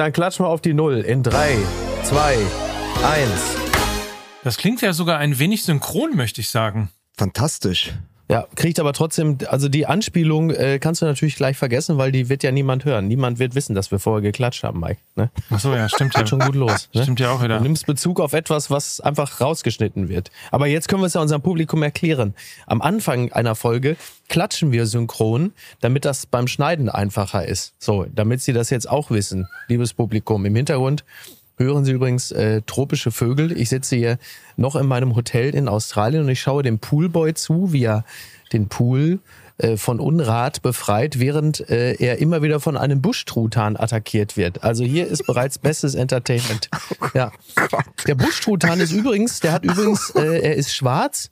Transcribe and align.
Dann 0.00 0.14
klatschen 0.14 0.46
wir 0.46 0.48
auf 0.48 0.62
die 0.62 0.72
Null 0.72 1.00
in 1.00 1.22
drei, 1.22 1.58
zwei, 2.04 2.34
eins. 3.04 3.54
Das 4.42 4.56
klingt 4.56 4.80
ja 4.80 4.94
sogar 4.94 5.18
ein 5.18 5.38
wenig 5.38 5.62
synchron, 5.62 6.16
möchte 6.16 6.40
ich 6.40 6.48
sagen. 6.48 6.88
Fantastisch. 7.18 7.92
Ja, 8.30 8.46
kriegt 8.54 8.78
aber 8.78 8.92
trotzdem, 8.92 9.38
also 9.48 9.68
die 9.68 9.86
Anspielung 9.86 10.50
äh, 10.50 10.78
kannst 10.78 11.02
du 11.02 11.06
natürlich 11.06 11.34
gleich 11.34 11.56
vergessen, 11.56 11.98
weil 11.98 12.12
die 12.12 12.28
wird 12.28 12.44
ja 12.44 12.52
niemand 12.52 12.84
hören. 12.84 13.08
Niemand 13.08 13.40
wird 13.40 13.56
wissen, 13.56 13.74
dass 13.74 13.90
wir 13.90 13.98
vorher 13.98 14.22
geklatscht 14.22 14.62
haben, 14.62 14.78
Mike. 14.78 15.00
Ne? 15.16 15.30
Ach 15.50 15.58
so, 15.58 15.74
ja, 15.74 15.88
stimmt 15.88 16.14
ja. 16.14 16.20
Geht 16.20 16.28
schon 16.28 16.38
gut 16.38 16.54
los. 16.54 16.88
Ne? 16.94 17.02
Stimmt 17.02 17.18
ja 17.18 17.32
auch 17.32 17.42
wieder. 17.42 17.58
Du 17.58 17.64
nimmst 17.64 17.86
Bezug 17.86 18.20
auf 18.20 18.32
etwas, 18.32 18.70
was 18.70 19.00
einfach 19.00 19.40
rausgeschnitten 19.40 20.08
wird. 20.08 20.30
Aber 20.52 20.68
jetzt 20.68 20.86
können 20.86 21.02
wir 21.02 21.06
es 21.06 21.14
ja 21.14 21.20
unserem 21.20 21.42
Publikum 21.42 21.82
erklären. 21.82 22.34
Am 22.66 22.80
Anfang 22.80 23.32
einer 23.32 23.56
Folge 23.56 23.96
klatschen 24.28 24.70
wir 24.70 24.86
synchron, 24.86 25.52
damit 25.80 26.04
das 26.04 26.26
beim 26.26 26.46
Schneiden 26.46 26.88
einfacher 26.88 27.44
ist. 27.44 27.74
So, 27.80 28.06
damit 28.14 28.42
Sie 28.42 28.52
das 28.52 28.70
jetzt 28.70 28.88
auch 28.88 29.10
wissen, 29.10 29.48
liebes 29.66 29.92
Publikum. 29.92 30.46
Im 30.46 30.54
Hintergrund 30.54 31.04
hören 31.64 31.84
Sie 31.84 31.92
übrigens 31.92 32.32
äh, 32.32 32.62
tropische 32.62 33.10
Vögel. 33.10 33.56
Ich 33.56 33.68
sitze 33.68 33.96
hier 33.96 34.18
noch 34.56 34.76
in 34.76 34.86
meinem 34.86 35.14
Hotel 35.14 35.54
in 35.54 35.68
Australien 35.68 36.24
und 36.24 36.28
ich 36.28 36.40
schaue 36.40 36.62
dem 36.62 36.78
Poolboy 36.78 37.34
zu, 37.34 37.72
wie 37.72 37.84
er 37.84 38.04
den 38.52 38.68
Pool 38.68 39.20
äh, 39.60 39.76
von 39.76 40.00
Unrat 40.00 40.62
befreit, 40.62 41.18
während 41.18 41.68
äh, 41.68 41.92
er 41.94 42.18
immer 42.18 42.42
wieder 42.42 42.60
von 42.60 42.76
einem 42.76 43.02
Buschtruthahn 43.02 43.76
attackiert 43.76 44.36
wird. 44.36 44.64
Also 44.64 44.84
hier 44.84 45.06
ist 45.06 45.26
bereits 45.26 45.58
bestes 45.58 45.94
Entertainment. 45.94 46.68
Ja. 47.14 47.32
Der 48.06 48.14
Buschtruthahn 48.14 48.78
ist 48.78 48.92
übrigens, 48.92 49.40
der 49.40 49.52
hat 49.52 49.64
übrigens, 49.64 50.10
äh, 50.10 50.40
er 50.40 50.54
ist 50.54 50.72
schwarz, 50.72 51.30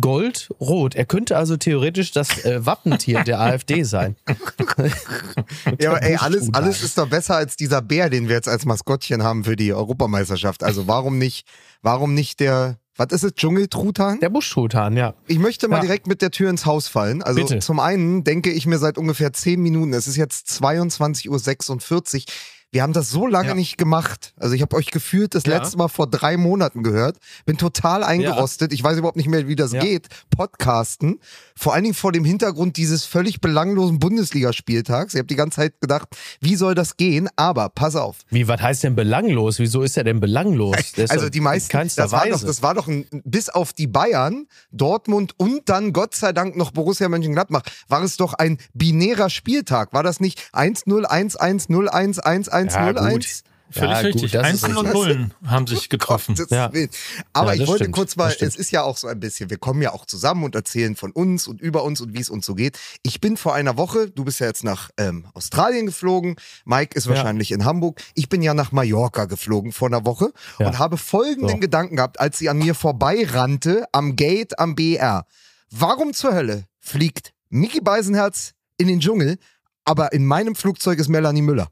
gold, 0.00 0.48
rot. 0.60 0.94
Er 0.94 1.06
könnte 1.06 1.36
also 1.36 1.56
theoretisch 1.56 2.12
das 2.12 2.44
äh, 2.44 2.64
Wappentier 2.64 3.24
der 3.24 3.40
AfD 3.40 3.82
sein. 3.82 4.16
Ja, 5.80 5.90
aber 5.90 6.02
ey, 6.02 6.16
alles, 6.16 6.52
alles 6.54 6.82
ist 6.82 6.98
doch 6.98 7.08
besser 7.08 7.36
als 7.36 7.56
dieser 7.56 7.82
Bär, 7.82 8.10
den 8.10 8.28
wir 8.28 8.36
jetzt 8.36 8.48
als 8.48 8.64
Maskottchen 8.64 9.22
haben 9.22 9.44
für 9.44 9.56
die 9.56 9.72
Europameisterschaft. 9.72 10.62
Also 10.62 10.86
warum 10.86 11.18
nicht, 11.18 11.46
warum 11.82 12.14
nicht 12.14 12.40
der, 12.40 12.78
was 12.98 13.08
ist 13.12 13.22
es, 13.24 13.32
Dschungeltruthahn? 13.34 14.20
Der 14.20 14.28
Buschtruthahn, 14.28 14.96
ja. 14.96 15.14
Ich 15.26 15.38
möchte 15.38 15.68
mal 15.68 15.76
Ja. 15.76 15.82
direkt 15.82 16.06
mit 16.06 16.20
der 16.20 16.30
Tür 16.30 16.50
ins 16.50 16.66
Haus 16.66 16.88
fallen. 16.88 17.22
Also 17.22 17.40
Bitte. 17.40 17.60
zum 17.60 17.80
einen 17.80 18.24
denke 18.24 18.50
ich 18.50 18.66
mir 18.66 18.78
seit 18.78 18.98
ungefähr 18.98 19.32
10 19.32 19.60
Minuten, 19.62 19.94
es 19.94 20.06
ist 20.08 20.16
jetzt 20.16 20.48
22.46 20.48 21.28
Uhr, 22.26 22.32
wir 22.70 22.82
haben 22.82 22.92
das 22.92 23.08
so 23.10 23.26
lange 23.26 23.48
Ja. 23.48 23.54
nicht 23.54 23.78
gemacht. 23.78 24.34
Also 24.36 24.54
ich 24.54 24.60
habe 24.60 24.76
euch 24.76 24.90
gefühlt 24.90 25.34
das 25.34 25.44
Ja. 25.46 25.56
letzte 25.56 25.78
Mal 25.78 25.88
vor 25.88 26.06
drei 26.06 26.36
Monaten 26.36 26.82
gehört. 26.82 27.16
Bin 27.46 27.56
total 27.56 28.04
eingerostet. 28.04 28.74
Ich 28.74 28.82
weiß 28.84 28.98
überhaupt 28.98 29.16
nicht 29.16 29.28
mehr, 29.30 29.48
wie 29.48 29.56
das 29.56 29.72
Ja. 29.72 29.80
geht. 29.80 30.08
Podcasten. 30.36 31.18
Vor 31.58 31.74
allen 31.74 31.82
Dingen 31.82 31.94
vor 31.94 32.12
dem 32.12 32.24
Hintergrund 32.24 32.76
dieses 32.76 33.04
völlig 33.04 33.40
belanglosen 33.40 33.98
Bundesligaspieltags. 33.98 35.14
Ich 35.14 35.18
habe 35.18 35.26
die 35.26 35.34
ganze 35.34 35.56
Zeit 35.56 35.80
gedacht, 35.80 36.08
wie 36.40 36.54
soll 36.54 36.76
das 36.76 36.96
gehen? 36.96 37.28
Aber 37.34 37.68
pass 37.68 37.96
auf. 37.96 38.18
Wie, 38.30 38.46
was 38.46 38.62
heißt 38.62 38.84
denn 38.84 38.94
belanglos? 38.94 39.58
Wieso 39.58 39.82
ist 39.82 39.96
er 39.96 40.04
denn 40.04 40.20
belanglos? 40.20 40.76
Ist 40.96 41.10
Also 41.10 41.28
die 41.28 41.40
meisten, 41.40 41.76
das 41.96 42.12
war, 42.12 42.28
doch, 42.28 42.40
das 42.42 42.62
war 42.62 42.74
doch 42.74 42.86
ein, 42.86 43.06
bis 43.24 43.48
auf 43.48 43.72
die 43.72 43.88
Bayern, 43.88 44.46
Dortmund 44.70 45.34
und 45.36 45.68
dann 45.68 45.92
Gott 45.92 46.14
sei 46.14 46.32
Dank 46.32 46.56
noch 46.56 46.70
Borussia 46.70 47.08
Mönchengladbach, 47.08 47.62
war 47.88 48.02
es 48.02 48.16
doch 48.16 48.34
ein 48.34 48.58
binärer 48.74 49.28
Spieltag. 49.28 49.92
War 49.92 50.02
das 50.02 50.20
nicht 50.20 50.40
1-0, 50.52 51.04
1-1, 51.06 51.68
0-1, 51.68 52.20
1-1, 52.20 52.72
Ja, 52.72 52.88
0-1? 52.90 53.42
Gut. 53.68 53.74
Völlig 53.76 53.90
Ja, 53.96 54.02
gut, 54.02 54.14
richtig. 54.22 54.34
ist 54.34 54.44
Einsen 54.44 54.76
und. 54.76 54.92
Nullen 54.92 55.34
haben 55.46 55.66
sich 55.66 55.88
getroffen. 55.88 56.34
Gottes 56.34 56.50
Ja. 56.50 56.70
Aber 57.32 57.54
Ja, 57.54 57.62
ich 57.62 57.68
wollte 57.68 57.84
stimmt, 57.84 57.94
kurz 57.94 58.16
mal, 58.16 58.34
es 58.38 58.56
ist 58.56 58.70
ja 58.70 58.82
auch 58.82 58.96
so 58.96 59.06
ein 59.08 59.20
bisschen, 59.20 59.50
wir 59.50 59.58
kommen 59.58 59.80
ja 59.82 59.92
auch 59.92 60.06
zusammen 60.06 60.44
und 60.44 60.54
erzählen 60.54 60.96
von 60.96 61.12
uns 61.12 61.46
und 61.46 61.60
über 61.60 61.84
uns 61.84 62.00
und 62.00 62.14
wie 62.14 62.20
es 62.20 62.30
uns 62.30 62.46
so 62.46 62.54
geht. 62.54 62.78
Ich 63.02 63.20
bin 63.20 63.36
vor 63.36 63.54
einer 63.54 63.76
Woche, 63.76 64.10
du 64.10 64.24
bist 64.24 64.40
ja 64.40 64.46
jetzt 64.46 64.64
nach 64.64 64.90
ähm, 64.96 65.26
Australien 65.34 65.86
geflogen, 65.86 66.36
Mike 66.64 66.96
ist 66.96 67.04
Ja. 67.06 67.10
wahrscheinlich 67.14 67.52
in 67.52 67.64
Hamburg. 67.64 68.00
Ich 68.14 68.28
bin 68.28 68.42
ja 68.42 68.54
nach 68.54 68.72
Mallorca 68.72 69.26
geflogen 69.26 69.72
vor 69.72 69.88
einer 69.88 70.04
Woche 70.04 70.32
Ja. 70.58 70.66
und 70.68 70.78
habe 70.78 70.96
folgenden 70.96 71.48
So. 71.56 71.58
Gedanken 71.58 71.96
gehabt, 71.96 72.20
als 72.20 72.38
sie 72.38 72.48
an 72.48 72.58
mir 72.58 72.74
vorbeirannte 72.74 73.84
am 73.92 74.16
Gate 74.16 74.58
am 74.58 74.74
BR. 74.74 75.26
Warum 75.70 76.12
zur 76.14 76.34
Hölle 76.34 76.64
fliegt 76.80 77.32
Mickey 77.50 77.80
Beisenherz 77.80 78.52
in 78.78 78.88
den 78.88 79.00
Dschungel, 79.00 79.38
aber 79.84 80.12
in 80.12 80.24
meinem 80.26 80.54
Flugzeug 80.54 80.98
ist 80.98 81.08
Melanie 81.08 81.42
Müller? 81.42 81.68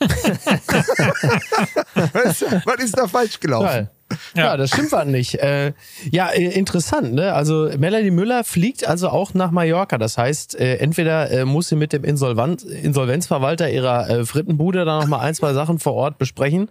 was, 2.12 2.44
was 2.64 2.76
ist 2.78 2.98
da 2.98 3.06
falsch 3.06 3.38
gelaufen? 3.40 3.66
Geil. 3.66 3.90
Ja. 4.34 4.56
das 4.56 4.70
stimmt 4.70 4.92
was 4.92 5.06
nicht. 5.06 5.34
Äh, 5.36 5.72
ja, 6.10 6.28
interessant, 6.28 7.14
ne? 7.14 7.34
Also 7.34 7.70
Melanie 7.78 8.10
Müller 8.10 8.44
fliegt 8.44 8.86
also 8.86 9.08
auch 9.08 9.34
nach 9.34 9.50
Mallorca. 9.50 9.98
Das 9.98 10.18
heißt, 10.18 10.58
äh, 10.58 10.76
entweder 10.76 11.30
äh, 11.30 11.44
muss 11.44 11.68
sie 11.68 11.76
mit 11.76 11.92
dem 11.92 12.04
Insolvenz 12.04 12.62
Insolvenzverwalter 12.62 13.70
ihrer 13.70 14.08
äh, 14.08 14.24
Frittenbude 14.24 14.84
da 14.84 15.00
nochmal 15.00 15.20
ein, 15.20 15.34
zwei 15.34 15.52
Sachen 15.52 15.78
vor 15.78 15.94
Ort 15.94 16.18
besprechen. 16.18 16.68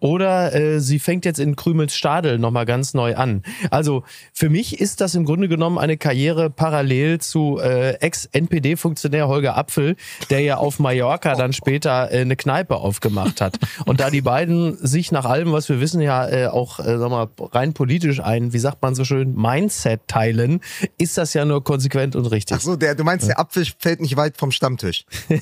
Oder 0.00 0.54
äh, 0.54 0.80
sie 0.80 0.98
fängt 0.98 1.24
jetzt 1.24 1.38
in 1.38 1.56
Krümelsstadel 1.56 2.38
nochmal 2.38 2.66
ganz 2.66 2.94
neu 2.94 3.16
an. 3.16 3.42
Also 3.70 4.04
für 4.32 4.48
mich 4.48 4.80
ist 4.80 5.00
das 5.00 5.14
im 5.14 5.24
Grunde 5.24 5.48
genommen 5.48 5.78
eine 5.78 5.96
Karriere 5.96 6.50
parallel 6.50 7.20
zu 7.20 7.58
äh, 7.62 7.94
Ex-NPD-Funktionär 8.00 9.28
Holger 9.28 9.56
Apfel, 9.56 9.96
der 10.30 10.40
ja 10.40 10.56
auf 10.56 10.78
Mallorca 10.78 11.34
dann 11.34 11.52
später 11.52 12.08
eine 12.08 12.36
Kneipe 12.36 12.76
aufgemacht 12.76 13.40
hat. 13.40 13.58
Und 13.84 14.00
da 14.00 14.10
die 14.10 14.22
beiden 14.22 14.76
sich 14.76 15.12
nach 15.12 15.24
allem, 15.24 15.52
was 15.52 15.68
wir 15.68 15.80
wissen, 15.80 16.00
ja 16.00 16.28
äh, 16.28 16.46
auch 16.80 16.86
äh, 16.86 16.98
sag 16.98 17.10
mal, 17.10 17.28
rein 17.52 17.72
politisch 17.74 18.20
ein, 18.20 18.52
wie 18.52 18.58
sagt 18.58 18.82
man 18.82 18.94
so 18.94 19.04
schön, 19.04 19.34
Mindset 19.34 20.06
teilen, 20.08 20.60
ist 20.98 21.18
das 21.18 21.34
ja 21.34 21.44
nur 21.44 21.62
konsequent 21.64 22.16
und 22.16 22.26
richtig. 22.26 22.56
Ach 22.56 22.60
so, 22.62 22.76
der, 22.76 22.94
du 22.94 23.04
meinst, 23.04 23.28
der 23.28 23.38
Apfel 23.38 23.66
fällt 23.78 24.00
nicht 24.00 24.16
weit 24.16 24.36
vom 24.36 24.52
Stammtisch. 24.52 25.04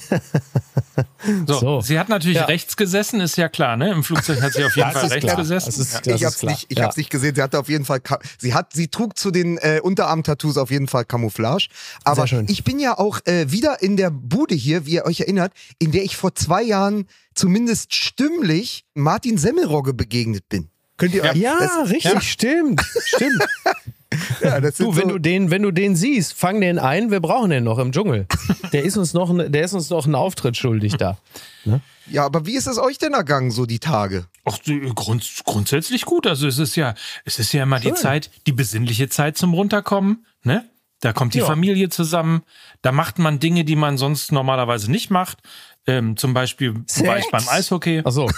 So, 1.47 1.55
So. 1.59 1.81
sie 1.81 1.99
hat 1.99 2.09
natürlich 2.09 2.37
Ja. 2.37 2.45
rechts 2.45 2.77
gesessen, 2.77 3.21
ist 3.21 3.37
ja 3.37 3.49
klar, 3.49 3.77
ne? 3.77 3.91
Im 3.91 4.05
Flugzeug 4.05 4.43
hat 4.43 4.53
sie 4.53 4.63
auf 4.65 4.77
jeden 4.77 4.89
Das 4.91 4.95
Fall 4.99 5.05
ist 5.07 5.13
rechts 5.13 5.25
klar. 5.25 5.37
gesessen. 5.37 5.67
Das 5.67 5.79
ist- 5.79 6.07
das 6.07 6.15
ich 6.21 6.25
hab's 6.25 6.39
klar. 6.39 6.53
nicht, 6.53 6.67
ich 6.69 6.79
Ja. 6.79 6.85
hab's 6.85 6.97
nicht 6.97 7.11
gesehen. 7.11 7.35
Sie 7.35 7.43
hatte 7.43 7.59
auf 7.59 7.69
jeden 7.69 7.85
Fall, 7.85 8.01
sie 8.39 8.53
hat, 8.55 8.73
sie 8.75 8.89
trug 8.89 9.17
zu 9.19 9.31
den 9.31 9.57
äh, 9.59 9.81
Unterarm-Tattoos 9.83 10.59
auf 10.59 10.71
jeden 10.71 10.87
Fall 10.87 11.05
Camouflage. 11.05 11.69
Aber 12.05 12.17
Sehr 12.23 12.27
schön. 12.29 12.47
ich 12.49 12.63
bin 12.63 12.79
ja 12.79 12.99
auch 12.99 13.21
äh, 13.25 13.51
wieder 13.51 13.83
in 13.83 13.97
der 13.97 14.11
Bude 14.11 14.55
hier, 14.55 14.87
wie 14.87 14.93
ihr 14.95 15.07
euch 15.07 15.21
erinnert, 15.21 15.53
in 15.79 15.93
der 15.93 16.05
ich 16.05 16.17
vor 16.17 16.35
zwei 16.35 16.63
Jahren 16.63 17.07
zumindest 17.35 17.95
stimmlich 17.95 18.85
Martin 18.95 19.39
Semmelrogge 19.39 19.95
begegnet 19.95 20.49
bin. 20.49 20.69
Könnt 20.97 21.15
ihr 21.15 21.23
euch, 21.25 21.35
Ja, 21.37 21.57
das, 21.59 21.91
richtig, 21.91 22.23
stimmt, 22.23 22.81
stimmt. 23.07 23.45
ja, 24.43 24.61
Du, 24.61 24.95
wenn 24.97 25.03
so, 25.03 25.09
du 25.09 25.19
den, 25.19 25.51
wenn 25.51 25.63
du 25.63 25.73
den 25.73 25.97
siehst, 25.97 26.35
fang 26.35 26.61
den 26.61 26.79
ein. 26.79 27.11
Wir 27.11 27.21
brauchen 27.21 27.51
den 27.51 27.65
noch 27.65 27.79
im 27.79 27.91
Dschungel. 27.93 28.27
Der 28.73 28.85
ist 28.85 28.97
uns 28.97 29.13
noch, 29.13 29.29
ein- 29.31 29.51
der 29.51 29.65
ist 29.65 29.73
uns 29.73 29.91
noch 29.91 30.05
einen 30.05 30.15
Auftritt 30.15 30.57
schuldig 30.57 30.97
da. 30.97 31.19
ja, 32.07 32.25
aber 32.25 32.47
wie 32.47 32.55
ist 32.55 32.69
es 32.69 32.79
euch 32.79 32.99
denn 32.99 33.13
ergangen, 33.13 33.51
so 33.51 33.67
die 33.67 33.81
Tage? 33.81 34.27
Ach, 34.45 34.59
die- 34.59 34.81
grund, 34.95 35.29
grundsätzlich 35.45 36.05
gut. 36.05 36.27
Also 36.29 36.47
es 36.47 36.59
ist 36.59 36.77
ja, 36.77 36.95
es 37.25 37.39
ist 37.41 37.53
ja 37.53 37.65
immer 37.65 37.81
die 37.81 37.89
Schön. 37.89 37.97
Zeit, 37.97 38.31
die 38.47 38.53
besinnliche 38.53 39.09
Zeit 39.09 39.37
zum 39.37 39.53
Runterkommen, 39.53 40.25
ne? 40.45 40.65
Da 41.01 41.13
kommt 41.13 41.35
die 41.35 41.41
Ja. 41.41 41.47
Familie 41.47 41.91
zusammen, 41.91 42.45
da 42.81 42.91
macht 42.91 43.19
man 43.19 43.39
Dinge, 43.39 43.65
die 43.65 43.77
man 43.77 43.99
sonst 43.99 44.33
normalerweise 44.33 44.91
nicht 44.91 45.11
macht. 45.11 45.39
Ähm, 45.87 46.17
zum 46.17 46.33
Beispiel 46.33 46.75
war 46.75 47.19
ich 47.19 47.25
Sex. 47.25 47.31
beim 47.31 47.49
Eishockey. 47.49 48.03
Ach 48.05 48.11
so. 48.11 48.27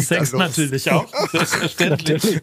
Sex 0.00 0.32
natürlich 0.32 0.90
auch, 0.90 1.06
selbstverständlich. 1.30 2.40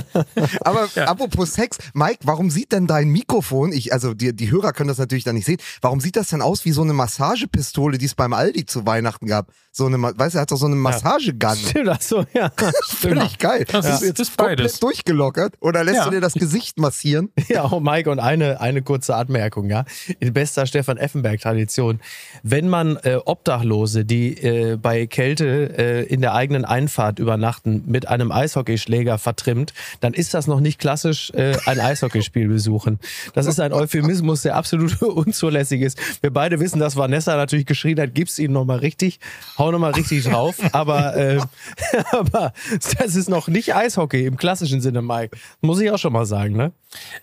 Aber 0.60 0.88
apropos 1.06 1.52
Sex, 1.54 1.78
Mike, 1.94 2.20
warum 2.24 2.50
sieht 2.50 2.72
denn 2.72 2.86
dein 2.86 3.08
Mikrofon, 3.08 3.72
ich, 3.72 3.92
also 3.92 4.14
die, 4.14 4.34
die 4.34 4.50
Hörer 4.50 4.72
können 4.72 4.88
das 4.88 4.98
natürlich 4.98 5.24
dann 5.24 5.34
nicht 5.34 5.46
sehen, 5.46 5.58
warum 5.80 6.00
sieht 6.00 6.16
das 6.16 6.28
denn 6.28 6.42
aus 6.42 6.64
wie 6.64 6.72
so 6.72 6.82
eine 6.82 6.92
Massagepistole, 6.92 7.98
die 7.98 8.06
es 8.06 8.14
beim 8.14 8.32
Aldi 8.32 8.66
zu 8.66 8.86
Weihnachten 8.86 9.26
gab? 9.26 9.52
So 9.72 9.86
eine, 9.86 10.00
weißt 10.00 10.34
du, 10.34 10.38
er 10.38 10.42
hat 10.42 10.50
doch 10.52 10.56
so 10.56 10.66
eine 10.66 10.76
Massagegun. 10.76 11.56
Stimmt, 11.56 11.88
ach 11.88 12.00
so, 12.00 12.24
ja. 12.32 12.50
Völlig 12.88 13.38
geil. 13.38 13.66
Das 13.70 13.84
Bist 13.84 13.94
ist- 13.94 14.00
du 14.02 14.06
jetzt 14.06 14.20
das 14.20 14.28
ist 14.28 14.38
komplett 14.38 14.58
beides. 14.58 14.80
durchgelockert 14.80 15.54
oder 15.60 15.84
lässt 15.84 15.98
Ja. 15.98 16.04
du 16.04 16.10
dir 16.12 16.20
das 16.20 16.34
Gesicht 16.34 16.78
massieren? 16.78 17.30
Ja, 17.48 17.70
oh 17.70 17.80
Mike, 17.80 18.10
und 18.10 18.18
eine, 18.18 18.60
eine 18.60 18.82
kurze 18.82 19.14
Anmerkung, 19.16 19.68
ja. 19.68 19.84
In 20.20 20.32
bester 20.32 20.66
Stefan 20.66 20.96
Effenberg-Tradition. 20.96 22.00
Wenn 22.42 22.68
man 22.68 22.96
äh, 23.02 23.18
Obdachlose, 23.24 24.04
die 24.04 24.36
äh, 24.36 24.76
bei 24.76 25.06
Kälte 25.06 25.78
äh, 25.78 26.02
in 26.04 26.20
der 26.20 26.34
eigenen 26.34 26.64
Einfahrt 26.64 27.18
übernachten, 27.18 27.84
mit 27.86 28.08
einem 28.08 28.32
Eishockeyschläger 28.32 29.18
vertrimmt, 29.18 29.72
dann 30.00 30.14
ist 30.14 30.34
das 30.34 30.46
noch 30.46 30.60
nicht 30.60 30.78
klassisch 30.78 31.30
äh, 31.30 31.56
ein 31.66 31.80
Eishockeyspiel 31.80 32.48
besuchen. 32.48 32.98
Das 33.34 33.46
ist 33.46 33.60
ein 33.60 33.72
Euphemismus, 33.72 34.42
der 34.42 34.56
absolut 34.56 35.00
unzulässig 35.02 35.82
ist. 35.82 35.98
Wir 36.22 36.32
beide 36.32 36.60
wissen, 36.60 36.78
dass 36.78 36.96
Vanessa 36.96 37.36
natürlich 37.36 37.66
geschrien 37.66 38.00
hat, 38.00 38.14
gib's 38.14 38.38
ihnen 38.38 38.54
nochmal 38.54 38.78
richtig, 38.78 39.20
hau 39.58 39.70
nochmal 39.70 39.92
richtig 39.92 40.24
drauf. 40.24 40.56
Aber, 40.72 41.16
äh, 41.16 41.40
aber 42.10 42.52
das 42.98 43.16
ist 43.16 43.28
noch 43.28 43.48
nicht 43.48 43.74
Eishockey 43.74 44.26
im 44.26 44.36
klassischen 44.36 44.80
Sinne, 44.80 45.02
Mike. 45.02 45.36
Muss 45.60 45.80
ich 45.80 45.90
auch 45.90 45.98
schon 45.98 46.12
mal 46.12 46.26
sagen, 46.26 46.56
ne? 46.56 46.72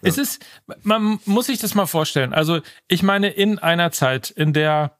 Es 0.02 0.18
ist, 0.18 0.46
man 0.84 1.20
muss 1.26 1.48
sich 1.48 1.60
das 1.60 1.76
mal 1.76 1.86
vorstellen. 1.86 2.34
Also, 2.34 2.60
ich 2.88 3.04
meine, 3.04 3.30
in 3.30 3.60
einer 3.60 3.92
Zeit, 3.92 4.30
in 4.30 4.54
der 4.54 4.98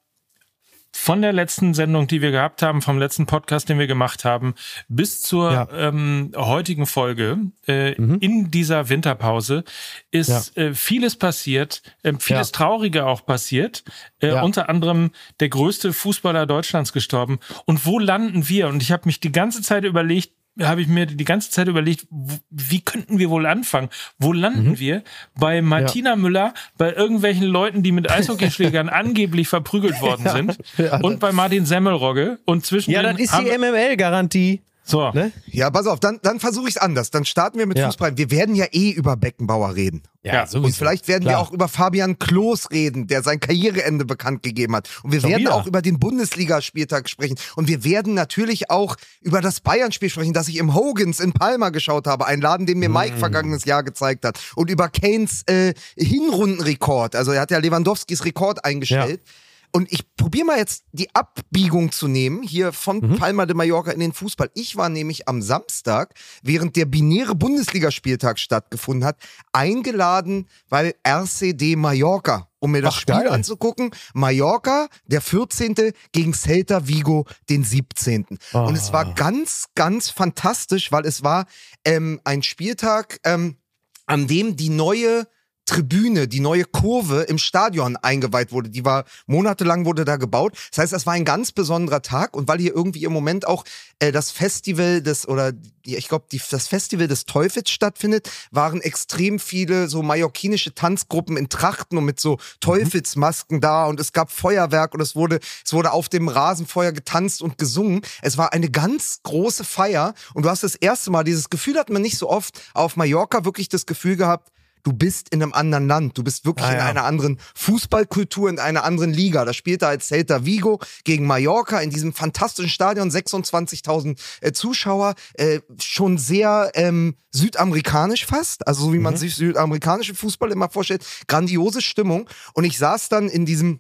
von 0.96 1.22
der 1.22 1.34
letzten 1.34 1.74
Sendung, 1.74 2.08
die 2.08 2.22
wir 2.22 2.32
gehabt 2.32 2.62
haben, 2.62 2.82
vom 2.82 3.00
letzten 3.00 3.26
Podcast, 3.26 3.68
den 3.68 3.80
wir 3.80 3.88
gemacht 3.88 4.24
haben, 4.24 4.54
bis 4.88 5.22
zur 5.22 5.52
ja. 5.52 5.68
ähm, 5.76 6.32
heutigen 6.36 6.86
Folge 6.86 7.40
äh, 7.68 8.00
mhm. 8.00 8.20
in 8.20 8.52
dieser 8.52 8.90
Winterpause 8.90 9.64
ist 10.12 10.56
ja. 10.56 10.64
äh, 10.64 10.74
vieles 10.74 11.16
passiert, 11.16 11.82
äh, 12.04 12.14
vieles 12.20 12.52
ja. 12.52 12.58
Traurige 12.58 13.06
auch 13.08 13.26
passiert. 13.26 13.84
Äh, 14.20 14.40
unter 14.42 14.70
anderem 14.70 15.12
der 15.40 15.50
größte 15.50 15.92
Fußballer 15.94 16.46
Deutschlands 16.46 16.94
gestorben. 16.94 17.40
Und 17.66 17.86
wo 17.86 18.00
landen 18.00 18.48
wir? 18.48 18.68
Und 18.68 18.82
ich 18.82 18.92
habe 18.92 19.04
mich 19.06 19.20
die 19.20 19.32
ganze 19.32 19.62
Zeit 19.62 19.84
überlegt, 19.84 20.32
habe 20.62 20.82
ich 20.82 20.88
mir 20.88 21.06
die 21.06 21.26
ganze 21.26 21.50
Zeit 21.50 21.68
überlegt, 21.68 22.06
wie 22.50 22.82
könnten 22.82 23.20
wir 23.20 23.30
wohl 23.30 23.46
anfangen? 23.46 23.90
Wo 24.20 24.34
landen 24.34 24.72
mhm. 24.72 24.80
wir? 24.80 25.04
Bei 25.36 25.62
Martina 25.62 26.12
ja. 26.12 26.16
Müller, 26.16 26.54
bei 26.78 26.94
irgendwelchen 26.94 27.46
Leuten, 27.46 27.84
die 27.84 27.92
mit 27.92 28.12
Eishockeyschlägern 28.12 28.90
angeblich 28.90 29.48
verprügelt 29.48 30.00
worden 30.02 30.26
ja. 30.26 30.32
sind 30.32 30.58
ja, 30.78 31.00
und 31.02 31.20
bei 31.20 31.32
Martin 31.32 31.66
Semmelrogge 31.66 32.40
und 32.46 32.66
zwischen 32.66 32.92
Ja, 32.92 33.02
das 33.02 33.20
ist 33.20 33.34
die 33.38 33.58
MML-Garantie. 33.58 34.62
So. 34.84 35.12
Ne? 35.12 35.32
Ja, 35.46 35.70
pass 35.70 35.88
auf, 35.88 36.00
dann, 36.00 36.20
dann 36.24 36.40
versuche 36.40 36.68
ich 36.68 36.76
es 36.76 36.82
anders. 36.82 37.10
Dann 37.10 37.24
starten 37.24 37.58
wir 37.58 37.66
mit 37.66 37.78
ja. 37.78 37.86
Fußball. 37.88 38.18
Wir 38.18 38.32
werden 38.32 38.54
ja 38.54 38.66
eh 38.72 38.92
über 38.92 39.16
Beckenbauer 39.16 39.76
reden. 39.76 40.04
Ja, 40.24 40.46
sowieso. 40.46 40.66
Und 40.66 40.76
vielleicht 40.76 41.08
werden 41.08 41.24
Klar. 41.24 41.36
wir 41.36 41.40
auch 41.40 41.52
über 41.52 41.68
Fabian 41.68 42.20
Klos 42.20 42.70
reden, 42.72 43.08
der 43.08 43.24
sein 43.24 43.40
Karriereende 43.40 44.06
bekannt 44.06 44.44
gegeben 44.44 44.76
hat. 44.76 44.90
Und 45.04 45.12
wir 45.12 45.22
Schon 45.22 45.32
werden 45.32 45.42
wieder. 45.42 45.56
auch 45.56 45.66
über 45.66 45.82
den 45.82 46.00
Bundesligaspieltag 46.00 47.10
sprechen. 47.10 47.38
Und 47.56 47.68
wir 47.68 47.84
werden 47.84 48.14
natürlich 48.14 48.70
auch 48.70 48.96
über 49.22 49.42
das 49.42 49.62
Bayern-Spiel 49.62 50.10
sprechen, 50.10 50.34
das 50.34 50.48
ich 50.48 50.58
im 50.58 50.74
Hogans 50.74 51.20
in 51.20 51.34
Palma 51.34 51.70
geschaut 51.70 52.08
habe. 52.08 52.26
Ein 52.26 52.42
Laden, 52.42 52.66
den 52.66 52.80
mir 52.80 52.90
Mike 52.90 53.16
mm. 53.16 53.20
vergangenes 53.20 53.66
Jahr 53.66 53.84
gezeigt 53.84 54.26
hat. 54.26 54.40
Und 54.56 54.70
über 54.70 54.90
Kanes 54.90 55.44
äh, 55.48 55.74
Hinrundenrekord. 55.98 57.16
Also 57.16 57.32
er 57.32 57.42
hat 57.42 57.52
ja 57.52 57.58
Lewandowskis 57.58 58.26
Rekord 58.26 58.64
eingestellt. 58.64 59.22
Ja. 59.26 59.32
Und 59.76 59.92
ich 59.92 60.16
probiere 60.16 60.46
mal 60.46 60.58
jetzt 60.60 60.84
die 60.92 61.14
Abbiegung 61.16 61.92
zu 61.92 62.08
nehmen, 62.08 62.44
hier 62.44 62.74
von 62.74 62.98
mhm. 62.98 63.16
Palma 63.16 63.48
de 63.48 63.56
Mallorca 63.56 63.90
in 63.90 64.00
den 64.00 64.14
Fußball. 64.14 64.52
Ich 64.54 64.76
war 64.76 64.88
nämlich 64.88 65.28
am 65.28 65.42
Samstag, 65.42 66.14
während 66.44 66.76
der 66.76 66.86
binäre 66.86 67.34
Bundesligaspieltag 67.34 68.38
stattgefunden 68.38 69.04
hat, 69.04 69.18
eingeladen 69.52 70.48
bei 70.70 70.94
RCD 71.04 71.76
Mallorca, 71.76 72.50
um 72.60 72.72
mir 72.72 72.84
das 72.84 72.94
Ach, 72.94 73.00
Spiel 73.00 73.16
geil. 73.16 73.30
anzugucken. 73.30 73.90
Mallorca, 74.14 74.90
der 75.08 75.22
14. 75.22 75.94
gegen 76.12 76.36
Celta 76.36 76.88
Vigo, 76.88 77.26
den 77.50 77.64
17. 77.64 78.28
Oh. 78.54 78.60
Und 78.60 78.76
es 78.76 78.94
war 78.94 79.08
ah. 79.08 79.14
ganz, 79.16 79.70
ganz 79.74 80.12
fantastisch, 80.12 80.92
weil 80.92 81.08
es 81.08 81.24
war 81.24 81.48
ähm, 81.84 82.22
ein 82.26 82.44
Spieltag, 82.44 83.20
ähm, 83.24 83.58
an 84.06 84.28
dem 84.28 84.56
die 84.56 84.70
neue 84.70 85.26
Tribüne, 85.66 86.28
die 86.28 86.40
neue 86.40 86.66
Kurve 86.66 87.22
im 87.22 87.38
Stadion 87.38 87.96
eingeweiht 87.96 88.52
wurde. 88.52 88.70
Die 88.70 88.84
war 88.84 89.06
monatelang 89.28 89.86
wurde 89.86 90.06
da 90.06 90.18
gebaut. 90.18 90.54
Das 90.72 90.80
heißt, 90.80 90.94
das 90.94 91.06
war 91.06 91.14
ein 91.14 91.26
ganz 91.26 91.52
besonderer 91.52 92.02
Tag 92.02 92.36
und 92.36 92.48
weil 92.48 92.60
hier 92.60 92.76
irgendwie 92.76 93.04
im 93.06 93.14
Moment 93.14 93.48
auch 93.48 93.64
äh, 94.00 94.12
das 94.12 94.32
Festival 94.32 95.02
des 95.02 95.28
oder 95.28 95.54
ich 95.86 96.08
glaube 96.08 96.26
das 96.50 96.68
Festival 96.68 97.08
des 97.08 97.26
Teufels 97.26 97.70
stattfindet, 97.70 98.30
waren 98.52 98.82
extrem 98.82 99.40
viele 99.40 99.90
so 99.90 100.02
mallorquinische 100.02 100.74
Tanzgruppen 100.74 101.38
in 101.38 101.50
Trachten 101.50 101.98
und 101.98 102.06
mit 102.06 102.20
so 102.20 102.40
Teufelsmasken 102.60 103.58
mhm. 103.58 103.62
da 103.62 103.86
und 103.86 104.00
es 104.00 104.14
gab 104.14 104.32
Feuerwerk 104.32 104.94
und 104.94 105.02
es 105.02 105.16
wurde 105.16 105.40
es 105.66 105.74
wurde 105.74 105.92
auf 105.92 106.10
dem 106.10 106.28
Rasenfeuer 106.28 106.92
getanzt 106.92 107.42
und 107.42 107.58
gesungen. 107.58 108.02
Es 108.22 108.38
war 108.38 108.54
eine 108.54 108.70
ganz 108.70 109.22
große 109.24 109.64
Feier 109.64 110.14
und 110.34 110.44
du 110.44 110.50
hast 110.50 110.64
das 110.64 110.76
erste 110.76 111.12
Mal 111.12 111.24
dieses 111.24 111.50
Gefühl 111.50 111.78
hat 111.78 111.90
man 111.90 112.02
nicht 112.02 112.18
so 112.18 112.30
oft 112.30 112.60
auf 112.74 112.96
Mallorca 112.96 113.46
wirklich 113.46 113.70
das 113.70 113.86
Gefühl 113.86 114.16
gehabt 114.16 114.52
du 114.84 114.94
bist 114.94 115.30
in 115.30 115.42
einem 115.42 115.54
anderen 115.54 115.88
Land, 115.88 116.18
du 116.18 116.24
bist 116.24 116.46
wirklich 116.46 116.68
ah, 116.68 116.74
ja. 116.74 116.80
in 116.82 116.98
einer 116.98 117.06
anderen 117.06 117.40
Fußballkultur, 117.56 118.50
in 118.50 118.60
einer 118.60 118.84
anderen 118.84 119.14
Liga. 119.14 119.46
Da 119.46 119.54
spielt 119.54 119.82
er 119.82 119.88
als 119.88 120.08
Celta 120.08 120.46
Vigo 120.46 120.80
gegen 121.04 121.26
Mallorca 121.26 121.80
in 121.80 121.90
diesem 121.90 122.14
fantastischen 122.14 122.70
Stadion, 122.70 123.10
26.000 123.10 124.20
äh, 124.42 124.52
Zuschauer, 124.52 125.16
äh, 125.36 125.62
schon 125.80 126.18
sehr 126.18 126.72
ähm, 126.76 127.16
südamerikanisch 127.32 128.26
fast, 128.26 128.68
also 128.68 128.86
so 128.86 128.94
wie 128.94 128.98
mhm. 128.98 129.04
man 129.04 129.18
sich 129.18 129.36
südamerikanische 129.36 130.16
Fußball 130.16 130.52
immer 130.52 130.70
vorstellt, 130.70 131.06
grandiose 131.28 131.82
Stimmung. 131.82 132.30
Und 132.54 132.66
ich 132.66 132.78
saß 132.78 133.10
dann 133.10 133.30
in 133.30 133.46
diesem 133.46 133.80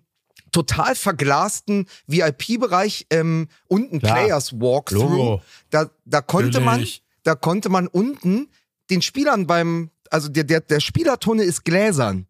total 0.51 0.95
verglasten 0.95 1.87
VIP-Bereich 2.07 3.07
ähm, 3.09 3.49
unten 3.67 3.99
Klar. 3.99 4.15
Players 4.15 4.53
Walkthrough. 4.53 5.41
Da, 5.69 5.89
da 6.05 6.21
konnte 6.21 6.61
Natürlich. 6.61 7.03
man, 7.05 7.21
da 7.23 7.35
konnte 7.35 7.69
man 7.69 7.87
unten 7.87 8.47
den 8.89 9.01
Spielern 9.01 9.47
beim 9.47 9.89
also 10.13 10.29
der, 10.29 10.43
der, 10.43 10.61
der 10.61 10.79
Spielertunnel 10.79 11.45
ist 11.45 11.65
gläsern. 11.65 12.27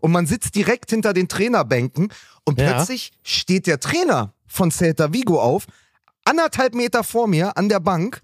Und 0.00 0.12
man 0.12 0.26
sitzt 0.26 0.54
direkt 0.54 0.90
hinter 0.90 1.12
den 1.12 1.28
Trainerbänken 1.28 2.12
und 2.44 2.58
ja. 2.58 2.72
plötzlich 2.72 3.12
steht 3.22 3.66
der 3.66 3.78
Trainer 3.80 4.34
von 4.46 4.70
Celta 4.70 5.12
Vigo 5.12 5.40
auf, 5.40 5.66
anderthalb 6.24 6.74
Meter 6.74 7.04
vor 7.04 7.28
mir 7.28 7.56
an 7.56 7.68
der 7.68 7.80
Bank, 7.80 8.22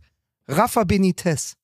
Rafa 0.48 0.84
Benitez. 0.84 1.54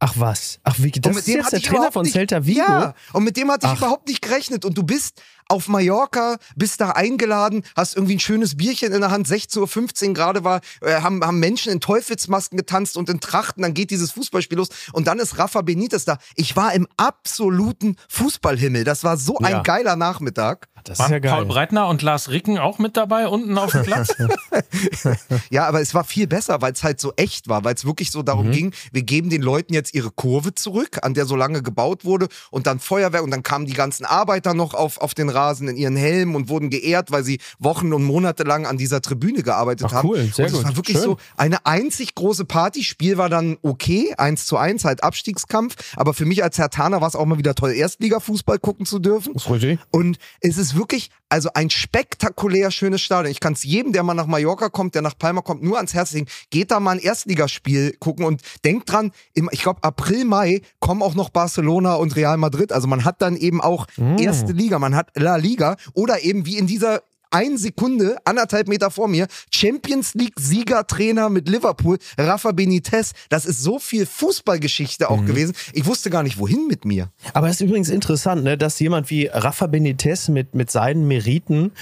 Ach 0.00 0.14
was? 0.16 0.60
Ach 0.62 0.76
wie, 0.78 0.92
das 0.92 1.16
ist 1.16 1.26
jetzt 1.26 1.52
der 1.52 1.60
Trainer 1.60 1.90
von 1.90 2.04
Celta 2.04 2.46
Vigo? 2.46 2.60
Ja, 2.60 2.94
und 3.12 3.24
mit 3.24 3.36
dem 3.36 3.50
hatte 3.50 3.66
ich 3.66 3.72
Ach. 3.72 3.78
überhaupt 3.78 4.06
nicht 4.06 4.22
gerechnet. 4.22 4.64
Und 4.64 4.78
du 4.78 4.84
bist 4.84 5.20
auf 5.48 5.68
Mallorca, 5.68 6.36
bist 6.56 6.80
da 6.80 6.90
eingeladen, 6.90 7.64
hast 7.76 7.96
irgendwie 7.96 8.16
ein 8.16 8.20
schönes 8.20 8.56
Bierchen 8.56 8.92
in 8.92 9.00
der 9.00 9.10
Hand, 9.10 9.26
16.15 9.26 10.08
Uhr 10.08 10.14
gerade 10.14 10.44
war, 10.44 10.60
äh, 10.82 11.00
haben, 11.00 11.24
haben 11.24 11.40
Menschen 11.40 11.72
in 11.72 11.80
Teufelsmasken 11.80 12.58
getanzt 12.58 12.96
und 12.96 13.08
in 13.08 13.20
Trachten, 13.20 13.62
dann 13.62 13.74
geht 13.74 13.90
dieses 13.90 14.12
Fußballspiel 14.12 14.58
los 14.58 14.68
und 14.92 15.06
dann 15.06 15.18
ist 15.18 15.38
Rafa 15.38 15.62
Benitez 15.62 16.04
da. 16.04 16.18
Ich 16.36 16.56
war 16.56 16.74
im 16.74 16.86
absoluten 16.96 17.96
Fußballhimmel. 18.08 18.84
Das 18.84 19.04
war 19.04 19.16
so 19.16 19.38
ja. 19.40 19.46
ein 19.46 19.62
geiler 19.62 19.96
Nachmittag. 19.96 20.68
Das 20.84 21.00
ist 21.00 21.10
ja 21.10 21.18
geil. 21.18 21.32
Paul 21.32 21.46
Breitner 21.46 21.88
und 21.88 22.02
Lars 22.02 22.30
Ricken 22.30 22.58
auch 22.58 22.78
mit 22.78 22.96
dabei 22.96 23.28
unten 23.28 23.56
auf 23.58 23.72
dem 23.72 23.82
Platz? 23.82 24.14
ja, 25.50 25.66
aber 25.66 25.80
es 25.80 25.94
war 25.94 26.04
viel 26.04 26.26
besser, 26.26 26.62
weil 26.62 26.72
es 26.72 26.82
halt 26.82 27.00
so 27.00 27.12
echt 27.16 27.48
war, 27.48 27.64
weil 27.64 27.74
es 27.74 27.84
wirklich 27.84 28.10
so 28.10 28.22
darum 28.22 28.48
mhm. 28.48 28.52
ging, 28.52 28.74
wir 28.92 29.02
geben 29.02 29.28
den 29.30 29.42
Leuten 29.42 29.74
jetzt 29.74 29.94
ihre 29.94 30.10
Kurve 30.10 30.54
zurück, 30.54 30.98
an 31.02 31.14
der 31.14 31.26
so 31.26 31.36
lange 31.36 31.62
gebaut 31.62 32.04
wurde 32.04 32.28
und 32.50 32.66
dann 32.66 32.80
Feuerwerk 32.80 33.22
und 33.22 33.30
dann 33.30 33.42
kamen 33.42 33.66
die 33.66 33.74
ganzen 33.74 34.04
Arbeiter 34.04 34.54
noch 34.54 34.74
auf, 34.74 34.98
auf 34.98 35.14
den 35.14 35.28
Rasen 35.38 35.68
in 35.68 35.76
ihren 35.76 35.96
Helmen 35.96 36.34
und 36.34 36.48
wurden 36.48 36.68
geehrt, 36.68 37.12
weil 37.12 37.22
sie 37.22 37.38
Wochen 37.60 37.92
und 37.92 38.02
Monate 38.02 38.42
lang 38.42 38.66
an 38.66 38.76
dieser 38.76 39.00
Tribüne 39.00 39.42
gearbeitet 39.42 39.86
Ach, 39.88 39.92
haben. 39.92 40.08
Cool, 40.08 40.30
sehr 40.34 40.46
und 40.46 40.54
es 40.54 40.64
war 40.64 40.76
wirklich 40.76 40.96
Schön. 40.96 41.04
so 41.04 41.16
eine 41.36 41.64
einzig 41.64 42.14
große 42.14 42.44
Party. 42.44 42.82
Spiel 42.82 43.18
war 43.18 43.28
dann 43.28 43.56
okay, 43.62 44.14
eins 44.18 44.46
zu 44.46 44.56
eins, 44.56 44.84
halt 44.84 45.04
Abstiegskampf. 45.04 45.76
Aber 45.96 46.14
für 46.14 46.24
mich 46.24 46.42
als 46.42 46.58
Herr 46.58 46.70
Taner 46.70 47.00
war 47.00 47.08
es 47.08 47.14
auch 47.14 47.26
mal 47.26 47.38
wieder 47.38 47.54
toll, 47.54 47.72
Erstliga-Fußball 47.72 48.58
gucken 48.58 48.86
zu 48.86 48.98
dürfen. 48.98 49.34
Das 49.34 49.44
ist 49.44 49.50
richtig. 49.50 49.78
Und 49.90 50.18
es 50.40 50.58
ist 50.58 50.76
wirklich, 50.76 51.10
also 51.28 51.50
ein 51.54 51.70
spektakulär 51.70 52.70
schönes 52.70 53.00
Stadion. 53.00 53.30
Ich 53.30 53.40
kann 53.40 53.52
es 53.52 53.64
jedem, 53.64 53.92
der 53.92 54.02
mal 54.02 54.14
nach 54.14 54.26
Mallorca 54.26 54.68
kommt, 54.68 54.94
der 54.94 55.02
nach 55.02 55.16
Palma 55.18 55.42
kommt, 55.42 55.62
nur 55.62 55.76
ans 55.76 55.94
Herz 55.94 56.12
legen. 56.12 56.26
Geht 56.50 56.70
da 56.70 56.80
mal 56.80 56.92
ein 56.92 56.98
Erstligaspiel 56.98 57.96
gucken 57.98 58.24
und 58.24 58.42
denkt 58.64 58.90
dran, 58.90 59.12
im, 59.34 59.48
ich 59.52 59.62
glaube 59.62 59.82
April, 59.82 60.24
Mai 60.24 60.62
kommen 60.80 61.02
auch 61.02 61.14
noch 61.14 61.30
Barcelona 61.30 61.94
und 61.94 62.16
Real 62.16 62.36
Madrid. 62.36 62.72
Also 62.72 62.88
man 62.88 63.04
hat 63.04 63.22
dann 63.22 63.36
eben 63.36 63.60
auch 63.60 63.86
mm. 63.96 64.18
erste 64.18 64.52
Liga, 64.52 64.78
man 64.78 64.94
hat 64.94 65.10
La 65.14 65.36
Liga 65.36 65.76
oder 65.92 66.22
eben 66.22 66.46
wie 66.46 66.58
in 66.58 66.66
dieser 66.66 67.02
ein 67.30 67.58
Sekunde, 67.58 68.16
anderthalb 68.24 68.68
Meter 68.68 68.90
vor 68.90 69.08
mir, 69.08 69.26
Champions 69.50 70.14
League 70.14 70.34
Siegertrainer 70.38 71.28
mit 71.28 71.48
Liverpool, 71.48 71.98
Rafa 72.16 72.52
Benitez. 72.52 73.12
Das 73.28 73.46
ist 73.46 73.62
so 73.62 73.78
viel 73.78 74.06
Fußballgeschichte 74.06 75.10
auch 75.10 75.20
mhm. 75.20 75.26
gewesen. 75.26 75.54
Ich 75.72 75.86
wusste 75.86 76.10
gar 76.10 76.22
nicht, 76.22 76.38
wohin 76.38 76.66
mit 76.66 76.84
mir. 76.84 77.10
Aber 77.34 77.48
es 77.48 77.60
ist 77.60 77.66
übrigens 77.66 77.88
interessant, 77.88 78.44
ne, 78.44 78.56
dass 78.56 78.78
jemand 78.80 79.10
wie 79.10 79.26
Rafa 79.26 79.66
Benitez 79.66 80.28
mit, 80.28 80.54
mit 80.54 80.70
seinen 80.70 81.06
Meriten, 81.06 81.72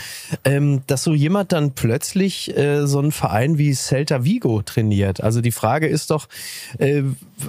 ähm, 0.44 0.82
dass 0.86 1.02
so 1.02 1.14
jemand 1.14 1.52
dann 1.52 1.74
plötzlich 1.74 2.56
äh, 2.56 2.86
so 2.86 2.98
einen 2.98 3.12
Verein 3.12 3.58
wie 3.58 3.74
Celta 3.74 4.24
Vigo 4.24 4.62
trainiert. 4.62 5.22
Also 5.22 5.40
die 5.40 5.52
Frage 5.52 5.86
ist 5.86 6.10
doch, 6.10 6.28
äh, 6.78 7.02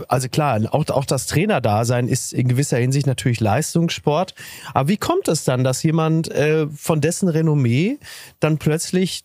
also 0.07 0.29
klar, 0.29 0.61
auch, 0.71 0.87
auch 0.89 1.05
das 1.05 1.27
Trainerdasein 1.27 2.07
ist 2.07 2.33
in 2.33 2.47
gewisser 2.47 2.77
Hinsicht 2.77 3.07
natürlich 3.07 3.39
Leistungssport. 3.39 4.35
Aber 4.73 4.89
wie 4.89 4.97
kommt 4.97 5.27
es 5.27 5.43
dann, 5.43 5.63
dass 5.63 5.83
jemand 5.83 6.29
äh, 6.29 6.67
von 6.67 7.01
dessen 7.01 7.29
Renommee 7.29 7.86
dann 8.39 8.57
plötzlich 8.57 9.23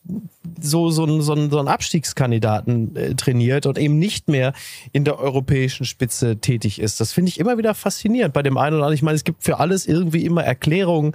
so, 0.61 0.91
so, 0.91 1.21
so, 1.21 1.51
so 1.51 1.59
einen 1.59 1.69
Abstiegskandidaten 1.69 2.97
äh, 2.97 3.15
trainiert 3.15 3.67
und 3.67 3.79
eben 3.79 3.99
nicht 3.99 4.29
mehr 4.29 4.53
in 4.93 5.05
der 5.05 5.19
europäischen 5.19 5.85
Spitze 5.85 6.39
tätig 6.39 6.79
ist? 6.81 7.01
Das 7.01 7.13
finde 7.13 7.31
ich 7.31 7.41
immer 7.41 7.59
wieder 7.59 7.75
faszinierend 7.75 8.35
bei 8.35 8.43
dem 8.43 8.57
einen 8.57 8.77
oder 8.77 8.85
anderen. 8.85 8.95
Ich 8.95 9.03
meine, 9.03 9.17
es 9.17 9.25
gibt 9.25 9.43
für 9.43 9.59
alles 9.59 9.87
irgendwie 9.87 10.25
immer 10.25 10.45
Erklärungen 10.45 11.15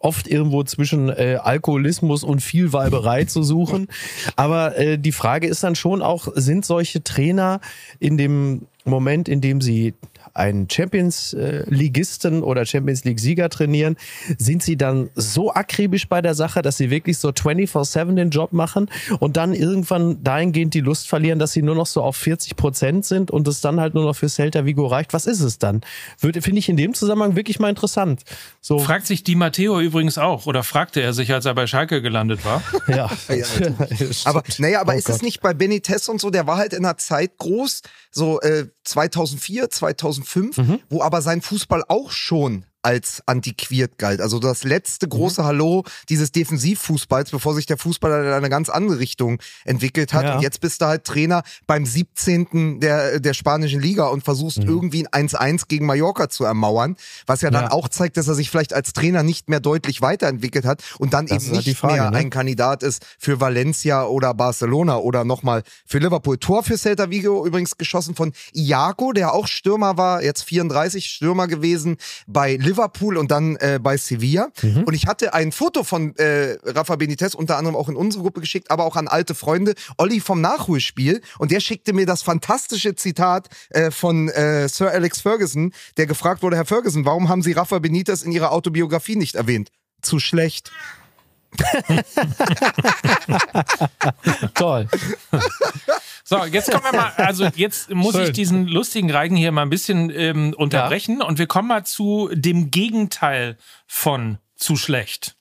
oft 0.00 0.28
irgendwo 0.28 0.62
zwischen 0.62 1.08
äh, 1.08 1.38
Alkoholismus 1.42 2.24
und 2.24 2.40
Vielweiberei 2.40 3.24
zu 3.24 3.42
suchen. 3.42 3.88
Aber 4.36 4.76
äh, 4.76 4.98
die 4.98 5.12
Frage 5.12 5.46
ist 5.46 5.64
dann 5.64 5.74
schon 5.74 6.02
auch, 6.02 6.28
sind 6.34 6.64
solche 6.64 7.02
Trainer 7.02 7.60
in 7.98 8.16
dem 8.16 8.66
Moment, 8.84 9.28
in 9.28 9.40
dem 9.40 9.60
sie 9.60 9.94
einen 10.38 10.70
Champions-Ligisten 10.70 12.42
oder 12.42 12.64
Champions 12.64 13.04
League-Sieger 13.04 13.48
trainieren, 13.50 13.96
sind 14.38 14.62
sie 14.62 14.76
dann 14.76 15.10
so 15.14 15.52
akribisch 15.52 16.08
bei 16.08 16.22
der 16.22 16.34
Sache, 16.34 16.62
dass 16.62 16.76
sie 16.76 16.90
wirklich 16.90 17.18
so 17.18 17.30
24-7 17.30 18.14
den 18.14 18.30
Job 18.30 18.52
machen 18.52 18.88
und 19.18 19.36
dann 19.36 19.52
irgendwann 19.52 20.22
dahingehend 20.22 20.74
die 20.74 20.80
Lust 20.80 21.08
verlieren, 21.08 21.38
dass 21.38 21.52
sie 21.52 21.62
nur 21.62 21.74
noch 21.74 21.86
so 21.86 22.02
auf 22.02 22.16
40 22.16 22.56
Prozent 22.56 23.04
sind 23.04 23.30
und 23.30 23.48
es 23.48 23.60
dann 23.60 23.80
halt 23.80 23.94
nur 23.94 24.04
noch 24.04 24.14
für 24.14 24.28
Celta 24.28 24.64
Vigo 24.64 24.86
reicht. 24.86 25.12
Was 25.12 25.26
ist 25.26 25.40
es 25.40 25.58
dann? 25.58 25.80
Finde 26.18 26.58
ich 26.58 26.68
in 26.68 26.76
dem 26.76 26.94
Zusammenhang 26.94 27.36
wirklich 27.36 27.58
mal 27.58 27.68
interessant. 27.68 28.22
So. 28.60 28.78
Fragt 28.78 29.06
sich 29.06 29.24
die 29.24 29.34
Matteo 29.34 29.80
übrigens 29.80 30.18
auch 30.18 30.46
oder 30.46 30.62
fragte 30.62 31.00
er 31.00 31.12
sich, 31.12 31.32
als 31.32 31.46
er 31.46 31.54
bei 31.54 31.66
Schalke 31.66 32.00
gelandet 32.00 32.44
war? 32.44 32.62
ja. 32.88 33.10
ja 33.28 33.46
aber 34.24 34.42
naja, 34.58 34.80
aber 34.80 34.94
oh 34.94 34.96
ist 34.96 35.06
Gott. 35.06 35.16
es 35.16 35.22
nicht 35.22 35.40
bei 35.40 35.54
Benitez 35.54 36.08
und 36.08 36.20
so, 36.20 36.30
der 36.30 36.46
war 36.46 36.56
halt 36.56 36.72
in 36.72 36.84
einer 36.84 36.96
Zeit 36.96 37.38
groß, 37.38 37.82
so 38.10 38.40
äh, 38.40 38.66
2004, 38.84 39.70
2005, 39.70 40.27
mhm. 40.36 40.80
wo 40.88 41.02
aber 41.02 41.22
sein 41.22 41.42
Fußball 41.42 41.84
auch 41.88 42.10
schon 42.10 42.64
als 42.82 43.22
antiquiert 43.26 43.98
galt. 43.98 44.20
Also 44.20 44.38
das 44.38 44.64
letzte 44.64 45.06
mhm. 45.06 45.10
große. 45.10 45.44
Hallo 45.44 45.84
dieses 46.08 46.32
Defensivfußballs, 46.32 47.30
bevor 47.30 47.54
sich 47.54 47.66
der 47.66 47.78
Fußball 47.78 48.24
in 48.24 48.32
eine 48.32 48.48
ganz 48.48 48.68
andere 48.68 48.98
Richtung 48.98 49.40
entwickelt 49.64 50.12
hat. 50.12 50.24
Ja. 50.24 50.36
Und 50.36 50.42
jetzt 50.42 50.60
bist 50.60 50.80
du 50.80 50.86
halt 50.86 51.04
Trainer 51.04 51.42
beim 51.66 51.84
17. 51.84 52.80
der, 52.80 53.20
der 53.20 53.34
spanischen 53.34 53.80
Liga 53.80 54.06
und 54.06 54.24
versuchst 54.24 54.58
mhm. 54.58 54.68
irgendwie 54.68 55.06
ein 55.10 55.28
1-1 55.28 55.64
gegen 55.68 55.86
Mallorca 55.86 56.28
zu 56.28 56.44
ermauern, 56.44 56.96
was 57.26 57.40
ja 57.40 57.50
dann 57.50 57.64
ja. 57.64 57.70
auch 57.70 57.88
zeigt, 57.88 58.16
dass 58.16 58.28
er 58.28 58.34
sich 58.34 58.50
vielleicht 58.50 58.72
als 58.72 58.92
Trainer 58.92 59.22
nicht 59.22 59.48
mehr 59.48 59.60
deutlich 59.60 60.00
weiterentwickelt 60.00 60.64
hat 60.64 60.82
und 60.98 61.14
dann 61.14 61.26
das 61.26 61.44
eben 61.44 61.56
halt 61.56 61.66
nicht 61.66 61.78
Frage, 61.78 61.94
mehr 61.94 62.10
ne? 62.10 62.18
ein 62.18 62.30
Kandidat 62.30 62.82
ist 62.82 63.04
für 63.18 63.40
Valencia 63.40 64.04
oder 64.04 64.34
Barcelona 64.34 64.98
oder 64.98 65.24
nochmal 65.24 65.62
für 65.86 65.98
Liverpool. 65.98 66.38
Tor 66.38 66.62
für 66.62 66.76
Celta 66.76 67.10
Vigo 67.10 67.46
übrigens 67.46 67.76
geschossen 67.76 68.14
von 68.14 68.32
Iago, 68.52 69.12
der 69.12 69.32
auch 69.34 69.46
Stürmer 69.46 69.96
war, 69.96 70.22
jetzt 70.22 70.42
34 70.44 71.06
Stürmer 71.06 71.48
gewesen 71.48 71.96
bei 72.26 72.56
Liverpool 72.68 73.16
und 73.16 73.30
dann 73.30 73.56
äh, 73.56 73.78
bei 73.82 73.96
Sevilla. 73.96 74.48
Mhm. 74.62 74.84
Und 74.84 74.94
ich 74.94 75.06
hatte 75.06 75.34
ein 75.34 75.52
Foto 75.52 75.84
von 75.84 76.14
äh, 76.16 76.58
Rafa 76.64 76.96
Benitez 76.96 77.34
unter 77.34 77.56
anderem 77.56 77.76
auch 77.76 77.88
in 77.88 77.96
unsere 77.96 78.22
Gruppe 78.22 78.40
geschickt, 78.40 78.70
aber 78.70 78.84
auch 78.84 78.96
an 78.96 79.08
alte 79.08 79.34
Freunde. 79.34 79.74
Olli 79.96 80.20
vom 80.20 80.40
Nachholspiel. 80.40 81.22
Und 81.38 81.50
der 81.50 81.60
schickte 81.60 81.92
mir 81.92 82.06
das 82.06 82.22
fantastische 82.22 82.94
Zitat 82.94 83.48
äh, 83.70 83.90
von 83.90 84.28
äh, 84.28 84.68
Sir 84.68 84.90
Alex 84.90 85.20
Ferguson, 85.22 85.72
der 85.96 86.06
gefragt 86.06 86.42
wurde, 86.42 86.56
Herr 86.56 86.66
Ferguson, 86.66 87.04
warum 87.04 87.28
haben 87.28 87.42
Sie 87.42 87.52
Rafa 87.52 87.78
Benitez 87.78 88.22
in 88.22 88.32
Ihrer 88.32 88.52
Autobiografie 88.52 89.16
nicht 89.16 89.34
erwähnt? 89.34 89.70
Zu 90.02 90.18
schlecht. 90.20 90.70
Toll. 94.54 94.86
So, 96.28 96.44
jetzt 96.44 96.70
kommen 96.70 96.84
wir 96.84 96.92
mal, 96.92 97.12
also 97.16 97.46
jetzt 97.56 97.88
muss 97.88 98.14
Schön. 98.14 98.24
ich 98.24 98.32
diesen 98.32 98.68
lustigen 98.68 99.10
Reigen 99.10 99.34
hier 99.34 99.50
mal 99.50 99.62
ein 99.62 99.70
bisschen 99.70 100.10
ähm, 100.14 100.54
unterbrechen 100.54 101.20
ja. 101.20 101.26
und 101.26 101.38
wir 101.38 101.46
kommen 101.46 101.68
mal 101.68 101.86
zu 101.86 102.28
dem 102.34 102.70
Gegenteil 102.70 103.56
von 103.86 104.36
zu 104.54 104.76
schlecht. 104.76 105.36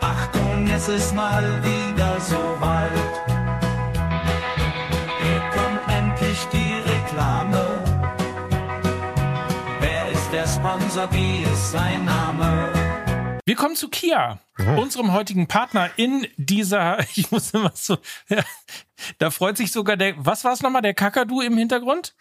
Achtung, 0.00 0.68
es 0.72 0.88
ist 0.88 1.12
mal 1.12 1.60
wieder 1.64 2.20
so 2.20 2.36
weit. 2.60 2.92
Hier 5.22 5.40
kommt 5.50 5.80
endlich 5.88 6.38
die 6.52 6.74
Reklame. 6.88 7.66
Wer 9.80 10.08
ist 10.12 10.30
der 10.32 10.46
Sponsor? 10.46 11.08
Wie 11.10 11.42
ist 11.42 11.72
sein 11.72 12.04
Name? 12.04 12.75
Wir 13.46 13.54
kommen 13.54 13.76
zu 13.76 13.88
Kia, 13.88 14.40
mhm. 14.58 14.78
unserem 14.78 15.12
heutigen 15.12 15.46
Partner 15.46 15.88
in 15.96 16.26
dieser, 16.36 16.98
ich 17.14 17.30
muss 17.30 17.52
immer 17.52 17.70
so, 17.74 17.96
ja, 18.28 18.42
da 19.18 19.30
freut 19.30 19.56
sich 19.56 19.70
sogar 19.70 19.96
der, 19.96 20.14
was 20.18 20.42
war 20.42 20.52
es 20.52 20.62
nochmal, 20.62 20.82
der 20.82 20.94
Kakadu 20.94 21.40
im 21.40 21.56
Hintergrund? 21.56 22.16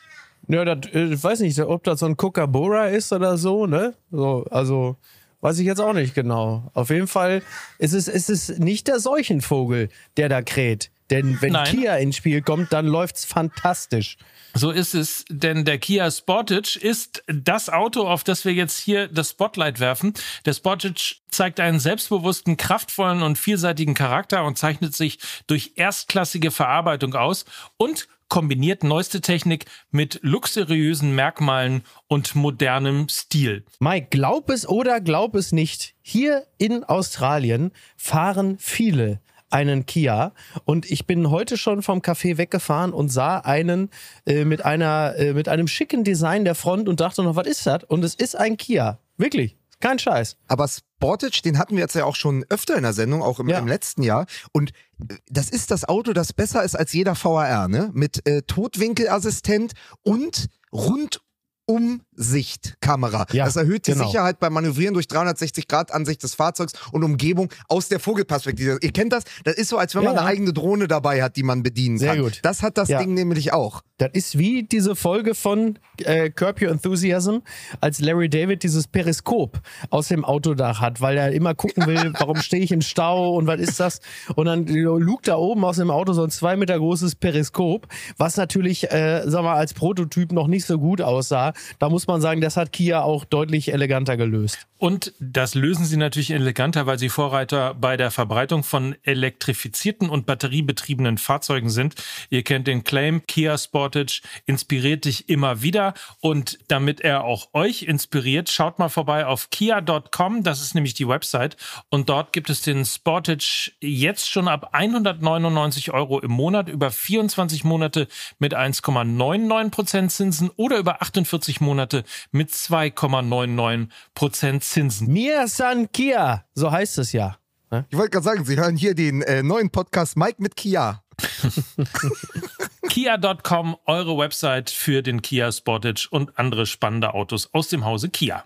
Ja, 0.47 0.63
das, 0.63 0.93
äh, 0.93 1.05
ich 1.05 1.23
weiß 1.23 1.39
nicht, 1.39 1.59
ob 1.59 1.83
das 1.83 2.01
so 2.01 2.05
ein 2.05 2.15
Kookaburra 2.15 2.89
ist 2.89 3.11
oder 3.11 3.39
so, 3.39 3.65
ne? 3.65 3.95
So, 4.11 4.45
also, 4.51 4.97
weiß 5.41 5.57
ich 5.57 5.65
jetzt 5.65 5.81
auch 5.81 5.93
nicht 5.93 6.13
genau. 6.13 6.69
Auf 6.75 6.91
jeden 6.91 7.07
Fall 7.07 7.41
ist 7.79 7.93
es, 7.93 8.07
ist 8.07 8.29
es 8.29 8.59
nicht 8.59 8.87
der 8.87 8.99
Seuchenvogel, 8.99 9.89
der 10.17 10.29
da 10.29 10.43
kräht. 10.43 10.91
Denn 11.11 11.41
wenn 11.41 11.53
Nein. 11.53 11.77
Kia 11.77 11.95
ins 11.97 12.17
Spiel 12.17 12.41
kommt, 12.41 12.73
dann 12.73 12.87
läuft's 12.87 13.25
fantastisch. 13.25 14.17
So 14.55 14.71
ist 14.71 14.95
es, 14.95 15.25
denn 15.29 15.65
der 15.65 15.77
Kia 15.77 16.09
Sportage 16.09 16.79
ist 16.81 17.23
das 17.27 17.69
Auto, 17.69 18.07
auf 18.07 18.23
das 18.23 18.45
wir 18.45 18.53
jetzt 18.53 18.79
hier 18.79 19.07
das 19.07 19.31
Spotlight 19.31 19.79
werfen. 19.79 20.13
Der 20.45 20.53
Sportage 20.53 21.15
zeigt 21.27 21.59
einen 21.59 21.79
selbstbewussten, 21.79 22.57
kraftvollen 22.57 23.21
und 23.21 23.37
vielseitigen 23.37 23.93
Charakter 23.93 24.45
und 24.45 24.57
zeichnet 24.57 24.95
sich 24.95 25.19
durch 25.47 25.73
erstklassige 25.75 26.51
Verarbeitung 26.51 27.15
aus 27.15 27.45
und 27.77 28.07
kombiniert 28.29 28.83
neueste 28.83 29.21
Technik 29.21 29.65
mit 29.91 30.19
luxuriösen 30.23 31.13
Merkmalen 31.13 31.83
und 32.07 32.33
modernem 32.33 33.07
Stil. 33.09 33.65
Mike, 33.79 34.07
glaub 34.09 34.49
es 34.49 34.67
oder 34.67 34.99
glaub 35.01 35.35
es 35.35 35.51
nicht, 35.51 35.95
hier 36.01 36.47
in 36.57 36.83
Australien 36.83 37.71
fahren 37.97 38.57
viele 38.57 39.19
einen 39.55 39.85
Kia 39.85 40.33
und 40.65 40.91
ich 40.91 41.07
bin 41.07 41.29
heute 41.29 41.55
schon 41.55 41.81
vom 41.81 41.99
Café 41.99 42.37
weggefahren 42.37 42.91
und 42.91 43.07
sah 43.07 43.37
einen 43.37 43.89
äh, 44.25 44.43
mit 44.43 44.65
einer 44.65 45.15
äh, 45.15 45.33
mit 45.33 45.47
einem 45.47 45.69
schicken 45.69 46.03
Design 46.03 46.43
der 46.43 46.55
Front 46.55 46.89
und 46.89 46.99
dachte 46.99 47.23
noch, 47.23 47.37
was 47.37 47.47
ist 47.47 47.65
das? 47.65 47.85
Und 47.85 48.03
es 48.03 48.15
ist 48.15 48.35
ein 48.35 48.57
Kia, 48.57 48.99
wirklich. 49.17 49.55
Kein 49.79 49.97
Scheiß. 49.99 50.37
Aber 50.47 50.67
Sportage, 50.67 51.41
den 51.43 51.57
hatten 51.57 51.75
wir 51.75 51.81
jetzt 51.81 51.95
ja 51.95 52.05
auch 52.05 52.15
schon 52.15 52.45
öfter 52.49 52.75
in 52.75 52.83
der 52.83 52.93
Sendung, 52.93 53.21
auch 53.21 53.39
im, 53.39 53.47
ja. 53.47 53.59
im 53.59 53.67
letzten 53.67 54.03
Jahr. 54.03 54.25
Und 54.51 54.71
äh, 55.07 55.15
das 55.29 55.49
ist 55.49 55.71
das 55.71 55.85
Auto, 55.85 56.11
das 56.11 56.33
besser 56.33 56.63
ist 56.63 56.75
als 56.75 56.91
jeder 56.91 57.15
VAR, 57.15 57.69
ne? 57.69 57.91
Mit 57.93 58.27
äh, 58.27 58.41
Totwinkelassistent 58.41 59.73
und 60.03 60.47
rund 60.73 61.21
Umsichtkamera. 61.67 63.25
Ja, 63.31 63.45
das 63.45 63.55
erhöht 63.55 63.87
die 63.87 63.93
genau. 63.93 64.05
Sicherheit 64.05 64.39
beim 64.39 64.53
Manövrieren 64.53 64.93
durch 64.93 65.07
360 65.07 65.67
Grad 65.67 65.91
Ansicht 65.91 66.23
des 66.23 66.35
Fahrzeugs 66.35 66.73
und 66.91 67.03
Umgebung 67.03 67.49
aus 67.67 67.89
der 67.89 67.99
Vogelperspektive. 67.99 68.77
Ihr 68.81 68.91
kennt 68.91 69.13
das? 69.13 69.23
Das 69.43 69.55
ist 69.55 69.69
so, 69.69 69.77
als 69.77 69.95
wenn 69.95 70.03
man 70.03 70.13
ja, 70.13 70.21
eine 70.21 70.29
eigene 70.29 70.53
Drohne 70.53 70.87
dabei 70.87 71.23
hat, 71.23 71.35
die 71.35 71.43
man 71.43 71.63
bedienen 71.63 71.97
Sehr 71.97 72.13
kann. 72.13 72.23
Gut. 72.23 72.39
Das 72.43 72.61
hat 72.61 72.77
das. 72.77 72.89
Ding 72.95 73.13
nämlich 73.13 73.51
auch. 73.51 73.81
Das 73.97 74.09
ist 74.13 74.37
wie 74.37 74.63
diese 74.63 74.95
Folge 74.95 75.35
von 75.35 75.79
äh, 75.99 76.29
Curb 76.29 76.61
Your 76.61 76.69
Enthusiasm, 76.69 77.37
als 77.79 77.99
Larry 77.99 78.29
David 78.29 78.63
dieses 78.63 78.87
Periskop 78.87 79.61
aus 79.89 80.09
dem 80.09 80.25
Autodach 80.25 80.81
hat, 80.81 80.99
weil 81.01 81.17
er 81.17 81.31
immer 81.31 81.55
gucken 81.55 81.87
will, 81.87 82.13
warum 82.19 82.37
stehe 82.37 82.61
ich 82.61 82.71
im 82.71 82.81
Stau 82.81 83.35
und 83.35 83.47
was 83.47 83.59
ist 83.59 83.79
das? 83.79 84.01
Und 84.35 84.45
dann 84.45 84.67
lugt 84.67 85.27
da 85.27 85.37
oben 85.37 85.63
aus 85.63 85.77
dem 85.77 85.91
Auto 85.91 86.13
so 86.13 86.23
ein 86.23 86.29
zwei 86.29 86.57
Meter 86.57 86.77
großes 86.77 87.15
Periskop, 87.15 87.87
was 88.17 88.35
natürlich, 88.37 88.91
äh, 88.91 89.23
sag 89.25 89.43
mal, 89.43 89.55
als 89.55 89.73
Prototyp 89.73 90.31
noch 90.31 90.47
nicht 90.47 90.65
so 90.65 90.77
gut 90.77 91.01
aussah 91.01 91.53
da 91.79 91.89
muss 91.89 92.07
man 92.07 92.21
sagen, 92.21 92.41
das 92.41 92.57
hat 92.57 92.71
Kia 92.71 93.01
auch 93.01 93.25
deutlich 93.25 93.71
eleganter 93.71 94.17
gelöst. 94.17 94.67
Und 94.77 95.13
das 95.19 95.55
lösen 95.55 95.85
sie 95.85 95.95
natürlich 95.97 96.31
eleganter, 96.31 96.85
weil 96.85 96.99
sie 96.99 97.09
Vorreiter 97.09 97.73
bei 97.73 97.95
der 97.95 98.11
Verbreitung 98.11 98.63
von 98.63 98.95
elektrifizierten 99.03 100.09
und 100.09 100.25
batteriebetriebenen 100.25 101.17
Fahrzeugen 101.17 101.69
sind. 101.69 101.95
Ihr 102.29 102.43
kennt 102.43 102.67
den 102.67 102.83
Claim, 102.83 103.25
Kia 103.25 103.57
Sportage 103.57 104.21
inspiriert 104.45 105.05
dich 105.05 105.29
immer 105.29 105.61
wieder. 105.61 105.93
Und 106.19 106.59
damit 106.67 107.01
er 107.01 107.23
auch 107.23 107.53
euch 107.53 107.83
inspiriert, 107.83 108.49
schaut 108.49 108.77
mal 108.77 108.89
vorbei 108.89 109.25
auf 109.25 109.49
kia.com. 109.49 110.43
Das 110.43 110.61
ist 110.61 110.75
nämlich 110.75 110.93
die 110.93 111.07
Website. 111.07 111.55
Und 111.89 112.09
dort 112.09 112.33
gibt 112.33 112.49
es 112.49 112.61
den 112.61 112.83
Sportage 112.83 113.71
jetzt 113.79 114.29
schon 114.29 114.47
ab 114.49 114.69
199 114.73 115.93
Euro 115.93 116.19
im 116.19 116.31
Monat 116.31 116.67
über 116.67 116.91
24 116.91 117.63
Monate 117.63 118.07
mit 118.39 118.55
1,99 118.55 119.69
Prozent 119.69 120.11
Zinsen 120.11 120.49
oder 120.57 120.77
über 120.77 121.01
48 121.01 121.44
Monate 121.59 122.03
mit 122.31 122.51
2,99 122.51 123.89
Prozent 124.13 124.63
Zinsen. 124.63 125.11
Mir 125.11 125.47
San 125.47 125.91
Kia, 125.91 126.45
so 126.53 126.71
heißt 126.71 126.97
es 126.97 127.11
ja. 127.11 127.37
Ne? 127.71 127.85
Ich 127.89 127.97
wollte 127.97 128.11
gerade 128.11 128.23
sagen, 128.23 128.45
Sie 128.45 128.57
hören 128.57 128.75
hier 128.77 128.95
den 128.95 129.21
äh, 129.21 129.43
neuen 129.43 129.69
Podcast 129.69 130.17
Mike 130.17 130.35
mit 130.39 130.55
Kia. 130.55 131.03
Kia.com, 132.89 133.77
eure 133.85 134.17
Website 134.17 134.69
für 134.69 135.01
den 135.01 135.21
Kia 135.21 135.51
Sportage 135.51 136.07
und 136.11 136.37
andere 136.37 136.65
spannende 136.65 137.13
Autos 137.13 137.49
aus 137.53 137.69
dem 137.69 137.85
Hause 137.85 138.09
Kia. 138.09 138.45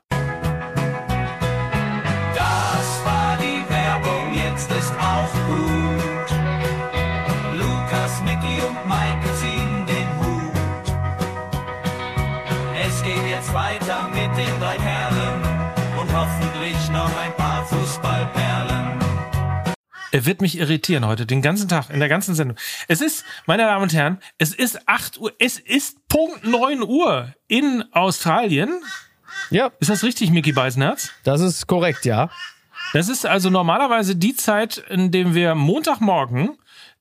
Er 20.11 20.25
wird 20.25 20.41
mich 20.41 20.57
irritieren 20.57 21.05
heute, 21.05 21.25
den 21.25 21.41
ganzen 21.41 21.69
Tag, 21.69 21.89
in 21.89 21.99
der 21.99 22.09
ganzen 22.09 22.33
Sendung. 22.35 22.57
Es 22.87 23.01
ist, 23.01 23.23
meine 23.45 23.63
Damen 23.63 23.83
und 23.83 23.93
Herren, 23.93 24.19
es 24.37 24.53
ist 24.53 24.87
8 24.87 25.19
Uhr, 25.19 25.33
es 25.39 25.59
ist 25.59 26.07
Punkt 26.07 26.45
9 26.45 26.81
Uhr 26.81 27.33
in 27.47 27.83
Australien. 27.91 28.81
Ja. 29.51 29.71
Ist 29.79 29.89
das 29.89 30.03
richtig, 30.03 30.31
Mickey 30.31 30.51
Beisenherz? 30.51 31.11
Das 31.23 31.41
ist 31.41 31.67
korrekt, 31.67 32.05
ja. 32.05 32.29
Das 32.93 33.07
ist 33.07 33.25
also 33.25 33.49
normalerweise 33.49 34.15
die 34.15 34.35
Zeit, 34.35 34.77
in 34.89 35.11
dem 35.11 35.35
wir 35.35 35.53
Montagmorgen 35.53 36.57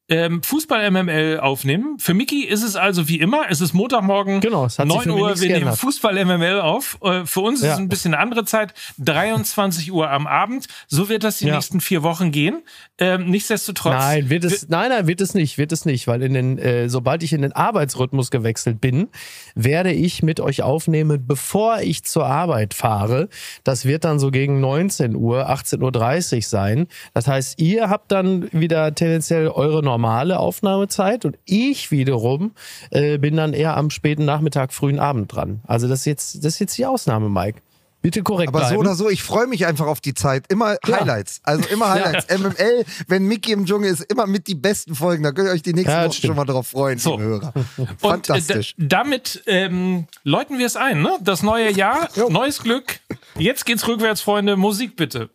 ähm, 0.09 0.43
Fußball 0.43 0.91
MML 0.91 1.41
aufnehmen. 1.41 1.99
Für 1.99 2.15
Miki 2.15 2.45
ist 2.45 2.63
es 2.63 2.77
also 2.77 3.09
wie 3.09 3.21
immer, 3.21 3.45
es 3.51 3.61
ist 3.61 3.75
Montagmorgen, 3.75 4.41
genau, 4.41 4.65
es 4.65 4.79
hat 4.79 4.89
9 4.89 5.11
Uhr, 5.11 5.39
wir 5.39 5.59
nehmen 5.59 5.75
Fußball 5.75 6.25
MML 6.25 6.61
auf. 6.61 6.99
Äh, 7.03 7.27
für 7.27 7.41
uns 7.41 7.61
ja. 7.61 7.69
ist 7.69 7.75
es 7.75 7.79
ein 7.79 7.89
bisschen 7.89 8.15
eine 8.15 8.23
andere 8.23 8.45
Zeit, 8.45 8.73
23 8.99 9.93
Uhr 9.93 10.11
am 10.11 10.27
Abend. 10.27 10.67
So 10.87 11.09
wird 11.09 11.25
das 11.25 11.39
die 11.39 11.47
ja. 11.47 11.55
nächsten 11.55 11.81
vier 11.81 12.03
Wochen 12.03 12.33
gehen. 12.33 12.63
Ähm, 12.99 13.31
nichtsdestotrotz. 13.31 13.95
Nein, 13.95 14.31
wird 14.31 14.45
es, 14.45 14.69
nein, 14.69 14.89
nein, 14.89 15.07
wird 15.07 15.21
es 15.21 15.35
nicht, 15.35 15.59
wird 15.59 15.73
es 15.73 15.85
nicht, 15.85 16.09
weil 16.09 16.23
in 16.23 16.33
den, 16.33 16.59
äh, 16.59 16.89
sobald 16.89 17.23
ich 17.23 17.35
in 17.35 17.43
den 17.43 17.53
Arbeitsrhythmus 17.53 18.31
gewechselt 18.31 18.81
bin, 18.81 19.09
werde 19.55 19.93
ich 19.93 20.23
mit 20.23 20.41
euch 20.41 20.63
aufnehmen, 20.63 21.27
bevor 21.27 21.81
ich 21.81 22.05
zur 22.05 22.27
Arbeit 22.27 22.73
fahre. 22.73 23.29
Das 23.63 23.85
wird 23.85 24.05
dann 24.05 24.19
so 24.19 24.31
gegen 24.31 24.61
19 24.61 25.15
Uhr, 25.15 25.51
18.30 25.51 26.37
Uhr 26.37 26.43
sein. 26.43 26.87
Das 27.13 27.27
heißt, 27.27 27.61
ihr 27.61 27.91
habt 27.91 28.11
dann 28.11 28.49
wieder 28.53 28.95
tendenziell 28.95 29.49
eure 29.49 29.83
normale 29.99 30.39
Aufnahmezeit 30.39 31.25
und 31.25 31.37
ich 31.45 31.91
wiederum 31.91 32.53
äh, 32.91 33.19
bin 33.19 33.37
dann 33.37 33.53
eher 33.53 33.77
am 33.77 33.91
späten 33.91 34.25
Nachmittag, 34.25 34.73
frühen 34.73 35.01
Abend 35.01 35.35
dran. 35.35 35.61
Also 35.67 35.89
das 35.89 36.01
ist 36.01 36.05
jetzt, 36.07 36.45
das 36.45 36.55
ist 36.55 36.59
jetzt 36.61 36.79
die 36.79 36.87
Ausnahme, 36.87 37.29
Mike. 37.29 37.61
Bitte 38.01 38.23
korrekt 38.23 38.51
Aber 38.51 38.61
bleiben. 38.61 38.75
so 38.77 38.81
oder 38.81 38.95
so, 38.95 39.11
ich 39.11 39.25
freue 39.25 39.49
mich 39.49 39.67
einfach 39.67 39.87
auf 39.87 40.01
die 40.01 40.15
Zeit. 40.15 40.45
Immer 40.51 40.77
ja. 40.87 41.01
Highlights. 41.01 41.41
Also 41.43 41.69
immer 41.69 41.91
Highlights. 41.95 42.29
Ja. 42.31 42.39
MML, 42.39 42.85
wenn 43.09 43.25
Mickey 43.25 43.51
im 43.51 43.67
Dschungel 43.67 43.91
ist, 43.91 44.03
immer 44.03 44.29
mit 44.29 44.47
die 44.47 44.55
besten 44.55 44.95
Folgen. 44.95 45.25
Da 45.25 45.33
könnt 45.33 45.49
ihr 45.49 45.53
euch 45.53 45.63
die 45.63 45.75
nächsten 45.75 45.91
ja, 45.91 46.05
Wochen 46.05 46.13
schon 46.13 46.37
mal 46.37 46.45
drauf 46.45 46.69
freuen, 46.69 46.99
so. 46.99 47.17
liebe 47.17 47.25
Hörer. 47.25 47.53
Fantastisch. 47.99 48.77
Und, 48.79 48.85
äh, 48.85 48.89
damit 48.89 49.43
ähm, 49.47 50.07
läuten 50.23 50.59
wir 50.59 50.67
es 50.67 50.77
ein, 50.77 51.03
ne? 51.03 51.19
Das 51.23 51.43
neue 51.43 51.73
Jahr, 51.73 52.09
neues 52.29 52.63
Glück. 52.63 53.01
Jetzt 53.37 53.67
geht's 53.67 53.89
rückwärts, 53.89 54.21
Freunde. 54.21 54.57
Musik 54.57 54.95
bitte. 54.95 55.31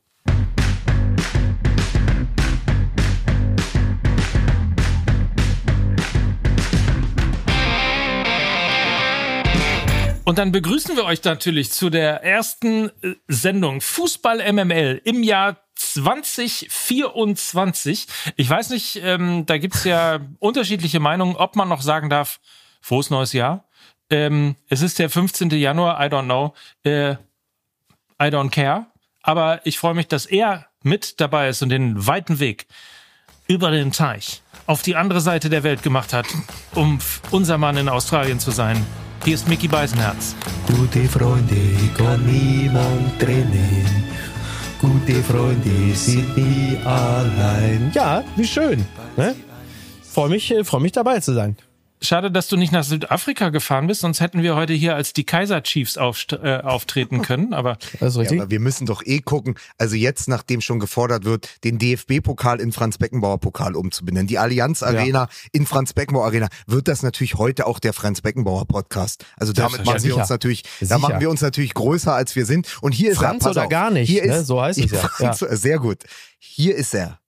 Und 10.26 10.38
dann 10.38 10.54
begrüßen 10.54 10.96
wir 10.96 11.04
euch 11.04 11.22
natürlich 11.24 11.70
zu 11.72 11.90
der 11.90 12.24
ersten 12.24 12.90
äh, 13.02 13.16
Sendung 13.28 13.82
Fußball 13.82 14.54
MML 14.54 15.02
im 15.04 15.22
Jahr 15.22 15.58
2024. 15.76 18.08
Ich 18.38 18.50
weiß 18.50 18.70
nicht, 18.70 19.02
ähm, 19.04 19.46
da 19.46 19.58
gibt's 19.58 19.84
ja 19.84 20.22
unterschiedliche 20.40 21.02
Meinungen, 21.02 21.36
ob 21.36 21.58
man 21.58 21.68
noch 21.68 21.82
sagen 21.82 22.10
darf, 22.10 22.40
frohes 22.80 23.10
neues 23.10 23.34
Jahr. 23.34 23.66
Ähm, 24.10 24.56
es 24.70 24.82
ist 24.82 24.98
der 25.00 25.10
15. 25.10 25.50
Januar, 25.52 26.00
I 26.00 26.06
don't 26.08 26.24
know. 26.24 26.54
Äh, 26.84 27.16
I 28.22 28.28
don't 28.28 28.52
care. 28.52 28.86
Aber 29.24 29.60
ich 29.66 29.78
freue 29.78 29.94
mich, 29.94 30.08
dass 30.08 30.26
er 30.26 30.68
mit 30.84 31.20
dabei 31.20 31.50
ist 31.50 31.62
und 31.62 31.68
den 31.70 32.08
weiten 32.08 32.40
Weg 32.40 32.68
über 33.48 33.72
den 33.72 33.92
Teich 33.92 34.42
auf 34.68 34.84
die 34.84 34.96
andere 34.96 35.20
Seite 35.20 35.50
der 35.50 35.64
Welt 35.64 35.84
gemacht 35.84 36.14
hat, 36.14 36.28
um 36.76 37.00
unser 37.32 37.58
Mann 37.58 37.76
in 37.76 37.90
Australien 37.90 38.40
zu 38.40 38.52
sein. 38.52 38.86
Hier 39.24 39.36
ist 39.36 39.48
Mickey 39.48 39.70
Beisenherz. 39.70 40.36
Gute 40.68 41.08
Freunde 41.08 41.56
kann 41.98 42.26
niemand 42.26 43.18
trennen. 43.20 44.04
Gute 44.82 45.24
Freunde 45.24 45.96
sind 45.96 46.36
nie 46.36 46.78
allein. 46.84 47.90
Ja, 47.94 48.22
wie 48.36 48.46
schön. 48.46 48.86
Ne? 49.16 49.34
Freue 50.02 50.28
mich, 50.28 50.52
äh, 50.52 50.66
freu 50.66 50.80
mich 50.82 50.92
dabei 50.92 51.22
zu 51.22 51.34
sein. 51.34 51.56
Schade, 52.04 52.30
dass 52.32 52.50
du 52.50 52.58
nicht 52.58 52.74
nach 52.74 52.84
Südafrika 52.84 53.48
gefahren 53.48 53.88
bist, 53.88 54.02
sonst 54.02 54.20
hätten 54.20 54.44
wir 54.44 54.56
heute 54.56 54.74
hier 54.74 54.94
als 54.94 55.14
die 55.14 55.24
Kaiser 55.24 55.64
Chiefs 55.64 55.96
äh, 55.96 56.60
auftreten 56.62 57.22
können. 57.24 57.54
Aber, 57.54 57.78
das. 58.02 58.16
Ja, 58.16 58.24
aber 58.24 58.52
wir 58.52 58.60
müssen 58.60 58.86
doch 58.86 59.04
eh 59.06 59.20
gucken. 59.20 59.56
Also 59.78 59.96
jetzt, 59.96 60.28
nachdem 60.28 60.60
schon 60.60 60.80
gefordert 60.80 61.24
wird, 61.24 61.64
den 61.64 61.80
DFB-Pokal 61.80 62.60
in 62.60 62.74
Franz-Beckenbauer-Pokal 62.74 63.78
umzubenennen, 63.78 64.28
die 64.28 64.38
Allianz 64.38 64.84
Arena 64.84 65.24
ja. 65.24 65.30
in 65.54 65.66
Franz-Beckenbauer 65.66 66.26
Arena, 66.26 66.50
wird 66.68 66.90
das 66.90 67.04
natürlich 67.04 67.36
heute 67.36 67.66
auch 67.68 67.80
der 67.80 67.94
Franz-Beckenbauer 67.94 68.66
Podcast. 68.68 69.26
Also 69.38 69.54
damit 69.54 69.86
machen 69.86 70.04
wir 70.04 70.18
uns 70.18 70.30
natürlich, 70.30 70.64
da 70.82 70.98
machen 70.98 71.22
wir 71.22 71.30
uns 71.30 71.42
natürlich 71.42 71.74
größer 71.74 72.14
als 72.14 72.36
wir 72.36 72.46
sind. 72.46 72.68
Und 72.82 72.92
hier 72.92 73.12
ist 73.12 73.18
Franz 73.18 73.46
er. 73.46 73.52
oder 73.52 73.64
auf, 73.64 73.70
gar 73.70 73.92
nicht. 73.92 74.10
Hier 74.10 74.26
ne? 74.26 74.38
ist, 74.38 74.48
so 74.48 74.62
heißt 74.62 74.78
es 74.78 74.92
ja. 74.92 75.00
Franz, 75.08 75.40
ja. 75.40 75.56
Sehr 75.56 75.80
gut. 75.80 76.00
Hier 76.38 76.76
ist 76.76 76.94
er. 76.94 77.20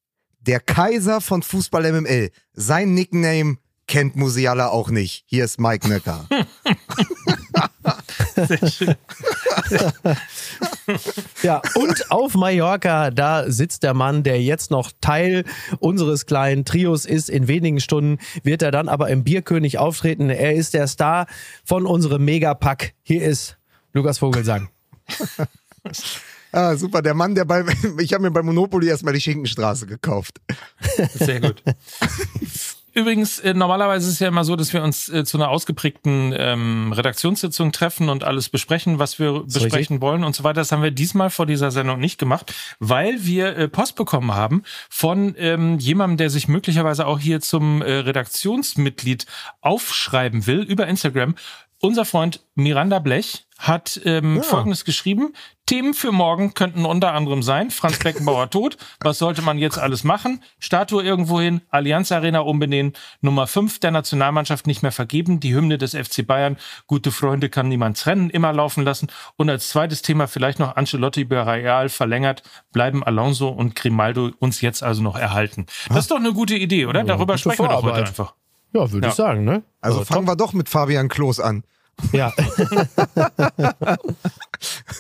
Der 0.42 0.60
Kaiser 0.60 1.22
von 1.22 1.44
Fußball 1.44 1.92
MML. 1.92 2.30
Sein 2.54 2.94
Nickname 2.94 3.58
kennt 3.88 4.16
Musiala 4.16 4.70
auch 4.70 4.90
nicht. 4.90 5.24
Hier 5.28 5.46
ist 5.46 5.60
Mike 5.60 5.88
Nöcker. 5.88 6.28
ja, 11.44 11.62
und 11.76 12.12
auf 12.12 12.36
Mallorca, 12.36 13.12
da 13.12 13.50
sitzt 13.50 13.84
der 13.84 13.94
Mann, 13.94 14.24
der 14.24 14.42
jetzt 14.42 14.72
noch 14.72 14.92
Teil 15.02 15.46
unseres 15.80 16.26
kleinen 16.26 16.66
Trios 16.66 17.06
ist. 17.06 17.30
In 17.30 17.48
wenigen 17.48 17.80
Stunden 17.80 18.20
wird 18.44 18.62
er 18.62 18.72
dann 18.72 18.90
aber 18.90 19.10
im 19.10 19.24
Bierkönig 19.24 19.78
auftreten. 19.78 20.30
Er 20.30 20.54
ist 20.54 20.74
der 20.74 20.88
Star 20.88 21.28
von 21.64 21.86
unserem 21.86 22.26
Megapack. 22.26 22.94
Hier 23.04 23.24
ist 23.24 23.58
Lukas 23.94 24.20
Vogelsang. 24.20 24.70
Ah, 26.56 26.78
super. 26.78 27.02
Der 27.02 27.14
Mann, 27.14 27.36
der 27.36 27.44
bei, 27.44 27.66
ich 28.00 28.14
habe 28.14 28.24
mir 28.24 28.32
bei 28.32 28.42
Monopoly 28.42 28.88
erstmal 28.88 29.14
die 29.14 29.20
Schinkenstraße 29.20 29.88
gekauft. 29.88 30.40
Sehr 31.14 31.42
gut. 31.42 31.62
Übrigens, 32.98 33.40
äh, 33.40 33.54
normalerweise 33.54 34.08
ist 34.08 34.14
es 34.14 34.20
ja 34.22 34.30
immer 34.30 34.46
so, 34.46 34.56
dass 34.56 34.72
wir 34.72 34.82
uns 34.82 35.10
äh, 35.10 35.26
zu 35.26 35.38
einer 35.38 35.50
ausgeprägten 35.50 36.34
ähm, 36.36 36.94
Redaktionssitzung 36.94 37.74
treffen 37.74 38.08
und 38.08 38.24
alles 38.24 38.48
besprechen, 38.48 39.00
was 39.00 39.20
wir 39.20 39.44
besprechen 39.44 39.96
richtig. 39.96 40.02
wollen 40.02 40.24
und 40.24 40.34
so 40.34 40.46
weiter. 40.46 40.62
Das 40.62 40.72
haben 40.72 40.82
wir 40.82 40.92
diesmal 40.92 41.30
vor 41.30 41.46
dieser 41.46 41.72
Sendung 41.72 42.00
nicht 42.00 42.18
gemacht, 42.18 42.56
weil 42.80 43.26
wir 43.26 43.58
äh, 43.58 43.68
Post 43.68 43.98
bekommen 43.98 44.34
haben 44.34 44.64
von 44.90 45.36
ähm, 45.38 45.78
jemandem, 45.78 46.16
der 46.16 46.30
sich 46.30 46.48
möglicherweise 46.48 47.06
auch 47.06 47.20
hier 47.20 47.42
zum 47.42 47.82
äh, 47.82 47.92
Redaktionsmitglied 47.92 49.26
aufschreiben 49.60 50.48
will 50.48 50.62
über 50.62 50.88
Instagram. 50.88 51.36
Unser 51.82 52.06
Freund 52.06 52.46
Miranda 52.56 53.00
Blech 53.00 53.45
hat 53.58 54.00
ähm, 54.06 54.38
ja. 54.38 54.44
Folgendes 54.44 54.86
geschrieben. 54.86 55.34
Themen 55.66 55.96
für 55.96 56.12
morgen 56.12 56.54
könnten 56.54 56.86
unter 56.86 57.14
anderem 57.14 57.42
sein, 57.42 57.72
Franz 57.72 57.98
Beckenbauer 57.98 58.50
tot, 58.52 58.78
was 59.00 59.18
sollte 59.18 59.42
man 59.42 59.58
jetzt 59.58 59.80
alles 59.80 60.04
machen? 60.04 60.44
Statue 60.60 61.02
irgendwo 61.02 61.42
hin, 61.42 61.62
Allianz 61.70 62.12
Arena 62.12 62.42
umbenennen, 62.42 62.94
Nummer 63.22 63.48
5 63.48 63.80
der 63.80 63.90
Nationalmannschaft 63.90 64.68
nicht 64.68 64.84
mehr 64.84 64.92
vergeben, 64.92 65.40
die 65.40 65.56
Hymne 65.56 65.80
des 65.80 65.96
FC 65.96 66.26
Bayern, 66.28 66.58
gute 66.86 67.12
Freunde 67.12 67.50
kann 67.50 67.68
niemands 67.68 68.06
Rennen 68.06 68.30
immer 68.30 68.54
laufen 68.54 68.84
lassen 68.84 69.08
und 69.38 69.50
als 69.50 69.70
zweites 69.70 70.04
Thema 70.04 70.28
vielleicht 70.28 70.60
noch 70.60 70.76
Ancelotti 70.76 71.24
bei 71.24 71.42
Real 71.42 71.90
verlängert, 71.90 72.44
bleiben 72.72 73.04
Alonso 73.04 73.50
und 73.50 73.76
Grimaldo 73.76 74.32
uns 74.38 74.62
jetzt 74.62 74.84
also 74.84 75.02
noch 75.02 75.18
erhalten. 75.18 75.66
Das 75.88 76.00
ist 76.00 76.12
doch 76.12 76.18
eine 76.18 76.34
gute 76.34 76.56
Idee, 76.56 76.86
oder? 76.86 77.04
Darüber 77.04 77.40
sprechen 77.40 77.64
wir 77.64 77.70
doch 77.70 77.82
heute 77.82 78.06
einfach. 78.06 78.36
Ja, 78.74 78.92
würde 78.92 79.08
ja. 79.08 79.10
ich 79.10 79.16
sagen, 79.16 79.46
ne? 79.46 79.64
Also, 79.82 80.00
also 80.00 80.14
fangen 80.14 80.26
top. 80.26 80.34
wir 80.34 80.36
doch 80.36 80.54
mit 80.54 80.70
Fabian 80.70 81.08
Klos 81.08 81.40
an. 81.40 81.64
Ja. 82.12 82.34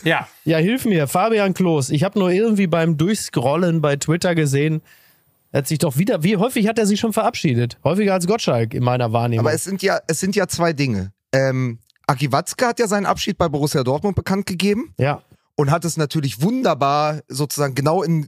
ja. 0.04 0.28
Ja, 0.44 0.58
hilf 0.58 0.86
mir, 0.86 1.08
Fabian 1.08 1.54
Klos. 1.54 1.90
Ich 1.90 2.04
habe 2.04 2.20
nur 2.20 2.32
irgendwie 2.32 2.68
beim 2.68 2.98
Durchscrollen 2.98 3.82
bei 3.82 3.96
Twitter 3.96 4.36
gesehen, 4.36 4.82
er 5.56 5.60
hat 5.60 5.70
sich 5.70 5.80
doch 5.80 5.96
wieder, 5.96 6.22
wie 6.22 6.36
häufig 6.36 6.68
hat 6.68 6.78
er 6.78 6.86
sich 6.86 7.00
schon 7.00 7.14
verabschiedet? 7.14 7.78
Häufiger 7.82 8.14
als 8.14 8.28
Gottschalk 8.28 8.74
in 8.74 8.84
meiner 8.84 9.14
Wahrnehmung. 9.14 9.46
Aber 9.46 9.56
es 9.56 9.64
sind 9.64 9.82
ja, 9.82 10.00
es 10.06 10.20
sind 10.20 10.36
ja 10.36 10.50
zwei 10.50 10.74
Dinge. 10.74 11.14
Ähm, 11.32 11.80
Aki 12.08 12.34
Watzke 12.34 12.68
hat 12.68 12.78
ja 12.78 12.88
seinen 12.88 13.06
Abschied 13.06 13.38
bei 13.38 13.48
Borussia 13.48 13.84
Dortmund 13.84 14.18
bekannt 14.18 14.48
gegeben. 14.48 14.94
Ja. 14.98 15.22
Und 15.56 15.72
hat 15.72 15.86
es 15.86 15.96
natürlich 15.96 16.42
wunderbar 16.42 17.22
sozusagen 17.30 17.74
genau 17.74 18.04
in, 18.04 18.28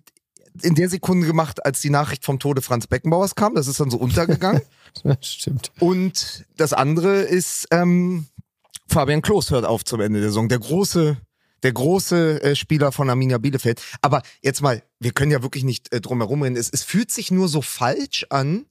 in 0.62 0.76
der 0.76 0.88
Sekunde 0.88 1.28
gemacht, 1.28 1.66
als 1.66 1.82
die 1.82 1.90
Nachricht 1.90 2.24
vom 2.24 2.40
Tode 2.40 2.62
Franz 2.62 2.88
Beckenbauers 2.88 3.36
kam. 3.36 3.56
Das 3.56 3.68
ist 3.68 3.82
dann 3.82 3.90
so 3.90 3.98
untergegangen. 3.98 4.62
das 5.04 5.18
stimmt. 5.22 5.74
Und 5.82 6.46
das 6.56 6.72
andere 6.72 7.18
ist, 7.18 7.68
ähm, 7.72 8.28
Fabian 8.88 9.22
Klos 9.22 9.52
hört 9.52 9.66
auf 9.66 9.84
zum 9.84 10.02
Ende 10.02 10.20
der 10.20 10.30
Saison. 10.30 10.50
Der 10.50 10.60
große, 10.60 11.18
der 11.64 11.72
große 11.72 12.42
äh, 12.44 12.56
Spieler 12.56 12.92
von 12.92 13.10
Arminia 13.10 13.38
Bielefeld. 13.38 13.82
Aber 14.02 14.22
jetzt 14.42 14.62
mal, 14.62 14.84
wir 15.00 15.12
können 15.12 15.32
ja 15.32 15.44
wirklich 15.44 15.64
nicht 15.64 15.94
äh, 15.94 16.02
drum 16.02 16.20
herum 16.20 16.42
reden. 16.42 16.56
Es, 16.56 16.70
es 16.70 16.84
fühlt 16.84 17.12
sich 17.12 17.32
nur 17.32 17.48
so 17.48 17.62
falsch 17.62 18.26
an, 18.30 18.66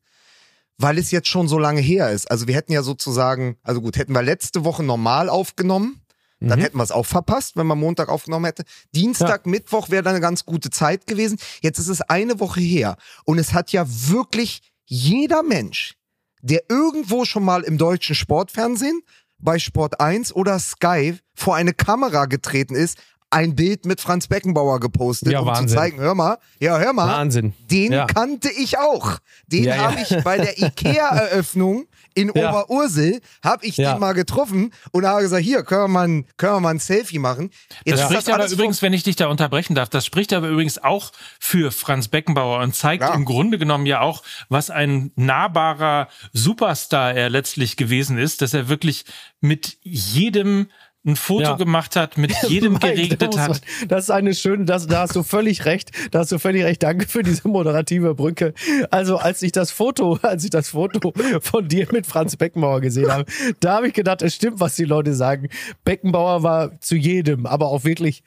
weil 0.78 0.98
es 0.98 1.10
jetzt 1.10 1.28
schon 1.28 1.48
so 1.48 1.58
lange 1.58 1.80
her 1.80 2.10
ist. 2.10 2.30
Also 2.30 2.46
wir 2.46 2.54
hätten 2.54 2.72
ja 2.72 2.82
sozusagen, 2.82 3.56
also 3.62 3.80
gut, 3.80 3.96
hätten 3.96 4.12
wir 4.12 4.22
letzte 4.22 4.64
Woche 4.64 4.82
normal 4.82 5.28
aufgenommen, 5.28 6.00
dann 6.40 6.58
mhm. 6.58 6.62
hätten 6.62 6.78
wir 6.78 6.82
es 6.82 6.90
auch 6.90 7.06
verpasst, 7.06 7.56
wenn 7.56 7.66
man 7.66 7.78
Montag 7.78 8.08
aufgenommen 8.08 8.44
hätte. 8.44 8.64
Dienstag, 8.94 9.46
ja. 9.46 9.50
Mittwoch 9.50 9.88
wäre 9.88 10.02
dann 10.02 10.14
eine 10.14 10.20
ganz 10.20 10.44
gute 10.44 10.70
Zeit 10.70 11.06
gewesen. 11.06 11.38
Jetzt 11.62 11.78
ist 11.78 11.88
es 11.88 12.02
eine 12.02 12.40
Woche 12.40 12.60
her. 12.60 12.96
Und 13.24 13.38
es 13.38 13.54
hat 13.54 13.72
ja 13.72 13.86
wirklich 13.88 14.60
jeder 14.84 15.42
Mensch, 15.42 15.94
der 16.42 16.64
irgendwo 16.68 17.24
schon 17.24 17.44
mal 17.44 17.62
im 17.62 17.78
deutschen 17.78 18.14
Sportfernsehen 18.14 19.00
bei 19.38 19.58
Sport 19.58 20.00
1 20.00 20.34
oder 20.34 20.58
Sky 20.58 21.18
vor 21.34 21.56
eine 21.56 21.72
Kamera 21.72 22.26
getreten 22.26 22.74
ist, 22.74 22.98
ein 23.30 23.56
Bild 23.56 23.84
mit 23.86 24.00
Franz 24.00 24.28
Beckenbauer 24.28 24.78
gepostet, 24.80 25.32
Ja, 25.32 25.40
um 25.40 25.46
Wahnsinn. 25.46 25.68
zu 25.68 25.74
zeigen, 25.74 25.98
hör 25.98 26.14
mal, 26.14 26.38
ja, 26.60 26.78
hör 26.78 26.92
mal, 26.92 27.08
Wahnsinn. 27.08 27.54
den 27.70 27.92
Ja. 27.92 28.06
kannte 28.06 28.48
ich 28.50 28.78
auch. 28.78 29.18
Den 29.48 29.64
Ja, 29.64 29.76
habe 29.90 30.00
ich 30.00 30.22
bei 30.22 30.36
der 30.38 30.56
Ikea-Eröffnung 30.62 31.86
in. 32.14 32.30
Oberursel, 32.30 33.20
habe 33.44 33.66
ich 33.66 33.76
den 33.76 33.98
mal 33.98 34.12
getroffen 34.14 34.72
und 34.90 35.04
habe 35.06 35.20
gesagt, 35.22 35.42
hier, 35.42 35.62
können 35.64 35.82
wir 35.82 35.88
mal 35.88 36.08
ein, 36.08 36.26
können 36.38 36.54
wir 36.54 36.60
mal 36.60 36.70
ein 36.70 36.78
Selfie 36.78 37.18
machen. 37.18 37.50
Jetzt 37.84 38.00
Das 38.00 38.10
spricht 38.10 38.28
aber 38.28 38.40
alles 38.40 38.52
übrigens, 38.52 38.80
wenn 38.80 38.92
ich 38.94 39.02
dich 39.02 39.16
da 39.16 39.26
unterbrechen 39.26 39.74
darf, 39.74 39.88
das 39.90 40.06
spricht 40.06 40.32
aber 40.32 40.48
übrigens 40.48 40.78
auch 40.82 41.12
für 41.40 41.70
Franz 41.72 42.08
Beckenbauer 42.08 42.60
und 42.60 42.74
zeigt 42.74 43.04
im 43.14 43.24
Grunde 43.26 43.58
genommen 43.58 43.84
ja 43.86 44.00
auch, 44.00 44.22
was 44.48 44.70
ein 44.70 45.10
nahbarer 45.16 46.08
Superstar 46.32 47.12
er 47.14 47.28
letztlich 47.28 47.76
gewesen 47.76 48.16
ist, 48.18 48.40
dass 48.40 48.54
er 48.54 48.68
wirklich 48.68 49.04
mit 49.40 49.76
jedem 49.82 50.68
ein 51.06 51.16
Foto 51.16 51.42
Ja. 51.42 51.56
gemacht 51.56 51.94
hat, 51.96 52.18
mit 52.18 52.32
jedem 52.48 52.72
Mike, 52.74 52.86
da 52.88 52.92
geredet 52.94 53.26
muss 53.28 53.38
hat. 53.38 53.48
man- 53.48 53.88
Das 53.88 54.04
ist 54.04 54.10
eine 54.10 54.34
schöne, 54.34 54.64
das, 54.64 54.86
da 54.86 55.00
hast 55.00 55.14
du 55.16 55.22
völlig 55.22 55.64
recht. 55.64 55.90
Da 56.10 56.18
hast 56.18 56.32
du 56.32 56.38
völlig 56.38 56.64
recht. 56.64 56.82
Danke 56.82 57.06
für 57.08 57.22
diese 57.22 57.46
moderative 57.48 58.14
Brücke. 58.14 58.52
Also, 58.90 59.16
als 59.18 59.40
ich 59.42 59.52
das 59.52 59.70
Foto, 59.70 60.18
als 60.22 60.44
ich 60.44 60.50
das 60.50 60.70
Foto 60.70 61.12
von 61.40 61.68
dir 61.68 61.86
mit 61.92 62.06
Franz 62.06 62.36
Beckenbauer 62.36 62.80
gesehen 62.80 63.10
habe, 63.10 63.24
da 63.60 63.74
habe 63.76 63.88
ich 63.88 63.94
gedacht, 63.94 64.22
es 64.22 64.34
stimmt, 64.34 64.60
was 64.60 64.76
die 64.76 64.84
Leute 64.84 65.14
sagen. 65.14 65.48
Beckenbauer 65.84 66.42
war 66.42 66.80
zu 66.80 66.96
jedem, 66.96 67.46
aber 67.46 67.68
auch 67.68 67.84
wirklich 67.84 68.22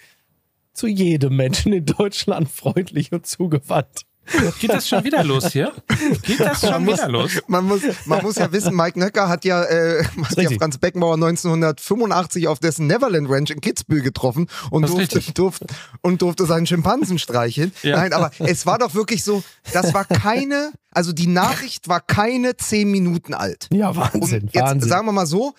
zu 0.73 0.87
jedem 0.87 1.35
Menschen 1.35 1.73
in 1.73 1.85
Deutschland 1.85 2.49
freundlich 2.49 3.11
und 3.11 3.27
zugewandt. 3.27 4.03
Geht 4.59 4.71
das 4.71 4.87
schon 4.87 5.03
wieder 5.03 5.23
los 5.23 5.47
hier? 5.51 5.71
Geht 6.23 6.39
das 6.39 6.61
schon 6.61 6.83
muss- 6.85 6.95
wieder 6.99 7.09
los? 7.09 7.31
Man 7.47 7.65
muss, 7.65 7.81
man 8.05 8.21
muss 8.23 8.35
ja 8.35 8.51
wissen, 8.51 8.75
Mike 8.75 8.97
Nöcker 8.99 9.27
hat 9.29 9.45
ja, 9.45 9.63
äh, 9.63 10.03
hat 10.03 10.37
ja. 10.37 10.49
Franz 10.57 10.77
Beckenbauer 10.77 11.15
1985 11.15 12.47
auf 12.47 12.59
dessen 12.59 12.87
Neverland 12.87 13.29
Ranch 13.29 13.49
in 13.51 13.61
Kitzbühel 13.61 14.01
getroffen 14.01 14.47
und 14.71 14.87
durfte, 14.87 15.19
durfte, 15.33 15.67
und 16.01 16.21
durfte 16.21 16.45
seinen 16.45 16.65
Schimpansen 16.67 17.19
streicheln. 17.19 17.71
Ja. 17.83 17.97
Nein, 17.97 18.13
aber 18.13 18.31
es 18.39 18.65
war 18.65 18.77
doch 18.77 18.93
wirklich 18.95 19.23
so, 19.23 19.43
das 19.73 19.93
war 19.93 20.05
keine, 20.05 20.71
also 20.91 21.11
die 21.13 21.27
Nachricht 21.27 21.87
war 21.87 22.01
keine 22.01 22.57
zehn 22.57 22.89
Minuten 22.91 23.33
alt. 23.33 23.67
Ja, 23.71 23.95
Wahnsinn, 23.95 24.43
Und 24.43 24.53
jetzt 24.53 24.63
Wahnsinn. 24.63 24.89
sagen 24.89 25.05
wir 25.07 25.11
mal 25.11 25.25
so, 25.25 25.53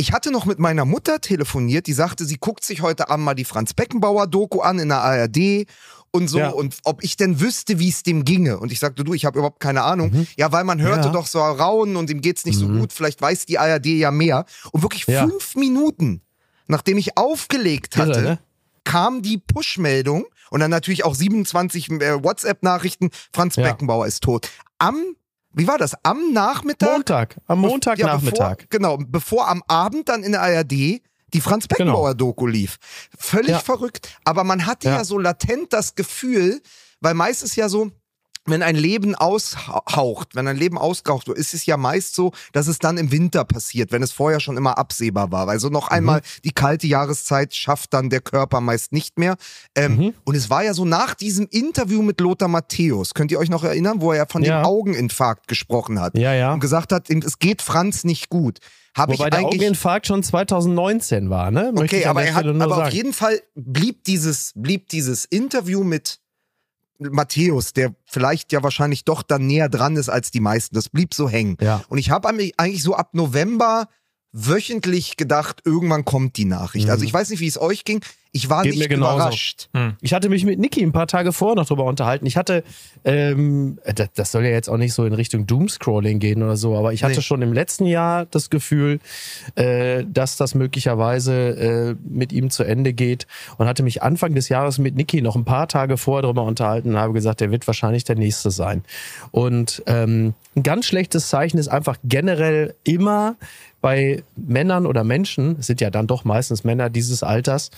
ich 0.00 0.12
hatte 0.12 0.30
noch 0.30 0.44
mit 0.46 0.60
meiner 0.60 0.84
Mutter 0.84 1.20
telefoniert, 1.20 1.88
die 1.88 1.92
sagte, 1.92 2.24
sie 2.24 2.36
guckt 2.38 2.64
sich 2.64 2.82
heute 2.82 3.10
Abend 3.10 3.24
mal 3.24 3.34
die 3.34 3.44
Franz 3.44 3.74
Beckenbauer 3.74 4.28
Doku 4.28 4.60
an 4.60 4.78
in 4.78 4.88
der 4.90 4.98
ARD 5.02 5.66
und 6.10 6.28
so 6.28 6.38
Ja. 6.38 6.50
und 6.50 6.76
ob 6.84 7.02
ich 7.04 7.16
denn 7.16 7.40
wüsste, 7.40 7.78
wie 7.78 7.88
es 7.88 8.02
dem 8.02 8.24
ginge. 8.24 8.58
Und 8.58 8.72
ich 8.72 8.78
sagte, 8.80 9.04
du, 9.04 9.14
ich 9.14 9.24
habe 9.24 9.38
überhaupt 9.38 9.60
keine 9.60 9.82
Ahnung. 9.82 10.26
Ja, 10.36 10.52
weil 10.52 10.64
man 10.64 10.80
hörte 10.80 10.98
Mhm. 10.98 11.02
Ja. 11.04 11.08
Mhm. 11.10 11.14
doch 11.14 11.26
so 11.26 11.38
raunen 11.40 11.96
und 11.96 12.10
ihm 12.10 12.20
geht's 12.20 12.44
nicht 12.44 12.58
so 12.58 12.66
gut, 12.68 12.92
vielleicht 12.92 13.20
weiß 13.20 13.46
die 13.46 13.58
ARD 13.58 13.86
ja 13.86 14.10
mehr. 14.10 14.44
Und 14.72 14.82
wirklich 14.82 15.06
Ja. 15.06 15.26
fünf 15.26 15.54
Minuten, 15.56 16.22
nachdem 16.66 16.98
ich 16.98 17.16
aufgelegt 17.18 17.96
Irre, 17.96 18.08
hatte, 18.08 18.22
ne? 18.22 18.38
kam 18.84 19.20
die 19.22 19.38
Push-Meldung 19.38 20.24
und 20.50 20.60
dann 20.60 20.70
natürlich 20.70 21.04
auch 21.04 21.14
27 21.14 21.90
äh, 22.00 22.22
WhatsApp-Nachrichten, 22.24 23.10
Franz 23.32 23.56
Ja. 23.56 23.64
Beckenbauer 23.64 24.06
ist 24.06 24.22
tot. 24.22 24.48
Am, 24.78 24.96
wie 25.52 25.66
war 25.66 25.76
das, 25.78 25.92
am 26.04 26.32
Nachmittag? 26.32 26.90
Montag, 26.90 27.36
am 27.46 27.58
Montagnachmittag. 27.60 28.56
Bevor, 28.56 28.66
genau, 28.70 28.96
bevor 28.98 29.48
am 29.48 29.62
Abend 29.68 30.08
dann 30.08 30.22
in 30.22 30.32
der 30.32 30.40
ARD 30.42 31.00
die 31.34 31.40
Franz 31.40 31.66
Beckenbauer 31.68 32.14
Doku 32.14 32.46
lief. 32.46 32.78
Völlig 33.18 33.50
Ja. 33.50 33.58
verrückt. 33.58 34.08
Aber 34.24 34.44
man 34.44 34.66
hatte 34.66 34.88
ja. 34.88 34.96
Ja. 34.96 35.04
so 35.04 35.18
latent 35.18 35.72
das 35.72 35.94
Gefühl, 35.94 36.62
weil 37.00 37.14
meist 37.14 37.42
ist 37.42 37.56
ja 37.56 37.68
so, 37.68 37.90
wenn 38.50 38.62
ein 38.62 38.76
Leben 38.76 39.14
aushaucht, 39.14 40.34
wenn 40.34 40.46
ein 40.48 40.56
Leben 40.56 40.78
ausgehaucht 40.78 41.28
wird, 41.28 41.38
ist 41.38 41.54
es 41.54 41.66
ja 41.66 41.76
meist 41.76 42.14
so, 42.14 42.32
dass 42.52 42.66
es 42.68 42.78
dann 42.78 42.96
im 42.98 43.10
Winter 43.12 43.44
passiert, 43.44 43.92
wenn 43.92 44.02
es 44.02 44.12
vorher 44.12 44.40
schon 44.40 44.56
immer 44.56 44.78
absehbar 44.78 45.30
war. 45.32 45.48
Also 45.48 45.68
noch 45.68 45.88
einmal 45.88 46.20
die 46.44 46.52
kalte 46.52 46.86
Jahreszeit 46.86 47.54
schafft 47.54 47.94
dann 47.94 48.10
der 48.10 48.20
Körper 48.20 48.60
meist 48.60 48.92
nicht 48.92 49.18
mehr. 49.18 49.36
Ähm, 49.74 50.14
Und 50.24 50.34
es 50.34 50.50
war 50.50 50.64
ja 50.64 50.74
so 50.74 50.84
nach 50.84 51.14
diesem 51.14 51.46
Interview 51.50 52.02
mit 52.02 52.20
Lothar 52.20 52.48
Matthäus, 52.48 53.14
könnt 53.14 53.30
ihr 53.32 53.38
euch 53.38 53.50
noch 53.50 53.64
erinnern, 53.64 54.00
wo 54.00 54.12
er 54.12 54.18
ja 54.18 54.26
von 54.26 54.42
Ja. 54.42 54.60
dem 54.62 54.66
Augeninfarkt 54.66 55.48
gesprochen 55.48 56.00
hat 56.00 56.16
Ja, 56.16 56.32
ja. 56.34 56.52
und 56.52 56.60
gesagt 56.60 56.92
hat, 56.92 57.10
es 57.10 57.38
geht 57.38 57.62
Franz 57.62 58.04
nicht 58.04 58.28
gut. 58.28 58.58
Ich 58.60 58.98
Wobei 59.06 59.30
der 59.30 59.40
eigentlich 59.40 59.60
Augeninfarkt 59.60 60.06
schon 60.08 60.22
2019 60.24 61.30
war, 61.30 61.50
ne? 61.52 61.70
Möchte 61.72 61.96
Okay, 61.96 61.98
ich 62.00 62.08
aber 62.08 62.20
der 62.22 62.30
er 62.30 62.34
hat, 62.34 62.46
aber 62.46 62.66
auf 62.66 62.74
sagen. 62.84 62.94
jeden 62.96 63.12
Fall 63.12 63.40
blieb 63.54 64.02
dieses, 64.04 64.52
blieb 64.56 64.88
dieses 64.88 65.24
Interview 65.24 65.84
mit 65.84 66.18
Matthäus, 66.98 67.72
der 67.72 67.94
vielleicht 68.06 68.52
ja 68.52 68.62
wahrscheinlich 68.62 69.04
doch 69.04 69.22
dann 69.22 69.46
näher 69.46 69.68
dran 69.68 69.96
ist 69.96 70.08
als 70.08 70.30
die 70.30 70.40
meisten, 70.40 70.74
das 70.74 70.88
blieb 70.88 71.14
so 71.14 71.28
hängen. 71.28 71.56
Ja. 71.60 71.82
Und 71.88 71.98
ich 71.98 72.10
habe 72.10 72.28
eigentlich 72.28 72.82
so 72.82 72.94
ab 72.94 73.14
November 73.14 73.88
wöchentlich 74.32 75.16
gedacht, 75.16 75.62
irgendwann 75.64 76.04
kommt 76.04 76.36
die 76.36 76.44
Nachricht. 76.44 76.90
Also 76.90 77.04
ich 77.04 77.12
weiß 77.12 77.30
nicht, 77.30 77.40
wie 77.40 77.46
es 77.46 77.60
euch 77.60 77.84
ging. 77.84 78.04
Ich 78.32 78.50
war. 78.50 78.62
Geht 78.62 78.76
nicht 78.76 78.92
überrascht. 78.92 79.68
Ich 80.02 80.12
hatte 80.12 80.28
mich 80.28 80.44
mit 80.44 80.58
Niki 80.58 80.82
ein 80.82 80.92
paar 80.92 81.06
Tage 81.06 81.32
vorher 81.32 81.56
noch 81.56 81.66
drüber 81.66 81.84
unterhalten. 81.84 82.26
Ich 82.26 82.36
hatte, 82.36 82.62
ähm, 83.04 83.78
das, 83.94 84.08
das 84.14 84.32
soll 84.32 84.44
ja 84.44 84.50
jetzt 84.50 84.68
auch 84.68 84.76
nicht 84.76 84.92
so 84.92 85.04
in 85.06 85.14
Richtung 85.14 85.46
Doomscrolling 85.46 86.18
gehen 86.18 86.42
oder 86.42 86.56
so, 86.56 86.76
aber 86.76 86.92
ich 86.92 87.04
hatte 87.04 87.16
Nee. 87.16 87.22
schon 87.22 87.40
im 87.42 87.52
letzten 87.52 87.86
Jahr 87.86 88.26
das 88.26 88.50
Gefühl, 88.50 89.00
äh, 89.54 90.04
dass 90.06 90.36
das 90.36 90.54
möglicherweise 90.54 91.32
äh, 91.32 91.94
mit 92.06 92.32
ihm 92.32 92.50
zu 92.50 92.64
Ende 92.64 92.92
geht 92.92 93.26
und 93.56 93.66
hatte 93.66 93.82
mich 93.82 94.02
Anfang 94.02 94.34
des 94.34 94.48
Jahres 94.50 94.78
mit 94.78 94.94
Niki 94.94 95.22
noch 95.22 95.34
ein 95.36 95.44
paar 95.44 95.66
Tage 95.68 95.96
vorher 95.96 96.22
darüber 96.22 96.42
unterhalten 96.42 96.90
und 96.90 96.96
habe 96.98 97.14
gesagt, 97.14 97.40
der 97.40 97.50
wird 97.50 97.66
wahrscheinlich 97.66 98.04
der 98.04 98.16
Nächste 98.16 98.50
sein. 98.50 98.84
Und 99.30 99.82
ähm, 99.86 100.34
ein 100.54 100.62
ganz 100.62 100.86
schlechtes 100.86 101.28
Zeichen 101.28 101.58
ist 101.58 101.68
einfach 101.68 101.96
generell 102.04 102.74
immer 102.84 103.36
bei 103.80 104.22
Männern 104.36 104.86
oder 104.86 105.04
Menschen, 105.04 105.56
es 105.60 105.66
sind 105.68 105.80
ja 105.80 105.90
dann 105.90 106.06
doch 106.06 106.24
meistens 106.24 106.64
Männer 106.64 106.90
dieses 106.90 107.22
Alters, 107.22 107.70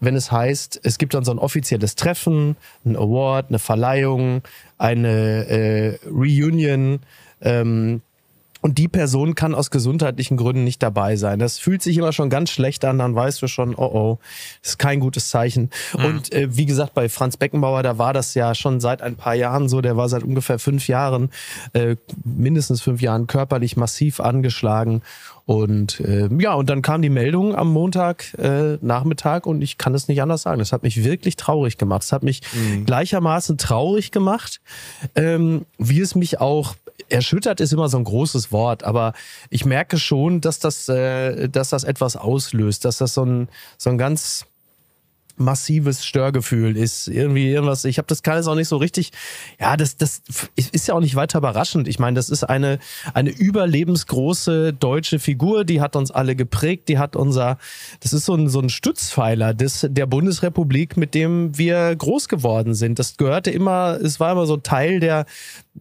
wenn 0.00 0.16
es 0.16 0.30
heißt, 0.30 0.80
es 0.82 0.98
gibt 0.98 1.14
dann 1.14 1.24
so 1.24 1.32
ein 1.32 1.38
offizielles 1.38 1.96
Treffen, 1.96 2.56
ein 2.84 2.96
Award, 2.96 3.46
eine 3.48 3.58
Verleihung, 3.58 4.42
eine 4.78 5.46
äh, 5.46 5.98
Reunion 6.06 7.00
ähm, 7.40 8.02
und 8.60 8.78
die 8.78 8.88
Person 8.88 9.36
kann 9.36 9.54
aus 9.54 9.70
gesundheitlichen 9.70 10.36
Gründen 10.36 10.64
nicht 10.64 10.82
dabei 10.82 11.14
sein. 11.14 11.38
Das 11.38 11.58
fühlt 11.58 11.80
sich 11.80 11.96
immer 11.96 12.12
schon 12.12 12.28
ganz 12.28 12.50
schlecht 12.50 12.84
an, 12.84 12.98
dann 12.98 13.14
weißt 13.14 13.40
du 13.40 13.46
schon, 13.46 13.74
oh 13.76 13.84
oh, 13.84 14.18
ist 14.62 14.80
kein 14.80 14.98
gutes 14.98 15.30
Zeichen. 15.30 15.70
Und 15.92 16.32
äh, 16.32 16.48
wie 16.56 16.66
gesagt, 16.66 16.94
bei 16.94 17.08
Franz 17.08 17.36
Beckenbauer, 17.36 17.84
da 17.84 17.98
war 17.98 18.12
das 18.12 18.34
ja 18.34 18.56
schon 18.56 18.80
seit 18.80 19.00
ein 19.00 19.14
paar 19.14 19.34
Jahren 19.34 19.68
so, 19.68 19.80
der 19.80 19.96
war 19.96 20.08
seit 20.08 20.24
ungefähr 20.24 20.58
fünf 20.58 20.88
Jahren, 20.88 21.30
äh, 21.72 21.94
mindestens 22.24 22.82
fünf 22.82 23.00
Jahren 23.00 23.28
körperlich 23.28 23.76
massiv 23.76 24.18
angeschlagen. 24.18 25.02
Und 25.48 26.00
äh, 26.00 26.28
ja, 26.38 26.52
und 26.52 26.68
dann 26.68 26.82
kam 26.82 27.00
die 27.00 27.08
Meldung 27.08 27.54
am 27.54 27.72
Montag 27.72 28.34
äh, 28.34 28.76
Nachmittag 28.82 29.46
und 29.46 29.62
ich 29.62 29.78
kann 29.78 29.94
es 29.94 30.06
nicht 30.06 30.20
anders 30.20 30.42
sagen. 30.42 30.58
Das 30.58 30.72
hat 30.72 30.82
mich 30.82 31.02
wirklich 31.04 31.36
traurig 31.36 31.78
gemacht. 31.78 32.02
Es 32.02 32.12
hat 32.12 32.22
mich 32.22 32.42
gleichermaßen 32.84 33.56
traurig 33.56 34.10
gemacht, 34.10 34.60
ähm, 35.14 35.64
wie 35.78 36.00
es 36.00 36.14
mich 36.14 36.38
auch 36.38 36.74
erschüttert 37.08 37.60
ist 37.60 37.72
immer 37.72 37.88
so 37.88 37.96
ein 37.96 38.04
großes 38.04 38.52
Wort, 38.52 38.84
aber 38.84 39.14
ich 39.48 39.64
merke 39.64 39.96
schon, 39.96 40.42
dass 40.42 40.58
das, 40.58 40.86
äh, 40.90 41.48
dass 41.48 41.70
das 41.70 41.84
etwas 41.84 42.16
auslöst, 42.16 42.84
dass 42.84 42.98
das 42.98 43.14
so 43.14 43.24
ein, 43.24 43.48
so 43.78 43.88
ein 43.88 43.96
ganz 43.96 44.44
massives 45.38 46.04
Störgefühl 46.04 46.76
ist. 46.76 47.08
Irgendwie 47.08 47.50
irgendwas, 47.50 47.84
ich 47.84 47.98
habe 47.98 48.06
das 48.06 48.22
kann 48.22 48.38
es 48.38 48.46
auch 48.46 48.54
nicht 48.54 48.68
so 48.68 48.76
richtig. 48.76 49.10
Ja, 49.60 49.76
das 49.76 49.96
das 49.96 50.22
ist 50.56 50.88
ja 50.88 50.94
auch 50.94 51.00
nicht 51.00 51.14
weiter 51.14 51.38
überraschend. 51.38 51.88
Ich 51.88 51.98
meine, 51.98 52.16
das 52.16 52.30
ist 52.30 52.44
eine 52.44 52.78
eine 53.14 53.30
überlebensgroße 53.30 54.72
deutsche 54.72 55.18
Figur, 55.18 55.64
die 55.64 55.80
hat 55.80 55.96
uns 55.96 56.10
alle 56.10 56.36
geprägt, 56.36 56.88
die 56.88 56.98
hat 56.98 57.16
unser 57.16 57.58
das 58.00 58.12
ist 58.12 58.24
so 58.24 58.34
ein 58.34 58.48
so 58.48 58.60
ein 58.60 58.68
Stützpfeiler 58.68 59.54
des 59.54 59.86
der 59.88 60.06
Bundesrepublik, 60.06 60.96
mit 60.96 61.14
dem 61.14 61.56
wir 61.56 61.94
groß 61.96 62.28
geworden 62.28 62.74
sind. 62.74 62.98
Das 62.98 63.16
gehörte 63.16 63.50
immer, 63.50 63.98
es 64.02 64.20
war 64.20 64.32
immer 64.32 64.46
so 64.46 64.56
Teil 64.56 65.00
der 65.00 65.26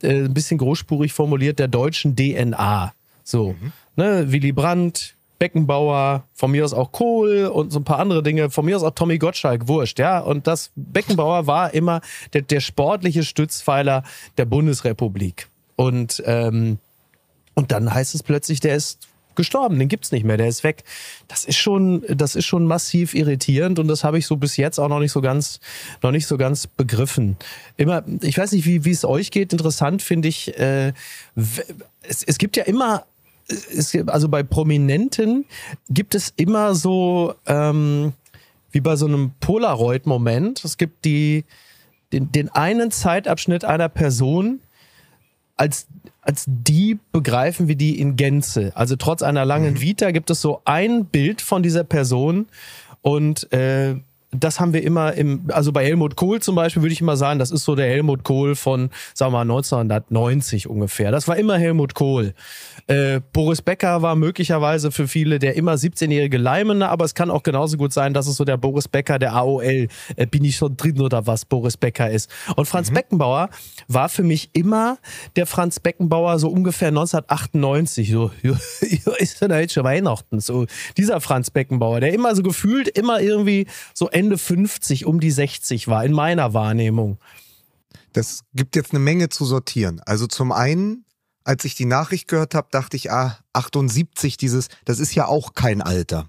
äh, 0.01 0.25
ein 0.25 0.33
bisschen 0.33 0.57
großspurig 0.57 1.13
formuliert 1.13 1.59
der 1.59 1.67
deutschen 1.67 2.15
DNA. 2.15 2.93
So, 3.23 3.55
ne, 3.97 4.31
Willy 4.31 4.53
Brandt, 4.53 5.16
Beckenbauer, 5.39 6.23
von 6.33 6.51
mir 6.51 6.65
aus 6.65 6.73
auch 6.73 6.91
Kohl 6.91 7.45
und 7.45 7.71
so 7.71 7.79
ein 7.79 7.83
paar 7.83 7.99
andere 7.99 8.23
Dinge, 8.23 8.49
von 8.49 8.65
mir 8.65 8.75
aus 8.75 8.83
auch 8.83 8.91
Tommy 8.91 9.17
Gottschalk, 9.17 9.67
wurscht, 9.67 9.99
ja. 9.99 10.19
Und 10.19 10.47
das 10.47 10.71
Beckenbauer 10.75 11.47
war 11.47 11.73
immer 11.73 12.01
der, 12.33 12.41
der 12.41 12.59
sportliche 12.59 13.23
Stützpfeiler 13.23 14.03
der 14.37 14.45
Bundesrepublik. 14.45 15.47
Und, 15.75 16.23
ähm, 16.25 16.79
und 17.53 17.71
dann 17.71 17.93
heißt 17.93 18.15
es 18.15 18.23
plötzlich, 18.23 18.59
der 18.59 18.75
ist 18.75 19.07
gestorben, 19.37 19.79
den 19.79 19.87
gibt's 19.87 20.11
nicht 20.11 20.25
mehr, 20.25 20.35
der 20.35 20.47
ist 20.47 20.65
weg. 20.65 20.83
Das 21.29 21.45
ist 21.45 21.55
schon, 21.55 22.03
das 22.09 22.35
ist 22.35 22.45
schon 22.45 22.65
massiv 22.65 23.13
irritierend 23.13 23.79
und 23.79 23.87
das 23.87 24.03
habe 24.03 24.17
ich 24.17 24.27
so 24.27 24.35
bis 24.35 24.57
jetzt 24.57 24.79
auch 24.79 24.89
noch 24.89 24.99
nicht 24.99 25.13
so 25.13 25.21
ganz, 25.21 25.61
noch 26.01 26.11
nicht 26.11 26.27
so 26.27 26.37
ganz 26.37 26.67
begriffen. 26.67 27.37
Immer, 27.77 28.03
ich 28.21 28.37
weiß 28.37 28.51
nicht, 28.51 28.65
wie, 28.65 28.83
wie 28.83 28.91
es 28.91 29.05
euch 29.05 29.31
geht. 29.31 29.53
Interessant 29.53 30.01
finde 30.01 30.27
ich, 30.27 30.57
äh, 30.57 30.91
es, 32.01 32.23
es 32.23 32.37
gibt 32.37 32.57
ja 32.57 32.63
immer 32.63 33.05
es 33.47 33.95
also 34.07 34.29
bei 34.29 34.43
Prominenten 34.43 35.45
gibt 35.89 36.15
es 36.15 36.33
immer 36.35 36.75
so, 36.75 37.35
ähm, 37.45 38.13
wie 38.71 38.81
bei 38.81 38.95
so 38.95 39.05
einem 39.05 39.31
Polaroid-Moment, 39.39 40.63
es 40.65 40.77
gibt 40.77 41.05
die, 41.05 41.45
den, 42.11 42.31
den 42.31 42.49
einen 42.49 42.91
Zeitabschnitt 42.91 43.63
einer 43.63 43.89
Person, 43.89 44.59
als, 45.55 45.87
als 46.21 46.45
die 46.47 46.99
begreifen 47.11 47.67
wir 47.67 47.75
die 47.75 47.99
in 47.99 48.15
Gänze. 48.15 48.71
Also 48.75 48.95
trotz 48.95 49.23
einer 49.23 49.45
langen 49.45 49.81
Vita 49.81 50.11
gibt 50.11 50.29
es 50.29 50.41
so 50.41 50.61
ein 50.65 51.05
Bild 51.05 51.41
von 51.41 51.63
dieser 51.63 51.83
Person 51.83 52.47
und 53.01 53.51
äh, 53.53 53.95
das 54.31 54.59
haben 54.59 54.73
wir 54.73 54.83
immer 54.83 55.13
im, 55.13 55.45
also 55.53 55.71
bei 55.71 55.85
Helmut 55.85 56.17
Kohl 56.17 56.41
zum 56.41 56.55
Beispiel 56.55 56.81
würde 56.81 56.91
ich 56.91 56.99
immer 56.99 57.15
sagen, 57.15 57.39
das 57.39 57.49
ist 57.49 57.63
so 57.63 57.75
der 57.75 57.87
Helmut 57.87 58.23
Kohl 58.23 58.55
von, 58.55 58.89
sagen 59.13 59.31
wir 59.31 59.37
mal, 59.37 59.41
1990 59.41 60.67
ungefähr. 60.67 61.11
Das 61.11 61.27
war 61.29 61.37
immer 61.37 61.57
Helmut 61.57 61.93
Kohl. 61.93 62.33
Äh, 62.87 63.21
Boris 63.31 63.61
Becker 63.61 64.01
war 64.01 64.15
möglicherweise 64.15 64.91
für 64.91 65.07
viele 65.07 65.39
der 65.39 65.55
immer 65.55 65.73
17-jährige 65.73 66.37
Leimene, 66.37 66.89
aber 66.89 67.05
es 67.05 67.15
kann 67.15 67.31
auch 67.31 67.43
genauso 67.43 67.77
gut 67.77 67.93
sein, 67.93 68.13
dass 68.13 68.27
es 68.27 68.35
so 68.35 68.43
der 68.43 68.57
Boris 68.57 68.89
Becker 68.89 69.17
der 69.17 69.33
AOL, 69.33 69.87
äh, 70.15 70.25
bin 70.25 70.43
ich 70.43 70.57
schon 70.57 70.75
drin 70.75 70.99
oder 70.99 71.25
was, 71.25 71.45
Boris 71.45 71.77
Becker 71.77 72.09
ist. 72.09 72.29
Und 72.55 72.65
Franz 72.65 72.89
mhm. 72.89 72.95
Beckenbauer 72.95 73.49
war 73.87 74.09
für 74.09 74.23
mich 74.23 74.49
immer 74.53 74.97
der 75.37 75.45
Franz 75.45 75.79
Beckenbauer 75.79 76.37
so 76.39 76.49
ungefähr 76.49 76.89
1998, 76.89 78.11
so, 78.11 78.31
ist 79.19 79.41
denn 79.41 79.51
jetzt 79.51 79.73
schon 79.73 79.85
Weihnachten, 79.85 80.41
so 80.41 80.65
dieser 80.97 81.21
Franz 81.21 81.49
Beckenbauer, 81.49 82.01
der 82.01 82.13
immer 82.13 82.35
so 82.35 82.43
gefühlt 82.43 82.89
immer 82.89 83.21
irgendwie 83.21 83.67
so 83.93 84.09
Ende 84.17 84.39
50, 84.39 85.05
um 85.05 85.19
die 85.19 85.29
60 85.29 85.87
war, 85.87 86.03
in 86.03 86.11
meiner 86.11 86.55
Wahrnehmung. 86.55 87.19
Das 88.13 88.41
gibt 88.55 88.75
jetzt 88.75 88.91
eine 88.91 88.99
Menge 88.99 89.29
zu 89.29 89.45
sortieren. 89.45 90.01
Also 90.07 90.25
zum 90.25 90.51
einen, 90.51 91.05
als 91.43 91.65
ich 91.65 91.75
die 91.75 91.85
Nachricht 91.85 92.27
gehört 92.27 92.55
habe, 92.55 92.67
dachte 92.71 92.97
ich, 92.97 93.11
ah, 93.11 93.37
78, 93.53 94.37
dieses, 94.37 94.69
das 94.85 94.97
ist 94.97 95.13
ja 95.13 95.27
auch 95.27 95.53
kein 95.53 95.83
Alter. 95.83 96.27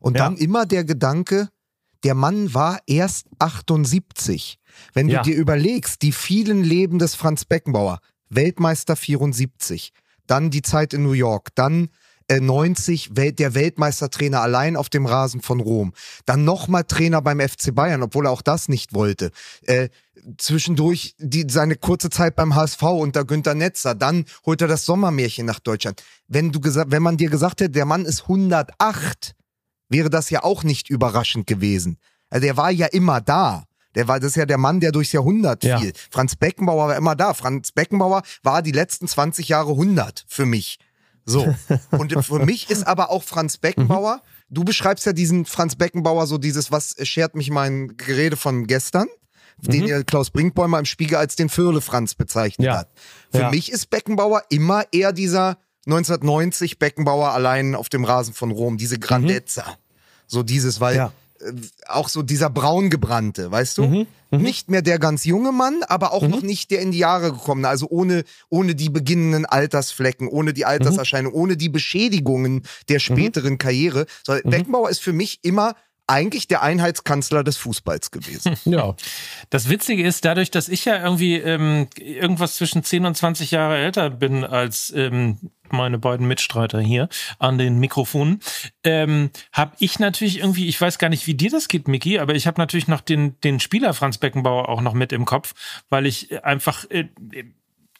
Und 0.00 0.16
ja. 0.16 0.24
dann 0.24 0.36
immer 0.38 0.66
der 0.66 0.82
Gedanke, 0.82 1.48
der 2.02 2.16
Mann 2.16 2.52
war 2.52 2.80
erst 2.88 3.26
78. 3.38 4.58
Wenn 4.92 5.06
du 5.06 5.14
ja. 5.14 5.22
dir 5.22 5.36
überlegst, 5.36 6.02
die 6.02 6.10
vielen 6.10 6.64
Leben 6.64 6.98
des 6.98 7.14
Franz 7.14 7.44
Beckenbauer, 7.44 8.00
Weltmeister 8.28 8.96
74, 8.96 9.92
dann 10.26 10.50
die 10.50 10.62
Zeit 10.62 10.94
in 10.94 11.04
New 11.04 11.12
York, 11.12 11.50
dann 11.54 11.90
90 12.38 13.16
äh, 13.16 13.32
der 13.32 13.54
Weltmeistertrainer 13.54 14.40
allein 14.40 14.76
auf 14.76 14.88
dem 14.88 15.06
Rasen 15.06 15.40
von 15.40 15.60
Rom. 15.60 15.92
Dann 16.26 16.44
nochmal 16.44 16.84
Trainer 16.84 17.22
beim 17.22 17.40
FC 17.40 17.74
Bayern, 17.74 18.02
obwohl 18.02 18.26
er 18.26 18.30
auch 18.30 18.42
das 18.42 18.68
nicht 18.68 18.94
wollte. 18.94 19.30
Äh, 19.62 19.88
zwischendurch 20.38 21.14
die, 21.18 21.46
seine 21.48 21.76
kurze 21.76 22.10
Zeit 22.10 22.36
beim 22.36 22.54
HSV 22.54 22.82
unter 22.82 23.24
Günter 23.24 23.54
Netzer. 23.54 23.94
Dann 23.94 24.24
holt 24.46 24.60
er 24.62 24.68
das 24.68 24.84
Sommermärchen 24.84 25.46
nach 25.46 25.60
Deutschland. 25.60 26.02
Wenn, 26.28 26.52
du 26.52 26.60
wenn 26.62 27.02
man 27.02 27.16
dir 27.16 27.30
gesagt 27.30 27.60
hätte, 27.60 27.70
der 27.70 27.86
Mann 27.86 28.04
ist 28.04 28.22
108, 28.22 29.34
wäre 29.88 30.10
das 30.10 30.30
ja 30.30 30.44
auch 30.44 30.62
nicht 30.62 30.90
überraschend 30.90 31.46
gewesen. 31.46 31.98
Also 32.28 32.46
der 32.46 32.56
war 32.56 32.70
ja 32.70 32.86
immer 32.86 33.20
da. 33.20 33.64
Der 33.96 34.06
war, 34.06 34.20
das 34.20 34.30
ist 34.30 34.36
ja 34.36 34.46
der 34.46 34.58
Mann, 34.58 34.78
der 34.78 34.92
durchs 34.92 35.12
Jahrhundert 35.12 35.62
fiel. 35.62 35.70
Ja. 35.70 35.92
Franz 36.10 36.36
Beckenbauer 36.36 36.88
war 36.88 36.96
immer 36.96 37.16
da. 37.16 37.34
Franz 37.34 37.72
Beckenbauer 37.72 38.22
war 38.42 38.62
die 38.62 38.70
letzten 38.70 39.08
20 39.08 39.48
Jahre 39.48 39.72
100 39.72 40.24
für 40.28 40.46
mich. 40.46 40.78
So. 41.24 41.54
Und 41.90 42.12
für 42.24 42.44
mich 42.44 42.70
ist 42.70 42.86
aber 42.86 43.10
auch 43.10 43.22
Franz 43.22 43.58
Beckenbauer, 43.58 44.16
mhm. 44.16 44.54
du 44.54 44.64
beschreibst 44.64 45.06
ja 45.06 45.12
diesen 45.12 45.44
Franz 45.44 45.76
Beckenbauer 45.76 46.26
so 46.26 46.38
dieses, 46.38 46.72
was 46.72 46.96
schert 47.02 47.34
mich 47.34 47.50
mein 47.50 47.96
Gerede 47.96 48.36
von 48.36 48.66
gestern, 48.66 49.08
mhm. 49.62 49.70
den 49.70 49.86
ihr 49.86 50.04
Klaus 50.04 50.30
Brinkbäumer 50.30 50.78
im 50.78 50.84
Spiegel 50.84 51.16
als 51.16 51.36
den 51.36 51.48
Firle 51.48 51.80
Franz 51.80 52.14
bezeichnet 52.14 52.66
ja. 52.66 52.78
hat. 52.78 52.88
Für 53.30 53.40
ja. 53.40 53.50
mich 53.50 53.70
ist 53.70 53.90
Beckenbauer 53.90 54.44
immer 54.48 54.84
eher 54.92 55.12
dieser 55.12 55.58
1990 55.86 56.78
Beckenbauer 56.78 57.30
allein 57.30 57.74
auf 57.74 57.88
dem 57.88 58.04
Rasen 58.04 58.34
von 58.34 58.50
Rom, 58.50 58.76
diese 58.76 58.98
Grandezza. 58.98 59.62
Mhm. 59.62 59.74
So 60.26 60.42
dieses, 60.42 60.80
weil 60.80 60.96
ja. 60.96 61.12
Äh, 61.40 61.52
auch 61.86 62.08
so 62.08 62.22
dieser 62.22 62.50
braungebrannte, 62.50 63.50
weißt 63.50 63.78
du? 63.78 63.82
Mhm, 63.84 64.06
mh. 64.30 64.38
Nicht 64.38 64.70
mehr 64.70 64.82
der 64.82 64.98
ganz 64.98 65.24
junge 65.24 65.52
Mann, 65.52 65.82
aber 65.88 66.12
auch 66.12 66.22
mhm. 66.22 66.30
noch 66.30 66.42
nicht 66.42 66.70
der 66.70 66.80
in 66.80 66.92
die 66.92 66.98
Jahre 66.98 67.32
gekommene, 67.32 67.68
also 67.68 67.86
ohne, 67.88 68.24
ohne 68.48 68.74
die 68.74 68.90
beginnenden 68.90 69.46
Altersflecken, 69.46 70.28
ohne 70.28 70.52
die 70.52 70.64
Alterserscheinung, 70.64 71.32
mhm. 71.32 71.38
ohne 71.38 71.56
die 71.56 71.68
Beschädigungen 71.68 72.62
der 72.88 72.96
mhm. 72.96 73.00
späteren 73.00 73.58
Karriere. 73.58 74.06
So, 74.24 74.32
mhm. 74.32 74.50
Beckenbauer 74.50 74.90
ist 74.90 75.00
für 75.00 75.12
mich 75.12 75.40
immer 75.42 75.74
eigentlich 76.10 76.48
der 76.48 76.62
Einheitskanzler 76.62 77.44
des 77.44 77.56
Fußballs 77.56 78.10
gewesen. 78.10 78.56
Ja. 78.70 78.94
Das 79.48 79.68
Witzige 79.68 80.04
ist, 80.04 80.24
dadurch, 80.24 80.50
dass 80.50 80.68
ich 80.68 80.84
ja 80.84 81.02
irgendwie 81.02 81.36
ähm, 81.36 81.88
irgendwas 81.96 82.56
zwischen 82.56 82.84
10 82.84 83.04
und 83.04 83.16
20 83.16 83.50
Jahre 83.50 83.78
älter 83.78 84.10
bin 84.10 84.44
als 84.44 84.92
ähm, 84.94 85.38
meine 85.70 85.98
beiden 85.98 86.26
Mitstreiter 86.26 86.80
hier 86.80 87.08
an 87.38 87.58
den 87.58 87.78
Mikrofonen, 87.78 88.40
ähm, 88.84 89.30
habe 89.52 89.72
ich 89.78 89.98
natürlich 89.98 90.38
irgendwie, 90.38 90.68
ich 90.68 90.80
weiß 90.80 90.98
gar 90.98 91.08
nicht, 91.08 91.26
wie 91.26 91.34
dir 91.34 91.50
das 91.50 91.68
geht, 91.68 91.88
Miki, 91.88 92.18
aber 92.18 92.34
ich 92.34 92.46
habe 92.46 92.60
natürlich 92.60 92.88
noch 92.88 93.00
den, 93.00 93.40
den 93.40 93.60
Spieler 93.60 93.94
Franz 93.94 94.18
Beckenbauer 94.18 94.68
auch 94.68 94.82
noch 94.82 94.94
mit 94.94 95.12
im 95.12 95.24
Kopf, 95.24 95.54
weil 95.88 96.06
ich 96.06 96.44
einfach 96.44 96.84
äh, 96.90 97.08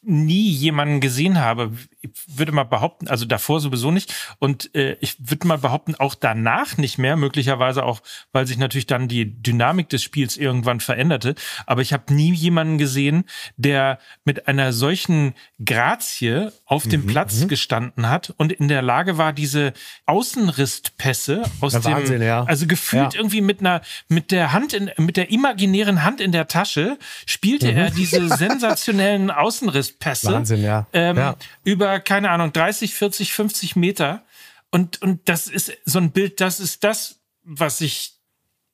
nie 0.03 0.51
jemanden 0.51 1.01
gesehen 1.01 1.39
habe. 1.39 1.73
Ich 2.01 2.11
würde 2.27 2.53
mal 2.53 2.65
behaupten, 2.65 3.09
also 3.09 3.27
davor 3.27 3.61
sowieso 3.61 3.91
nicht. 3.91 4.15
Und 4.39 4.75
äh, 4.75 4.97
ich 5.01 5.17
würde 5.19 5.47
mal 5.47 5.59
behaupten, 5.59 5.95
auch 5.95 6.15
danach 6.15 6.79
nicht 6.79 6.97
mehr, 6.97 7.17
möglicherweise 7.17 7.85
auch, 7.85 8.01
weil 8.33 8.47
sich 8.47 8.57
natürlich 8.57 8.87
dann 8.87 9.09
die 9.09 9.43
Dynamik 9.43 9.91
des 9.91 10.03
Spiels 10.03 10.39
irgendwann 10.39 10.81
veränderte. 10.81 11.35
Aber 11.67 11.83
ich 11.83 11.93
habe 11.93 12.15
nie 12.15 12.33
jemanden 12.33 12.79
gesehen, 12.79 13.25
der 13.57 13.99
mit 14.25 14.49
einer 14.49 14.73
solchen 14.73 15.35
Grazie 15.63 16.51
auf 16.65 16.87
dem 16.89 17.03
mhm, 17.03 17.07
Platz 17.07 17.41
mhm. 17.41 17.49
gestanden 17.49 18.09
hat 18.09 18.33
und 18.39 18.53
in 18.53 18.69
der 18.69 18.81
Lage 18.81 19.19
war, 19.19 19.35
diese 19.35 19.75
Außenrisspässe 20.07 21.43
aus 21.61 21.75
ja, 21.75 21.81
dem, 21.81 21.93
Wahnsinn, 21.93 22.23
ja. 22.23 22.45
also 22.45 22.67
gefühlt 22.67 23.13
ja. 23.13 23.21
irgendwie 23.21 23.43
mit 23.43 23.61
einer, 23.61 23.83
mit 24.09 24.31
der 24.31 24.53
Hand 24.53 24.73
in, 24.73 24.91
mit 24.97 25.19
der 25.19 25.31
imaginären 25.31 26.05
Hand 26.05 26.23
in 26.23 26.33
der 26.33 26.49
Tasche 26.49 26.99
spielte 27.27 27.71
mhm. 27.71 27.77
er 27.77 27.91
diese 27.91 28.29
sensationellen 28.37 29.31
Außenriss 29.31 29.90
Pässe. 29.99 30.33
Wahnsinn, 30.33 30.63
ja. 30.63 30.87
Ähm, 30.93 31.17
ja. 31.17 31.37
Über, 31.65 32.01
keine 32.01 32.31
Ahnung, 32.31 32.53
30, 32.53 32.95
40, 32.95 33.33
50 33.33 33.77
Meter. 33.77 34.25
Und, 34.71 35.03
und 35.03 35.29
das 35.29 35.49
ist 35.49 35.73
so 35.85 35.99
ein 35.99 36.13
Bild, 36.13 36.41
das 36.41 36.61
ist 36.61 36.85
das, 36.85 37.21
was 37.43 37.81
ich 37.81 38.21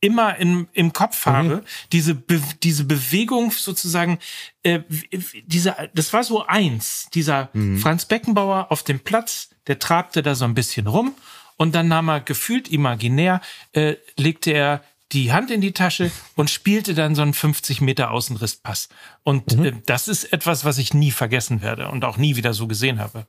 immer 0.00 0.36
in, 0.36 0.68
im 0.72 0.92
Kopf 0.92 1.26
mhm. 1.26 1.30
habe. 1.30 1.56
Mhm. 1.56 1.62
Diese, 1.92 2.14
Be 2.14 2.40
diese 2.62 2.84
Bewegung 2.84 3.50
sozusagen, 3.50 4.18
äh, 4.62 4.80
dieser, 5.46 5.88
das 5.94 6.12
war 6.12 6.24
so 6.24 6.46
eins, 6.46 7.08
dieser 7.14 7.48
mhm. 7.52 7.78
Franz 7.78 8.04
Beckenbauer 8.04 8.70
auf 8.70 8.82
dem 8.82 9.00
Platz, 9.00 9.50
der 9.66 9.78
trabte 9.78 10.22
da 10.22 10.34
so 10.34 10.44
ein 10.44 10.54
bisschen 10.54 10.86
rum 10.86 11.14
und 11.56 11.74
dann 11.74 11.88
nahm 11.88 12.08
er 12.08 12.20
gefühlt 12.20 12.68
imaginär, 12.68 13.40
äh, 13.72 13.96
legte 14.16 14.52
er 14.52 14.82
die 15.12 15.32
Hand 15.32 15.50
in 15.50 15.60
die 15.60 15.72
Tasche 15.72 16.10
und 16.34 16.50
spielte 16.50 16.94
dann 16.94 17.14
so 17.14 17.22
einen 17.22 17.34
50 17.34 17.80
Meter 17.80 18.10
Außenrisspass. 18.10 18.88
Und 19.22 19.56
mhm. 19.56 19.64
äh, 19.64 19.72
das 19.86 20.08
ist 20.08 20.32
etwas, 20.32 20.64
was 20.64 20.78
ich 20.78 20.94
nie 20.94 21.10
vergessen 21.10 21.62
werde 21.62 21.88
und 21.88 22.04
auch 22.04 22.16
nie 22.16 22.36
wieder 22.36 22.54
so 22.54 22.66
gesehen 22.66 22.98
habe. 22.98 23.26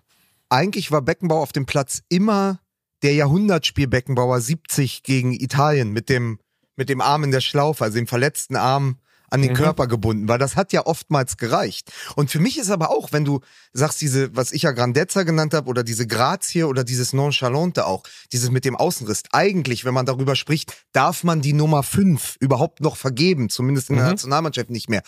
Eigentlich 0.49 0.91
war 0.91 1.01
Beckenbauer 1.01 1.41
auf 1.41 1.51
dem 1.51 1.65
Platz 1.65 2.01
immer 2.09 2.59
der 3.03 3.13
Jahrhundertspiel 3.13 3.87
Beckenbauer 3.87 4.41
70 4.41 5.03
gegen 5.03 5.33
Italien 5.33 5.91
mit 5.91 6.09
dem, 6.09 6.39
mit 6.75 6.89
dem 6.89 7.01
Arm 7.01 7.23
in 7.23 7.31
der 7.31 7.41
Schlaufe, 7.41 7.83
also 7.83 7.97
dem 7.97 8.07
verletzten 8.07 8.55
Arm 8.55 8.97
an 9.29 9.41
den 9.41 9.51
mhm. 9.51 9.55
Körper 9.55 9.87
gebunden, 9.87 10.27
weil 10.27 10.39
das 10.39 10.55
hat 10.55 10.73
ja 10.73 10.85
oftmals 10.85 11.37
gereicht. 11.37 11.91
Und 12.15 12.31
für 12.31 12.39
mich 12.39 12.57
ist 12.57 12.69
aber 12.69 12.89
auch, 12.89 13.11
wenn 13.11 13.25
du 13.25 13.41
sagst, 13.73 14.01
diese, 14.01 14.35
was 14.35 14.51
ich 14.51 14.63
ja 14.63 14.71
Grandezza 14.71 15.23
genannt 15.23 15.53
habe, 15.53 15.69
oder 15.69 15.83
diese 15.83 16.07
Grazie 16.07 16.63
oder 16.63 16.83
dieses 16.83 17.13
Nonchalante 17.13 17.85
auch, 17.85 18.03
dieses 18.31 18.51
mit 18.51 18.65
dem 18.65 18.75
Außenriss, 18.75 19.23
eigentlich, 19.31 19.85
wenn 19.85 19.93
man 19.93 20.05
darüber 20.05 20.35
spricht, 20.35 20.85
darf 20.93 21.23
man 21.23 21.41
die 21.41 21.53
Nummer 21.53 21.83
5 21.83 22.37
überhaupt 22.39 22.81
noch 22.81 22.95
vergeben, 22.95 23.49
zumindest 23.49 23.89
in 23.89 23.97
der 23.97 24.05
mhm. 24.05 24.11
Nationalmannschaft 24.11 24.69
nicht 24.69 24.89
mehr. 24.89 25.03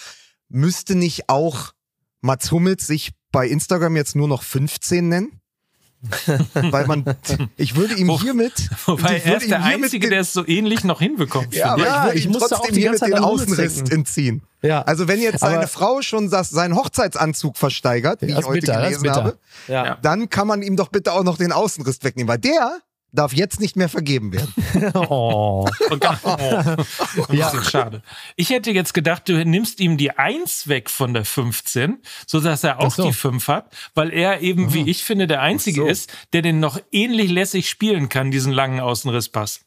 Müsste 0.50 0.96
nicht 0.96 1.30
auch 1.30 1.74
Mats 2.22 2.52
Hummels 2.52 2.88
sich 2.88 3.12
bei 3.32 3.48
Instagram 3.48 3.96
jetzt 3.96 4.16
nur 4.16 4.28
noch 4.28 4.44
15 4.44 5.08
nennen? 5.08 5.40
Weil 6.54 6.88
man, 6.88 7.04
ich 7.58 7.76
würde 7.76 7.96
ihm 7.96 8.10
hiermit. 8.20 8.70
Wobei 8.86 9.20
er 9.20 9.38
ist 9.38 9.50
der 9.50 9.64
Einzige, 9.64 10.10
der 10.10 10.22
es 10.22 10.32
so 10.32 10.48
ähnlich 10.48 10.84
noch 10.84 11.00
hinbekommt. 11.00 11.54
Ja, 11.54 11.74
aber 11.74 11.84
ja, 11.84 12.10
ich, 12.14 12.22
ich 12.22 12.28
musste 12.30 12.50
trotzdem 12.50 12.70
auch 12.70 12.74
die 12.74 12.82
hiermit 12.82 13.02
den 13.02 13.16
Außenriss 13.16 13.82
entziehen. 13.90 14.42
Ja. 14.62 14.82
Also 14.84 15.08
wenn 15.08 15.22
jetzt 15.22 15.40
seine 15.40 15.58
aber 15.58 15.68
Frau 15.68 16.02
schon 16.02 16.30
das, 16.30 16.50
seinen 16.50 16.76
Hochzeitsanzug 16.76 17.58
versteigert, 17.58 18.22
wie 18.22 18.28
ich 18.28 18.36
heute 18.36 18.62
bitter, 18.62 18.82
gelesen 18.82 19.10
habe, 19.12 19.38
ja. 19.68 19.98
dann 20.02 20.30
kann 20.30 20.48
man 20.48 20.62
ihm 20.62 20.76
doch 20.76 20.90
bitte 20.90 21.14
auch 21.14 21.24
noch 21.24 21.38
den 21.38 21.52
Außenriss 21.52 22.04
wegnehmen, 22.04 22.28
weil 22.28 22.40
der 22.40 22.80
darf 23.12 23.34
jetzt 23.34 23.60
nicht 23.60 23.76
mehr 23.76 23.90
vergeben 23.90 24.34
werden. 24.34 24.54
oh. 24.96 25.68
Und 25.90 26.04
dann, 26.04 26.18
oh. 26.24 27.34
ja. 27.34 27.64
schade. 27.64 28.02
Ich 28.36 28.50
hätte 28.50 28.72
jetzt 28.72 28.94
gedacht, 28.94 29.28
du 29.28 29.44
nimmst 29.46 29.80
ihm 29.80 29.98
die 29.98 30.12
Eins 30.12 30.68
weg 30.68 30.90
von 30.90 31.14
der 31.14 31.26
15, 31.26 32.00
sodass 32.28 32.64
er 32.64 32.80
auch 32.80 32.92
so. 32.92 33.04
die 33.04 33.14
5 33.14 33.48
hat, 33.48 33.76
weil 33.96 34.12
er 34.12 34.42
eben, 34.42 34.68
oh. 34.68 34.74
wie 34.74 34.90
ich 34.90 35.04
finde, 35.04 35.28
der 35.28 35.42
Einzige 35.42 35.82
so. 35.82 35.88
ist, 35.88 36.12
der 36.34 36.42
den 36.42 36.60
noch 36.60 36.80
ähnlich 36.92 37.32
lässig 37.32 37.70
spielen 37.70 38.10
kann, 38.10 38.32
diesen 38.32 38.54
langen 38.54 38.80
Außenrisspass. 38.80 39.62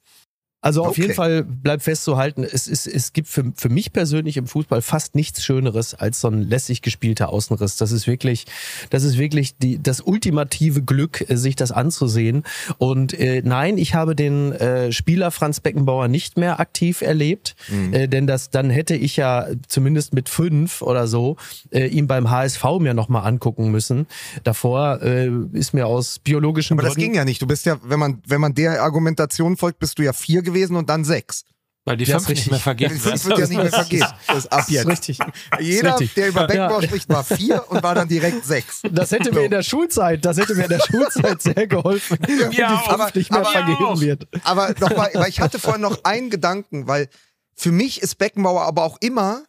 Also 0.64 0.82
auf 0.82 0.90
okay. 0.90 1.02
jeden 1.02 1.14
Fall 1.14 1.42
bleibt 1.42 1.82
festzuhalten, 1.82 2.44
es, 2.44 2.68
ist, 2.68 2.86
es 2.86 3.12
gibt 3.12 3.26
für, 3.26 3.52
für 3.56 3.68
mich 3.68 3.92
persönlich 3.92 4.36
im 4.36 4.46
Fußball 4.46 4.80
fast 4.80 5.16
nichts 5.16 5.44
Schöneres 5.44 5.92
als 5.92 6.20
so 6.20 6.28
ein 6.28 6.40
lässig 6.40 6.82
gespielter 6.82 7.30
Außenriss. 7.30 7.76
Das 7.76 7.90
ist 7.90 8.06
wirklich, 8.06 8.46
das 8.88 9.02
ist 9.02 9.18
wirklich 9.18 9.58
die, 9.58 9.82
das 9.82 10.00
ultimative 10.00 10.82
Glück, 10.82 11.28
äh, 11.28 11.36
sich 11.36 11.56
das 11.56 11.72
anzusehen. 11.72 12.44
Und 12.78 13.12
äh, 13.12 13.42
nein, 13.44 13.76
ich 13.76 13.96
habe 13.96 14.14
den 14.14 14.52
äh, 14.52 14.92
Spieler 14.92 15.32
Franz 15.32 15.58
Beckenbauer 15.58 16.06
nicht 16.06 16.36
mehr 16.38 16.60
aktiv 16.60 17.02
erlebt, 17.02 17.56
mhm. 17.68 17.92
äh, 17.92 18.06
denn 18.06 18.28
das 18.28 18.50
dann 18.50 18.70
hätte 18.70 18.94
ich 18.94 19.16
ja 19.16 19.48
zumindest 19.66 20.14
mit 20.14 20.28
fünf 20.28 20.80
oder 20.80 21.08
so 21.08 21.38
äh, 21.72 21.88
ihn 21.88 22.06
beim 22.06 22.30
HSV 22.30 22.64
mir 22.78 22.94
nochmal 22.94 23.26
angucken 23.26 23.72
müssen. 23.72 24.06
Davor 24.44 25.02
äh, 25.02 25.28
ist 25.54 25.74
mir 25.74 25.88
aus 25.88 26.20
biologischen 26.20 26.74
Aber 26.74 26.82
Gründen 26.82 27.00
das 27.00 27.04
ging 27.04 27.14
ja 27.16 27.24
nicht. 27.24 27.42
Du 27.42 27.48
bist 27.48 27.66
ja, 27.66 27.78
wenn 27.82 27.98
man 27.98 28.22
wenn 28.28 28.40
man 28.40 28.54
der 28.54 28.80
Argumentation 28.80 29.56
folgt, 29.56 29.80
bist 29.80 29.98
du 29.98 30.04
ja 30.04 30.12
vier 30.12 30.42
gewesen 30.42 30.51
und 30.76 30.88
dann 30.88 31.04
sechs. 31.04 31.44
Weil 31.84 31.96
die 31.96 32.04
ja, 32.04 32.20
fünf 32.20 32.28
nicht 32.28 32.48
mehr 32.48 32.60
vergeben 32.60 32.94
Die 32.94 33.00
fünf 33.00 33.24
wird 33.24 33.38
ja 33.38 33.46
nicht 33.46 33.56
mehr 33.56 33.70
vergeben. 33.70 34.06
Das 34.28 34.36
ist 34.38 34.52
ab 34.52 34.64
jetzt. 34.68 34.86
Richtig. 34.86 35.18
Jeder, 35.58 35.92
richtig. 35.92 36.14
der 36.14 36.28
über 36.28 36.46
Beckenbauer 36.46 36.80
ja. 36.80 36.86
spricht, 36.86 37.08
war 37.08 37.24
vier 37.24 37.64
und 37.70 37.82
war 37.82 37.96
dann 37.96 38.06
direkt 38.06 38.44
sechs. 38.44 38.82
Das 38.88 39.10
hätte 39.10 39.30
so. 39.30 39.34
mir 39.34 39.46
in 39.46 39.50
der 39.50 39.64
Schulzeit, 39.64 40.24
das 40.24 40.36
hätte 40.36 40.54
mir 40.54 40.64
in 40.64 40.68
der 40.68 40.80
Schulzeit 40.80 41.42
sehr 41.42 41.66
geholfen, 41.66 42.18
wenn 42.26 42.52
ja, 42.52 42.72
die 42.72 42.78
fünf 42.78 42.88
aber, 42.88 43.10
nicht 43.12 43.32
mehr 43.32 43.40
aber, 43.40 43.50
vergeben 43.50 44.00
wird. 44.00 44.28
Aber 44.44 44.74
nochmal, 44.78 45.10
weil 45.14 45.28
ich 45.28 45.40
hatte 45.40 45.58
vorhin 45.58 45.82
noch 45.82 46.04
einen 46.04 46.30
Gedanken, 46.30 46.86
weil 46.86 47.08
für 47.56 47.72
mich 47.72 48.00
ist 48.00 48.16
Beckenbauer 48.16 48.62
aber 48.62 48.84
auch 48.84 48.98
immer 49.00 49.42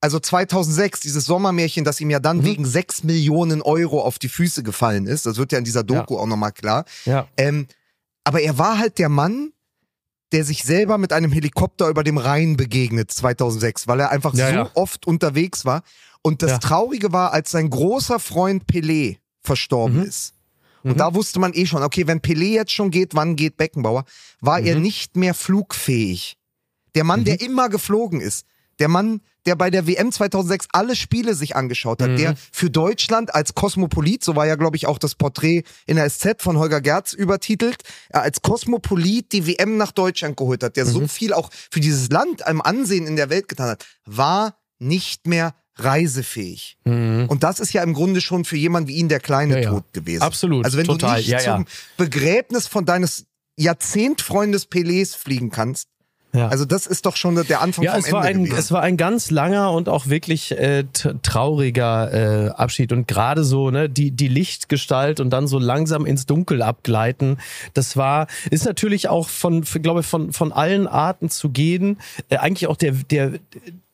also 0.00 0.20
2006, 0.20 1.00
dieses 1.00 1.24
Sommermärchen, 1.24 1.82
das 1.82 1.98
ihm 1.98 2.10
ja 2.10 2.20
dann 2.20 2.38
mhm. 2.38 2.44
wegen 2.44 2.64
sechs 2.66 3.04
Millionen 3.04 3.62
Euro 3.62 4.02
auf 4.02 4.18
die 4.18 4.28
Füße 4.28 4.62
gefallen 4.62 5.06
ist, 5.06 5.24
das 5.24 5.38
wird 5.38 5.50
ja 5.50 5.56
in 5.56 5.64
dieser 5.64 5.82
Doku 5.82 6.16
ja. 6.16 6.20
auch 6.20 6.26
nochmal 6.26 6.52
klar. 6.52 6.84
Ja. 7.06 7.26
Ähm, 7.38 7.68
aber 8.22 8.42
er 8.42 8.58
war 8.58 8.78
halt 8.78 8.98
der 8.98 9.08
Mann, 9.08 9.53
der 10.34 10.44
sich 10.44 10.64
selber 10.64 10.98
mit 10.98 11.12
einem 11.12 11.30
Helikopter 11.30 11.88
über 11.88 12.02
dem 12.02 12.18
Rhein 12.18 12.56
begegnet 12.56 13.10
2006, 13.12 13.86
weil 13.86 14.00
er 14.00 14.10
einfach 14.10 14.34
ja, 14.34 14.48
so 14.48 14.54
ja. 14.54 14.70
oft 14.74 15.06
unterwegs 15.06 15.64
war. 15.64 15.82
Und 16.22 16.42
das 16.42 16.50
ja. 16.50 16.58
Traurige 16.58 17.12
war, 17.12 17.32
als 17.32 17.52
sein 17.52 17.70
großer 17.70 18.18
Freund 18.18 18.64
Pelé 18.64 19.18
verstorben 19.40 19.98
mhm. 19.98 20.06
ist. 20.06 20.34
Und 20.82 20.94
mhm. 20.94 20.96
da 20.96 21.14
wusste 21.14 21.38
man 21.38 21.52
eh 21.54 21.66
schon, 21.66 21.84
okay, 21.84 22.08
wenn 22.08 22.18
Pelé 22.18 22.52
jetzt 22.54 22.72
schon 22.72 22.90
geht, 22.90 23.14
wann 23.14 23.36
geht 23.36 23.56
Beckenbauer? 23.56 24.04
War 24.40 24.60
mhm. 24.60 24.66
er 24.66 24.74
nicht 24.80 25.16
mehr 25.16 25.34
flugfähig. 25.34 26.36
Der 26.96 27.04
Mann, 27.04 27.24
der 27.24 27.34
mhm. 27.34 27.46
immer 27.46 27.68
geflogen 27.68 28.20
ist. 28.20 28.44
Der 28.78 28.88
Mann, 28.88 29.20
der 29.46 29.56
bei 29.56 29.70
der 29.70 29.86
WM 29.86 30.10
2006 30.10 30.68
alle 30.72 30.96
Spiele 30.96 31.34
sich 31.34 31.56
angeschaut 31.56 32.02
hat, 32.02 32.10
mhm. 32.10 32.16
der 32.16 32.34
für 32.52 32.70
Deutschland 32.70 33.34
als 33.34 33.54
Kosmopolit, 33.54 34.24
so 34.24 34.36
war 34.36 34.46
ja 34.46 34.56
glaube 34.56 34.76
ich 34.76 34.86
auch 34.86 34.98
das 34.98 35.14
Porträt 35.14 35.64
in 35.86 35.96
der 35.96 36.08
SZ 36.08 36.42
von 36.42 36.58
Holger 36.58 36.80
Gerz 36.80 37.12
übertitelt, 37.12 37.82
als 38.10 38.42
Kosmopolit 38.42 39.32
die 39.32 39.46
WM 39.46 39.76
nach 39.76 39.92
Deutschland 39.92 40.36
geholt 40.36 40.62
hat, 40.62 40.76
der 40.76 40.86
mhm. 40.86 40.90
so 40.90 41.06
viel 41.08 41.32
auch 41.32 41.50
für 41.70 41.80
dieses 41.80 42.10
Land 42.10 42.46
einem 42.46 42.60
Ansehen 42.60 43.06
in 43.06 43.16
der 43.16 43.30
Welt 43.30 43.48
getan 43.48 43.68
hat, 43.68 43.84
war 44.04 44.56
nicht 44.78 45.26
mehr 45.26 45.54
reisefähig. 45.76 46.78
Mhm. 46.84 47.26
Und 47.28 47.42
das 47.42 47.60
ist 47.60 47.72
ja 47.72 47.82
im 47.82 47.94
Grunde 47.94 48.20
schon 48.20 48.44
für 48.44 48.56
jemanden 48.56 48.88
wie 48.88 48.96
ihn 48.96 49.08
der 49.08 49.20
kleine 49.20 49.62
ja, 49.62 49.70
Tod 49.70 49.92
gewesen. 49.92 50.22
Absolut. 50.22 50.64
Also 50.64 50.78
wenn 50.78 50.86
total. 50.86 51.14
du 51.14 51.16
nicht 51.18 51.28
ja, 51.28 51.40
zum 51.40 51.66
Begräbnis 51.96 52.66
von 52.66 52.84
deines 52.84 53.26
Jahrzehntfreundes 53.56 54.70
Pelés 54.70 55.16
fliegen 55.16 55.50
kannst, 55.50 55.88
ja. 56.34 56.48
Also 56.48 56.64
das 56.64 56.86
ist 56.86 57.06
doch 57.06 57.16
schon 57.16 57.36
der 57.36 57.62
Anfang 57.62 57.84
ja, 57.84 57.92
vom 57.92 58.00
es 58.00 58.06
Ende 58.06 58.16
war 58.16 58.22
ein, 58.24 58.44
gewesen. 58.44 58.58
es 58.58 58.72
war 58.72 58.82
ein 58.82 58.96
ganz 58.96 59.30
langer 59.30 59.70
und 59.70 59.88
auch 59.88 60.08
wirklich 60.08 60.50
äh, 60.58 60.84
trauriger 61.22 62.48
äh, 62.48 62.48
Abschied 62.50 62.92
und 62.92 63.06
gerade 63.06 63.44
so 63.44 63.70
ne 63.70 63.88
die 63.88 64.10
die 64.10 64.28
Lichtgestalt 64.28 65.20
und 65.20 65.30
dann 65.30 65.46
so 65.46 65.60
langsam 65.60 66.06
ins 66.06 66.26
Dunkel 66.26 66.62
abgleiten. 66.62 67.38
Das 67.72 67.96
war 67.96 68.26
ist 68.50 68.64
natürlich 68.64 69.08
auch 69.08 69.28
von 69.28 69.62
glaube 69.62 70.00
ich 70.00 70.06
von 70.06 70.32
von 70.32 70.52
allen 70.52 70.88
Arten 70.88 71.30
zu 71.30 71.50
gehen 71.50 71.98
äh, 72.28 72.38
eigentlich 72.38 72.66
auch 72.66 72.76
der 72.76 72.92
der 72.92 73.34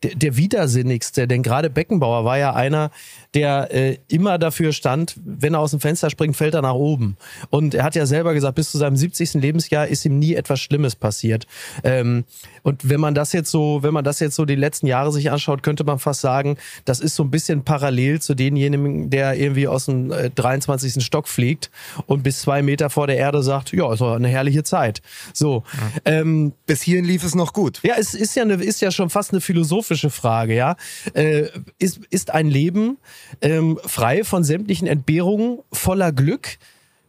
der, 0.02 0.14
der 0.14 0.36
widersinnigste, 0.36 1.28
denn 1.28 1.42
gerade 1.42 1.68
Beckenbauer 1.68 2.24
war 2.24 2.38
ja 2.38 2.54
einer, 2.54 2.90
der 3.34 3.72
äh, 3.72 3.98
immer 4.08 4.38
dafür 4.38 4.72
stand, 4.72 5.14
wenn 5.24 5.54
er 5.54 5.60
aus 5.60 5.70
dem 5.70 5.80
Fenster 5.80 6.10
springt, 6.10 6.36
fällt 6.36 6.54
er 6.54 6.62
nach 6.62 6.74
oben. 6.74 7.16
Und 7.48 7.74
er 7.74 7.84
hat 7.84 7.94
ja 7.94 8.04
selber 8.04 8.34
gesagt, 8.34 8.56
bis 8.56 8.72
zu 8.72 8.78
seinem 8.78 8.96
70. 8.96 9.34
Lebensjahr 9.34 9.86
ist 9.86 10.04
ihm 10.04 10.18
nie 10.18 10.34
etwas 10.34 10.60
Schlimmes 10.60 10.96
passiert. 10.96 11.46
Ähm, 11.84 12.24
und 12.62 12.88
wenn 12.88 13.00
man 13.00 13.14
das 13.14 13.32
jetzt 13.32 13.50
so, 13.50 13.82
wenn 13.82 13.94
man 13.94 14.04
das 14.04 14.18
jetzt 14.18 14.34
so 14.34 14.44
die 14.44 14.56
letzten 14.56 14.86
Jahre 14.86 15.12
sich 15.12 15.30
anschaut, 15.30 15.62
könnte 15.62 15.84
man 15.84 16.00
fast 16.00 16.20
sagen, 16.20 16.56
das 16.84 16.98
ist 16.98 17.14
so 17.14 17.22
ein 17.22 17.30
bisschen 17.30 17.62
parallel 17.62 18.20
zu 18.20 18.34
denjenigen, 18.34 19.10
der 19.10 19.34
irgendwie 19.36 19.68
aus 19.68 19.86
dem 19.86 20.10
äh, 20.10 20.30
23. 20.30 21.04
Stock 21.04 21.28
fliegt 21.28 21.70
und 22.06 22.24
bis 22.24 22.40
zwei 22.40 22.62
Meter 22.62 22.90
vor 22.90 23.06
der 23.06 23.16
Erde 23.16 23.42
sagt, 23.42 23.72
ja, 23.72 23.92
es 23.92 24.00
war 24.00 24.16
eine 24.16 24.28
herrliche 24.28 24.64
Zeit. 24.64 25.02
So. 25.32 25.62
Ja. 26.04 26.12
Ähm, 26.12 26.52
bis 26.66 26.82
hierhin 26.82 27.04
lief 27.04 27.22
es 27.22 27.36
noch 27.36 27.52
gut. 27.52 27.80
Ja, 27.84 27.94
es 27.96 28.14
ist 28.14 28.34
ja, 28.34 28.42
eine, 28.42 28.54
ist 28.54 28.80
ja 28.80 28.90
schon 28.90 29.08
fast 29.08 29.30
eine 29.32 29.40
philosophische 29.40 30.10
Frage, 30.10 30.54
ja. 30.54 30.76
Äh, 31.14 31.48
ist, 31.78 32.00
ist 32.10 32.32
ein 32.32 32.48
Leben 32.48 32.98
ähm, 33.40 33.78
frei 33.84 34.24
von 34.24 34.44
sämtlichen 34.44 34.86
Entbehrungen, 34.86 35.60
voller 35.72 36.12
Glück, 36.12 36.58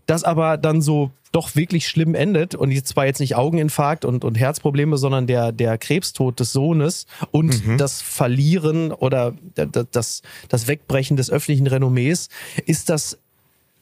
das 0.06 0.24
aber 0.24 0.58
dann 0.58 0.82
so 0.82 1.12
doch 1.32 1.56
wirklich 1.56 1.88
schlimm 1.88 2.14
endet 2.14 2.56
und 2.56 2.86
zwar 2.86 3.06
jetzt 3.06 3.20
nicht 3.20 3.36
Augeninfarkt 3.36 4.04
und, 4.04 4.26
und 4.26 4.36
Herzprobleme, 4.36 4.98
sondern 4.98 5.28
der, 5.28 5.52
der 5.52 5.78
Krebstod 5.78 6.40
des 6.40 6.52
Sohnes 6.52 7.06
und 7.32 7.66
mhm. 7.66 7.78
das 7.78 8.02
Verlieren 8.02 8.92
oder 8.92 9.34
das, 9.56 10.22
das 10.50 10.68
Wegbrechen 10.68 11.16
des 11.16 11.32
öffentlichen 11.32 11.68
Renommees, 11.68 12.28
ist 12.66 12.90
das 12.90 13.18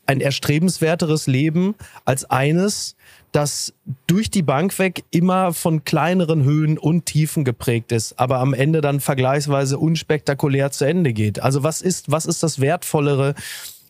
ein 0.06 0.21
erstrebenswerteres 0.21 1.28
Leben 1.28 1.75
als 2.06 2.25
eines, 2.25 2.95
das 3.32 3.74
durch 4.08 4.32
die 4.32 4.42
Bank 4.42 4.78
weg 4.80 5.04
immer 5.12 5.54
von 5.54 5.84
kleineren 5.84 6.44
Höhen 6.44 6.78
und 6.78 7.06
Tiefen 7.06 7.44
geprägt 7.44 7.92
ist, 7.92 8.20
aber 8.20 8.39
am 8.39 8.54
Ende 8.54 8.82
dann 8.82 9.00
vergleichsweise 9.00 9.78
unspektakulär 9.78 10.72
zu 10.72 10.86
Ende 10.86 11.13
geht. 11.13 11.42
Also 11.42 11.63
was 11.63 11.82
ist, 11.82 12.12
was 12.12 12.26
ist 12.26 12.44
das 12.44 12.60
Wertvollere 12.60 13.36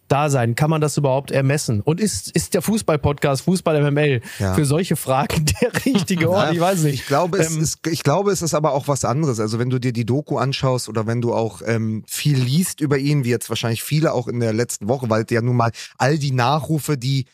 da 0.09 0.29
sein? 0.29 0.55
Kann 0.55 0.69
man 0.69 0.81
das 0.81 0.97
überhaupt 0.97 1.31
ermessen? 1.31 1.81
Und 1.81 2.01
ist, 2.01 2.31
ist 2.31 2.53
der 2.53 2.61
Fußball-Podcast, 2.61 3.43
Fußball 3.43 3.91
MML, 3.91 4.21
ja. 4.39 4.53
für 4.55 4.65
solche 4.65 4.95
Fragen 4.95 5.45
der 5.61 5.85
richtige 5.85 6.29
Ort? 6.29 6.53
Ich 6.53 6.59
weiß 6.59 6.83
nicht. 6.83 6.95
Ich 6.95 7.05
glaube, 7.05 7.37
es 7.37 7.55
ähm, 7.55 7.61
ist, 7.61 7.87
ich 7.87 8.03
glaube, 8.03 8.31
es 8.31 8.41
ist 8.41 8.53
aber 8.53 8.73
auch 8.73 8.87
was 8.87 9.05
anderes. 9.05 9.39
Also 9.39 9.59
wenn 9.59 9.69
du 9.69 9.79
dir 9.79 9.93
die 9.93 10.05
Doku 10.05 10.37
anschaust 10.37 10.89
oder 10.89 11.07
wenn 11.07 11.21
du 11.21 11.33
auch 11.33 11.61
ähm, 11.65 12.03
viel 12.07 12.37
liest 12.37 12.81
über 12.81 12.97
ihn, 12.97 13.23
wie 13.23 13.29
jetzt 13.29 13.49
wahrscheinlich 13.49 13.83
viele 13.83 14.13
auch 14.13 14.27
in 14.27 14.39
der 14.39 14.53
letzten 14.53 14.87
Woche, 14.87 15.09
weil 15.09 15.25
ja 15.29 15.41
nun 15.41 15.55
mal 15.55 15.71
all 15.97 16.17
die 16.17 16.31
Nachrufe, 16.31 16.97
die 16.97 17.25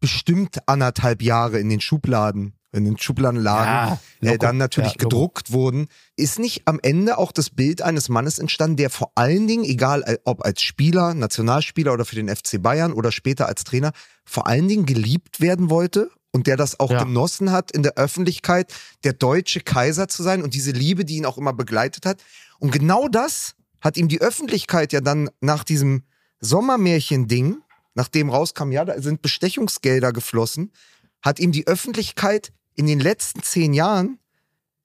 bestimmt 0.00 0.58
anderthalb 0.66 1.22
Jahre 1.22 1.58
in 1.58 1.68
den 1.68 1.80
Schubladen 1.80 2.58
in 2.70 2.84
den 2.84 2.98
Schubladen 2.98 3.40
lagen, 3.40 3.98
ja, 4.20 4.32
äh, 4.32 4.38
dann 4.38 4.58
natürlich 4.58 4.92
ja, 4.92 4.98
gedruckt 4.98 5.52
wurden, 5.52 5.88
ist 6.16 6.38
nicht 6.38 6.62
am 6.66 6.78
Ende 6.82 7.16
auch 7.16 7.32
das 7.32 7.50
Bild 7.50 7.80
eines 7.80 8.08
Mannes 8.08 8.38
entstanden, 8.38 8.76
der 8.76 8.90
vor 8.90 9.12
allen 9.14 9.46
Dingen, 9.46 9.64
egal 9.64 10.02
äh, 10.02 10.18
ob 10.24 10.44
als 10.44 10.62
Spieler, 10.62 11.14
Nationalspieler 11.14 11.92
oder 11.92 12.04
für 12.04 12.16
den 12.16 12.28
FC 12.28 12.62
Bayern 12.62 12.92
oder 12.92 13.10
später 13.10 13.46
als 13.48 13.64
Trainer, 13.64 13.92
vor 14.24 14.46
allen 14.46 14.68
Dingen 14.68 14.84
geliebt 14.84 15.40
werden 15.40 15.70
wollte 15.70 16.10
und 16.30 16.46
der 16.46 16.56
das 16.56 16.78
auch 16.78 16.90
ja. 16.90 17.02
genossen 17.02 17.52
hat, 17.52 17.70
in 17.70 17.82
der 17.82 17.94
Öffentlichkeit 17.96 18.72
der 19.02 19.14
deutsche 19.14 19.60
Kaiser 19.60 20.08
zu 20.08 20.22
sein 20.22 20.42
und 20.42 20.52
diese 20.52 20.72
Liebe, 20.72 21.06
die 21.06 21.16
ihn 21.16 21.26
auch 21.26 21.38
immer 21.38 21.54
begleitet 21.54 22.04
hat. 22.04 22.22
Und 22.58 22.70
genau 22.70 23.08
das 23.08 23.54
hat 23.80 23.96
ihm 23.96 24.08
die 24.08 24.20
Öffentlichkeit 24.20 24.92
ja 24.92 25.00
dann 25.00 25.30
nach 25.40 25.64
diesem 25.64 26.02
Sommermärchen-Ding, 26.40 27.62
nachdem 27.98 28.30
rauskam, 28.30 28.70
ja, 28.70 28.84
da 28.84 29.02
sind 29.02 29.22
Bestechungsgelder 29.22 30.12
geflossen, 30.12 30.72
hat 31.20 31.40
ihm 31.40 31.50
die 31.50 31.66
Öffentlichkeit 31.66 32.52
in 32.76 32.86
den 32.86 33.00
letzten 33.00 33.42
zehn 33.42 33.74
Jahren 33.74 34.20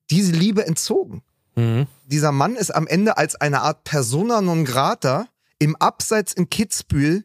diese 0.09 0.31
Liebe 0.31 0.65
entzogen. 0.65 1.21
Mhm. 1.55 1.85
Dieser 2.05 2.31
Mann 2.31 2.55
ist 2.55 2.73
am 2.73 2.87
Ende 2.87 3.17
als 3.17 3.35
eine 3.35 3.61
Art 3.61 3.83
Persona 3.83 4.41
non 4.41 4.65
grata 4.65 5.27
im 5.59 5.75
Abseits 5.75 6.33
in 6.33 6.49
Kitzbühel 6.49 7.23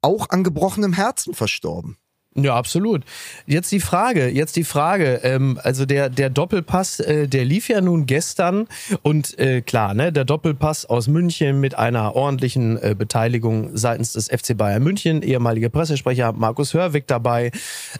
auch 0.00 0.30
an 0.30 0.44
gebrochenem 0.44 0.92
Herzen 0.92 1.34
verstorben. 1.34 1.98
Ja, 2.36 2.56
absolut. 2.56 3.04
Jetzt 3.46 3.70
die 3.70 3.78
Frage, 3.78 4.28
jetzt 4.28 4.56
die 4.56 4.64
Frage, 4.64 5.20
ähm, 5.22 5.60
also 5.62 5.86
der, 5.86 6.08
der 6.08 6.30
Doppelpass, 6.30 6.98
äh, 6.98 7.28
der 7.28 7.44
lief 7.44 7.68
ja 7.68 7.80
nun 7.80 8.06
gestern 8.06 8.66
und 9.02 9.38
äh, 9.38 9.60
klar, 9.60 9.94
ne, 9.94 10.12
der 10.12 10.24
Doppelpass 10.24 10.84
aus 10.84 11.06
München 11.06 11.60
mit 11.60 11.78
einer 11.78 12.16
ordentlichen 12.16 12.76
äh, 12.82 12.96
Beteiligung 12.98 13.76
seitens 13.76 14.14
des 14.14 14.30
FC 14.30 14.56
Bayern 14.56 14.82
München, 14.82 15.22
ehemaliger 15.22 15.68
Pressesprecher 15.68 16.32
Markus 16.32 16.74
Hörwig 16.74 17.06
dabei. 17.06 17.52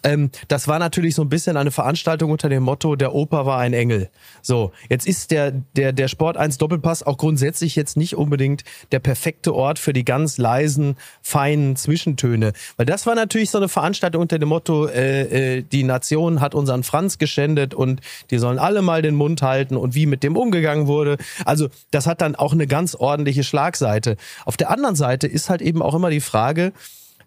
Ähm, 0.03 0.33
das 0.49 0.67
war 0.67 0.81
natürlich 0.81 1.15
so 1.15 1.23
ein 1.23 1.29
bisschen 1.29 1.57
eine 1.57 1.71
Veranstaltung 1.71 2.33
unter 2.33 2.49
dem 2.49 2.65
Motto, 2.65 2.97
der 2.97 3.15
Opa 3.15 3.47
war 3.47 3.59
ein 3.59 3.73
Engel. 3.73 4.11
So, 4.43 4.73
jetzt 4.89 5.07
ist 5.07 5.31
der, 5.31 5.53
der, 5.53 5.93
der 5.93 6.09
Sport 6.09 6.39
1 6.39 6.59
Doppelpass 6.59 7.05
auch 7.05 7.19
grundsätzlich 7.19 7.77
jetzt 7.77 7.97
nicht 7.97 8.17
unbedingt 8.17 8.65
der 8.91 8.99
perfekte 8.99 9.55
Ort 9.55 9.79
für 9.79 9.93
die 9.93 10.05
ganz 10.05 10.39
leisen, 10.39 10.97
feinen 11.23 11.77
Zwischentöne, 11.77 12.53
weil 12.77 12.87
das 12.87 13.07
war 13.07 13.15
natürlich 13.15 13.51
so 13.51 13.59
eine 13.59 13.69
Veranstaltung 13.69 14.24
unter 14.25 14.39
dem 14.39 14.49
Motto, 14.49 14.87
äh, 14.87 15.59
äh, 15.59 15.63
die 15.63 15.85
Nation 15.85 16.41
hat 16.41 16.55
unseren 16.55 16.83
Franz 16.83 17.19
geschändet 17.19 17.75
und 17.75 18.01
die 18.31 18.39
sollen 18.39 18.59
alle 18.59 18.81
mal 18.81 19.03
den 19.03 19.15
Mund 19.15 19.43
halten 19.43 19.77
und 19.77 19.95
wie 19.95 20.07
mit 20.07 20.23
dem 20.23 20.37
umgegangen 20.37 20.87
wurde. 20.87 21.19
Also 21.45 21.69
das 21.91 22.07
hat 22.07 22.23
dann 22.23 22.35
auch 22.35 22.55
eine 22.55 22.67
ganz 22.67 22.95
ordentliche 22.95 23.45
Schlagseite. 23.45 24.17
Auf 24.47 24.57
der 24.57 24.71
anderen 24.71 24.97
Seite 24.97 25.27
ist 25.27 25.51
halt 25.51 25.61
eben 25.61 25.83
auch 25.83 25.95
immer 25.95 26.09
die 26.09 26.23
Frage, 26.23 26.73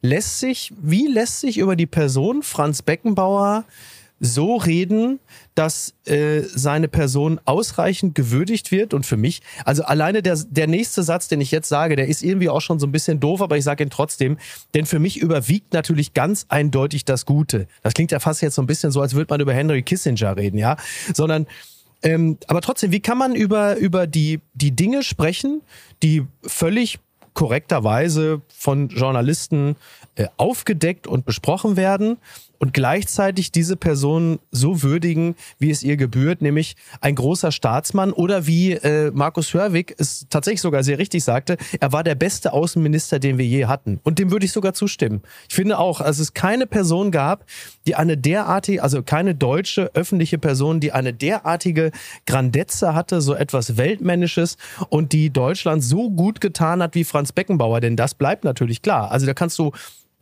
lässt 0.01 0.39
sich, 0.39 0.73
wie 0.81 1.05
lässt 1.05 1.39
sich 1.41 1.59
über 1.59 1.75
die 1.75 1.85
Person 1.85 2.41
Franz 2.41 2.81
Beckenbauer 2.81 3.63
so 4.19 4.55
reden, 4.55 5.19
dass 5.55 5.93
äh, 6.05 6.41
seine 6.41 6.87
Person 6.87 7.39
ausreichend 7.45 8.15
gewürdigt 8.15 8.71
wird. 8.71 8.93
Und 8.93 9.05
für 9.05 9.17
mich, 9.17 9.41
also 9.65 9.83
alleine 9.83 10.21
der, 10.21 10.37
der 10.49 10.67
nächste 10.67 11.03
Satz, 11.03 11.27
den 11.27 11.41
ich 11.41 11.51
jetzt 11.51 11.69
sage, 11.69 11.95
der 11.95 12.07
ist 12.07 12.23
irgendwie 12.23 12.49
auch 12.49 12.61
schon 12.61 12.79
so 12.79 12.87
ein 12.87 12.91
bisschen 12.91 13.19
doof, 13.19 13.41
aber 13.41 13.57
ich 13.57 13.63
sage 13.63 13.83
ihn 13.83 13.89
trotzdem. 13.89 14.37
Denn 14.73 14.85
für 14.85 14.99
mich 14.99 15.17
überwiegt 15.17 15.73
natürlich 15.73 16.13
ganz 16.13 16.45
eindeutig 16.49 17.05
das 17.05 17.25
Gute. 17.25 17.67
Das 17.83 17.93
klingt 17.93 18.11
ja 18.11 18.19
fast 18.19 18.41
jetzt 18.41 18.55
so 18.55 18.61
ein 18.61 18.67
bisschen 18.67 18.91
so, 18.91 19.01
als 19.01 19.13
würde 19.13 19.31
man 19.31 19.41
über 19.41 19.53
Henry 19.53 19.83
Kissinger 19.83 20.35
reden, 20.35 20.57
ja. 20.57 20.77
Sondern 21.13 21.47
ähm, 22.03 22.37
aber 22.47 22.61
trotzdem, 22.61 22.91
wie 22.91 22.99
kann 22.99 23.17
man 23.17 23.35
über, 23.35 23.75
über 23.77 24.05
die, 24.05 24.39
die 24.53 24.75
Dinge 24.75 25.01
sprechen, 25.01 25.61
die 26.03 26.25
völlig 26.43 26.99
korrekterweise 27.33 28.41
von 28.47 28.89
Journalisten 28.89 29.75
äh, 30.15 30.27
aufgedeckt 30.37 31.05
und 31.05 31.25
besprochen 31.25 31.77
werden 31.77 32.17
und 32.59 32.73
gleichzeitig 32.73 33.51
diese 33.51 33.75
Person 33.75 34.39
so 34.51 34.83
würdigen, 34.83 35.35
wie 35.59 35.71
es 35.71 35.83
ihr 35.83 35.97
gebührt, 35.97 36.41
nämlich 36.41 36.75
ein 37.01 37.15
großer 37.15 37.51
Staatsmann 37.51 38.11
oder 38.11 38.47
wie 38.47 38.73
äh, 38.73 39.11
Markus 39.11 39.53
Hörwig 39.53 39.95
es 39.97 40.27
tatsächlich 40.29 40.61
sogar 40.61 40.83
sehr 40.83 40.99
richtig 40.99 41.23
sagte, 41.23 41.57
er 41.79 41.91
war 41.91 42.03
der 42.03 42.15
beste 42.15 42.53
Außenminister, 42.53 43.19
den 43.19 43.37
wir 43.37 43.45
je 43.45 43.65
hatten. 43.65 43.99
Und 44.03 44.19
dem 44.19 44.31
würde 44.31 44.45
ich 44.45 44.51
sogar 44.51 44.73
zustimmen. 44.73 45.21
Ich 45.49 45.55
finde 45.55 45.79
auch, 45.79 46.01
dass 46.01 46.19
es 46.19 46.33
keine 46.33 46.67
Person 46.67 47.11
gab, 47.11 47.45
die 47.85 47.95
eine 47.95 48.17
derartige, 48.17 48.83
also 48.83 49.03
keine 49.03 49.35
deutsche 49.35 49.91
öffentliche 49.93 50.37
Person, 50.37 50.79
die 50.79 50.91
eine 50.91 51.13
derartige 51.13 51.91
Grandezza 52.25 52.93
hatte, 52.93 53.21
so 53.21 53.33
etwas 53.33 53.77
Weltmännisches 53.77 54.57
und 54.89 55.13
die 55.13 55.29
Deutschland 55.29 55.83
so 55.83 56.09
gut 56.09 56.41
getan 56.41 56.81
hat 56.81 56.95
wie 56.95 57.03
Franz 57.03 57.31
Beckenbauer. 57.31 57.81
Denn 57.81 57.95
das 57.95 58.13
bleibt 58.13 58.43
natürlich 58.43 58.81
klar. 58.81 59.11
Also 59.11 59.25
da 59.25 59.33
kannst 59.33 59.59
du 59.59 59.71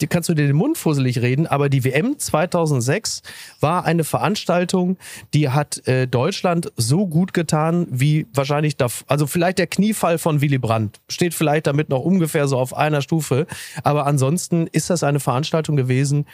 die 0.01 0.07
kannst 0.07 0.29
du 0.29 0.33
dir 0.33 0.47
den 0.47 0.55
Mund 0.55 0.77
fusselig 0.77 1.21
reden, 1.21 1.47
aber 1.47 1.69
die 1.69 1.83
WM 1.83 2.19
2006 2.19 3.21
war 3.59 3.85
eine 3.85 4.03
Veranstaltung, 4.03 4.97
die 5.33 5.49
hat 5.49 5.87
äh, 5.87 6.07
Deutschland 6.07 6.71
so 6.75 7.07
gut 7.07 7.33
getan, 7.33 7.87
wie 7.89 8.27
wahrscheinlich 8.33 8.77
da, 8.77 8.87
also 9.07 9.27
vielleicht 9.27 9.57
der 9.57 9.67
Kniefall 9.67 10.17
von 10.17 10.41
Willy 10.41 10.57
Brandt. 10.57 10.99
Steht 11.07 11.33
vielleicht 11.33 11.67
damit 11.67 11.89
noch 11.89 12.01
ungefähr 12.01 12.47
so 12.47 12.57
auf 12.57 12.75
einer 12.75 13.01
Stufe, 13.01 13.47
aber 13.83 14.05
ansonsten 14.05 14.67
ist 14.67 14.89
das 14.89 15.03
eine 15.03 15.19
Veranstaltung 15.19 15.75
gewesen, 15.75 16.25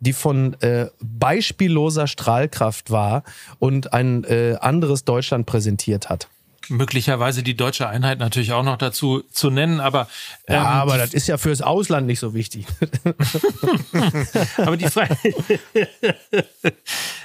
die 0.00 0.12
von 0.12 0.54
äh, 0.60 0.86
beispielloser 1.00 2.06
Strahlkraft 2.06 2.90
war 2.92 3.24
und 3.58 3.92
ein 3.92 4.22
äh, 4.24 4.56
anderes 4.60 5.04
Deutschland 5.04 5.46
präsentiert 5.46 6.08
hat 6.08 6.28
möglicherweise 6.70 7.42
die 7.42 7.56
deutsche 7.56 7.88
Einheit 7.88 8.18
natürlich 8.18 8.52
auch 8.52 8.62
noch 8.62 8.76
dazu 8.76 9.22
zu 9.32 9.50
nennen, 9.50 9.80
aber 9.80 10.08
ähm, 10.46 10.54
ja, 10.56 10.64
aber 10.64 10.98
das 10.98 11.14
ist 11.14 11.28
ja 11.28 11.38
fürs 11.38 11.62
Ausland 11.62 12.06
nicht 12.06 12.20
so 12.20 12.34
wichtig. 12.34 12.66
aber 14.56 14.76
die 14.76 14.88
Frage, 14.88 15.16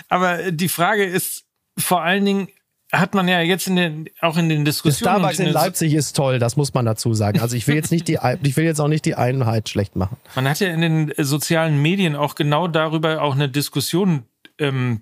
aber 0.09 0.51
die 0.51 0.69
Frage 0.69 1.05
ist 1.05 1.45
vor 1.77 2.01
allen 2.03 2.25
Dingen 2.25 2.47
hat 2.91 3.15
man 3.15 3.27
ja 3.27 3.41
jetzt 3.41 3.67
in 3.67 3.75
den, 3.75 4.09
auch 4.21 4.37
in 4.37 4.49
den 4.49 4.65
Diskussionen. 4.65 5.15
Starbucks 5.15 5.39
in, 5.39 5.47
in 5.47 5.53
Leipzig 5.53 5.93
ist 5.95 6.15
toll, 6.15 6.37
das 6.37 6.55
muss 6.55 6.73
man 6.75 6.85
dazu 6.85 7.13
sagen. 7.15 7.39
Also 7.39 7.55
ich 7.55 7.67
will 7.67 7.75
jetzt 7.75 7.91
nicht 7.91 8.07
die, 8.07 8.19
ich 8.43 8.55
will 8.55 8.65
jetzt 8.65 8.79
auch 8.79 8.87
nicht 8.87 9.05
die 9.05 9.15
Einheit 9.15 9.67
schlecht 9.67 9.95
machen. 9.95 10.17
Man 10.35 10.47
hat 10.47 10.59
ja 10.59 10.69
in 10.69 10.81
den 10.81 11.13
sozialen 11.17 11.81
Medien 11.81 12.15
auch 12.15 12.35
genau 12.35 12.67
darüber 12.67 13.21
auch 13.21 13.33
eine 13.33 13.49
Diskussion 13.49 14.23
ähm, 14.59 15.01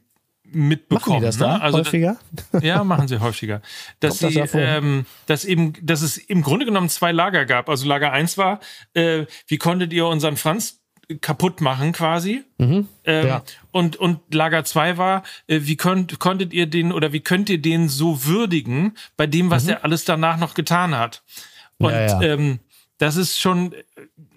mitbekommen. 0.54 1.18
Machen 1.18 1.26
das 1.26 1.38
ne? 1.38 1.46
da 1.46 1.58
also 1.58 1.80
häufiger? 1.80 2.18
ja, 2.62 2.84
machen 2.84 3.08
sie 3.08 3.20
häufiger. 3.20 3.62
Dass, 4.00 4.20
sie, 4.20 4.34
das 4.34 4.52
ähm, 4.54 5.06
dass, 5.26 5.46
eben, 5.46 5.74
dass 5.82 6.02
es 6.02 6.18
im 6.18 6.42
Grunde 6.42 6.66
genommen 6.66 6.90
zwei 6.90 7.12
Lager 7.12 7.46
gab. 7.46 7.70
Also 7.70 7.88
Lager 7.88 8.12
eins 8.12 8.38
war, 8.38 8.60
äh, 8.94 9.26
wie 9.48 9.58
konntet 9.58 9.94
ihr 9.94 10.08
unseren 10.08 10.38
Franz 10.38 10.82
kaputt 11.20 11.62
machen 11.62 11.92
quasi. 11.92 12.44
Mhm, 12.58 12.88
ähm, 13.04 13.28
ja. 13.28 13.44
und, 13.72 13.98
und 13.98 14.34
Lager 14.34 14.64
zwei 14.64 14.98
war, 14.98 15.24
äh, 15.48 15.62
wie 15.64 15.76
könnt, 15.76 16.20
konntet 16.20 16.54
ihr 16.54 16.68
den 16.68 16.94
oder 16.94 17.12
wie 17.12 17.20
könnt 17.20 17.50
ihr 17.50 17.62
den 17.62 17.90
so 17.90 18.26
würdigen 18.26 18.94
bei 19.18 19.28
dem, 19.28 19.50
was 19.50 19.66
mhm. 19.66 19.72
er 19.72 19.84
alles 19.84 20.06
danach 20.06 20.38
noch 20.38 20.54
getan 20.54 20.96
hat? 20.96 21.24
Und 21.78 21.92
ja, 21.92 22.08
ja. 22.08 22.22
Ähm, 22.22 22.60
das 22.98 23.16
ist 23.16 23.40
schon 23.40 23.74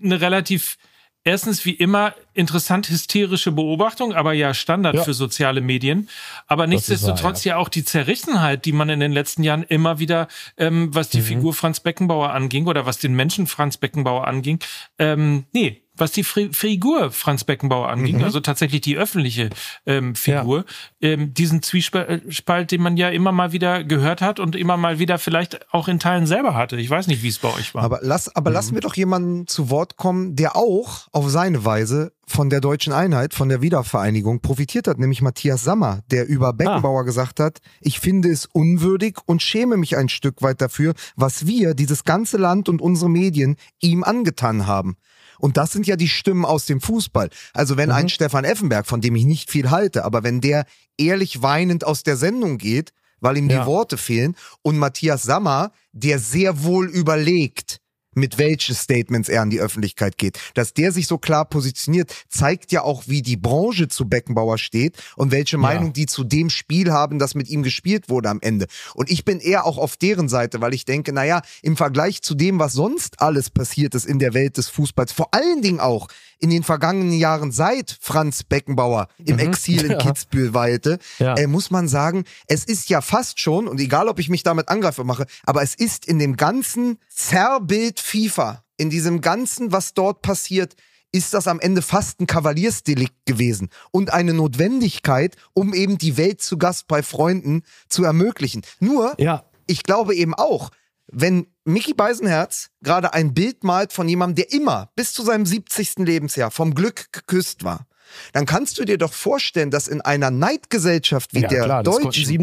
eine 0.03 0.21
relativ 0.21 0.79
erstens 1.25 1.65
wie 1.65 1.73
immer 1.73 2.15
interessant 2.35 2.89
hysterische 2.89 3.53
Beobachtung, 3.53 4.13
aber 4.13 4.33
ja 4.35 4.55
Standard 4.55 4.95
ja. 4.95 5.03
für 5.03 5.15
soziale 5.15 5.61
Medien. 5.61 6.09
Aber 6.47 6.67
nichtsdestotrotz 6.67 7.45
ja. 7.45 7.55
ja. 7.55 7.59
auch 7.59 7.69
die 7.69 7.85
Zerrissenheit, 7.85 8.65
die 8.65 8.73
man 8.73 8.89
in 8.91 9.01
den 9.01 9.13
letzten 9.13 9.43
Jahren 9.43 9.63
immer 9.63 9.99
wieder, 9.99 10.29
ähm, 10.57 10.95
was 10.95 11.09
die 11.09 11.21
mhm. 11.21 11.25
Figur 11.25 11.55
Franz 11.55 11.81
Beckenbauer 11.81 12.31
anging 12.33 12.67
oder 12.67 12.87
was 12.87 12.99
den 12.99 13.15
Menschen 13.15 13.47
Franz 13.47 13.77
Beckenbauer 13.77 14.27
anging, 14.27 14.59
ähm, 14.99 15.45
nee, 15.53 15.84
was 15.97 16.13
die 16.13 16.25
Figur 16.25 17.11
Franz 17.11 17.45
Beckenbauer 17.45 17.89
anging, 17.89 18.19
mhm. 18.19 18.25
also 18.25 18.41
tatsächlich 18.41 18.81
die 18.81 18.97
öffentliche 18.97 19.51
ähm, 19.87 20.15
Figur, 20.15 20.65
ja. 21.01 21.11
ähm, 21.11 21.35
diesen 21.35 21.63
Zwiespalt, 21.63 22.71
den 22.71 22.83
man 22.83 22.97
ja 22.97 23.09
immer 23.09 23.33
mal 23.33 23.53
wieder 23.53 23.85
gehört 23.85 24.21
hat 24.21 24.41
und 24.41 24.57
immer 24.57 24.77
mal 24.77 24.99
wieder 24.99 25.19
vielleicht 25.19 25.73
auch 25.73 25.89
in 25.89 25.99
Teilen 25.99 26.27
selber 26.27 26.55
hatte. 26.55 26.77
Ich 26.77 26.91
weiß 26.91 27.07
nicht, 27.07 27.23
wie 27.23 27.29
es 27.29 27.39
bei 27.39 27.53
euch 27.55 27.75
war. 27.75 27.83
Aber 27.83 28.01
lass, 28.03 28.35
aber 28.35 28.51
mhm. 28.51 28.55
lassen 28.55 28.75
wir 28.75 28.81
doch 28.81 28.95
jemanden 28.95 29.47
zu 29.47 29.71
Wort 29.71 29.97
kommen, 29.97 30.37
der 30.37 30.57
auch 30.57 31.09
auf 31.13 31.31
seine 31.31 31.65
Weise 31.65 32.13
von 32.27 32.51
der 32.51 32.61
deutschen 32.61 32.93
Einheit, 32.93 33.35
von 33.35 33.49
der 33.49 33.63
Wiedervereinigung 33.63 34.41
profitiert 34.41 34.89
hat, 34.89 34.99
nämlich 34.99 35.23
Matthias 35.23 35.63
Sammer, 35.63 36.03
der 36.11 36.27
über 36.27 36.53
Beckenbauer 36.53 37.01
ah. 37.01 37.05
gesagt 37.05 37.39
hat, 37.41 37.59
ich 37.81 38.01
finde 38.01 38.31
es 38.31 38.47
unwürdig 38.47 39.19
und 39.27 39.43
schäme 39.43 39.77
mich 39.77 39.97
ein 39.97 40.09
Stück 40.09 40.43
weit 40.43 40.61
dafür, 40.61 40.95
was 41.17 41.47
wir, 41.47 41.75
dieses 41.75 42.05
ganze 42.05 42.39
Land 42.39 42.69
und 42.69 42.81
unsere 42.81 43.11
Medien 43.11 43.57
ihm 43.81 44.05
angetan 44.05 44.67
haben. 44.67 44.97
Und 45.39 45.57
das 45.57 45.73
sind 45.73 45.87
ja 45.87 45.97
die 45.97 46.09
Stimmen 46.09 46.45
aus 46.45 46.67
dem 46.67 46.81
Fußball. 46.81 47.31
Also 47.53 47.77
wenn 47.77 47.89
mhm. 47.89 47.97
ein 47.97 48.09
Stefan 48.09 48.45
Effenberg, 48.45 48.87
von 48.87 49.01
dem 49.01 49.17
ich 49.17 49.25
nicht 49.25 49.51
viel 49.51 49.71
halte, 49.71 50.05
aber 50.05 50.23
wenn 50.23 50.41
der 50.41 50.67
ehrlich 50.99 51.43
weinend 51.43 51.85
aus 51.85 52.03
der 52.03 52.17
Sendung 52.17 52.59
geht, 52.59 52.93
weil 53.21 53.37
ihm 53.37 53.49
ja. 53.49 53.61
die 53.61 53.67
Worte 53.67 53.97
fehlen, 53.97 54.37
und 54.63 54.79
Matthias 54.79 55.23
Sammer, 55.23 55.73
der 55.93 56.19
sehr 56.19 56.63
wohl 56.63 56.89
überlegt, 56.89 57.81
mit 58.17 58.39
welchen 58.39 58.75
Statements 58.75 59.29
er 59.29 59.43
an 59.43 59.51
die 59.51 59.61
Öffentlichkeit 59.61 60.19
geht. 60.19 60.39
Dass 60.55 60.75
der 60.75 60.93
sich 60.93 61.07
so 61.07 61.19
klar 61.19 61.45
positioniert, 61.45 62.15
zeigt 62.29 62.73
ja 62.73 62.83
auch, 62.83 63.05
wie 63.07 63.23
die 63.23 63.37
Branche 63.37 63.89
zu 63.89 64.09
Beckenbauer 64.09 64.59
steht 64.59 64.97
und 65.17 65.33
welche 65.33 65.59
Meinung 65.59 65.93
die 65.93 66.07
zu 66.07 66.25
dem 66.25 66.51
Spiel 66.51 66.93
haben, 66.93 67.19
das 67.19 67.35
mit 67.35 67.49
ihm 67.49 67.63
gespielt 67.63 68.09
wurde 68.09 68.29
am 68.31 68.41
Ende. 68.41 68.67
Und 68.95 69.11
ich 69.11 69.25
bin 69.25 69.41
eher 69.41 69.67
auch 69.67 69.79
auf 69.79 69.97
deren 69.97 70.29
Seite, 70.29 70.61
weil 70.61 70.75
ich 70.75 70.85
denke, 70.85 71.13
naja, 71.13 71.43
im 71.63 71.77
Vergleich 71.77 72.23
zu 72.23 72.35
dem, 72.35 72.59
was 72.59 72.73
sonst 72.73 73.21
alles 73.21 73.51
passiert 73.51 73.95
ist 73.95 74.07
in 74.07 74.19
der 74.19 74.35
Welt 74.35 74.57
des 74.57 74.69
Fußballs, 74.69 75.13
vor 75.13 75.29
allen 75.33 75.63
Dingen 75.63 75.81
auch 75.81 76.09
in 76.39 76.51
den 76.51 76.63
vergangenen 76.63 77.13
Jahren 77.13 77.53
seit 77.53 77.97
Franz 78.01 78.43
Beckenbauer 78.43 79.09
im 79.25 79.37
mhm. 79.37 79.41
Exil 79.41 79.85
in 79.85 79.91
ja. 79.93 79.99
Kitzbühel 79.99 80.55
weilte, 80.55 80.99
ja. 81.19 81.35
äh, 81.35 81.47
muss 81.47 81.71
man 81.71 81.89
sagen, 81.89 82.25
es 82.47 82.65
ist 82.65 82.89
ja 82.89 83.01
fast 83.01 83.41
schon, 83.41 83.69
und 83.69 83.81
egal 83.81 84.09
ob 84.09 84.19
ich 84.19 84.29
mich 84.29 84.43
damit 84.43 84.69
angreife 84.69 85.05
mache, 85.05 85.27
aber 85.45 85.63
es 85.63 85.75
ist 85.75 86.07
in 86.07 86.19
dem 86.19 86.37
ganzen 86.37 86.99
Zerrbild 87.09 88.01
FIFA, 88.01 88.65
in 88.77 88.91
diesem 88.91 89.21
ganzen, 89.21 89.73
was 89.73 89.95
dort 89.95 90.23
passiert, 90.23 90.75
ist 91.15 91.33
das 91.33 91.47
am 91.47 91.61
Ende 91.61 91.81
fast 91.81 92.21
ein 92.21 92.27
Kavaliersdelikt 92.27 93.25
gewesen 93.25 93.69
und 93.93 94.13
eine 94.13 94.35
Notwendigkeit, 94.35 95.37
um 95.53 95.73
eben 95.73 95.97
die 95.97 96.17
Welt 96.17 96.43
zu 96.43 96.59
Gast 96.59 96.89
bei 96.89 97.05
Freunden 97.05 97.63
zu 97.89 98.03
ermöglichen. 98.03 98.63
Nur, 98.81 99.15
ja. 99.19 99.45
ich 99.67 99.85
glaube 99.85 100.17
eben 100.17 100.35
auch, 100.35 100.71
wenn 101.07 101.47
Mickey 101.65 101.95
Beisenherz 101.95 102.71
gerade 102.83 103.15
ein 103.15 103.35
Bild 103.35 103.65
malt 103.65 103.93
von 103.93 104.09
jemandem, 104.09 104.47
der 104.47 104.53
immer 104.53 104.91
bis 104.97 105.13
zu 105.13 105.23
seinem 105.23 105.47
70. 105.47 105.99
Lebensjahr 105.99 106.51
vom 106.51 106.75
Glück 106.75 107.13
geküsst 107.13 107.65
war, 107.65 107.87
dann 108.33 108.47
kannst 108.47 108.79
du 108.79 108.85
dir 108.85 108.99
doch 108.99 109.13
vorstellen, 109.13 109.71
dass 109.71 109.89
in 109.89 110.01
einer 110.01 110.31
Neidgesellschaft 110.31 111.35
wie 111.35 111.41
ja, 111.41 111.49
der 111.49 111.65
klar, 111.65 111.83
Deutschen 111.83 112.43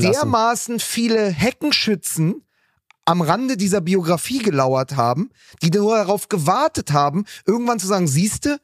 dermaßen 0.00 0.80
viele 0.80 1.28
Heckenschützen 1.28 2.42
am 3.04 3.20
Rande 3.22 3.56
dieser 3.56 3.80
Biografie 3.80 4.40
gelauert 4.40 4.96
haben, 4.96 5.30
die 5.62 5.70
nur 5.70 5.96
darauf 5.96 6.28
gewartet 6.28 6.92
haben, 6.92 7.24
irgendwann 7.46 7.78
zu 7.78 7.86
sagen, 7.86 8.08
siehste, 8.08 8.60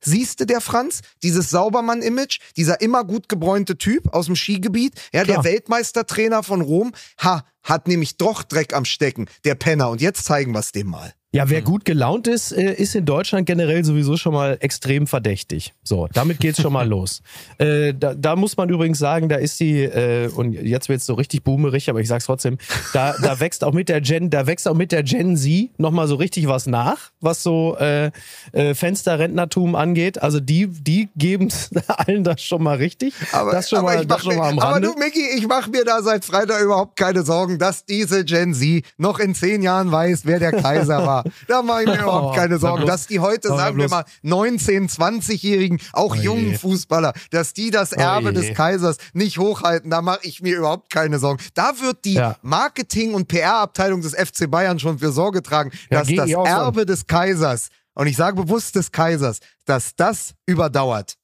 Siehste 0.00 0.46
der 0.46 0.60
Franz, 0.60 1.00
dieses 1.22 1.50
Saubermann-Image, 1.50 2.38
dieser 2.56 2.80
immer 2.80 3.04
gut 3.04 3.28
gebräunte 3.28 3.78
Typ 3.78 4.12
aus 4.14 4.26
dem 4.26 4.36
Skigebiet, 4.36 4.94
ja, 5.12 5.24
Klar. 5.24 5.42
der 5.42 5.52
Weltmeistertrainer 5.52 6.42
von 6.42 6.60
Rom, 6.60 6.92
ha, 7.20 7.44
hat 7.62 7.88
nämlich 7.88 8.16
doch 8.16 8.42
Dreck 8.42 8.74
am 8.74 8.84
Stecken, 8.84 9.26
der 9.44 9.54
Penner. 9.54 9.90
Und 9.90 10.00
jetzt 10.00 10.24
zeigen 10.24 10.52
wir 10.52 10.60
es 10.60 10.72
dem 10.72 10.88
mal. 10.88 11.14
Ja, 11.36 11.50
wer 11.50 11.58
hm. 11.58 11.64
gut 11.64 11.84
gelaunt 11.84 12.26
ist, 12.28 12.52
äh, 12.52 12.72
ist 12.72 12.94
in 12.94 13.04
Deutschland 13.04 13.46
generell 13.46 13.84
sowieso 13.84 14.16
schon 14.16 14.32
mal 14.32 14.56
extrem 14.60 15.06
verdächtig. 15.06 15.74
So, 15.84 16.08
damit 16.10 16.40
geht's 16.40 16.62
schon 16.62 16.72
mal 16.72 16.88
los. 16.88 17.20
Äh, 17.58 17.92
da, 17.92 18.14
da, 18.14 18.36
muss 18.36 18.56
man 18.56 18.70
übrigens 18.70 18.98
sagen, 18.98 19.28
da 19.28 19.36
ist 19.36 19.60
die, 19.60 19.82
äh, 19.82 20.30
und 20.34 20.54
jetzt 20.54 20.88
wird's 20.88 21.04
so 21.04 21.12
richtig 21.12 21.44
boomerig, 21.44 21.90
aber 21.90 22.00
ich 22.00 22.08
sag's 22.08 22.24
trotzdem, 22.24 22.56
da, 22.94 23.14
da 23.20 23.38
wächst 23.40 23.64
auch 23.64 23.74
mit 23.74 23.90
der 23.90 24.00
Gen, 24.00 24.30
da 24.30 24.46
wächst 24.46 24.66
auch 24.66 24.74
mit 24.74 24.92
der 24.92 25.02
Gen 25.02 25.36
Z 25.36 25.78
nochmal 25.78 26.08
so 26.08 26.14
richtig 26.14 26.48
was 26.48 26.66
nach, 26.66 27.10
was 27.20 27.42
so 27.42 27.76
äh, 27.78 28.10
äh, 28.52 28.74
Fensterrentnertum 28.74 29.74
angeht. 29.74 30.22
Also 30.22 30.40
die, 30.40 30.68
die 30.68 31.10
geben 31.16 31.50
allen 31.88 32.24
das 32.24 32.40
schon 32.40 32.62
mal 32.62 32.78
richtig. 32.78 33.12
Aber, 33.32 33.52
das 33.52 33.68
schon 33.68 33.80
aber, 33.80 33.94
mal, 33.94 34.06
das 34.06 34.22
schon 34.22 34.36
mal 34.36 34.48
am 34.48 34.58
Rande. 34.58 34.88
aber 34.88 34.94
du, 34.94 34.98
Micky, 34.98 35.36
ich 35.36 35.46
mache 35.46 35.68
mir 35.68 35.84
da 35.84 36.00
seit 36.00 36.24
Freitag 36.24 36.62
überhaupt 36.62 36.96
keine 36.96 37.24
Sorgen, 37.24 37.58
dass 37.58 37.84
diese 37.84 38.24
Gen 38.24 38.54
Z 38.54 38.84
noch 38.96 39.18
in 39.18 39.34
zehn 39.34 39.60
Jahren 39.60 39.92
weiß, 39.92 40.22
wer 40.24 40.38
der 40.38 40.52
Kaiser 40.52 41.06
war. 41.06 41.25
Da 41.48 41.62
mache 41.62 41.82
ich 41.82 41.88
mir 41.88 42.02
überhaupt 42.02 42.36
oh, 42.36 42.40
keine 42.40 42.58
Sorgen. 42.58 42.86
Dass 42.86 43.06
die 43.06 43.20
heute, 43.20 43.48
sagen 43.48 43.78
wir 43.78 43.88
mal, 43.88 44.04
19-, 44.24 44.92
20-Jährigen, 44.92 45.80
auch 45.92 46.14
oh 46.16 46.20
jungen 46.20 46.58
Fußballer, 46.58 47.12
dass 47.30 47.52
die 47.52 47.70
das 47.70 47.92
Erbe 47.92 48.28
oh 48.28 48.32
des 48.32 48.54
Kaisers 48.54 48.96
nicht 49.12 49.38
hochhalten, 49.38 49.90
da 49.90 50.02
mache 50.02 50.20
ich 50.22 50.42
mir 50.42 50.56
überhaupt 50.56 50.90
keine 50.90 51.18
Sorgen. 51.18 51.42
Da 51.54 51.72
wird 51.80 52.04
die 52.04 52.14
ja. 52.14 52.36
Marketing- 52.42 53.14
und 53.14 53.28
PR-Abteilung 53.28 54.00
des 54.02 54.14
FC 54.14 54.50
Bayern 54.50 54.78
schon 54.78 54.98
für 54.98 55.12
Sorge 55.12 55.42
tragen, 55.42 55.70
ja, 55.90 56.00
dass 56.00 56.08
das 56.14 56.30
Erbe 56.30 56.80
an. 56.80 56.86
des 56.86 57.06
Kaisers, 57.06 57.68
und 57.94 58.06
ich 58.06 58.16
sage 58.16 58.36
bewusst 58.36 58.76
des 58.76 58.92
Kaisers, 58.92 59.40
dass 59.64 59.94
das 59.96 60.34
überdauert. 60.46 61.16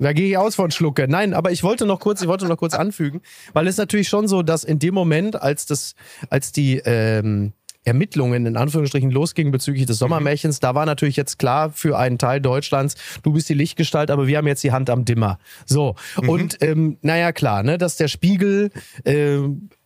Da 0.00 0.14
gehe 0.14 0.30
ich 0.30 0.38
aus 0.38 0.54
von 0.54 0.70
Schlucke. 0.70 1.06
Nein, 1.08 1.34
aber 1.34 1.52
ich 1.52 1.62
wollte 1.62 1.84
noch 1.84 2.00
kurz, 2.00 2.22
ich 2.22 2.28
wollte 2.28 2.46
noch 2.46 2.56
kurz 2.56 2.72
anfügen, 2.72 3.20
weil 3.52 3.66
es 3.66 3.76
natürlich 3.76 4.08
schon 4.08 4.28
so, 4.28 4.42
dass 4.42 4.64
in 4.64 4.78
dem 4.78 4.94
Moment, 4.94 5.40
als 5.40 5.66
das, 5.66 5.94
als 6.30 6.52
die 6.52 6.78
ähm, 6.78 7.52
Ermittlungen 7.84 8.46
in 8.46 8.56
Anführungsstrichen 8.56 9.10
losgingen 9.10 9.52
bezüglich 9.52 9.86
des 9.86 9.98
Sommermärchens, 9.98 10.58
mhm. 10.58 10.60
da 10.60 10.74
war 10.74 10.86
natürlich 10.86 11.16
jetzt 11.16 11.38
klar 11.38 11.70
für 11.70 11.98
einen 11.98 12.18
Teil 12.18 12.40
Deutschlands, 12.40 12.96
du 13.22 13.32
bist 13.32 13.48
die 13.48 13.54
Lichtgestalt, 13.54 14.10
aber 14.10 14.26
wir 14.26 14.38
haben 14.38 14.46
jetzt 14.46 14.62
die 14.62 14.72
Hand 14.72 14.90
am 14.90 15.04
Dimmer. 15.04 15.38
So. 15.64 15.94
Mhm. 16.20 16.28
Und 16.28 16.62
ähm, 16.62 16.98
naja, 17.02 17.32
klar, 17.32 17.62
ne, 17.62 17.78
dass 17.78 17.96
der 17.96 18.08
Spiegel 18.08 18.70
äh, 19.04 19.38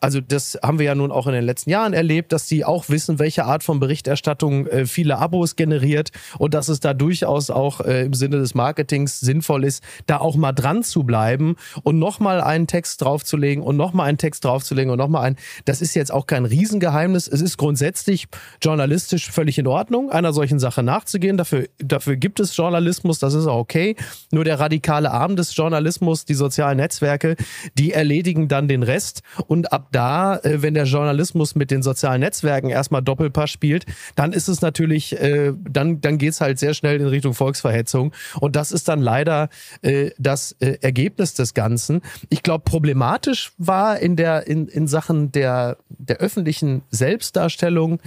also 0.05 0.21
das 0.21 0.59
haben 0.63 0.79
wir 0.79 0.85
ja 0.85 0.95
nun 0.95 1.11
auch 1.11 1.27
in 1.27 1.33
den 1.33 1.45
letzten 1.45 1.71
Jahren 1.71 1.95
erlebt, 1.95 2.33
dass 2.33 2.47
sie 2.47 2.63
auch 2.63 2.91
wissen, 2.91 3.19
welche 3.19 3.47
Art 3.47 3.63
von 3.65 3.81
Berichterstattung 3.81 4.67
äh, 4.67 4.85
viele 4.85 5.17
Abos 5.17 5.57
generiert 5.57 6.11
und 6.39 6.53
dass 6.53 6.69
es 6.69 6.81
da 6.81 6.93
durchaus 6.93 7.49
auch 7.49 7.81
äh, 7.81 8.05
im 8.05 8.13
Sinne 8.13 8.37
des 8.37 8.55
Marketings 8.55 9.21
sinnvoll 9.21 9.65
ist, 9.65 9.83
da 10.05 10.19
auch 10.19 10.37
mal 10.37 10.53
dran 10.53 10.83
zu 10.83 11.05
bleiben 11.05 11.57
und 11.85 11.99
nochmal 11.99 12.43
einen 12.43 12.67
Text 12.67 13.01
draufzulegen 13.01 13.65
und 13.65 13.79
nochmal 13.79 14.07
einen 14.11 14.19
Text 14.19 14.45
draufzulegen 14.45 14.93
und 14.93 14.99
nochmal 14.99 15.25
einen. 15.25 15.37
Das 15.65 15.81
ist 15.81 15.95
jetzt 15.95 16.13
auch 16.13 16.27
kein 16.27 16.45
Riesengeheimnis. 16.45 17.27
Es 17.27 17.41
ist 17.41 17.57
grundsätzlich 17.57 18.27
journalistisch 18.61 19.31
völlig 19.31 19.57
in 19.57 19.67
Ordnung, 19.67 20.11
einer 20.11 20.35
solchen 20.35 20.59
Sache 20.59 20.83
nachzugehen. 20.83 21.39
Dafür, 21.39 21.67
dafür 21.79 22.17
gibt 22.17 22.41
es 22.41 22.55
Journalismus, 22.55 23.21
das 23.21 23.33
ist 23.33 23.47
auch 23.47 23.61
okay. 23.61 23.97
Nur 24.31 24.45
der 24.45 24.61
radikale 24.61 25.11
Arm 25.13 25.35
des 25.37 25.57
Journalismus, 25.57 26.27
die 26.27 26.35
sozialen 26.35 26.77
Netzwerke, 26.77 27.37
die 27.79 27.93
erledigen 27.93 28.49
dann 28.49 28.69
den 28.69 28.83
Rest 28.83 29.23
und 29.47 29.73
ab 29.73 29.89
da, 29.95 30.37
äh, 30.37 30.63
wenn 30.63 30.75
der 30.75 30.85
Journalismus 30.85 31.55
mit 31.55 31.71
den 31.71 31.83
sozialen 31.83 32.21
Netzwerken 32.21 32.71
erstmal 32.71 33.03
Doppelpass 33.03 33.51
spielt, 33.51 33.87
dann 34.17 34.33
ist 34.33 34.49
es 34.49 34.61
natürlich, 34.61 35.21
äh, 35.21 35.53
dann, 35.69 36.01
dann 36.01 36.19
geht's 36.19 36.41
halt 36.41 36.59
sehr 36.59 36.75
schnell 36.75 37.01
in 37.01 37.07
Richtung 37.07 37.35
Volksverhetzung. 37.35 38.13
Und 38.41 38.57
das 38.57 38.73
ist 38.73 38.89
dann 38.89 39.01
leider 39.01 39.49
äh, 39.83 40.11
das 40.19 40.57
äh, 40.61 40.79
Ergebnis 40.81 41.35
des 41.35 41.55
Ganzen. 41.55 42.03
Ich 42.29 42.43
glaube, 42.43 42.65
problematisch 42.65 43.53
war 43.59 43.99
in 43.99 44.17
der, 44.17 44.47
in, 44.47 44.69
in 44.69 44.87
Sachen 44.87 45.33
der, 45.33 45.77
der 45.89 46.19
öffentlichen 46.19 46.83
Selbstdarstellung 46.91 48.01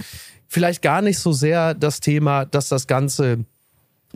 vielleicht 0.46 0.82
gar 0.82 1.02
nicht 1.02 1.18
so 1.18 1.32
sehr 1.32 1.74
das 1.74 2.00
Thema, 2.00 2.44
dass 2.44 2.68
das 2.68 2.86
Ganze 2.86 3.44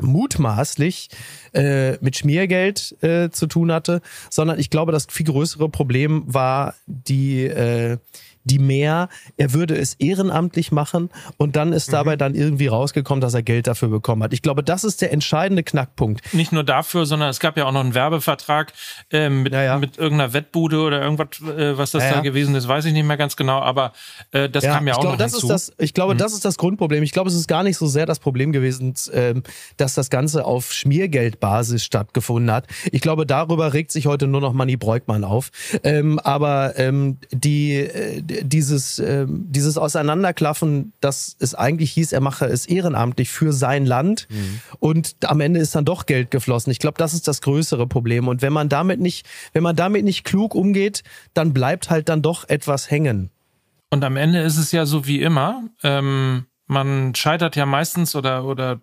mutmaßlich 0.01 1.11
äh, 1.53 1.93
mit 1.99 2.16
Schmiergeld 2.16 2.97
äh, 3.03 3.30
zu 3.30 3.47
tun 3.47 3.72
hatte, 3.72 4.01
sondern 4.30 4.59
ich 4.59 4.70
glaube, 4.70 4.93
das 4.93 5.07
viel 5.11 5.26
größere 5.26 5.68
Problem 5.68 6.24
war 6.26 6.74
die 6.86 7.45
äh, 7.45 7.99
die 8.45 8.59
mehr, 8.59 9.09
er 9.36 9.53
würde 9.53 9.76
es 9.76 9.95
ehrenamtlich 9.95 10.72
machen 10.72 11.11
und 11.36 11.57
dann 11.57 11.72
ist 11.72 11.93
dabei 11.93 12.14
mhm. 12.14 12.18
dann 12.18 12.34
irgendwie 12.34 12.66
rausgekommen, 12.66 13.20
dass 13.20 13.34
er 13.34 13.43
Geld 13.43 13.66
dafür 13.66 13.88
bekommen 13.88 14.22
hat. 14.22 14.32
Ich 14.32 14.43
glaube, 14.43 14.62
das 14.62 14.84
ist 14.84 15.01
der 15.01 15.12
entscheidende 15.12 15.62
Knackpunkt. 15.62 16.34
Nicht 16.34 16.53
nur 16.53 16.64
dafür, 16.64 17.07
sondern 17.07 17.28
es 17.28 17.40
gab 17.40 17.57
ja 17.57 17.66
auch 17.66 17.72
noch 17.72 17.80
einen 17.80 17.95
Werbevertrag 17.95 18.72
äh, 19.11 19.28
mit, 19.28 19.53
ja, 19.53 19.62
ja. 19.62 19.78
mit 19.78 19.99
irgendeiner 19.99 20.32
Wettbude 20.32 20.80
oder 20.80 21.03
irgendwas, 21.03 21.40
äh, 21.40 21.76
was 21.78 21.93
das 21.93 22.05
ja, 22.05 22.14
da 22.14 22.20
gewesen 22.20 22.55
ist, 22.55 22.68
weiß 22.68 22.84
ich 22.86 22.93
nicht 22.93 23.07
mehr 23.07 23.16
ganz 23.16 23.36
genau, 23.36 23.61
aber 23.61 23.93
äh, 24.32 24.49
das 24.49 24.64
kam 24.64 24.86
ja 24.86 24.95
auch 24.95 25.01
glaube, 25.01 25.16
noch 25.16 25.18
das 25.18 25.32
hinzu. 25.32 25.49
Das, 25.49 25.72
ich 25.78 25.95
glaube, 25.95 26.14
mhm. 26.14 26.18
das 26.18 26.32
ist 26.32 26.45
das 26.45 26.57
Grundproblem. 26.59 27.03
Ich 27.03 27.12
glaube, 27.12 27.28
es 27.28 27.36
ist 27.36 27.49
gar 27.49 27.62
nicht 27.62 27.76
so 27.76 27.86
sehr 27.86 28.07
das 28.07 28.18
Problem 28.18 28.53
gewesen, 28.53 28.95
äh, 29.12 29.34
dass 29.76 29.95
das 29.95 30.11
Ganze 30.11 30.45
auf 30.45 30.72
Schmiergeldbasis 30.72 31.84
stattgefunden 31.84 32.51
hat. 32.53 32.66
Ich 32.90 33.01
glaube, 33.01 33.26
darüber 33.26 33.72
regt 33.72 33.93
sich 33.93 34.07
heute 34.07 34.26
nur 34.26 34.40
noch 34.40 34.53
Manny 34.53 34.76
Breukmann 34.76 35.24
auf. 35.24 35.51
Ähm, 35.84 36.18
aber 36.18 36.78
ähm, 36.78 37.18
die, 37.30 37.74
äh, 37.74 38.22
dieses, 38.43 38.99
äh, 38.99 39.26
dieses 39.28 39.78
Auseinanderklaffen, 39.78 40.93
dass 41.01 41.37
es 41.39 41.55
eigentlich 41.55 41.93
hieß, 41.93 42.12
er 42.12 42.20
mache 42.20 42.47
es 42.47 42.66
ehrenamtlich 42.66 43.30
für 43.30 43.53
sein 43.53 43.87
Land 43.87 44.26
mhm. 44.30 44.61
und 44.78 45.16
am 45.24 45.41
Ende 45.41 45.61
ist 45.61 45.74
dann 45.74 45.85
doch 45.85 46.07
Geld 46.07 46.30
geflossen. 46.30 46.70
Ich 46.70 46.78
glaube, 46.78 46.99
das 46.99 47.14
ist 47.14 47.28
das 47.28 47.41
größere 47.43 47.87
Problem. 47.87 48.28
Und 48.28 48.43
wenn 48.43 48.53
man 48.53 48.68
damit 48.68 49.01
nicht, 49.01 49.26
wenn 49.53 49.62
man 49.62 49.76
damit 49.76 50.05
nicht 50.05 50.24
klug 50.24 50.55
umgeht, 50.55 51.03
dann 51.35 51.53
bleibt 51.53 51.91
halt 51.91 52.09
dann 52.09 52.22
doch 52.22 52.49
etwas 52.49 52.91
hängen. 52.91 53.30
Und 53.91 54.05
am 54.05 54.16
Ende 54.16 54.41
ist 54.41 54.57
es 54.57 54.72
ja 54.72 54.87
so 54.87 55.07
wie 55.07 55.20
immer. 55.20 55.64
Ähm, 55.83 56.47
man 56.66 57.14
scheitert 57.14 57.57
ja 57.57 57.66
meistens 57.66 58.16
oder, 58.16 58.45
oder 58.45 58.80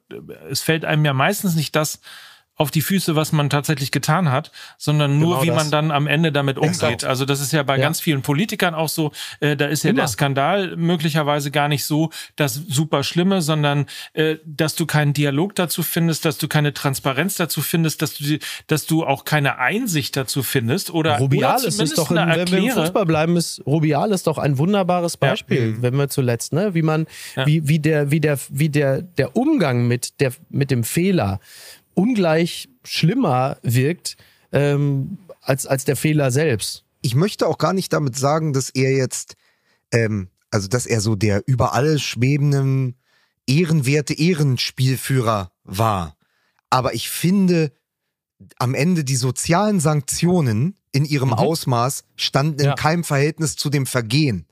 es 0.49 0.61
fällt 0.61 0.85
einem 0.85 1.03
ja 1.03 1.13
meistens 1.13 1.55
nicht 1.55 1.75
das, 1.75 1.99
auf 2.59 2.71
die 2.71 2.81
Füße, 2.81 3.15
was 3.15 3.31
man 3.31 3.49
tatsächlich 3.49 3.89
getan 3.89 4.29
hat, 4.29 4.51
sondern 4.77 5.17
nur, 5.17 5.39
genau 5.39 5.43
wie 5.43 5.47
das. 5.47 5.55
man 5.55 5.71
dann 5.71 5.91
am 5.91 6.07
Ende 6.07 6.33
damit 6.33 6.57
umgeht. 6.57 6.73
Exakt. 6.73 7.05
Also 7.05 7.23
das 7.23 7.39
ist 7.39 7.53
ja 7.53 7.63
bei 7.63 7.77
ja. 7.77 7.81
ganz 7.81 8.01
vielen 8.01 8.21
Politikern 8.21 8.75
auch 8.75 8.89
so. 8.89 9.13
Äh, 9.39 9.55
da 9.55 9.67
ist 9.67 9.83
ja 9.83 9.91
Immer. 9.91 10.01
der 10.01 10.07
Skandal 10.09 10.75
möglicherweise 10.75 11.51
gar 11.51 11.69
nicht 11.69 11.85
so 11.85 12.09
das 12.35 12.55
super 12.55 13.03
Schlimme, 13.03 13.41
sondern 13.41 13.85
äh, 14.11 14.35
dass 14.45 14.75
du 14.75 14.85
keinen 14.85 15.13
Dialog 15.13 15.55
dazu 15.55 15.83
findest, 15.83 16.25
dass 16.25 16.37
du 16.37 16.49
keine 16.49 16.73
Transparenz 16.73 17.35
dazu 17.35 17.61
findest, 17.61 18.01
dass 18.01 18.15
du, 18.15 18.37
dass 18.67 18.85
du 18.85 19.05
auch 19.05 19.23
keine 19.23 19.59
Einsicht 19.59 20.17
dazu 20.17 20.43
findest 20.43 20.91
oder 20.93 21.17
Rubiales 21.17 21.75
oder 21.75 21.83
ist 21.85 21.97
doch, 21.97 22.11
in, 22.11 22.17
wenn 22.17 22.51
wir 22.51 22.59
im 22.59 22.71
Fußball 22.71 23.05
bleiben, 23.05 23.37
ist 23.37 23.63
Rubial 23.65 24.11
ist 24.11 24.27
doch 24.27 24.37
ein 24.37 24.57
wunderbares 24.57 25.15
Beispiel, 25.15 25.75
ja. 25.75 25.81
wenn 25.81 25.95
wir 25.95 26.09
zuletzt, 26.09 26.51
ne, 26.51 26.73
wie 26.73 26.81
man, 26.81 27.07
ja. 27.37 27.47
wie 27.47 27.65
wie 27.69 27.79
der 27.79 28.11
wie 28.11 28.19
der 28.19 28.37
wie 28.49 28.67
der 28.67 29.01
der 29.01 29.37
Umgang 29.37 29.87
mit 29.87 30.19
der 30.19 30.33
mit 30.49 30.71
dem 30.71 30.83
Fehler 30.83 31.39
ungleich 31.99 32.69
schlimmer 32.83 33.57
wirkt 33.61 34.15
ähm, 34.53 35.17
als, 35.41 35.67
als 35.67 35.83
der 35.83 35.97
Fehler 35.97 36.31
selbst. 36.31 36.85
Ich 37.01 37.13
möchte 37.13 37.45
auch 37.45 37.57
gar 37.57 37.73
nicht 37.73 37.91
damit 37.91 38.15
sagen, 38.15 38.53
dass 38.53 38.69
er 38.69 38.91
jetzt, 38.95 39.35
ähm, 39.91 40.29
also 40.49 40.67
dass 40.67 40.85
er 40.85 41.01
so 41.01 41.15
der 41.15 41.43
über 41.45 41.73
alles 41.73 42.01
schwebenden, 42.01 42.95
ehrenwerte 43.47 44.13
Ehrenspielführer 44.13 45.51
war. 45.63 46.15
Aber 46.69 46.93
ich 46.93 47.09
finde, 47.09 47.71
am 48.57 48.75
Ende 48.75 49.03
die 49.03 49.15
sozialen 49.17 49.79
Sanktionen 49.79 50.75
in 50.91 51.03
ihrem 51.03 51.29
mhm. 51.29 51.35
Ausmaß 51.35 52.05
standen 52.15 52.59
in 52.59 52.65
ja. 52.67 52.75
keinem 52.75 53.03
Verhältnis 53.03 53.55
zu 53.57 53.69
dem 53.69 53.85
Vergehen. 53.85 54.45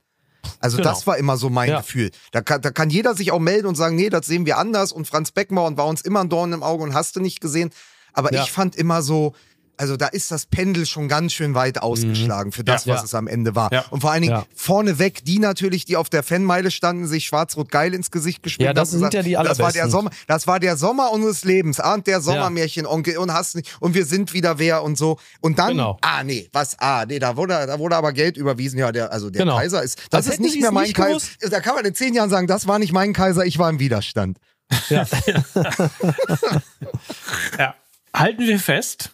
Also 0.60 0.78
genau. 0.78 0.90
das 0.90 1.06
war 1.06 1.16
immer 1.16 1.36
so 1.36 1.50
mein 1.50 1.70
ja. 1.70 1.78
Gefühl. 1.78 2.10
Da 2.32 2.40
kann, 2.40 2.60
da 2.60 2.70
kann 2.70 2.90
jeder 2.90 3.14
sich 3.14 3.32
auch 3.32 3.38
melden 3.38 3.66
und 3.66 3.74
sagen, 3.74 3.96
nee, 3.96 4.10
das 4.10 4.26
sehen 4.26 4.46
wir 4.46 4.58
anders 4.58 4.92
und 4.92 5.06
Franz 5.06 5.30
Beckmauer 5.30 5.76
war 5.76 5.86
uns 5.86 6.02
immer 6.02 6.20
ein 6.20 6.28
Dorn 6.28 6.52
im 6.52 6.62
Auge 6.62 6.84
und 6.84 6.94
hast 6.94 7.16
du 7.16 7.20
nicht 7.20 7.40
gesehen. 7.40 7.70
Aber 8.12 8.32
ja. 8.32 8.42
ich 8.42 8.50
fand 8.50 8.76
immer 8.76 9.02
so, 9.02 9.34
also 9.78 9.96
da 9.96 10.08
ist 10.08 10.30
das 10.30 10.46
Pendel 10.46 10.86
schon 10.86 11.08
ganz 11.08 11.32
schön 11.32 11.54
weit 11.54 11.80
ausgeschlagen 11.80 12.48
mhm. 12.48 12.52
für 12.52 12.64
das, 12.64 12.84
ja, 12.84 12.94
was 12.94 13.02
ja. 13.02 13.04
es 13.06 13.14
am 13.14 13.26
Ende 13.26 13.54
war. 13.54 13.72
Ja. 13.72 13.84
Und 13.90 14.00
vor 14.00 14.10
allen 14.10 14.22
Dingen 14.22 14.42
vorneweg 14.54 15.24
die 15.24 15.38
natürlich, 15.38 15.84
die 15.84 15.96
auf 15.96 16.08
der 16.08 16.22
Fanmeile 16.22 16.70
standen, 16.70 17.06
sich 17.06 17.26
schwarz-rot 17.26 17.70
geil 17.70 17.94
ins 17.94 18.10
Gesicht 18.10 18.42
gespielt 18.42 18.68
haben. 18.68 18.76
Ja, 18.76 18.80
das 18.80 18.90
sind 18.90 19.00
gesagt, 19.00 19.14
ja 19.14 19.22
die 19.22 19.36
allerbesten. 19.36 19.64
Das 19.64 19.74
war 19.74 19.82
der 19.82 19.90
Sommer, 19.90 20.10
das 20.26 20.46
war 20.46 20.60
der 20.60 20.76
Sommer 20.76 21.12
unseres 21.12 21.44
Lebens. 21.44 21.80
Ahnt 21.80 22.06
der 22.06 22.20
Sommermärchenonkel 22.20 23.18
und 23.18 23.32
hast 23.32 23.56
nicht, 23.56 23.76
und 23.80 23.94
wir 23.94 24.04
sind 24.04 24.32
wieder 24.32 24.58
wer 24.58 24.82
und 24.82 24.98
so. 24.98 25.18
Und 25.40 25.58
dann, 25.58 25.70
genau. 25.70 25.98
ah 26.02 26.24
nee, 26.24 26.48
was, 26.52 26.78
ah 26.78 27.04
nee, 27.06 27.18
da 27.18 27.36
wurde, 27.36 27.66
da 27.66 27.78
wurde 27.78 27.96
aber 27.96 28.12
Geld 28.12 28.36
überwiesen. 28.36 28.78
Ja, 28.78 28.92
der, 28.92 29.12
also 29.12 29.30
der 29.30 29.42
genau. 29.42 29.56
Kaiser 29.56 29.82
ist, 29.82 29.98
das, 30.10 30.26
das 30.26 30.34
ist 30.34 30.40
nicht 30.40 30.60
mehr 30.60 30.72
mein 30.72 30.92
Kaiser. 30.92 31.26
Da 31.50 31.60
kann 31.60 31.74
man 31.74 31.84
in 31.84 31.94
zehn 31.94 32.14
Jahren 32.14 32.30
sagen, 32.30 32.46
das 32.46 32.66
war 32.66 32.78
nicht 32.78 32.92
mein 32.92 33.12
Kaiser, 33.12 33.44
ich 33.44 33.58
war 33.58 33.70
im 33.70 33.78
Widerstand. 33.78 34.38
Ja. 34.88 35.06
ja. 37.58 37.74
Halten 38.14 38.42
wir 38.42 38.58
fest, 38.58 39.12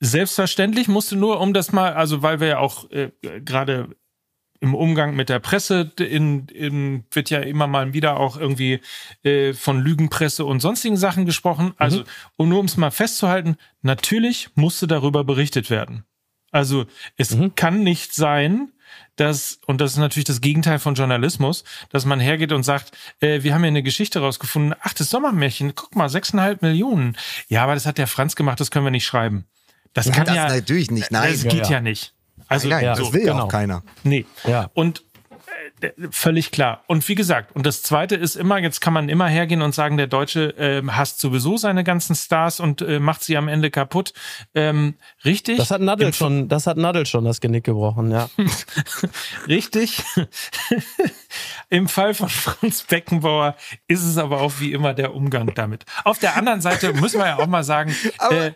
Selbstverständlich 0.00 0.88
musste 0.88 1.16
nur, 1.16 1.40
um 1.40 1.52
das 1.52 1.72
mal, 1.72 1.92
also 1.92 2.22
weil 2.22 2.40
wir 2.40 2.48
ja 2.48 2.58
auch 2.58 2.90
äh, 2.90 3.10
gerade 3.20 3.90
im 4.60 4.74
Umgang 4.74 5.14
mit 5.14 5.28
der 5.28 5.38
Presse 5.38 5.92
in, 5.98 6.46
in, 6.48 7.04
wird 7.10 7.30
ja 7.30 7.40
immer 7.40 7.66
mal 7.66 7.92
wieder 7.94 8.18
auch 8.18 8.36
irgendwie 8.36 8.80
äh, 9.22 9.54
von 9.54 9.80
Lügenpresse 9.80 10.44
und 10.44 10.60
sonstigen 10.60 10.96
Sachen 10.96 11.24
gesprochen. 11.26 11.72
Also, 11.78 12.00
mhm. 12.00 12.04
um 12.36 12.48
nur 12.50 12.60
um 12.60 12.66
es 12.66 12.76
mal 12.76 12.90
festzuhalten, 12.90 13.56
natürlich 13.82 14.50
musste 14.54 14.86
darüber 14.86 15.24
berichtet 15.24 15.70
werden. 15.70 16.04
Also 16.50 16.86
es 17.16 17.34
mhm. 17.34 17.54
kann 17.54 17.82
nicht 17.82 18.14
sein, 18.14 18.72
dass, 19.16 19.60
und 19.66 19.80
das 19.80 19.92
ist 19.92 19.98
natürlich 19.98 20.26
das 20.26 20.40
Gegenteil 20.40 20.78
von 20.78 20.94
Journalismus, 20.94 21.64
dass 21.90 22.04
man 22.04 22.20
hergeht 22.20 22.52
und 22.52 22.64
sagt, 22.64 22.96
äh, 23.20 23.42
wir 23.42 23.54
haben 23.54 23.62
hier 23.62 23.68
eine 23.68 23.82
Geschichte 23.82 24.20
rausgefunden, 24.20 24.74
ach, 24.80 24.94
das 24.94 25.10
Sommermärchen, 25.10 25.74
guck 25.74 25.94
mal, 25.94 26.08
sechseinhalb 26.08 26.62
Millionen. 26.62 27.16
Ja, 27.48 27.62
aber 27.62 27.74
das 27.74 27.86
hat 27.86 27.98
der 27.98 28.06
Franz 28.06 28.34
gemacht, 28.34 28.60
das 28.60 28.70
können 28.70 28.84
wir 28.84 28.90
nicht 28.90 29.06
schreiben. 29.06 29.46
Das 29.92 30.06
ja, 30.06 30.12
kann 30.12 30.26
das 30.26 30.36
ja 30.36 30.48
natürlich 30.48 30.90
nicht. 30.90 31.10
Nein, 31.10 31.32
das 31.32 31.42
geht 31.42 31.66
ja, 31.66 31.70
ja 31.70 31.80
nicht. 31.80 32.14
Also 32.48 32.68
nein, 32.68 32.84
nein, 32.84 32.96
so, 32.96 33.04
das 33.04 33.12
will 33.12 33.24
ja 33.24 33.32
genau. 33.32 33.44
auch 33.44 33.48
keiner. 33.48 33.82
Nee. 34.02 34.26
Ja. 34.44 34.70
Und 34.74 35.04
äh, 35.80 35.92
völlig 36.10 36.50
klar. 36.50 36.82
Und 36.86 37.06
wie 37.08 37.14
gesagt, 37.14 37.54
und 37.54 37.64
das 37.64 37.82
Zweite 37.82 38.16
ist 38.16 38.36
immer, 38.36 38.58
jetzt 38.58 38.80
kann 38.80 38.92
man 38.92 39.08
immer 39.08 39.28
hergehen 39.28 39.62
und 39.62 39.74
sagen, 39.74 39.96
der 39.96 40.06
Deutsche 40.06 40.56
äh, 40.58 40.82
hasst 40.88 41.20
sowieso 41.20 41.56
seine 41.56 41.84
ganzen 41.84 42.14
Stars 42.14 42.60
und 42.60 42.82
äh, 42.82 43.00
macht 43.00 43.24
sie 43.24 43.36
am 43.36 43.48
Ende 43.48 43.70
kaputt. 43.70 44.12
Ähm, 44.54 44.94
richtig. 45.24 45.58
Das 45.58 45.70
hat 45.70 45.80
Nadel 45.80 46.12
schon, 46.12 46.48
das 46.48 46.66
hat 46.66 46.76
Nadel 46.76 47.06
schon 47.06 47.24
das 47.24 47.40
Genick 47.40 47.64
gebrochen, 47.64 48.10
ja. 48.10 48.28
richtig. 49.48 50.02
Im 51.70 51.88
Fall 51.88 52.14
von 52.14 52.28
Franz 52.28 52.82
Beckenbauer 52.82 53.56
ist 53.86 54.04
es 54.04 54.18
aber 54.18 54.40
auch 54.40 54.54
wie 54.58 54.72
immer 54.72 54.92
der 54.94 55.14
Umgang 55.14 55.54
damit. 55.54 55.84
Auf 56.04 56.18
der 56.18 56.36
anderen 56.36 56.60
Seite 56.60 56.92
muss 56.94 57.14
man 57.14 57.26
ja 57.26 57.38
auch 57.38 57.46
mal 57.46 57.64
sagen, 57.64 57.94
äh, 58.30 58.52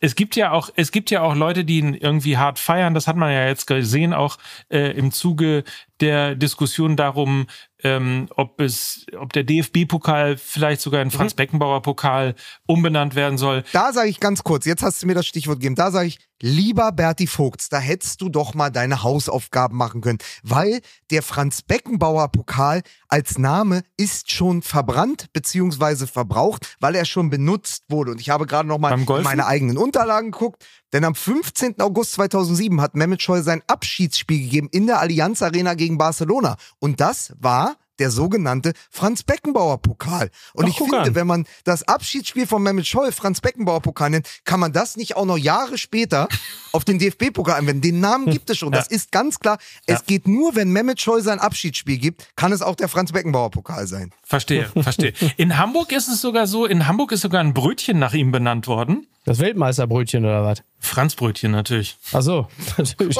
es 0.00 0.14
gibt 0.14 0.36
ja 0.36 0.52
auch, 0.52 0.70
es 0.76 0.92
gibt 0.92 1.10
ja 1.10 1.22
auch 1.22 1.34
Leute, 1.34 1.64
die 1.64 1.78
ihn 1.78 1.94
irgendwie 1.94 2.36
hart 2.36 2.58
feiern. 2.58 2.94
Das 2.94 3.06
hat 3.06 3.16
man 3.16 3.32
ja 3.32 3.46
jetzt 3.46 3.66
gesehen, 3.66 4.12
auch 4.12 4.38
äh, 4.68 4.92
im 4.96 5.10
Zuge 5.10 5.64
der 6.00 6.36
Diskussion 6.36 6.96
darum, 6.96 7.46
ähm, 7.82 8.28
ob 8.36 8.60
es, 8.60 9.06
ob 9.18 9.32
der 9.32 9.44
DFB-Pokal 9.44 10.36
vielleicht 10.36 10.80
sogar 10.80 11.02
in 11.02 11.10
Franz 11.10 11.34
mhm. 11.34 11.36
Beckenbauer 11.36 11.82
Pokal 11.82 12.34
umbenannt 12.66 13.14
werden 13.14 13.38
soll. 13.38 13.64
Da 13.72 13.92
sage 13.92 14.08
ich 14.08 14.20
ganz 14.20 14.44
kurz, 14.44 14.66
jetzt 14.66 14.82
hast 14.82 15.02
du 15.02 15.06
mir 15.06 15.14
das 15.14 15.26
Stichwort 15.26 15.58
gegeben, 15.58 15.74
da 15.74 15.90
sage 15.90 16.08
ich, 16.08 16.18
Lieber 16.40 16.92
Berti 16.92 17.26
Vogts, 17.26 17.68
da 17.68 17.78
hättest 17.78 18.20
du 18.20 18.28
doch 18.28 18.54
mal 18.54 18.70
deine 18.70 19.02
Hausaufgaben 19.02 19.76
machen 19.76 20.00
können, 20.00 20.18
weil 20.42 20.80
der 21.10 21.22
Franz 21.22 21.62
Beckenbauer 21.62 22.28
Pokal 22.28 22.82
als 23.08 23.38
Name 23.38 23.82
ist 23.96 24.30
schon 24.30 24.62
verbrannt 24.62 25.26
beziehungsweise 25.32 26.06
verbraucht, 26.06 26.76
weil 26.80 26.94
er 26.94 27.04
schon 27.04 27.30
benutzt 27.30 27.84
wurde. 27.88 28.12
Und 28.12 28.20
ich 28.20 28.30
habe 28.30 28.46
gerade 28.46 28.68
noch 28.68 28.78
mal 28.78 28.98
in 28.98 29.22
meine 29.22 29.46
eigenen 29.46 29.78
Unterlagen 29.78 30.30
geguckt, 30.30 30.64
denn 30.92 31.04
am 31.04 31.14
15. 31.14 31.80
August 31.80 32.12
2007 32.12 32.80
hat 32.80 32.94
Mehmet 32.94 33.20
Scholl 33.20 33.42
sein 33.42 33.62
Abschiedsspiel 33.66 34.42
gegeben 34.42 34.68
in 34.70 34.86
der 34.86 35.00
Allianz 35.00 35.42
Arena 35.42 35.74
gegen 35.74 35.98
Barcelona. 35.98 36.56
Und 36.78 37.00
das 37.00 37.34
war 37.38 37.76
der 37.98 38.10
sogenannte 38.10 38.72
Franz 38.90 39.22
Beckenbauer 39.22 39.78
Pokal. 39.78 40.30
Und 40.54 40.64
Ach, 40.64 40.68
ich 40.68 40.76
finde, 40.76 41.00
an. 41.00 41.14
wenn 41.14 41.26
man 41.26 41.46
das 41.64 41.86
Abschiedsspiel 41.86 42.46
von 42.46 42.62
Mehmet 42.62 42.86
Scholl 42.86 43.12
Franz 43.12 43.40
Beckenbauer 43.40 43.80
Pokal 43.80 44.10
nennt, 44.10 44.28
kann 44.44 44.60
man 44.60 44.72
das 44.72 44.96
nicht 44.96 45.16
auch 45.16 45.24
noch 45.24 45.38
Jahre 45.38 45.78
später 45.78 46.28
auf 46.72 46.84
den 46.84 46.98
DFB-Pokal 46.98 47.58
anwenden. 47.58 47.82
Den 47.82 48.00
Namen 48.00 48.30
gibt 48.30 48.50
es 48.50 48.58
schon. 48.58 48.72
Ja. 48.72 48.78
Das 48.78 48.88
ist 48.88 49.12
ganz 49.12 49.40
klar. 49.40 49.58
Es 49.86 50.00
ja. 50.00 50.04
geht 50.06 50.28
nur, 50.28 50.54
wenn 50.54 50.70
Mehmet 50.70 51.00
Scholl 51.00 51.22
sein 51.22 51.38
Abschiedsspiel 51.38 51.98
gibt, 51.98 52.28
kann 52.36 52.52
es 52.52 52.62
auch 52.62 52.76
der 52.76 52.88
Franz 52.88 53.12
Beckenbauer 53.12 53.50
Pokal 53.50 53.86
sein. 53.86 54.12
Verstehe, 54.22 54.70
verstehe. 54.82 55.12
In 55.36 55.58
Hamburg 55.58 55.92
ist 55.92 56.08
es 56.08 56.20
sogar 56.20 56.46
so, 56.46 56.66
in 56.66 56.86
Hamburg 56.86 57.12
ist 57.12 57.22
sogar 57.22 57.40
ein 57.40 57.54
Brötchen 57.54 57.98
nach 57.98 58.14
ihm 58.14 58.32
benannt 58.32 58.66
worden. 58.66 59.06
Das 59.24 59.40
Weltmeisterbrötchen 59.40 60.24
oder 60.24 60.42
was? 60.42 60.62
Franzbrötchen 60.78 61.52
natürlich. 61.52 61.98
Ach 62.12 62.22
so, 62.22 62.48
natürlich. 62.78 63.18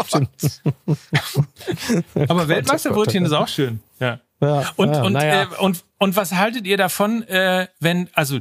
Aber 2.29 2.49
Weltmeisterbrötchen 2.49 3.27
ist 3.27 3.33
auch 3.33 3.49
schön. 3.49 3.81
Ja. 4.01 4.21
Ja, 4.41 4.73
und, 4.77 4.95
ja, 4.95 5.03
und, 5.03 5.15
ja. 5.15 5.43
äh, 5.43 5.47
und, 5.59 5.85
und 5.99 6.17
was 6.17 6.33
haltet 6.33 6.67
ihr 6.67 6.77
davon, 6.77 7.23
äh, 7.25 7.67
wenn, 7.81 8.09
also 8.15 8.39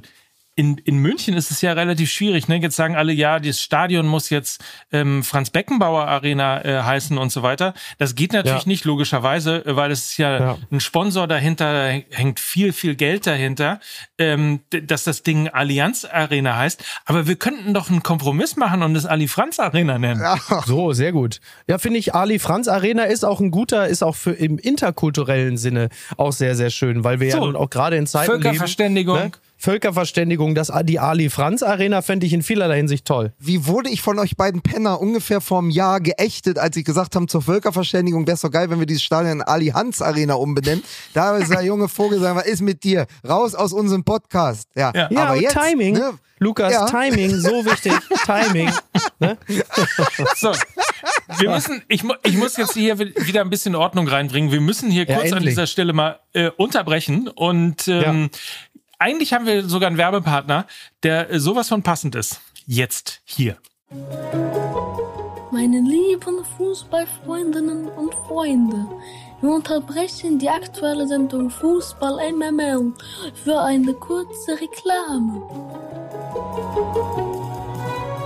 in, 0.57 0.79
in 0.79 0.97
München 0.97 1.35
ist 1.35 1.51
es 1.51 1.61
ja 1.61 1.73
relativ 1.73 2.09
schwierig. 2.11 2.47
Ne? 2.47 2.55
Jetzt 2.57 2.75
sagen 2.75 2.95
alle, 2.95 3.13
ja, 3.13 3.39
das 3.39 3.61
Stadion 3.61 4.07
muss 4.07 4.31
jetzt 4.31 4.63
ähm, 4.91 5.23
Franz 5.23 5.51
Beckenbauer 5.51 6.07
Arena 6.07 6.65
äh, 6.65 6.81
heißen 6.81 7.15
und 7.19 7.31
so 7.31 7.43
weiter. 7.43 7.75
Das 7.99 8.15
geht 8.15 8.33
natürlich 8.33 8.63
ja. 8.63 8.67
nicht, 8.67 8.83
logischerweise, 8.83 9.61
weil 9.65 9.91
es 9.91 10.09
ist 10.09 10.17
ja, 10.17 10.39
ja, 10.39 10.57
ein 10.71 10.79
Sponsor 10.79 11.27
dahinter, 11.27 11.73
da 11.73 11.87
hängt 12.09 12.39
viel, 12.39 12.73
viel 12.73 12.95
Geld 12.95 13.27
dahinter, 13.27 13.79
ähm, 14.17 14.61
dass 14.71 15.03
das 15.03 15.21
Ding 15.21 15.47
Allianz 15.47 16.05
Arena 16.05 16.57
heißt. 16.57 16.83
Aber 17.05 17.27
wir 17.27 17.35
könnten 17.35 17.75
doch 17.75 17.91
einen 17.91 18.01
Kompromiss 18.01 18.55
machen 18.55 18.81
und 18.81 18.95
es 18.95 19.05
Ali 19.05 19.27
Franz 19.27 19.59
Arena 19.59 19.99
nennen. 19.99 20.21
Ja. 20.21 20.37
So, 20.65 20.91
sehr 20.91 21.11
gut. 21.11 21.39
Ja, 21.67 21.77
finde 21.77 21.99
ich, 21.99 22.15
Ali 22.15 22.39
Franz 22.39 22.67
Arena 22.67 23.03
ist 23.03 23.23
auch 23.23 23.39
ein 23.39 23.51
guter, 23.51 23.87
ist 23.87 24.01
auch 24.01 24.15
für 24.15 24.31
im 24.31 24.57
interkulturellen 24.57 25.57
Sinne 25.57 25.89
auch 26.17 26.31
sehr, 26.31 26.55
sehr 26.55 26.71
schön, 26.71 27.03
weil 27.03 27.19
wir 27.19 27.29
so, 27.29 27.37
ja 27.37 27.45
nun 27.45 27.55
auch 27.55 27.69
gerade 27.69 27.95
in 27.95 28.07
Zeiten 28.07 28.31
Völkerverständigung. 28.31 29.17
Leben, 29.17 29.29
ne? 29.29 29.46
Völkerverständigung, 29.57 30.55
das, 30.55 30.71
die 30.83 30.99
Ali 30.99 31.29
Franz 31.29 31.63
Arena 31.63 32.01
fände 32.01 32.25
ich 32.25 32.33
in 32.33 32.43
vielerlei 32.43 32.77
Hinsicht 32.77 33.05
toll. 33.05 33.33
Wie 33.39 33.65
wurde 33.65 33.89
ich 33.89 34.01
von 34.01 34.19
euch 34.19 34.37
beiden 34.37 34.61
Penner 34.61 35.01
ungefähr 35.01 35.41
vor 35.41 35.59
einem 35.59 35.71
Jahr 35.71 35.99
geächtet, 35.99 36.59
als 36.59 36.77
ich 36.77 36.85
gesagt 36.85 37.15
habe, 37.15 37.25
zur 37.27 37.41
Völkerverständigung 37.41 38.27
wäre 38.27 38.35
es 38.35 38.41
doch 38.41 38.51
geil, 38.51 38.69
wenn 38.69 38.79
wir 38.79 38.85
dieses 38.85 39.03
Stadion 39.03 39.33
in 39.33 39.41
Ali 39.41 39.67
Hans 39.67 40.01
Arena 40.01 40.35
umbenennen. 40.35 40.83
Da 41.13 41.37
ist 41.37 41.51
der 41.51 41.63
junge 41.63 41.87
Vogel 41.87 42.19
sagen, 42.19 42.37
was 42.37 42.45
ist 42.45 42.61
mit 42.61 42.83
dir? 42.83 43.07
Raus 43.27 43.55
aus 43.55 43.73
unserem 43.73 44.03
Podcast. 44.03 44.69
Ja, 44.75 44.91
ja. 44.95 45.09
ja 45.11 45.25
aber 45.25 45.41
jetzt, 45.41 45.57
Timing. 45.57 45.95
Ne? 45.95 46.13
Lukas, 46.39 46.71
ja. 46.71 46.85
Timing, 46.85 47.33
so 47.35 47.65
wichtig. 47.65 47.93
Timing. 48.25 48.71
Ne? 49.19 49.37
So, 50.35 50.51
wir 51.39 51.49
müssen, 51.49 51.81
ich, 51.87 52.03
ich 52.23 52.37
muss 52.37 52.57
jetzt 52.57 52.73
hier 52.73 52.99
wieder 52.99 53.41
ein 53.41 53.49
bisschen 53.49 53.75
Ordnung 53.75 54.07
reinbringen. 54.07 54.51
Wir 54.51 54.61
müssen 54.61 54.91
hier 54.91 55.05
kurz 55.05 55.31
ja, 55.31 55.37
an 55.37 55.43
dieser 55.43 55.65
Stelle 55.65 55.93
mal 55.93 56.19
äh, 56.33 56.51
unterbrechen 56.57 57.27
und 57.27 57.87
ähm, 57.87 58.29
eigentlich 58.99 59.33
haben 59.33 59.45
wir 59.45 59.67
sogar 59.67 59.87
einen 59.87 59.97
Werbepartner, 59.97 60.65
der 61.03 61.39
sowas 61.39 61.69
von 61.69 61.83
passend 61.83 62.15
ist. 62.15 62.41
Jetzt 62.65 63.21
hier. 63.25 63.57
Meine 65.51 65.79
lieben 65.79 66.43
Fußballfreundinnen 66.57 67.87
und 67.87 68.13
Freunde, 68.27 68.85
wir 69.41 69.49
unterbrechen 69.51 70.39
die 70.39 70.49
aktuelle 70.49 71.07
Sendung 71.07 71.49
Fußball 71.49 72.31
MML 72.33 72.93
für 73.43 73.61
eine 73.61 73.93
kurze 73.93 74.59
Reklame. 74.59 75.41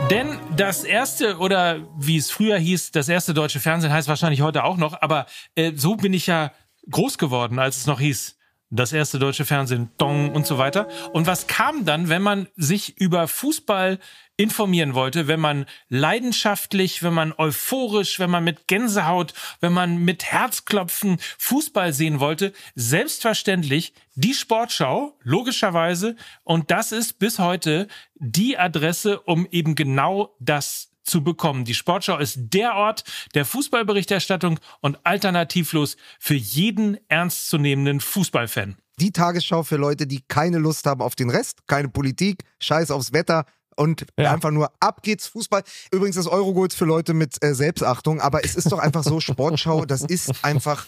Denn 0.10 0.40
das 0.58 0.84
erste, 0.84 1.38
oder 1.38 1.88
wie 1.98 2.18
es 2.18 2.32
früher 2.32 2.58
hieß, 2.58 2.92
das 2.92 3.08
erste 3.08 3.34
deutsche 3.34 3.60
Fernsehen 3.60 3.94
heißt 3.94 4.08
wahrscheinlich 4.08 4.42
heute 4.42 4.64
auch 4.64 4.78
noch, 4.78 5.02
aber 5.02 5.26
äh, 5.56 5.74
so 5.76 5.96
bin 5.96 6.14
ich 6.14 6.28
ja 6.28 6.52
groß 6.90 7.18
geworden, 7.18 7.60
als 7.60 7.78
es 7.78 7.86
noch 7.86 8.00
hieß 8.00 8.38
das 8.72 8.94
erste 8.94 9.20
deutsche 9.20 9.46
Fernsehen, 9.46 9.90
Dong 9.98 10.32
und 10.32 10.48
so 10.48 10.58
weiter. 10.58 10.88
Und 11.12 11.28
was 11.28 11.48
kam 11.48 11.86
dann, 11.86 12.10
wenn 12.10 12.22
man 12.22 12.48
sich 12.56 12.98
über 12.98 13.28
Fußball 13.28 14.00
informieren 14.38 14.96
wollte, 14.96 15.28
wenn 15.28 15.42
man 15.42 15.66
leidenschaftlich, 15.90 17.04
wenn 17.04 17.14
man 17.14 17.34
euphorisch, 17.38 18.18
wenn 18.20 18.30
man 18.30 18.44
mit 18.44 18.68
Gänsehaut, 18.68 19.34
wenn 19.60 19.74
man 19.74 19.98
mit 19.98 20.24
Herzklopfen 20.24 21.20
Fußball 21.38 21.94
sehen 21.94 22.20
wollte? 22.20 22.54
Selbstverständlich 22.74 23.94
die 24.16 24.34
Sportschau, 24.34 25.18
logischerweise. 25.22 26.16
Und 26.44 26.72
das 26.72 26.94
ist 26.94 27.20
bis 27.20 27.40
heute 27.40 27.88
die 28.16 28.58
Adresse, 28.58 29.20
um 29.20 29.46
eben 29.52 29.76
genau 29.76 30.36
das 30.40 30.91
zu 31.04 31.24
bekommen. 31.24 31.66
Die 31.66 31.74
Sportschau 31.74 32.18
ist 32.18 32.38
der 32.38 32.76
Ort 32.76 33.04
der 33.34 33.46
Fußballberichterstattung 33.46 34.60
und 34.82 35.00
alternativlos 35.06 35.98
für 36.20 36.36
jeden 36.36 36.98
ernstzunehmenden 37.10 38.00
Fußballfan. 38.00 38.76
Die 39.00 39.12
Tagesschau 39.12 39.64
für 39.64 39.78
Leute, 39.78 40.06
die 40.06 40.22
keine 40.28 40.60
Lust 40.60 40.86
haben 40.86 41.02
auf 41.02 41.16
den 41.16 41.30
Rest, 41.30 41.68
keine 41.68 41.90
Politik, 41.90 42.44
Scheiß 42.60 42.92
aufs 42.92 43.14
Wetter, 43.14 43.46
und 43.76 44.06
ja. 44.18 44.32
einfach 44.32 44.52
nur 44.52 44.72
ab 44.80 45.02
geht's 45.02 45.28
Fußball. 45.28 45.64
Übrigens 45.92 46.16
das 46.16 46.28
Eurogold 46.28 46.74
für 46.74 46.86
Leute 46.86 47.14
mit 47.14 47.44
äh, 47.44 47.56
Selbstachtung, 47.56 48.22
aber 48.22 48.44
es 48.44 48.56
ist 48.56 48.72
doch 48.72 48.80
einfach 48.80 49.04
so 49.04 49.20
Sportschau, 49.22 49.86
das 49.86 50.02
ist 50.02 50.44
einfach 50.44 50.86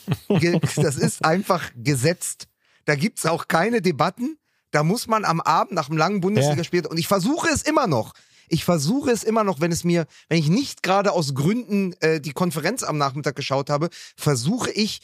das 0.75 0.97
ist 0.97 1.25
einfach 1.25 1.71
gesetzt. 1.75 2.47
Da 2.85 2.95
gibt's 2.95 3.25
auch 3.25 3.47
keine 3.47 3.81
Debatten. 3.81 4.37
Da 4.71 4.83
muss 4.83 5.07
man 5.07 5.23
am 5.23 5.39
Abend 5.39 5.73
nach 5.73 5.89
einem 5.89 5.97
langen 5.97 6.19
Bundesligaspiel 6.19 6.83
ja. 6.83 6.89
und 6.89 6.97
ich 6.97 7.07
versuche 7.07 7.47
es 7.49 7.61
immer 7.61 7.87
noch 7.87 8.13
ich 8.49 8.65
versuche 8.65 9.11
es 9.11 9.23
immer 9.23 9.43
noch, 9.43 9.61
wenn 9.61 9.71
es 9.71 9.83
mir, 9.83 10.05
wenn 10.29 10.39
ich 10.39 10.49
nicht 10.49 10.83
gerade 10.83 11.11
aus 11.11 11.33
Gründen 11.33 11.93
äh, 12.01 12.19
die 12.19 12.33
Konferenz 12.33 12.83
am 12.83 12.97
Nachmittag 12.97 13.35
geschaut 13.35 13.69
habe, 13.69 13.89
versuche 14.17 14.71
ich 14.71 15.01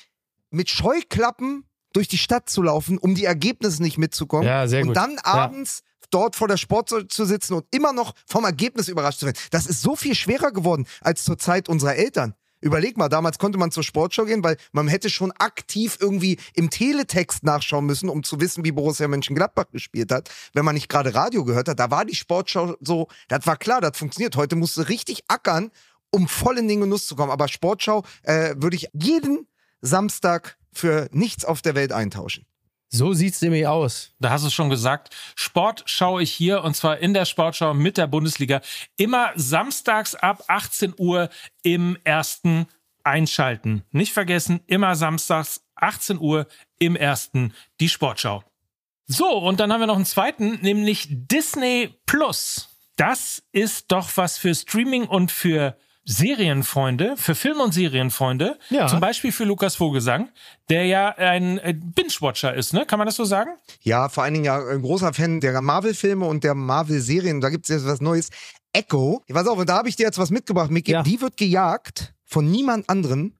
mit 0.50 0.70
Scheuklappen 0.70 1.66
durch 1.94 2.08
die 2.08 2.18
Stadt 2.18 2.50
zu 2.50 2.62
laufen, 2.62 2.98
um 2.98 3.16
die 3.16 3.26
Ergebnisse 3.26 3.82
nicht 3.82 3.98
mitzukommen. 3.98 4.48
Ja, 4.48 4.68
sehr 4.68 4.82
gut. 4.82 4.90
Und 4.90 4.94
dann 4.96 5.18
abends 5.20 5.82
ja. 5.84 6.08
dort 6.12 6.36
vor 6.36 6.48
der 6.48 6.58
Sport 6.58 6.90
zu 7.10 7.26
sitzen 7.26 7.54
und 7.54 7.66
immer 7.72 7.94
noch 7.94 8.14
vom 8.26 8.46
Ergebnis 8.46 8.88
überrascht 8.88 9.20
zu 9.20 9.26
werden. 9.26 9.38
Das 9.52 9.66
ist 9.66 9.82
so 9.82 9.96
viel 9.96 10.16
schwerer 10.16 10.52
geworden 10.52 10.86
als 11.02 11.24
zur 11.24 11.38
Zeit 11.38 11.70
unserer 11.70 11.96
Eltern. 11.96 12.36
Überleg 12.62 12.98
mal, 12.98 13.10
damals 13.10 13.40
konnte 13.40 13.58
man 13.58 13.72
zur 13.72 13.84
Sportschau 13.84 14.26
gehen, 14.26 14.44
weil 14.44 14.58
man 14.72 14.88
hätte 14.88 15.10
schon 15.10 15.32
aktiv 15.32 15.98
irgendwie 16.00 16.38
im 16.54 16.70
Teletext 16.70 17.44
nachschauen 17.44 17.86
müssen, 17.86 18.10
um 18.10 18.24
zu 18.24 18.40
wissen, 18.42 18.66
wie 18.66 18.72
Borussia 18.72 19.08
Mönchengladbach 19.08 19.70
gespielt 19.72 20.12
hat, 20.12 20.30
wenn 20.54 20.66
man 20.66 20.76
nicht 20.76 20.90
gerade 20.90 21.14
Radio 21.14 21.46
gehört 21.46 21.70
hat. 21.70 21.80
Da 21.80 21.90
war 21.92 22.06
die 22.06 22.16
Sportschau 22.16 22.76
so, 22.82 23.08
das 23.30 23.48
war 23.48 23.58
klar, 23.58 23.82
das 23.82 23.98
funktioniert. 23.98 24.36
Heute 24.36 24.56
musst 24.56 24.78
du 24.78 24.82
richtig 24.82 25.24
ackern, 25.28 25.72
um 26.12 26.28
voll 26.28 26.58
in 26.58 26.68
den 26.68 26.82
Genuss 26.82 27.08
zu 27.08 27.16
kommen. 27.16 27.32
Aber 27.32 27.48
Sportschau 27.48 28.04
äh, 28.24 28.56
würde 28.58 28.76
ich 28.76 28.90
jeden 28.94 29.48
Samstag 29.82 30.58
für 30.74 31.08
nichts 31.12 31.46
auf 31.46 31.62
der 31.62 31.76
Welt 31.76 31.92
eintauschen. 31.92 32.46
So 32.90 33.14
sieht's 33.14 33.42
nämlich 33.42 33.68
aus. 33.68 34.12
Da 34.20 34.32
hast 34.32 34.46
du 34.46 34.50
schon 34.50 34.70
gesagt. 34.70 35.16
Sport 35.36 35.84
schaue 35.86 36.24
ich 36.24 36.32
hier 36.32 36.64
und 36.64 36.76
zwar 36.76 36.98
in 36.98 37.14
der 37.14 37.26
Sportschau 37.26 37.74
mit 37.76 37.98
der 37.98 38.08
Bundesliga. 38.08 38.62
Immer 38.98 39.32
samstags 39.36 40.16
ab 40.16 40.44
18 40.48 40.96
Uhr 40.98 41.30
im 41.62 41.98
ersten 42.04 42.68
einschalten. 43.04 43.84
Nicht 43.92 44.14
vergessen, 44.14 44.62
immer 44.66 44.96
samstags 44.96 45.62
18 45.76 46.20
Uhr 46.20 46.48
im 46.80 46.96
ersten 46.96 47.54
die 47.80 47.90
Sportschau. 47.90 48.44
So, 49.06 49.38
und 49.38 49.60
dann 49.60 49.72
haben 49.72 49.80
wir 49.80 49.88
noch 49.88 49.96
einen 49.96 50.06
zweiten, 50.06 50.60
nämlich 50.62 51.08
Disney 51.10 51.96
Plus. 52.06 52.70
Das 52.96 53.44
ist 53.52 53.92
doch 53.92 54.10
was 54.16 54.38
für 54.38 54.54
Streaming 54.54 55.06
und 55.06 55.32
für 55.32 55.78
Serienfreunde, 56.12 57.16
für 57.18 57.36
Film- 57.36 57.60
und 57.62 57.72
Serienfreunde, 57.72 58.58
ja. 58.72 58.88
zum 58.88 59.00
Beispiel 59.00 59.32
für 59.32 59.44
Lukas 59.44 59.76
Vogelsang, 59.76 60.30
der 60.68 60.88
ja 60.88 61.10
ein 61.10 61.60
äh, 61.60 61.76
Binge-Watcher 61.76 62.52
ist, 62.56 62.74
ne? 62.74 62.88
Kann 62.88 62.98
man 62.98 63.06
das 63.06 63.16
so 63.16 63.26
sagen? 63.26 63.52
Ja, 63.82 64.10
vor 64.10 64.24
allen 64.24 64.34
Dingen 64.34 64.46
ja 64.46 64.58
ein 64.58 64.82
großer 64.82 65.14
Fan 65.14 65.40
der 65.40 65.62
Marvel-Filme 65.62 66.26
und 66.26 66.44
der 66.44 66.56
Marvel-Serien. 66.56 67.42
Da 67.42 67.50
gibt 67.50 67.70
es 67.70 67.76
jetzt 67.76 67.86
was 67.86 68.02
Neues. 68.02 68.30
Echo. 68.74 69.22
Ich 69.28 69.36
weiß 69.36 69.48
auch, 69.48 69.64
da 69.66 69.78
habe 69.78 69.90
ich 69.90 69.98
dir 69.98 70.08
jetzt 70.08 70.18
was 70.18 70.32
mitgebracht, 70.32 70.72
Micky. 70.72 70.94
Ja. 70.94 71.04
Die 71.04 71.22
wird 71.22 71.38
gejagt 71.38 72.16
von 72.26 72.50
niemand 72.50 72.90
anderem 72.90 73.36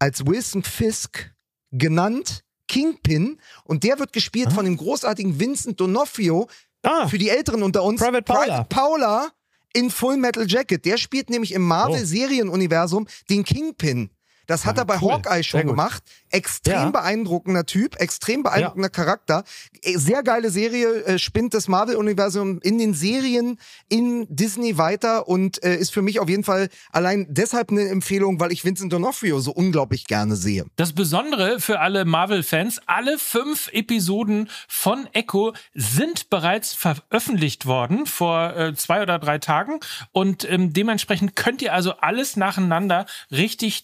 als 0.00 0.26
Wilson 0.26 0.64
Fisk, 0.64 1.32
genannt 1.70 2.42
Kingpin. 2.66 3.40
Und 3.62 3.84
der 3.84 4.00
wird 4.00 4.12
gespielt 4.12 4.48
ah. 4.48 4.54
von 4.54 4.64
dem 4.64 4.76
großartigen 4.76 5.38
Vincent 5.38 5.80
D'Onofrio. 5.80 6.48
Ah. 6.82 7.06
Für 7.06 7.18
die 7.18 7.28
Älteren 7.28 7.62
unter 7.62 7.84
uns. 7.84 8.00
Private 8.00 8.22
Paula. 8.22 8.64
Private 8.64 8.68
Paula 8.68 9.28
in 9.74 9.90
Full 9.90 10.16
Metal 10.16 10.46
Jacket. 10.46 10.84
Der 10.84 10.96
spielt 10.98 11.30
nämlich 11.30 11.52
im 11.52 11.62
Marvel-Serienuniversum 11.62 13.06
den 13.30 13.44
Kingpin. 13.44 14.10
Das 14.48 14.64
hat 14.64 14.76
ja, 14.76 14.82
er 14.82 14.86
bei 14.86 14.98
cool. 15.00 15.12
Hawkeye 15.12 15.44
schon 15.44 15.66
gemacht. 15.66 16.02
Extrem 16.30 16.74
ja. 16.74 16.90
beeindruckender 16.90 17.66
Typ, 17.66 17.96
extrem 18.00 18.42
beeindruckender 18.42 18.88
ja. 18.88 18.92
Charakter. 18.92 19.44
Äh, 19.82 19.98
sehr 19.98 20.22
geile 20.22 20.50
Serie, 20.50 21.04
äh, 21.04 21.18
spinnt 21.18 21.52
das 21.52 21.68
Marvel-Universum 21.68 22.58
in 22.62 22.78
den 22.78 22.94
Serien 22.94 23.58
in 23.88 24.26
Disney 24.30 24.78
weiter 24.78 25.28
und 25.28 25.62
äh, 25.62 25.76
ist 25.76 25.92
für 25.92 26.00
mich 26.00 26.18
auf 26.18 26.30
jeden 26.30 26.44
Fall 26.44 26.70
allein 26.90 27.26
deshalb 27.28 27.70
eine 27.70 27.88
Empfehlung, 27.88 28.40
weil 28.40 28.50
ich 28.50 28.64
Vincent 28.64 28.92
D'Onofrio 28.92 29.38
so 29.40 29.52
unglaublich 29.52 30.06
gerne 30.06 30.34
sehe. 30.34 30.64
Das 30.76 30.94
Besondere 30.94 31.60
für 31.60 31.80
alle 31.80 32.06
Marvel-Fans, 32.06 32.80
alle 32.86 33.18
fünf 33.18 33.68
Episoden 33.72 34.48
von 34.66 35.06
Echo 35.12 35.52
sind 35.74 36.30
bereits 36.30 36.72
veröffentlicht 36.72 37.66
worden 37.66 38.06
vor 38.06 38.56
äh, 38.56 38.74
zwei 38.74 39.02
oder 39.02 39.18
drei 39.18 39.38
Tagen 39.38 39.80
und 40.12 40.50
ähm, 40.50 40.72
dementsprechend 40.72 41.36
könnt 41.36 41.60
ihr 41.60 41.74
also 41.74 41.92
alles 41.98 42.36
nacheinander 42.36 43.04
richtig 43.30 43.82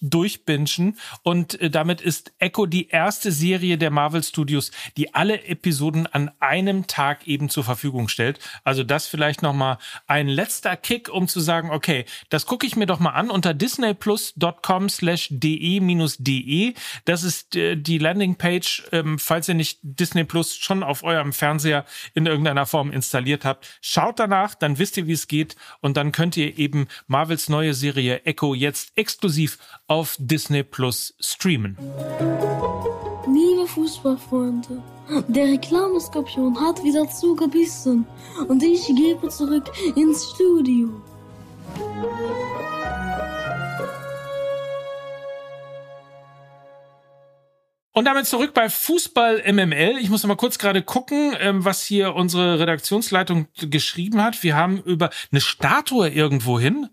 durchbingen 0.59 0.99
und 1.23 1.61
äh, 1.61 1.71
damit 1.71 2.01
ist 2.01 2.33
Echo 2.39 2.67
die 2.67 2.89
erste 2.89 3.33
Serie 3.33 3.79
der 3.79 3.91
Marvel 3.91 4.23
Studios, 4.23 4.71
die 4.97 5.15
alle 5.15 5.45
Episoden 5.45 6.07
an 6.07 6.31
einem 6.41 6.87
Tag 6.87 7.27
eben 7.27 7.49
zur 7.49 7.65
Verfügung 7.65 8.09
stellt. 8.09 8.39
Also 8.65 8.85
das 8.85 9.07
vielleicht 9.07 9.43
noch 9.43 9.53
mal 9.53 9.79
ein 10.07 10.29
letzter 10.29 10.77
Kick, 10.77 11.09
um 11.09 11.29
zu 11.29 11.41
sagen, 11.41 11.71
okay, 11.71 12.05
das 12.29 12.47
gucke 12.47 12.67
ich 12.67 12.77
mir 12.77 12.87
doch 12.87 13.01
mal 13.01 13.11
an 13.11 13.31
unter 13.31 13.55
disneyplus.com 13.55 14.89
slash 14.89 15.29
de-de. 15.31 16.75
Das 17.05 17.23
ist 17.23 17.57
äh, 17.57 17.77
die 17.77 17.99
Landingpage, 17.99 18.85
ähm, 18.93 19.19
falls 19.19 19.49
ihr 19.49 19.55
nicht 19.55 19.79
Disney 19.83 20.25
Plus 20.25 20.57
schon 20.57 20.83
auf 20.83 21.03
eurem 21.03 21.33
Fernseher 21.33 21.85
in 22.15 22.27
irgendeiner 22.27 22.67
Form 22.67 22.91
installiert 22.91 23.45
habt. 23.45 23.67
Schaut 23.81 24.19
danach, 24.19 24.55
dann 24.55 24.79
wisst 24.79 24.97
ihr, 24.97 25.07
wie 25.07 25.13
es 25.13 25.29
geht 25.29 25.57
und 25.81 25.97
dann 25.97 26.13
könnt 26.13 26.37
ihr 26.37 26.59
eben 26.59 26.87
Marvels 27.07 27.49
neue 27.49 27.75
Serie 27.75 28.23
Echo 28.25 28.55
jetzt 28.55 28.93
exklusiv 28.97 29.59
auf 29.87 30.17
Disney 30.19 30.44
Plus 30.71 31.15
streamen. 31.21 31.77
Liebe 33.27 33.67
Fußballfreunde, 33.67 34.83
der 35.29 35.47
Reklameskorpion 35.47 36.61
hat 36.61 36.83
wieder 36.85 37.09
zugebissen 37.09 38.07
und 38.49 38.63
ich 38.63 38.87
gebe 38.87 39.29
zurück 39.29 39.71
ins 39.97 40.31
Studio. 40.31 40.91
Und 47.97 48.07
damit 48.07 48.27
zurück 48.27 48.55
bei 48.55 48.69
Fußball 48.69 49.45
MML. 49.53 49.99
Ich 50.01 50.11
muss 50.11 50.25
noch 50.25 50.29
mal 50.29 50.37
kurz 50.37 50.59
gerade 50.59 50.83
gucken, 50.83 51.37
ähm, 51.39 51.65
was 51.65 51.85
hier 51.85 52.17
unsere 52.17 52.59
Redaktionsleitung 52.59 53.47
geschrieben 53.57 54.21
hat. 54.21 54.43
Wir 54.43 54.57
haben 54.57 54.83
über 54.83 55.11
eine 55.31 55.41
Statue 55.41 56.09
irgendwo 56.09 56.59
hin. 56.59 56.89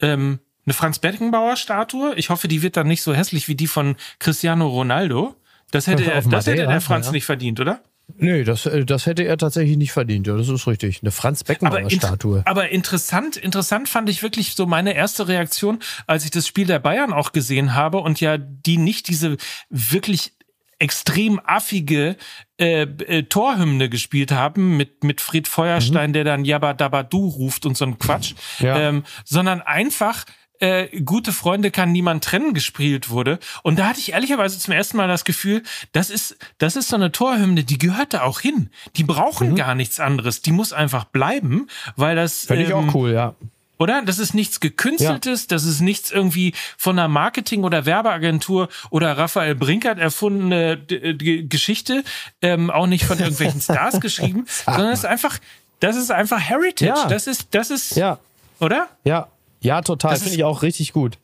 Ähm, 0.00 0.40
eine 0.66 0.74
Franz 0.74 0.98
Beckenbauer 0.98 1.56
Statue. 1.56 2.14
Ich 2.16 2.30
hoffe, 2.30 2.48
die 2.48 2.62
wird 2.62 2.76
dann 2.76 2.86
nicht 2.86 3.02
so 3.02 3.14
hässlich 3.14 3.48
wie 3.48 3.54
die 3.54 3.66
von 3.66 3.96
Cristiano 4.18 4.68
Ronaldo. 4.68 5.34
Das 5.70 5.86
hätte, 5.86 6.04
er, 6.04 6.22
das 6.22 6.46
hätte 6.46 6.66
der 6.66 6.80
Franz 6.80 7.06
ja. 7.06 7.12
nicht 7.12 7.24
verdient, 7.24 7.60
oder? 7.60 7.80
Nee, 8.18 8.44
das, 8.44 8.66
äh, 8.66 8.84
das 8.84 9.06
hätte 9.06 9.24
er 9.24 9.36
tatsächlich 9.36 9.76
nicht 9.76 9.92
verdient. 9.92 10.26
Ja, 10.26 10.36
das 10.36 10.48
ist 10.48 10.66
richtig. 10.66 11.00
Eine 11.02 11.10
Franz 11.10 11.44
Beckenbauer-Statue. 11.44 12.40
Aber, 12.40 12.50
aber, 12.50 12.68
interessant, 12.70 13.36
interessant 13.36 13.88
fand 13.88 14.08
ich 14.08 14.22
wirklich 14.22 14.54
so 14.54 14.66
meine 14.66 14.94
erste 14.94 15.28
Reaktion, 15.28 15.78
als 16.06 16.24
ich 16.24 16.30
das 16.30 16.46
Spiel 16.46 16.66
der 16.66 16.78
Bayern 16.78 17.12
auch 17.12 17.32
gesehen 17.32 17.74
habe 17.74 17.98
und 17.98 18.20
ja 18.20 18.36
die 18.38 18.78
nicht 18.78 19.08
diese 19.08 19.36
wirklich 19.68 20.32
extrem 20.78 21.40
affige 21.44 22.16
äh, 22.58 22.82
äh, 22.82 23.22
Torhymne 23.24 23.90
gespielt 23.90 24.32
haben 24.32 24.78
mit 24.78 25.04
mit 25.04 25.20
Fried 25.20 25.46
Feuerstein, 25.46 26.10
mhm. 26.10 26.14
der 26.14 26.24
dann 26.24 26.44
Jabba 26.44 26.72
Dabba 26.72 27.02
Du 27.02 27.28
ruft 27.28 27.66
und 27.66 27.76
so 27.76 27.84
ein 27.84 27.98
Quatsch, 27.98 28.34
ja. 28.60 28.78
ähm, 28.80 29.04
sondern 29.24 29.60
einfach 29.60 30.24
äh, 30.60 31.00
gute 31.00 31.32
Freunde 31.32 31.70
kann 31.70 31.90
niemand 31.90 32.24
trennen 32.24 32.54
gespielt 32.54 33.10
wurde. 33.10 33.38
Und 33.62 33.78
da 33.78 33.88
hatte 33.88 33.98
ich 33.98 34.12
ehrlicherweise 34.12 34.58
zum 34.58 34.72
ersten 34.72 34.96
Mal 34.96 35.08
das 35.08 35.24
Gefühl, 35.24 35.62
das 35.92 36.10
ist, 36.10 36.36
das 36.58 36.76
ist 36.76 36.88
so 36.88 36.96
eine 36.96 37.12
Torhymne, 37.12 37.64
die 37.64 37.78
gehört 37.78 38.14
da 38.14 38.22
auch 38.22 38.40
hin. 38.40 38.70
Die 38.96 39.04
brauchen 39.04 39.50
mhm. 39.50 39.56
gar 39.56 39.74
nichts 39.74 40.00
anderes. 40.00 40.42
Die 40.42 40.52
muss 40.52 40.72
einfach 40.72 41.04
bleiben, 41.04 41.66
weil 41.96 42.14
das. 42.14 42.44
Finde 42.44 42.64
ich 42.64 42.70
ähm, 42.70 42.90
auch 42.90 42.94
cool, 42.94 43.12
ja. 43.12 43.34
Oder? 43.78 44.02
Das 44.02 44.18
ist 44.18 44.34
nichts 44.34 44.60
gekünsteltes, 44.60 45.42
ja. 45.44 45.46
das 45.48 45.64
ist 45.64 45.80
nichts 45.80 46.10
irgendwie 46.10 46.52
von 46.76 46.98
einer 46.98 47.08
Marketing- 47.08 47.64
oder 47.64 47.86
Werbeagentur 47.86 48.68
oder 48.90 49.16
Raphael 49.16 49.54
Brinkert 49.54 49.98
erfundene 49.98 50.72
äh, 50.90 51.14
Geschichte, 51.44 52.04
ähm, 52.42 52.70
auch 52.70 52.86
nicht 52.86 53.06
von 53.06 53.18
irgendwelchen 53.18 53.60
Stars 53.62 53.98
geschrieben, 53.98 54.44
sondern 54.66 54.92
es 54.92 54.98
ist 54.98 55.06
einfach, 55.06 55.38
das 55.80 55.96
ist 55.96 56.10
einfach 56.10 56.38
Heritage. 56.38 57.00
Ja. 57.00 57.08
Das 57.08 57.26
ist, 57.26 57.48
das 57.52 57.70
ist, 57.70 57.96
ja. 57.96 58.18
oder? 58.58 58.88
Ja, 59.04 59.28
ja, 59.60 59.82
total. 59.82 60.16
Finde 60.16 60.34
ich 60.34 60.44
auch 60.44 60.62
richtig 60.62 60.92
gut. 60.92 61.18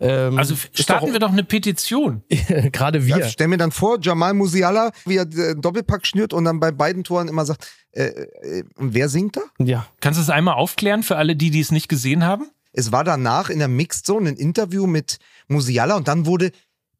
Ähm, 0.00 0.38
also 0.38 0.54
starten 0.72 1.06
doch 1.06 1.12
wir 1.12 1.20
doch 1.20 1.30
eine 1.32 1.44
Petition. 1.44 2.22
Gerade 2.72 3.06
wir. 3.06 3.18
Ja, 3.18 3.28
stell 3.28 3.48
mir 3.48 3.58
dann 3.58 3.70
vor, 3.70 3.98
Jamal 4.00 4.34
Musiala, 4.34 4.92
wie 5.04 5.16
er 5.16 5.22
äh, 5.22 5.54
Doppelpack 5.54 6.06
schnürt 6.06 6.32
und 6.32 6.44
dann 6.44 6.58
bei 6.60 6.72
beiden 6.72 7.04
Toren 7.04 7.28
immer 7.28 7.44
sagt, 7.44 7.66
äh, 7.92 8.04
äh, 8.04 8.64
wer 8.76 9.08
singt 9.08 9.36
da? 9.36 9.42
Ja. 9.58 9.86
Kannst 10.00 10.18
du 10.18 10.22
es 10.22 10.30
einmal 10.30 10.54
aufklären 10.54 11.02
für 11.02 11.16
alle, 11.16 11.36
die, 11.36 11.50
die 11.50 11.60
es 11.60 11.70
nicht 11.70 11.88
gesehen 11.88 12.24
haben? 12.24 12.50
Es 12.72 12.90
war 12.90 13.04
danach 13.04 13.50
in 13.50 13.58
der 13.58 13.68
Mixed 13.68 14.06
Zone 14.06 14.30
ein 14.30 14.36
Interview 14.36 14.86
mit 14.86 15.18
Musiala 15.48 15.96
und 15.96 16.08
dann 16.08 16.26
wurde 16.26 16.50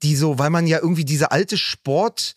die 0.03 0.17
so, 0.17 0.39
weil 0.39 0.51
man 0.51 0.67
ja 0.67 0.79
irgendwie 0.79 1.05
diese 1.05 1.31
alte 1.33 1.57
Sport- 1.57 2.35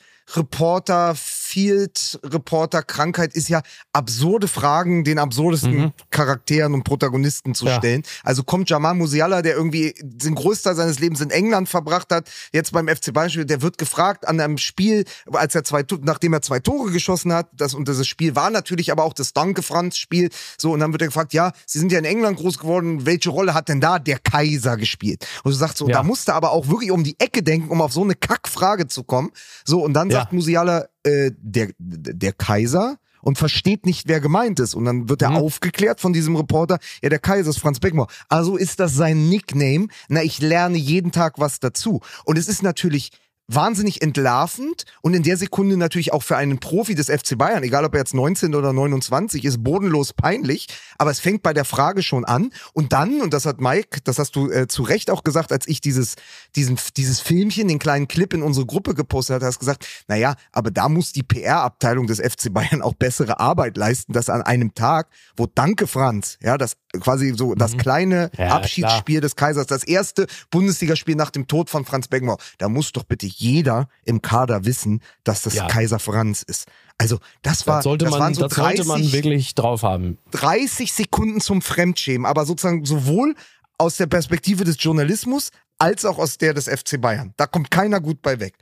Reporter, 1.56 2.20
Field 2.20 2.20
Reporter 2.24 2.84
Krankheit 2.84 3.34
ist 3.34 3.48
ja 3.48 3.62
absurde 3.94 4.48
Fragen 4.48 5.04
den 5.04 5.20
absurdesten 5.20 5.78
mhm. 5.78 5.94
Charakteren 6.10 6.74
und 6.74 6.84
Protagonisten 6.84 7.56
zu 7.56 7.66
ja. 7.66 7.78
stellen. 7.78 8.04
Also 8.24 8.44
kommt 8.44 8.70
Jamal 8.70 8.94
Musiala, 8.94 9.42
der 9.42 9.56
irgendwie 9.56 9.94
den 10.02 10.36
Großteil 10.36 10.76
seines 10.76 11.00
Lebens 11.00 11.22
in 11.22 11.30
England 11.30 11.70
verbracht 11.70 12.12
hat, 12.12 12.30
jetzt 12.52 12.72
beim 12.72 12.88
FC 12.88 13.14
Bayern, 13.14 13.48
der 13.48 13.62
wird 13.62 13.78
gefragt 13.78 14.28
an 14.28 14.40
einem 14.40 14.58
Spiel, 14.58 15.06
als 15.32 15.56
er 15.56 15.64
zwei, 15.64 15.84
nachdem 16.02 16.34
er 16.34 16.42
zwei 16.42 16.60
Tore 16.60 16.92
geschossen 16.92 17.34
hat, 17.34 17.48
das 17.54 17.74
und 17.74 17.88
das 17.88 18.06
Spiel 18.06 18.36
war 18.36 18.50
natürlich 18.50 18.92
aber 18.92 19.04
auch 19.04 19.14
das 19.14 19.34
Danke 19.34 19.62
Franz 19.62 19.98
Spiel, 19.98 20.30
so 20.58 20.74
und 20.74 20.82
dann 20.82 20.92
wird 20.92 21.02
er 21.02 21.08
gefragt, 21.08 21.34
ja, 21.34 21.52
Sie 21.66 21.80
sind 21.80 21.92
ja 21.92 22.00
in 22.00 22.06
England 22.06 22.38
groß 22.38 22.60
geworden, 22.60 23.06
welche 23.06 23.30
Rolle 23.30 23.54
hat 23.54 23.70
denn 23.70 23.80
da 23.80 24.00
der 24.00 24.20
Kaiser 24.20 24.78
gespielt? 24.78 25.26
Und 25.44 25.52
du 25.52 25.58
sagst 25.58 25.78
so, 25.78 25.88
ja. 25.88 25.94
da 25.94 26.04
musste 26.04 26.34
aber 26.34 26.52
auch 26.52 26.68
wirklich 26.68 26.92
um 26.92 27.04
die 27.04 27.16
Ecke 27.20 27.44
denken, 27.44 27.70
um 27.70 27.82
auf 27.82 27.94
so 27.94 28.04
eine 28.04 28.16
Kackfrage 28.16 28.88
zu 28.88 29.04
kommen. 29.04 29.32
So 29.64 29.84
und 29.84 29.94
dann 29.94 30.12
sagt 30.12 30.34
Musiala, 30.34 30.88
äh, 31.06 31.32
der, 31.38 31.70
der 31.78 32.34
Kaiser 32.34 32.98
und 33.22 33.38
versteht 33.38 33.86
nicht, 33.86 34.08
wer 34.08 34.20
gemeint 34.20 34.60
ist. 34.60 34.76
Und 34.76 34.86
dann 34.86 35.10
wird 35.10 35.22
er 35.22 35.32
mhm. 35.32 35.38
aufgeklärt 35.38 36.00
von 36.00 36.14
diesem 36.14 36.36
Reporter, 36.36 36.78
ja, 37.02 37.10
der 37.10 37.20
Kaiser 37.20 37.50
ist 37.50 37.60
Franz 37.60 37.80
Beckenbauer. 37.80 38.08
Also 38.30 38.56
ist 38.56 38.80
das 38.80 38.94
sein 38.94 39.30
Nickname. 39.30 39.88
Na, 40.10 40.22
ich 40.22 40.40
lerne 40.40 40.78
jeden 40.78 41.12
Tag 41.12 41.40
was 41.40 41.60
dazu. 41.60 42.02
Und 42.24 42.38
es 42.38 42.48
ist 42.48 42.62
natürlich 42.62 43.12
wahnsinnig 43.48 44.02
entlarvend 44.02 44.86
und 45.02 45.14
in 45.14 45.24
der 45.24 45.38
Sekunde 45.38 45.78
natürlich 45.78 46.14
auch 46.14 46.24
für 46.24 46.38
einen 46.38 46.60
Profi 46.60 46.96
des 46.96 47.08
FC 47.08 47.38
Bayern, 47.38 47.64
egal 47.64 47.86
ob 47.86 47.94
er 47.94 48.00
jetzt 48.00 48.14
19 48.14 48.56
oder 48.56 48.74
29 48.74 49.46
ist, 49.46 49.64
bodenlos 49.64 50.14
peinlich. 50.14 50.68
Aber 50.98 51.12
es 51.12 51.20
fängt 51.20 51.44
bei 51.44 51.54
der 51.54 51.66
Frage 51.66 52.02
schon 52.02 52.26
an 52.26 52.52
und 52.74 52.94
dann, 52.94 53.22
und 53.22 53.34
das 53.34 53.46
hat 53.46 53.62
Mike, 53.62 54.00
das 54.04 54.18
hast 54.18 54.36
du 54.36 54.50
äh, 54.50 54.68
zu 54.68 54.84
Recht 54.84 55.12
auch 55.12 55.24
gesagt, 55.24 55.52
als 55.52 55.68
ich 55.68 55.82
dieses, 55.82 56.16
diesen, 56.56 56.80
dieses 56.98 57.20
Filmchen, 57.20 57.68
den 57.68 57.80
kleinen 57.80 58.08
Clip 58.08 58.34
in 58.34 58.42
unsere 58.42 58.66
Gruppe 58.66 58.96
gepostet 58.96 59.36
hatte, 59.36 59.46
hast 59.46 59.60
gesagt, 59.60 59.86
naja, 60.08 60.36
aber 60.52 60.72
da 60.72 60.90
muss 60.90 61.12
die 61.12 61.24
PR-Abteilung 61.24 62.08
des 62.08 62.20
FC 62.20 62.52
Bayern 62.52 62.82
auch 62.82 62.94
bessere 62.94 63.40
Arbeit 63.40 63.78
leisten, 63.78 64.14
dass 64.14 64.30
an 64.30 64.42
einem 64.42 64.74
Tag, 64.74 65.10
wo 65.38 65.46
Danke 65.46 65.88
Franz, 65.88 66.38
ja, 66.42 66.58
das 66.58 66.78
quasi 67.00 67.34
so 67.36 67.52
mhm. 67.52 67.56
das 67.56 67.78
kleine 67.78 68.32
ja, 68.38 68.50
Abschiedsspiel 68.50 69.16
klar. 69.16 69.22
des 69.22 69.36
Kaisers, 69.36 69.68
das 69.68 69.84
erste 69.84 70.28
Bundesligaspiel 70.50 71.16
nach 71.16 71.30
dem 71.30 71.48
Tod 71.48 71.70
von 71.70 71.86
Franz 71.86 72.08
Beckenbauer, 72.08 72.38
da 72.58 72.70
muss 72.70 72.92
doch 72.92 73.04
bitte 73.04 73.26
jeder 73.38 73.90
im 74.04 74.22
Kader 74.22 74.66
wissen, 74.66 75.02
dass 75.24 75.42
das 75.44 75.56
ja. 75.56 75.68
Kaiser 75.68 76.00
Franz 76.00 76.44
ist. 76.44 76.68
Also 76.98 77.20
das 77.42 77.68
war, 77.68 77.78
das, 77.78 77.84
sollte 77.84 78.06
das 78.06 78.12
man, 78.12 78.20
waren 78.22 78.34
so 78.34 78.42
das 78.42 78.54
30, 78.54 78.86
sollte 78.86 78.88
man 78.88 79.12
wirklich 79.12 79.56
drauf 79.56 79.84
haben. 79.84 80.18
30 80.32 80.94
Sekunden 80.94 81.42
zum 81.42 81.62
Fremdschämen, 81.62 82.26
aber 82.26 82.46
sozusagen 82.46 82.86
sowohl 82.86 83.36
aus 83.78 83.98
der 83.98 84.08
Perspektive 84.08 84.64
des 84.64 84.78
Journalismus 84.80 85.50
als 85.78 86.06
auch 86.06 86.18
aus 86.18 86.38
der 86.38 86.54
des 86.54 86.70
FC 86.70 87.00
Bayern. 87.00 87.34
Da 87.38 87.48
kommt 87.48 87.70
keiner 87.70 88.00
gut 88.00 88.22
bei 88.22 88.40
weg. 88.40 88.56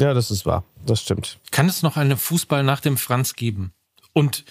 Ja, 0.00 0.14
das 0.14 0.30
ist 0.30 0.46
wahr. 0.46 0.64
Das 0.84 1.02
stimmt. 1.02 1.38
Kann 1.50 1.68
es 1.68 1.82
noch 1.82 1.96
eine 1.96 2.16
Fußball 2.16 2.62
nach 2.62 2.80
dem 2.80 2.96
Franz 2.96 3.34
geben? 3.34 3.72
Und 4.12 4.44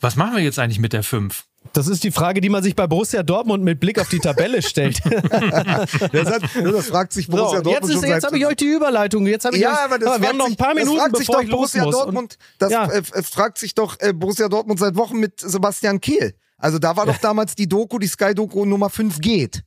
was 0.00 0.16
machen 0.16 0.36
wir 0.36 0.42
jetzt 0.42 0.58
eigentlich 0.58 0.78
mit 0.78 0.92
der 0.92 1.02
5? 1.02 1.44
Das 1.72 1.88
ist 1.88 2.04
die 2.04 2.10
Frage, 2.10 2.40
die 2.40 2.48
man 2.48 2.62
sich 2.62 2.74
bei 2.74 2.86
Borussia 2.86 3.22
Dortmund 3.22 3.64
mit 3.64 3.80
Blick 3.80 3.98
auf 4.00 4.08
die 4.08 4.18
Tabelle 4.18 4.62
stellt. 4.62 5.00
das, 5.04 6.30
hat, 6.30 6.42
das, 6.54 6.86
fragt 6.86 7.12
sich 7.12 7.28
Borussia 7.28 7.58
so, 7.58 7.62
Dortmund 7.62 7.92
jetzt 7.92 8.04
ist, 8.04 8.08
Jetzt 8.08 8.26
habe 8.26 8.38
ich 8.38 8.46
euch 8.46 8.56
die 8.56 8.66
Überleitung. 8.66 9.26
Jetzt 9.26 9.44
habe 9.44 9.56
ich 9.56 9.62
ja, 9.62 9.72
euch, 9.72 9.78
aber 9.80 9.98
das 9.98 10.20
wir 10.20 10.28
haben 10.28 10.38
noch 10.38 10.46
ein 10.46 10.56
paar 10.56 10.74
Minuten, 10.74 10.98
fragt 10.98 11.12
bevor 11.12 11.40
sich 11.40 11.48
doch 11.48 11.56
Borussia 11.56 11.84
Dortmund. 11.84 12.38
Das 12.58 12.72
ja. 12.72 12.86
äh, 12.90 13.02
fragt 13.22 13.58
sich 13.58 13.74
doch 13.74 13.96
äh, 14.00 14.12
Borussia 14.12 14.48
Dortmund 14.48 14.80
seit 14.80 14.96
Wochen 14.96 15.18
mit 15.18 15.40
Sebastian 15.40 16.00
Kehl. 16.00 16.34
Also 16.58 16.78
da 16.78 16.96
war 16.96 17.06
doch 17.06 17.18
damals 17.18 17.54
die 17.54 17.68
Doku, 17.68 17.98
die 17.98 18.06
Sky-Doku 18.06 18.64
Nummer 18.64 18.88
5 18.88 19.20
geht. 19.20 19.62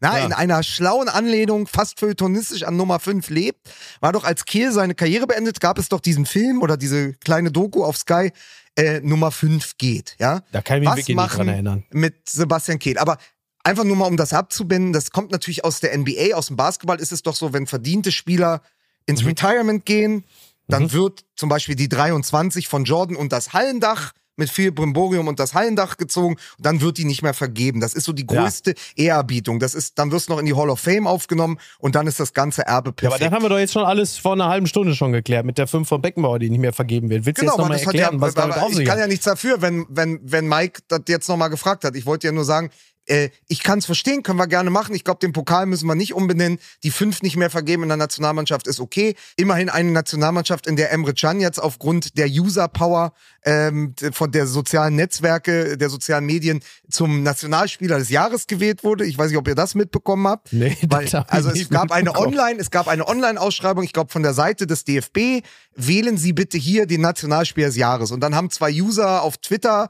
Na, 0.00 0.18
ja. 0.18 0.26
in 0.26 0.32
einer 0.32 0.62
schlauen 0.62 1.08
Anlehnung, 1.08 1.66
fast 1.66 1.98
feuilletonistisch 1.98 2.64
an 2.64 2.76
Nummer 2.76 3.00
5 3.00 3.30
lebt, 3.30 3.68
war 4.00 4.12
doch 4.12 4.24
als 4.24 4.44
Kehl 4.44 4.70
seine 4.70 4.94
Karriere 4.94 5.26
beendet, 5.26 5.60
gab 5.60 5.78
es 5.78 5.88
doch 5.88 6.00
diesen 6.00 6.26
Film 6.26 6.60
oder 6.60 6.76
diese 6.76 7.14
kleine 7.14 7.50
Doku 7.50 7.82
auf 7.82 7.96
Sky, 7.96 8.30
äh, 8.76 9.00
Nummer 9.00 9.30
5 9.30 9.78
geht. 9.78 10.14
Ja? 10.18 10.42
Da 10.52 10.60
kann 10.60 10.82
ich 10.82 10.88
mich 10.88 10.96
wirklich 10.96 11.16
nicht 11.16 11.36
dran 11.36 11.48
erinnern. 11.48 11.84
Mit 11.90 12.28
Sebastian 12.28 12.78
Kehl. 12.78 12.98
Aber 12.98 13.16
einfach 13.64 13.84
nur 13.84 13.96
mal 13.96 14.06
um 14.06 14.18
das 14.18 14.32
abzubinden, 14.32 14.92
das 14.92 15.10
kommt 15.10 15.32
natürlich 15.32 15.64
aus 15.64 15.80
der 15.80 15.96
NBA, 15.96 16.34
aus 16.34 16.48
dem 16.48 16.56
Basketball 16.56 17.00
ist 17.00 17.12
es 17.12 17.22
doch 17.22 17.34
so, 17.34 17.52
wenn 17.52 17.66
verdiente 17.66 18.12
Spieler 18.12 18.60
ins 19.06 19.22
mhm. 19.22 19.28
Retirement 19.28 19.86
gehen, 19.86 20.24
dann 20.68 20.84
mhm. 20.84 20.92
wird 20.92 21.24
zum 21.36 21.48
Beispiel 21.48 21.74
die 21.74 21.88
23 21.88 22.68
von 22.68 22.84
Jordan 22.84 23.16
und 23.16 23.32
das 23.32 23.52
Hallendach 23.52 24.12
mit 24.36 24.50
viel 24.50 24.72
Brimborium 24.72 25.28
und 25.28 25.40
das 25.40 25.54
Hallendach 25.54 25.96
gezogen 25.96 26.34
und 26.34 26.66
dann 26.66 26.80
wird 26.80 26.98
die 26.98 27.04
nicht 27.04 27.22
mehr 27.22 27.34
vergeben. 27.34 27.80
Das 27.80 27.94
ist 27.94 28.04
so 28.04 28.12
die 28.12 28.26
größte 28.26 28.74
ja. 28.96 29.04
Ehrerbietung. 29.04 29.58
Das 29.58 29.74
ist, 29.74 29.98
dann 29.98 30.12
wirst 30.12 30.28
du 30.28 30.32
noch 30.32 30.40
in 30.40 30.46
die 30.46 30.54
Hall 30.54 30.70
of 30.70 30.80
Fame 30.80 31.06
aufgenommen 31.06 31.58
und 31.78 31.94
dann 31.94 32.06
ist 32.06 32.20
das 32.20 32.32
ganze 32.32 32.66
Erbe 32.66 32.92
perfekt. 32.92 33.20
Ja, 33.20 33.26
aber 33.26 33.30
dann 33.30 33.34
haben 33.36 33.44
wir 33.44 33.48
doch 33.48 33.58
jetzt 33.58 33.72
schon 33.72 33.84
alles 33.84 34.16
vor 34.18 34.32
einer 34.32 34.48
halben 34.48 34.66
Stunde 34.66 34.94
schon 34.94 35.12
geklärt 35.12 35.44
mit 35.46 35.58
der 35.58 35.66
5 35.66 35.88
von 35.88 36.00
Beckenbauer, 36.00 36.38
die 36.38 36.50
nicht 36.50 36.60
mehr 36.60 36.72
vergeben 36.72 37.10
wird. 37.10 37.26
Willst 37.26 37.38
du 37.38 37.42
genau, 37.42 37.54
jetzt 37.54 37.58
nochmal 37.58 37.78
erklären, 37.78 38.14
ja, 38.14 38.20
was 38.20 38.34
damit 38.34 38.56
auf 38.58 38.70
sich 38.70 38.80
Ich 38.80 38.86
kann 38.86 38.98
ja 38.98 39.06
nichts 39.06 39.24
dafür, 39.24 39.62
wenn, 39.62 39.86
wenn, 39.88 40.20
wenn 40.22 40.48
Mike 40.48 40.82
das 40.88 41.02
jetzt 41.08 41.28
nochmal 41.28 41.50
gefragt 41.50 41.84
hat. 41.84 41.96
Ich 41.96 42.06
wollte 42.06 42.26
ja 42.26 42.32
nur 42.32 42.44
sagen, 42.44 42.70
äh, 43.06 43.30
ich 43.48 43.62
kann 43.62 43.78
es 43.78 43.86
verstehen, 43.86 44.22
können 44.22 44.38
wir 44.38 44.46
gerne 44.46 44.70
machen. 44.70 44.94
Ich 44.94 45.04
glaube, 45.04 45.20
den 45.20 45.32
Pokal 45.32 45.66
müssen 45.66 45.86
wir 45.86 45.94
nicht 45.94 46.14
umbenennen. 46.14 46.58
Die 46.82 46.90
fünf 46.90 47.22
nicht 47.22 47.36
mehr 47.36 47.50
vergeben 47.50 47.84
in 47.84 47.88
der 47.88 47.96
Nationalmannschaft 47.96 48.66
ist 48.66 48.80
okay. 48.80 49.14
Immerhin 49.36 49.68
eine 49.68 49.90
Nationalmannschaft, 49.90 50.66
in 50.66 50.76
der 50.76 50.92
Emre 50.92 51.14
Can 51.14 51.40
jetzt 51.40 51.62
aufgrund 51.62 52.18
der 52.18 52.28
User-Power 52.28 53.12
ähm, 53.44 53.94
von 54.12 54.32
der 54.32 54.46
sozialen 54.46 54.96
Netzwerke, 54.96 55.78
der 55.78 55.88
sozialen 55.88 56.26
Medien 56.26 56.60
zum 56.90 57.22
Nationalspieler 57.22 57.98
des 57.98 58.10
Jahres 58.10 58.46
gewählt 58.46 58.84
wurde. 58.84 59.06
Ich 59.06 59.16
weiß 59.16 59.30
nicht, 59.30 59.38
ob 59.38 59.48
ihr 59.48 59.54
das 59.54 59.74
mitbekommen 59.74 60.26
habt. 60.26 60.52
Nee, 60.52 60.76
Weil, 60.88 61.08
also 61.28 61.50
es 61.50 61.68
gab 61.68 61.92
eine 61.92 62.16
Online, 62.16 62.60
es 62.60 62.70
gab 62.70 62.88
eine 62.88 63.06
Online-Ausschreibung, 63.06 63.84
ich 63.84 63.92
glaube 63.92 64.12
von 64.12 64.22
der 64.22 64.34
Seite 64.34 64.66
des 64.66 64.84
DFB. 64.84 65.44
Wählen 65.74 66.16
Sie 66.16 66.32
bitte 66.32 66.58
hier 66.58 66.86
den 66.86 67.02
Nationalspieler 67.02 67.68
des 67.68 67.76
Jahres. 67.76 68.10
Und 68.10 68.20
dann 68.20 68.34
haben 68.34 68.50
zwei 68.50 68.72
User 68.72 69.22
auf 69.22 69.38
Twitter, 69.38 69.88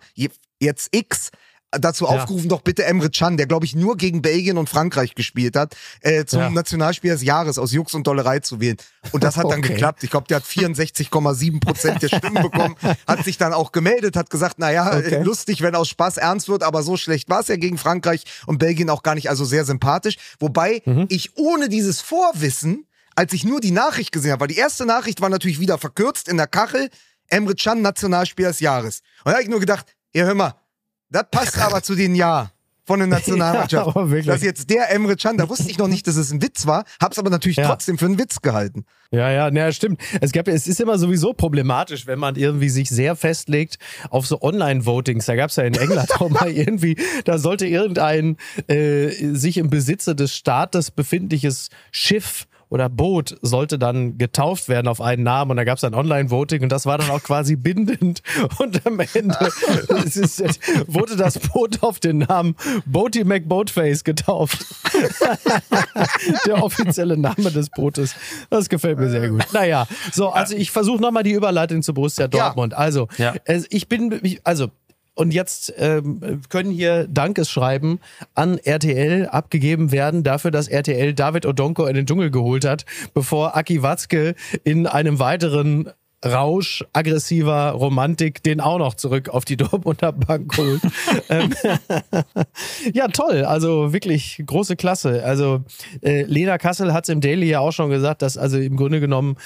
jetzt 0.58 0.88
X, 0.94 1.30
dazu 1.78 2.06
aufgerufen, 2.06 2.48
doch 2.48 2.62
bitte 2.62 2.84
Emre 2.84 3.10
Can, 3.10 3.36
der 3.36 3.46
glaube 3.46 3.66
ich 3.66 3.74
nur 3.74 3.96
gegen 3.96 4.22
Belgien 4.22 4.58
und 4.58 4.68
Frankreich 4.68 5.14
gespielt 5.14 5.56
hat, 5.56 5.76
äh, 6.00 6.24
zum 6.24 6.40
ja. 6.40 6.50
Nationalspieler 6.50 7.14
des 7.14 7.22
Jahres 7.22 7.58
aus 7.58 7.72
Jux 7.72 7.94
und 7.94 8.06
Dollerei 8.06 8.40
zu 8.40 8.60
wählen. 8.60 8.76
Und 9.12 9.24
das 9.24 9.36
hat 9.36 9.44
dann 9.44 9.60
okay. 9.60 9.74
geklappt. 9.74 10.02
Ich 10.02 10.10
glaube, 10.10 10.26
der 10.28 10.38
hat 10.38 10.44
64,7 10.44 11.60
Prozent 11.60 12.02
der 12.02 12.08
Stimmen 12.08 12.42
bekommen, 12.42 12.76
hat 13.06 13.24
sich 13.24 13.38
dann 13.38 13.52
auch 13.52 13.72
gemeldet, 13.72 14.16
hat 14.16 14.30
gesagt, 14.30 14.58
naja, 14.58 14.96
okay. 14.96 15.22
lustig, 15.22 15.62
wenn 15.62 15.74
aus 15.74 15.88
Spaß 15.88 16.16
ernst 16.16 16.48
wird, 16.48 16.62
aber 16.62 16.82
so 16.82 16.96
schlecht 16.96 17.28
war 17.28 17.40
es 17.40 17.48
ja 17.48 17.56
gegen 17.56 17.78
Frankreich 17.78 18.24
und 18.46 18.58
Belgien 18.58 18.90
auch 18.90 19.02
gar 19.02 19.14
nicht, 19.14 19.30
also 19.30 19.44
sehr 19.44 19.64
sympathisch. 19.64 20.16
Wobei 20.38 20.82
mhm. 20.84 21.06
ich 21.08 21.36
ohne 21.36 21.68
dieses 21.68 22.00
Vorwissen, 22.00 22.86
als 23.14 23.32
ich 23.32 23.44
nur 23.44 23.60
die 23.60 23.70
Nachricht 23.70 24.12
gesehen 24.12 24.32
habe, 24.32 24.42
weil 24.42 24.48
die 24.48 24.56
erste 24.56 24.86
Nachricht 24.86 25.20
war 25.20 25.28
natürlich 25.28 25.60
wieder 25.60 25.78
verkürzt 25.78 26.28
in 26.28 26.36
der 26.36 26.46
Kachel, 26.46 26.90
Emre 27.28 27.54
Can 27.54 27.82
Nationalspieler 27.82 28.50
des 28.50 28.60
Jahres. 28.60 29.00
Und 29.24 29.30
da 29.30 29.32
habe 29.32 29.42
ich 29.42 29.48
nur 29.48 29.60
gedacht, 29.60 29.86
ja 30.14 30.24
hör 30.24 30.34
mal, 30.34 30.54
das 31.10 31.24
passt 31.30 31.58
aber 31.58 31.82
zu 31.82 31.94
den 31.94 32.14
Ja 32.14 32.50
von 32.86 33.00
der 33.00 33.08
Nationalmannschaft. 33.08 33.96
Ja, 33.96 34.22
das 34.22 34.36
ist 34.36 34.44
jetzt 34.44 34.70
der 34.70 34.90
Emre 34.90 35.16
Can, 35.16 35.36
da 35.36 35.48
wusste 35.48 35.68
ich 35.70 35.78
noch 35.78 35.88
nicht, 35.88 36.06
dass 36.06 36.16
es 36.16 36.30
ein 36.30 36.40
Witz 36.40 36.66
war, 36.66 36.84
hab's 37.00 37.18
aber 37.18 37.30
natürlich 37.30 37.56
ja. 37.58 37.66
trotzdem 37.66 37.98
für 37.98 38.06
einen 38.06 38.18
Witz 38.18 38.40
gehalten. 38.40 38.84
Ja, 39.10 39.30
ja, 39.30 39.50
naja, 39.50 39.72
stimmt. 39.72 40.00
Es 40.20 40.32
gab, 40.32 40.48
es 40.48 40.66
ist 40.66 40.80
immer 40.80 40.98
sowieso 40.98 41.32
problematisch, 41.32 42.06
wenn 42.06 42.18
man 42.18 42.36
irgendwie 42.36 42.68
sich 42.68 42.88
sehr 42.88 43.14
festlegt 43.14 43.78
auf 44.10 44.26
so 44.26 44.40
Online-Votings. 44.40 45.26
Da 45.26 45.36
gab's 45.36 45.56
ja 45.56 45.64
in 45.64 45.74
England 45.74 46.20
auch 46.20 46.28
mal 46.28 46.50
irgendwie, 46.52 46.96
da 47.24 47.38
sollte 47.38 47.66
irgendein 47.66 48.36
äh, 48.68 49.10
sich 49.32 49.58
im 49.58 49.70
Besitze 49.70 50.14
des 50.14 50.34
Staates 50.34 50.90
befindliches 50.90 51.68
Schiff 51.90 52.46
oder 52.68 52.88
Boot 52.88 53.36
sollte 53.42 53.78
dann 53.78 54.18
getauft 54.18 54.68
werden 54.68 54.88
auf 54.88 55.00
einen 55.00 55.22
Namen 55.22 55.52
und 55.52 55.56
da 55.56 55.64
gab 55.64 55.78
es 55.78 55.84
ein 55.84 55.94
Online-Voting 55.94 56.62
und 56.62 56.70
das 56.70 56.86
war 56.86 56.98
dann 56.98 57.10
auch 57.10 57.22
quasi 57.22 57.56
bindend 57.66 58.22
und 58.58 58.86
am 58.86 59.00
Ende 59.00 59.36
ist, 60.04 60.42
wurde 60.86 61.16
das 61.16 61.38
Boot 61.38 61.82
auf 61.82 62.00
den 62.00 62.18
Namen 62.18 62.56
Boaty 62.86 63.24
McBoatface 63.24 64.04
getauft. 64.04 64.66
Der 66.46 66.62
offizielle 66.62 67.16
Name 67.16 67.50
des 67.50 67.70
Bootes. 67.70 68.14
Das 68.50 68.68
gefällt 68.68 68.98
mir 68.98 69.10
sehr 69.10 69.28
gut. 69.28 69.46
Naja, 69.52 69.86
so, 70.12 70.30
also 70.30 70.56
ich 70.56 70.70
versuche 70.70 71.00
nochmal 71.00 71.22
die 71.22 71.32
Überleitung 71.32 71.82
zu 71.82 71.94
Borussia 71.94 72.28
Dortmund. 72.28 72.74
Also, 72.74 73.08
ja. 73.18 73.34
ich 73.70 73.88
bin, 73.88 74.20
also 74.44 74.70
und 75.16 75.32
jetzt 75.32 75.72
ähm, 75.78 76.42
können 76.50 76.70
hier 76.70 77.08
Dankesschreiben 77.08 78.00
an 78.34 78.58
RTL 78.58 79.26
abgegeben 79.26 79.90
werden 79.90 80.22
dafür, 80.22 80.50
dass 80.50 80.68
RTL 80.68 81.14
David 81.14 81.46
Odonko 81.46 81.86
in 81.86 81.94
den 81.94 82.06
Dschungel 82.06 82.30
geholt 82.30 82.64
hat, 82.64 82.84
bevor 83.14 83.56
Aki 83.56 83.82
Watzke 83.82 84.34
in 84.62 84.86
einem 84.86 85.18
weiteren 85.18 85.90
Rausch 86.24 86.82
aggressiver 86.94 87.72
Romantik 87.72 88.42
den 88.42 88.60
auch 88.60 88.78
noch 88.78 88.94
zurück 88.94 89.28
auf 89.28 89.44
die 89.44 89.56
Dortmunder 89.56 90.12
Bank 90.12 90.56
holt. 90.56 90.80
Ähm, 91.28 91.54
ja, 92.94 93.08
toll. 93.08 93.44
Also 93.44 93.92
wirklich 93.92 94.42
große 94.44 94.76
Klasse. 94.76 95.24
Also 95.24 95.62
äh, 96.02 96.22
Lena 96.22 96.56
Kassel 96.56 96.94
hat 96.94 97.04
es 97.04 97.10
im 97.10 97.20
Daily 97.20 97.48
ja 97.48 97.60
auch 97.60 97.72
schon 97.72 97.90
gesagt, 97.90 98.22
dass 98.22 98.38
also 98.38 98.58
im 98.58 98.76
Grunde 98.76 99.00
genommen, 99.00 99.36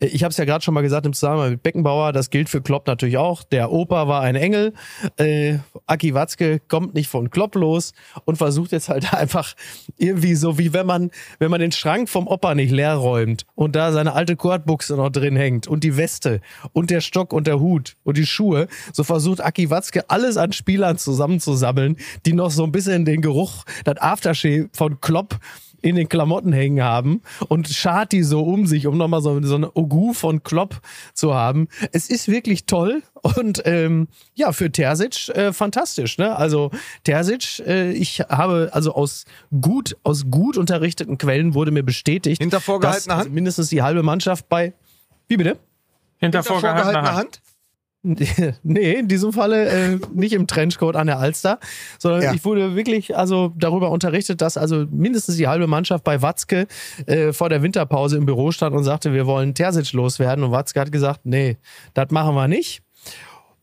äh, 0.00 0.06
ich 0.06 0.22
habe 0.22 0.30
es 0.30 0.36
ja 0.36 0.44
gerade 0.44 0.64
schon 0.64 0.74
mal 0.74 0.82
gesagt 0.82 1.06
im 1.06 1.12
Zusammenhang 1.12 1.50
mit 1.50 1.62
Beckenbauer, 1.62 2.12
das 2.12 2.30
gilt 2.30 2.48
für 2.48 2.62
Klopp 2.62 2.86
natürlich 2.86 3.18
auch. 3.18 3.42
Der 3.42 3.72
Opa 3.72 4.06
war 4.06 4.22
ein 4.22 4.36
Engel. 4.36 4.74
Äh, 5.16 5.58
Aki 5.86 6.14
Watzke 6.14 6.60
kommt 6.60 6.94
nicht 6.94 7.08
von 7.08 7.30
Klopp 7.30 7.56
los 7.56 7.92
und 8.24 8.36
versucht 8.36 8.70
jetzt 8.70 8.88
halt 8.88 9.12
einfach 9.14 9.54
irgendwie 9.98 10.36
so 10.36 10.56
wie 10.56 10.72
wenn 10.72 10.86
man, 10.86 11.10
wenn 11.40 11.50
man 11.50 11.60
den 11.60 11.72
Schrank 11.72 12.08
vom 12.08 12.28
Opa 12.28 12.54
nicht 12.54 12.70
leer 12.70 12.94
räumt 12.94 13.44
und 13.56 13.74
da 13.74 13.90
seine 13.90 14.12
alte 14.12 14.36
Kordbuchse 14.36 14.94
noch 14.94 15.10
drin 15.10 15.36
hängt 15.36 15.66
und 15.66 15.82
die 15.82 15.96
Weste 15.96 16.11
Weste 16.12 16.40
und 16.72 16.90
der 16.90 17.00
Stock 17.00 17.32
und 17.32 17.46
der 17.46 17.60
Hut 17.60 17.96
und 18.04 18.16
die 18.16 18.26
Schuhe, 18.26 18.68
so 18.92 19.04
versucht 19.04 19.40
Aki 19.40 19.70
Watzke 19.70 20.08
alles 20.10 20.36
an 20.36 20.52
Spielern 20.52 20.98
zusammenzusammeln, 20.98 21.96
die 22.26 22.34
noch 22.34 22.50
so 22.50 22.64
ein 22.64 22.72
bisschen 22.72 23.04
den 23.04 23.22
Geruch, 23.22 23.64
das 23.84 23.96
Aftershave 23.98 24.68
von 24.72 25.00
Klopp 25.00 25.38
in 25.80 25.96
den 25.96 26.08
Klamotten 26.08 26.52
hängen 26.52 26.84
haben 26.84 27.22
und 27.48 27.68
schart 27.68 28.12
die 28.12 28.22
so 28.22 28.42
um 28.42 28.66
sich, 28.66 28.86
um 28.86 28.96
nochmal 28.96 29.20
so, 29.20 29.42
so 29.42 29.56
eine 29.56 29.74
Ogu 29.74 30.12
von 30.12 30.44
Klopp 30.44 30.80
zu 31.12 31.34
haben. 31.34 31.66
Es 31.90 32.08
ist 32.08 32.28
wirklich 32.28 32.66
toll 32.66 33.02
und 33.22 33.62
ähm, 33.64 34.06
ja, 34.34 34.52
für 34.52 34.70
Terzic 34.70 35.28
äh, 35.30 35.52
fantastisch. 35.52 36.18
Ne? 36.18 36.36
Also 36.36 36.70
Terzic, 37.02 37.66
äh, 37.66 37.90
ich 37.90 38.20
habe 38.20 38.70
also 38.72 38.94
aus 38.94 39.24
gut, 39.60 39.96
aus 40.04 40.26
gut 40.30 40.56
unterrichteten 40.56 41.18
Quellen 41.18 41.54
wurde 41.54 41.72
mir 41.72 41.82
bestätigt, 41.82 42.40
Hinter 42.40 42.60
vorgehaltener 42.60 43.16
dass 43.16 43.24
Hand? 43.24 43.34
mindestens 43.34 43.68
die 43.68 43.82
halbe 43.82 44.04
Mannschaft 44.04 44.48
bei... 44.48 44.74
Wie 45.26 45.36
bitte? 45.36 45.58
Hinter, 46.22 46.42
vorgehaltener 46.44 47.14
Hand? 47.14 47.42
nee, 48.62 48.94
in 48.94 49.06
diesem 49.06 49.32
Falle 49.32 49.68
äh, 49.68 49.98
nicht 50.12 50.32
im 50.32 50.48
Trenchcoat 50.48 50.96
an 50.96 51.06
der 51.06 51.18
Alster, 51.18 51.60
sondern 52.00 52.22
ja. 52.22 52.32
ich 52.32 52.44
wurde 52.44 52.74
wirklich 52.74 53.16
also 53.16 53.52
darüber 53.56 53.90
unterrichtet, 53.90 54.40
dass 54.40 54.56
also 54.56 54.86
mindestens 54.90 55.36
die 55.36 55.46
halbe 55.46 55.68
Mannschaft 55.68 56.02
bei 56.02 56.20
Watzke 56.20 56.66
äh, 57.06 57.32
vor 57.32 57.48
der 57.48 57.62
Winterpause 57.62 58.16
im 58.16 58.26
Büro 58.26 58.50
stand 58.50 58.74
und 58.74 58.82
sagte, 58.82 59.12
wir 59.12 59.26
wollen 59.26 59.54
Terzic 59.54 59.92
loswerden. 59.92 60.42
Und 60.42 60.50
Watzke 60.50 60.80
hat 60.80 60.90
gesagt, 60.90 61.20
nee, 61.24 61.58
das 61.94 62.10
machen 62.10 62.34
wir 62.34 62.48
nicht. 62.48 62.82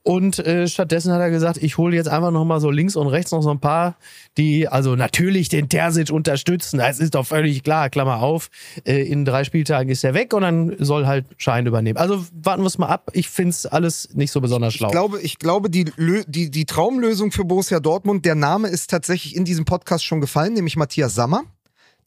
Und 0.04 0.40
äh, 0.40 0.68
stattdessen 0.68 1.12
hat 1.12 1.20
er 1.20 1.30
gesagt, 1.30 1.62
ich 1.62 1.78
hole 1.78 1.96
jetzt 1.96 2.08
einfach 2.08 2.32
nochmal 2.32 2.62
so 2.62 2.72
links 2.72 2.96
und 2.96 3.08
rechts 3.08 3.32
noch 3.32 3.42
so 3.42 3.52
ein 3.52 3.60
paar, 3.60 3.98
die 4.38 4.68
also 4.68 4.96
natürlich 4.96 5.50
den 5.50 5.68
Terzic 5.68 6.10
unterstützen. 6.10 6.80
Das 6.80 7.00
ist 7.00 7.16
doch 7.16 7.26
völlig 7.26 7.64
klar, 7.64 7.90
Klammer 7.90 8.22
auf. 8.22 8.50
Äh, 8.86 9.04
in 9.04 9.26
drei 9.26 9.44
Spieltagen 9.44 9.90
ist 9.90 10.04
er 10.04 10.14
weg 10.14 10.34
und 10.34 10.42
dann 10.44 10.76
soll 10.80 11.06
halt 11.06 11.26
Schein 11.38 11.66
übernehmen. 11.66 11.98
Also 11.98 12.26
warten 12.32 12.64
wir 12.64 12.68
es 12.68 12.78
mal 12.78 12.88
ab. 12.88 13.12
Ich 13.14 13.30
finde 13.30 13.52
es 13.52 13.66
alles 13.66 14.10
nicht 14.14 14.32
so 14.32 14.42
besonders 14.42 14.74
schlau. 14.74 14.88
Ich 14.88 14.92
glaube, 14.92 15.22
ich 15.22 15.38
glaube 15.38 15.70
die, 15.70 15.86
die, 16.28 16.50
die 16.50 16.66
Traumlösung 16.66 17.32
für 17.32 17.44
Borussia 17.44 17.80
Dortmund, 17.80 18.26
der 18.26 18.36
Name 18.36 18.70
ist 18.70 18.90
tatsächlich 18.90 19.36
in 19.36 19.46
diesem 19.46 19.66
Podcast 19.66 20.06
schon 20.06 20.22
gefallen, 20.22 20.54
nämlich 20.54 20.78
Matthias 20.78 21.14
Sammer. 21.14 21.44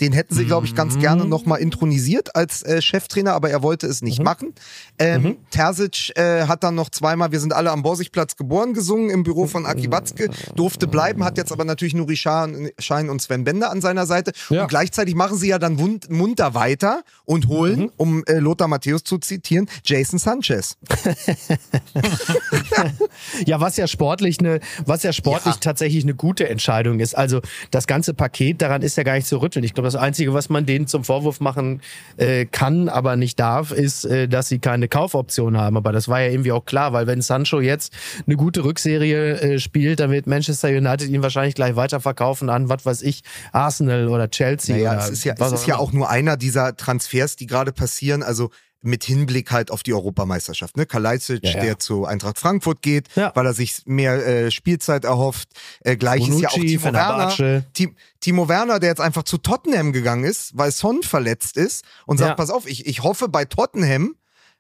Den 0.03 0.13
hätten 0.13 0.35
sie, 0.35 0.47
glaube 0.47 0.67
ich, 0.67 0.75
ganz 0.75 0.97
mhm. 0.97 1.01
gerne 1.01 1.25
nochmal 1.25 1.61
intronisiert 1.61 2.35
als 2.35 2.65
äh, 2.65 2.83
Cheftrainer, 2.83 3.35
aber 3.35 3.51
er 3.51 3.63
wollte 3.63 3.87
es 3.87 4.03
nicht 4.03 4.19
mhm. 4.19 4.25
machen. 4.25 4.55
Ähm, 4.99 5.23
mhm. 5.23 5.37
Terzic 5.53 6.11
äh, 6.17 6.47
hat 6.47 6.65
dann 6.65 6.75
noch 6.75 6.91
zweimal 6.91 7.31
Wir 7.31 7.39
sind 7.39 7.53
alle 7.53 7.71
am 7.71 7.85
Borsigplatz 7.85 8.35
geboren 8.35 8.75
gesungen 8.75 9.11
im 9.11 9.23
Büro 9.23 9.47
von 9.47 9.65
Aki 9.65 9.93
Watzke, 9.93 10.29
durfte 10.57 10.89
bleiben, 10.89 11.23
hat 11.23 11.39
jetzt 11.39 11.53
aber 11.53 11.65
natürlich 11.65 11.95
nur 11.95 12.09
Richard 12.09 12.51
Schein 12.81 13.11
und 13.11 13.23
Sven 13.23 13.45
Bender 13.45 13.71
an 13.71 13.81
seiner 13.81 14.07
Seite. 14.07 14.33
Ja. 14.51 14.63
Und 14.63 14.69
gleichzeitig 14.69 15.15
machen 15.15 15.37
sie 15.37 15.49
ja 15.49 15.61
dann 15.61 15.77
munter 16.09 16.55
weiter 16.55 17.05
und 17.25 17.47
holen, 17.47 17.79
mhm. 17.79 17.93
um 17.97 18.25
äh, 18.25 18.39
Lothar 18.39 18.67
Matthäus 18.67 19.05
zu 19.05 19.19
zitieren, 19.19 19.69
Jason 19.85 20.19
Sanchez. 20.19 20.79
ja, 23.47 23.61
was 23.61 23.77
ja 23.77 23.87
sportlich 23.87 24.41
eine, 24.41 24.59
was 24.85 25.05
ja 25.05 25.13
sportlich 25.13 25.55
ja. 25.55 25.61
tatsächlich 25.61 26.03
eine 26.03 26.17
gute 26.17 26.49
Entscheidung 26.49 26.99
ist. 26.99 27.17
Also 27.17 27.41
das 27.71 27.87
ganze 27.87 28.15
Paket 28.15 28.63
daran 28.63 28.83
ist 28.83 28.97
ja 28.97 29.05
gar 29.05 29.15
nicht 29.15 29.29
zu 29.29 29.41
rütteln. 29.41 29.65
Ich 29.65 29.75
glaube, 29.75 29.92
das 29.93 30.01
Einzige, 30.01 30.35
was 30.35 30.49
man 30.49 30.67
denen 30.67 30.87
zum 30.87 31.05
Vorwurf 31.05 31.41
machen 31.41 31.81
äh, 32.17 32.47
kann, 32.47 32.89
aber 32.89 33.17
nicht 33.17 33.39
darf, 33.39 33.73
ist, 33.73 34.05
äh, 34.05 34.29
dass 34.29 34.49
sie 34.49 34.59
keine 34.59 34.89
Kaufoption 34.89 35.57
haben. 35.57 35.77
Aber 35.77 35.93
das 35.93 36.09
war 36.09 36.21
ja 36.21 36.31
irgendwie 36.31 36.53
auch 36.53 36.65
klar, 36.65 36.93
weil 36.93 37.07
wenn 37.07 37.23
Sancho 37.23 37.61
jetzt 37.61 37.93
eine 38.27 38.37
gute 38.37 38.65
Rückserie 38.65 39.41
äh, 39.41 39.59
spielt, 39.59 40.01
dann 40.01 40.11
wird 40.11 40.27
Manchester 40.27 40.69
United 40.69 41.09
ihn 41.09 41.23
wahrscheinlich 41.23 41.55
gleich 41.55 41.77
weiterverkaufen 41.77 42.51
an, 42.51 42.69
was 42.69 42.85
weiß 42.85 43.03
ich, 43.03 43.23
Arsenal 43.53 44.09
oder 44.09 44.31
Chelsea. 44.31 44.77
Naja, 44.77 44.93
oder 44.93 45.01
es 45.01 45.11
ist 45.11 45.25
ja, 45.25 45.35
es 45.39 45.53
ist 45.53 45.67
ja 45.67 45.77
auch 45.77 45.93
nur 45.93 46.11
einer 46.11 46.37
dieser 46.37 46.77
Transfers, 46.77 47.37
die 47.37 47.47
gerade 47.47 47.73
passieren. 47.73 48.23
Also 48.23 48.51
mit 48.83 49.05
Hinblick 49.05 49.51
halt 49.53 49.71
auf 49.71 49.83
die 49.83 49.95
Europameisterschaft. 49.95 50.77
Ne? 50.77 50.87
Kalajdzic, 50.87 51.45
ja, 51.45 51.51
ja. 51.51 51.61
der 51.63 51.79
zu 51.79 52.05
Eintracht 52.05 52.39
Frankfurt 52.39 52.83
geht, 52.83 53.09
ja. 53.15 53.33
weil 53.35 53.47
er 53.47 53.55
sich 53.55 53.83
mehr 53.87 54.27
äh, 54.27 54.51
Spielzeit 54.51 55.05
erhofft. 55.05 55.49
Äh, 55.81 55.97
gleich 55.97 56.29
ist 56.29 56.41
ja 56.41 56.49
auch 56.49 56.55
Timo 56.55 56.93
Werner. 56.93 57.65
Timo 58.21 58.49
Werner, 58.49 58.79
der 58.81 58.91
jetzt 58.91 59.01
einfach 59.01 59.23
zu 59.23 59.39
Tottenham 59.39 59.93
gegangen 59.93 60.25
ist, 60.25 60.57
weil 60.57 60.71
Son 60.73 61.03
verletzt 61.03 61.57
ist 61.57 61.85
und 62.07 62.19
sagt, 62.19 62.37
pass 62.37 62.51
auf, 62.51 62.69
ich, 62.69 62.87
ich 62.87 63.03
hoffe 63.03 63.29
bei 63.29 63.45
Tottenham 63.45 64.15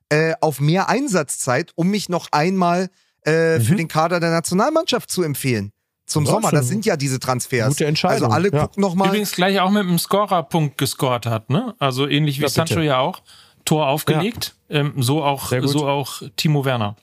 äh, 0.08 0.34
auf 0.40 0.60
mehr 0.60 0.88
Einsatzzeit, 0.88 1.72
um 1.74 1.88
mich 1.88 2.08
noch 2.08 2.28
einmal 2.32 2.88
äh, 3.24 3.58
mhm. 3.58 3.62
für 3.62 3.76
den 3.76 3.88
Kader 3.88 4.20
der 4.20 4.30
Nationalmannschaft 4.30 5.10
zu 5.10 5.22
empfehlen 5.22 5.72
zum 6.06 6.26
Sommer. 6.26 6.50
Das 6.50 6.68
sind 6.68 6.84
ja 6.84 6.96
diese 6.96 7.18
Transfers. 7.18 7.68
Gute 7.68 7.86
Entscheidung. 7.86 8.24
Also 8.24 8.34
alle 8.34 8.52
ja. 8.52 8.62
gucken 8.62 8.80
nochmal. 8.80 9.08
Übrigens 9.08 9.32
gleich 9.32 9.60
auch 9.60 9.70
mit 9.70 9.82
einem 9.82 9.98
Scorerpunkt 9.98 10.78
gescored 10.78 11.26
hat, 11.26 11.50
ne? 11.50 11.74
Also 11.78 12.06
ähnlich 12.06 12.38
wie 12.38 12.42
ja, 12.42 12.48
Sancho 12.48 12.80
ja 12.80 12.98
auch. 12.98 13.22
Tor 13.64 13.88
aufgelegt. 13.88 14.54
Ja. 14.68 14.80
Ähm, 14.80 14.94
so 15.02 15.22
auch, 15.22 15.52
so 15.62 15.88
auch 15.88 16.22
Timo 16.36 16.64
Werner. 16.64 16.96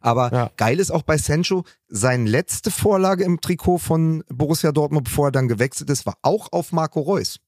Aber 0.00 0.32
ja. 0.32 0.50
geil 0.56 0.78
ist 0.78 0.90
auch 0.92 1.02
bei 1.02 1.18
Sancho, 1.18 1.64
seine 1.88 2.28
letzte 2.28 2.70
Vorlage 2.70 3.24
im 3.24 3.40
Trikot 3.40 3.78
von 3.78 4.22
Borussia 4.28 4.70
Dortmund, 4.70 5.04
bevor 5.04 5.28
er 5.28 5.32
dann 5.32 5.48
gewechselt 5.48 5.90
ist, 5.90 6.06
war 6.06 6.16
auch 6.22 6.52
auf 6.52 6.70
Marco 6.70 7.00
Reus. 7.00 7.40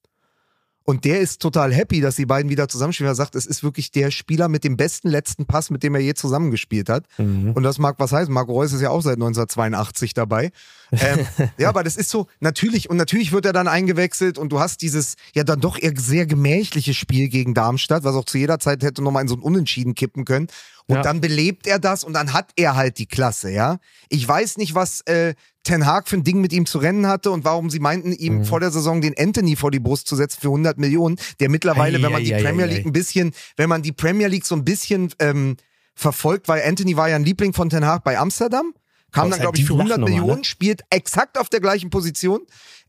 Und 0.89 1.05
der 1.05 1.21
ist 1.21 1.43
total 1.43 1.75
happy, 1.75 2.01
dass 2.01 2.17
die 2.17 2.25
beiden 2.25 2.51
wieder 2.51 2.67
zusammenspielen. 2.67 3.13
Er 3.13 3.15
sagt, 3.15 3.35
es 3.35 3.45
ist 3.45 3.63
wirklich 3.63 3.93
der 3.93 4.11
Spieler 4.11 4.49
mit 4.49 4.65
dem 4.65 4.79
besten 4.79 5.11
letzten 5.11 5.45
Pass, 5.45 5.69
mit 5.69 5.83
dem 5.83 5.95
er 5.95 6.01
je 6.01 6.15
zusammengespielt 6.15 6.89
hat. 6.89 7.05
Mhm. 7.19 7.53
Und 7.53 7.63
das 7.63 7.77
mag 7.79 7.97
was 7.99 8.11
heißen. 8.11 8.33
Marco 8.33 8.53
Reus 8.53 8.73
ist 8.73 8.81
ja 8.81 8.89
auch 8.89 9.03
seit 9.03 9.17
1982 9.17 10.15
dabei. 10.15 10.51
Ähm, 10.93 11.27
ja, 11.59 11.69
aber 11.69 11.85
das 11.85 11.97
ist 11.97 12.09
so, 12.09 12.27
natürlich, 12.41 12.89
und 12.89 12.97
natürlich 12.97 13.33
wird 13.33 13.45
er 13.45 13.53
dann 13.53 13.69
eingewechselt 13.69 14.39
und 14.39 14.51
du 14.51 14.61
hast 14.61 14.81
dieses 14.81 15.17
ja 15.35 15.45
dann 15.45 15.61
doch 15.61 15.79
eher 15.79 15.93
sehr 15.95 16.25
gemächliche 16.25 16.95
Spiel 16.95 17.29
gegen 17.29 17.53
Darmstadt, 17.53 18.05
was 18.05 18.15
auch 18.15 18.25
zu 18.25 18.39
jeder 18.39 18.59
Zeit 18.59 18.83
hätte 18.83 19.03
nochmal 19.03 19.21
in 19.21 19.29
so 19.29 19.37
ein 19.37 19.43
Unentschieden 19.43 19.95
kippen 19.95 20.25
können. 20.25 20.47
Und 20.87 20.97
ja. 20.97 21.03
dann 21.03 21.21
belebt 21.21 21.67
er 21.67 21.79
das 21.79 22.03
und 22.03 22.15
dann 22.15 22.33
hat 22.33 22.53
er 22.57 22.77
halt 22.77 22.97
die 22.97 23.05
Klasse, 23.05 23.51
ja. 23.51 23.77
Ich 24.09 24.27
weiß 24.27 24.57
nicht, 24.57 24.75
was 24.75 25.03
äh, 25.03 25.35
Ten 25.69 25.85
Hag 25.85 26.09
für 26.09 26.17
ein 26.17 26.25
Ding 26.25 26.41
mit 26.41 26.53
ihm 26.55 26.65
zu 26.65 26.79
rennen 26.79 27.07
hatte 27.07 27.31
und 27.31 27.45
warum 27.45 27.69
sie 27.69 27.79
meinten, 27.79 28.13
ihm 28.13 28.39
mhm. 28.39 28.45
vor 28.47 28.59
der 28.59 28.71
Saison 28.71 29.03
den 29.03 29.15
Anthony 29.19 29.55
vor 29.55 29.71
die 29.71 29.81
Brust 29.81 30.09
zu 30.09 30.17
setzen 30.17 30.41
für 30.41 30.49
100 30.49 30.79
Millionen, 30.79 31.17
der 31.41 31.51
mittlerweile, 31.51 31.99
ei, 31.99 32.03
wenn 32.03 32.13
man 32.13 32.23
ei, 32.23 32.25
die 32.25 32.35
ei, 32.35 32.43
Premier 32.43 32.65
League 32.65 32.87
ein 32.87 32.93
bisschen, 32.93 33.33
wenn 33.57 33.69
man 33.69 33.83
die 33.83 33.93
Premier 33.93 34.29
League 34.29 34.47
so 34.47 34.55
ein 34.55 34.65
bisschen 34.65 35.13
ähm, 35.19 35.59
verfolgt, 35.95 36.49
weil 36.49 36.63
Anthony 36.67 36.97
war 36.97 37.11
ja 37.11 37.17
ein 37.17 37.25
Liebling 37.25 37.53
von 37.53 37.69
Ten 37.69 37.85
Hag 37.85 38.03
bei 38.03 38.19
Amsterdam, 38.19 38.73
kam 39.13 39.31
dann, 39.31 39.41
glaube 39.41 39.59
ich, 39.59 39.67
für 39.67 39.75
100 39.75 39.99
Millionen, 39.99 40.39
ne? 40.39 40.45
spielt 40.45 40.83
exakt 40.89 41.39
auf 41.39 41.51
der 41.51 41.61
gleichen 41.61 41.91
Position 41.91 42.41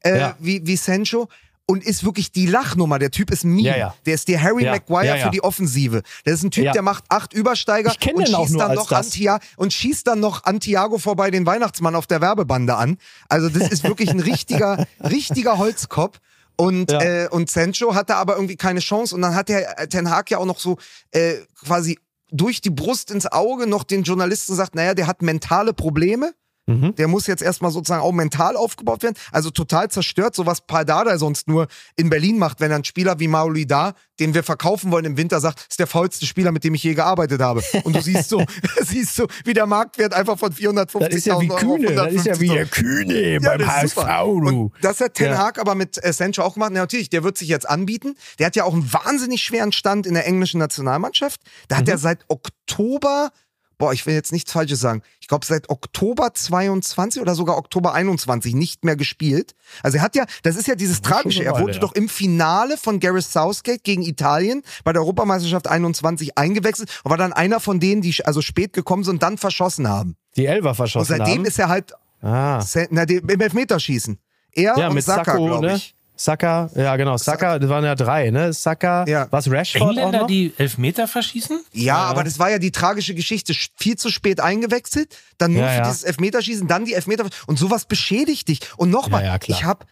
äh, 0.02 0.18
ja. 0.18 0.38
wie, 0.40 0.66
wie 0.66 0.78
Sancho 0.78 1.28
und 1.70 1.84
ist 1.84 2.04
wirklich 2.04 2.32
die 2.32 2.48
Lachnummer. 2.48 2.98
Der 2.98 3.12
Typ 3.12 3.30
ist 3.30 3.44
Meme. 3.44 3.62
Ja, 3.62 3.78
ja. 3.78 3.96
Der 4.08 4.16
ist 4.16 4.28
der 4.28 4.42
Harry 4.42 4.64
ja, 4.64 4.72
Maguire 4.72 5.20
für 5.20 5.30
die 5.30 5.44
Offensive. 5.44 6.02
Der 6.26 6.34
ist 6.34 6.42
ein 6.42 6.50
Typ, 6.50 6.74
der 6.74 6.82
macht 6.82 7.04
acht 7.10 7.32
Übersteiger 7.32 7.94
und 8.12 8.28
schießt 8.28 8.60
dann 8.60 8.74
noch 8.74 8.92
Antia 8.92 9.40
und 9.56 9.72
schießt 9.72 10.08
dann 10.08 10.20
noch 10.20 10.46
Antiago 10.46 10.98
vorbei 10.98 11.30
den 11.30 11.46
Weihnachtsmann 11.46 11.94
auf 11.94 12.08
der 12.08 12.22
Werbebande 12.22 12.76
an. 12.76 12.98
Also 13.28 13.50
das 13.50 13.70
ist 13.70 13.84
wirklich 13.84 14.10
ein 14.10 14.20
richtiger, 14.20 14.88
richtiger 15.04 15.60
Holzkopf. 15.60 16.18
Und, 16.56 16.92
äh, 16.92 17.28
und 17.30 17.52
Sancho 17.52 17.94
hatte 17.94 18.16
aber 18.16 18.34
irgendwie 18.34 18.58
keine 18.58 18.80
Chance. 18.80 19.14
Und 19.14 19.22
dann 19.22 19.36
hat 19.36 19.48
der 19.48 19.80
äh, 19.80 19.88
Ten 19.88 20.10
Hag 20.10 20.32
ja 20.32 20.40
auch 20.40 20.46
noch 20.46 20.60
so 20.60 20.80
äh, 21.12 21.36
quasi 21.64 22.00
durch 22.32 22.62
die 22.62 22.72
Brust 22.72 23.12
ins 23.12 23.32
Auge 23.32 23.68
noch 23.68 23.84
den 23.84 24.02
Journalisten 24.02 24.54
gesagt, 24.54 24.74
naja, 24.74 24.96
der 24.96 25.06
hat 25.06 25.22
mentale 25.22 25.74
Probleme. 25.74 26.34
Mhm. 26.70 26.96
Der 26.96 27.08
muss 27.08 27.28
jetzt 27.28 27.42
erstmal 27.42 27.72
sozusagen 27.72 28.04
auch 28.04 28.12
mental 28.12 28.56
aufgebaut 28.56 29.04
werden. 29.04 29.16
Also 29.32 29.50
total 29.50 29.90
zerstört, 29.90 30.36
so 30.36 30.46
was 30.46 30.62
Paldada 30.62 31.18
sonst 31.18 31.48
nur 31.48 31.68
in 31.96 32.10
Berlin 32.10 32.38
macht, 32.38 32.60
wenn 32.60 32.72
ein 32.72 32.84
Spieler 32.84 33.20
wie 33.20 33.28
Mauli 33.28 33.66
da, 33.66 33.94
den 34.20 34.34
wir 34.34 34.44
verkaufen 34.44 34.92
wollen 34.92 35.06
im 35.06 35.18
Winter, 35.18 35.40
sagt, 35.40 35.66
ist 35.70 35.80
der 35.80 35.88
faulste 35.88 36.26
Spieler, 36.26 36.52
mit 36.52 36.64
dem 36.64 36.76
ich 36.76 36.84
je 36.84 36.94
gearbeitet 36.94 37.42
habe. 37.42 37.64
Und 37.84 37.96
du 37.96 38.02
siehst 38.02 38.30
so, 38.30 38.44
siehst 38.82 39.16
so, 39.16 39.28
wie 39.46 39.54
der 39.54 39.66
Marktwert 39.66 40.14
einfach 40.14 40.38
von 40.38 40.52
450.000 40.52 41.00
das 41.00 41.16
ist 41.16 41.26
ja 41.26 41.42
wie 41.42 41.48
Kühne, 41.48 41.96
Das 41.96 42.14
ist 42.14 42.26
ja 42.26 42.40
wie 42.40 42.50
der 42.50 42.66
Kühne 42.66 43.34
ja, 43.34 43.40
beim 43.40 43.68
HSV. 43.68 43.98
Und 44.24 44.72
das 44.82 45.02
hat 45.02 45.16
Ten 45.16 45.38
Hag 45.38 45.58
ja. 45.58 45.62
aber 45.62 45.76
mit 45.76 46.04
äh, 46.04 46.14
Sancho 46.14 46.44
auch 46.44 46.54
gemacht. 46.54 46.72
Ja, 46.72 46.80
natürlich, 46.80 47.10
der 47.10 47.24
wird 47.24 47.38
sich 47.38 47.48
jetzt 47.48 47.68
anbieten. 47.68 48.16
Der 48.38 48.46
hat 48.46 48.56
ja 48.56 48.64
auch 48.64 48.74
einen 48.74 48.92
wahnsinnig 48.94 49.42
schweren 49.42 49.72
Stand 49.72 50.06
in 50.06 50.14
der 50.14 50.28
englischen 50.28 50.60
Nationalmannschaft. 50.60 51.42
Da 51.68 51.78
hat 51.78 51.86
mhm. 51.86 51.92
er 51.92 51.98
seit 51.98 52.26
Oktober 52.28 53.32
boah, 53.80 53.94
ich 53.94 54.06
will 54.06 54.14
jetzt 54.14 54.32
nichts 54.32 54.52
Falsches 54.52 54.80
sagen. 54.80 55.02
Ich 55.20 55.28
glaube, 55.28 55.46
seit 55.46 55.70
Oktober 55.70 56.34
22 56.34 57.22
oder 57.22 57.34
sogar 57.34 57.58
Oktober 57.58 57.94
21 57.94 58.54
nicht 58.54 58.86
mehr 58.86 58.96
gespielt. 58.96 59.56
Also 59.82 59.98
er 59.98 60.04
hat 60.04 60.16
ja, 60.16 60.26
das 60.44 60.56
ist 60.56 60.68
ja 60.68 60.76
dieses 60.76 61.02
Tragische. 61.02 61.44
Er 61.44 61.60
wurde 61.60 61.74
ja. 61.74 61.80
doch 61.80 61.94
im 61.94 62.10
Finale 62.10 62.78
von 62.78 63.00
Gareth 63.00 63.24
Southgate 63.24 63.82
gegen 63.84 64.04
Italien 64.04 64.62
bei 64.84 64.94
der 64.94 65.02
Europameisterschaft 65.02 65.68
21 65.68 66.38
eingewechselt 66.38 66.92
und 67.04 67.10
war 67.10 67.18
dann 67.18 67.34
einer 67.34 67.60
von 67.60 67.80
denen, 67.80 68.02
die 68.04 68.14
also 68.26 68.42
spät 68.42 68.74
gekommen 68.74 69.04
sind 69.04 69.16
und 69.16 69.24
dann 69.24 69.38
verschossen 69.38 69.88
haben. 69.88 70.18
Die 70.36 70.46
Elfer 70.46 70.76
verschossen 70.76 71.16
haben. 71.16 71.22
Und 71.22 71.26
seitdem 71.26 71.40
haben. 71.40 71.48
ist 71.48 71.60
er 71.60 71.70
halt 71.70 71.94
ah. 72.22 72.64
na, 72.92 73.04
im 73.04 73.42
Elfmeterschießen. 73.42 74.20
Er 74.52 74.78
ja, 74.78 74.88
und 74.90 74.96
mit 74.96 75.06
Saka, 75.06 75.36
glaube 75.36 75.66
ne? 75.66 75.82
Saka, 76.22 76.70
ja 76.76 76.98
genau, 76.98 77.16
Saka, 77.16 77.60
das 77.60 77.70
waren 77.70 77.86
ja 77.86 77.96
drei, 77.96 78.30
ne? 78.30 78.52
Saka, 78.52 79.06
ja. 79.08 79.28
was 79.32 79.50
Rashford 79.50 79.92
Engländer, 79.92 80.18
auch 80.18 80.22
noch? 80.24 80.28
die 80.28 80.52
Elfmeter 80.58 81.08
verschießen? 81.08 81.62
Ja, 81.72 81.82
ja, 81.82 81.96
aber 81.96 82.26
das 82.26 82.38
war 82.38 82.52
ja 82.52 82.60
die 82.60 82.72
tragische 82.72 83.16
Geschichte. 83.16 83.54
Viel 83.78 83.96
zu 83.96 84.10
spät 84.10 84.42
eingewechselt, 84.42 85.16
dann 85.38 85.54
nur 85.54 85.64
ja, 85.64 85.78
für 85.78 85.82
dieses 85.84 86.04
Elfmeterschießen, 86.04 86.68
dann 86.68 86.84
die 86.84 86.94
Elfmeter 86.94 87.26
und 87.48 87.58
sowas 87.58 87.86
beschädigt 87.86 88.50
dich. 88.50 88.60
Und 88.76 88.90
nochmal, 88.90 89.24
ja, 89.24 89.40
ich 89.48 89.64
habe 89.64 89.86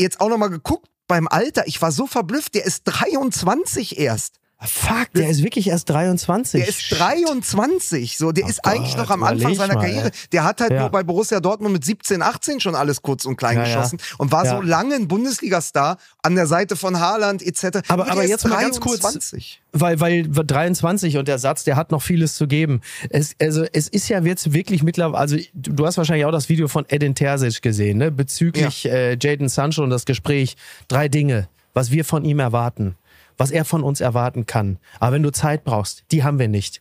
jetzt 0.00 0.22
auch 0.22 0.30
nochmal 0.30 0.48
geguckt 0.48 0.88
beim 1.06 1.28
Alter, 1.28 1.66
ich 1.66 1.82
war 1.82 1.92
so 1.92 2.06
verblüfft, 2.06 2.54
der 2.54 2.64
ist 2.64 2.84
23 2.84 3.98
erst. 3.98 4.36
Fuck, 4.66 5.12
der 5.14 5.28
ist 5.28 5.42
wirklich 5.42 5.68
erst 5.68 5.90
23. 5.90 6.60
Der 6.60 6.68
ist 6.68 6.90
23, 6.90 8.16
so, 8.16 8.32
der 8.32 8.44
oh 8.44 8.48
ist 8.48 8.62
Gott, 8.62 8.72
eigentlich 8.72 8.96
noch 8.96 9.10
am 9.10 9.22
Anfang 9.22 9.54
seiner 9.54 9.74
mal, 9.74 9.80
Karriere. 9.82 10.10
Der 10.32 10.44
hat 10.44 10.60
halt 10.60 10.72
ja. 10.72 10.80
nur 10.80 10.88
bei 10.90 11.02
Borussia 11.02 11.40
Dortmund 11.40 11.72
mit 11.72 11.84
17, 11.84 12.22
18 12.22 12.60
schon 12.60 12.74
alles 12.74 13.02
kurz 13.02 13.24
und 13.24 13.36
klein 13.36 13.58
ja, 13.58 13.64
geschossen 13.64 13.98
ja. 14.00 14.16
und 14.18 14.32
war 14.32 14.46
so 14.46 14.60
lange 14.60 14.94
ein 14.94 15.08
Bundesliga-Star 15.08 15.98
an 16.22 16.34
der 16.34 16.46
Seite 16.46 16.76
von 16.76 16.98
Haaland 16.98 17.42
etc. 17.42 17.80
Aber, 17.88 18.10
aber 18.10 18.24
jetzt 18.24 18.44
23. 18.44 18.50
mal 18.50 18.62
ganz 18.62 18.80
kurz, 18.80 19.36
weil, 19.72 20.00
weil 20.00 20.24
23 20.28 21.18
und 21.18 21.28
der 21.28 21.38
Satz, 21.38 21.64
der 21.64 21.76
hat 21.76 21.90
noch 21.90 22.02
vieles 22.02 22.36
zu 22.36 22.46
geben. 22.46 22.80
Es, 23.10 23.34
also 23.40 23.64
es 23.72 23.88
ist 23.88 24.08
ja 24.08 24.20
jetzt 24.20 24.52
wirklich 24.52 24.82
mittlerweile, 24.82 25.18
also 25.18 25.36
du 25.52 25.86
hast 25.86 25.98
wahrscheinlich 25.98 26.24
auch 26.26 26.32
das 26.32 26.48
Video 26.48 26.68
von 26.68 26.84
Edin 26.88 27.14
Terzic 27.14 27.60
gesehen, 27.60 27.98
ne? 27.98 28.10
bezüglich 28.10 28.86
äh, 28.86 29.16
Jaden 29.20 29.48
Sancho 29.48 29.82
und 29.82 29.90
das 29.90 30.04
Gespräch. 30.04 30.56
Drei 30.88 31.08
Dinge, 31.08 31.48
was 31.74 31.90
wir 31.90 32.04
von 32.04 32.24
ihm 32.24 32.38
erwarten 32.38 32.96
was 33.36 33.50
er 33.50 33.64
von 33.64 33.82
uns 33.82 34.00
erwarten 34.00 34.46
kann. 34.46 34.78
Aber 35.00 35.12
wenn 35.12 35.22
du 35.22 35.32
Zeit 35.32 35.64
brauchst, 35.64 36.04
die 36.10 36.24
haben 36.24 36.38
wir 36.38 36.48
nicht. 36.48 36.80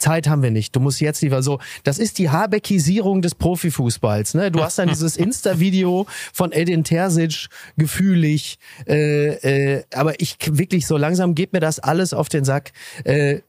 Zeit 0.00 0.28
haben 0.28 0.42
wir 0.42 0.50
nicht. 0.50 0.74
Du 0.74 0.80
musst 0.80 1.00
jetzt 1.00 1.22
lieber 1.22 1.42
so. 1.42 1.60
Das 1.84 1.98
ist 1.98 2.18
die 2.18 2.30
Habeckisierung 2.30 3.22
des 3.22 3.34
Profifußballs. 3.34 4.34
Ne? 4.34 4.50
Du 4.50 4.62
hast 4.62 4.78
dann 4.78 4.88
dieses 4.88 5.16
Insta-Video 5.16 6.06
von 6.32 6.52
Edin 6.52 6.82
Terzic, 6.82 7.48
gefühlig. 7.76 8.58
Äh, 8.88 9.76
äh, 9.76 9.84
aber 9.94 10.20
ich 10.20 10.38
wirklich 10.50 10.86
so 10.86 10.96
langsam 10.96 11.34
geht 11.34 11.52
mir 11.52 11.60
das 11.60 11.78
alles 11.78 12.12
auf 12.12 12.28
den 12.28 12.44
Sack. 12.44 12.72
Äh, 13.04 13.40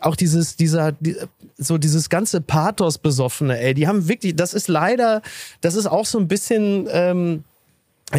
auch 0.00 0.16
dieses, 0.16 0.56
dieser, 0.56 0.92
die, 0.92 1.16
so 1.58 1.76
dieses 1.76 2.08
ganze 2.08 2.40
Pathos 2.40 2.98
besoffene. 2.98 3.58
Ey, 3.58 3.74
die 3.74 3.86
haben 3.86 4.08
wirklich. 4.08 4.36
Das 4.36 4.54
ist 4.54 4.68
leider. 4.68 5.22
Das 5.60 5.74
ist 5.74 5.86
auch 5.86 6.06
so 6.06 6.18
ein 6.18 6.28
bisschen. 6.28 6.88
Ähm, 6.90 7.44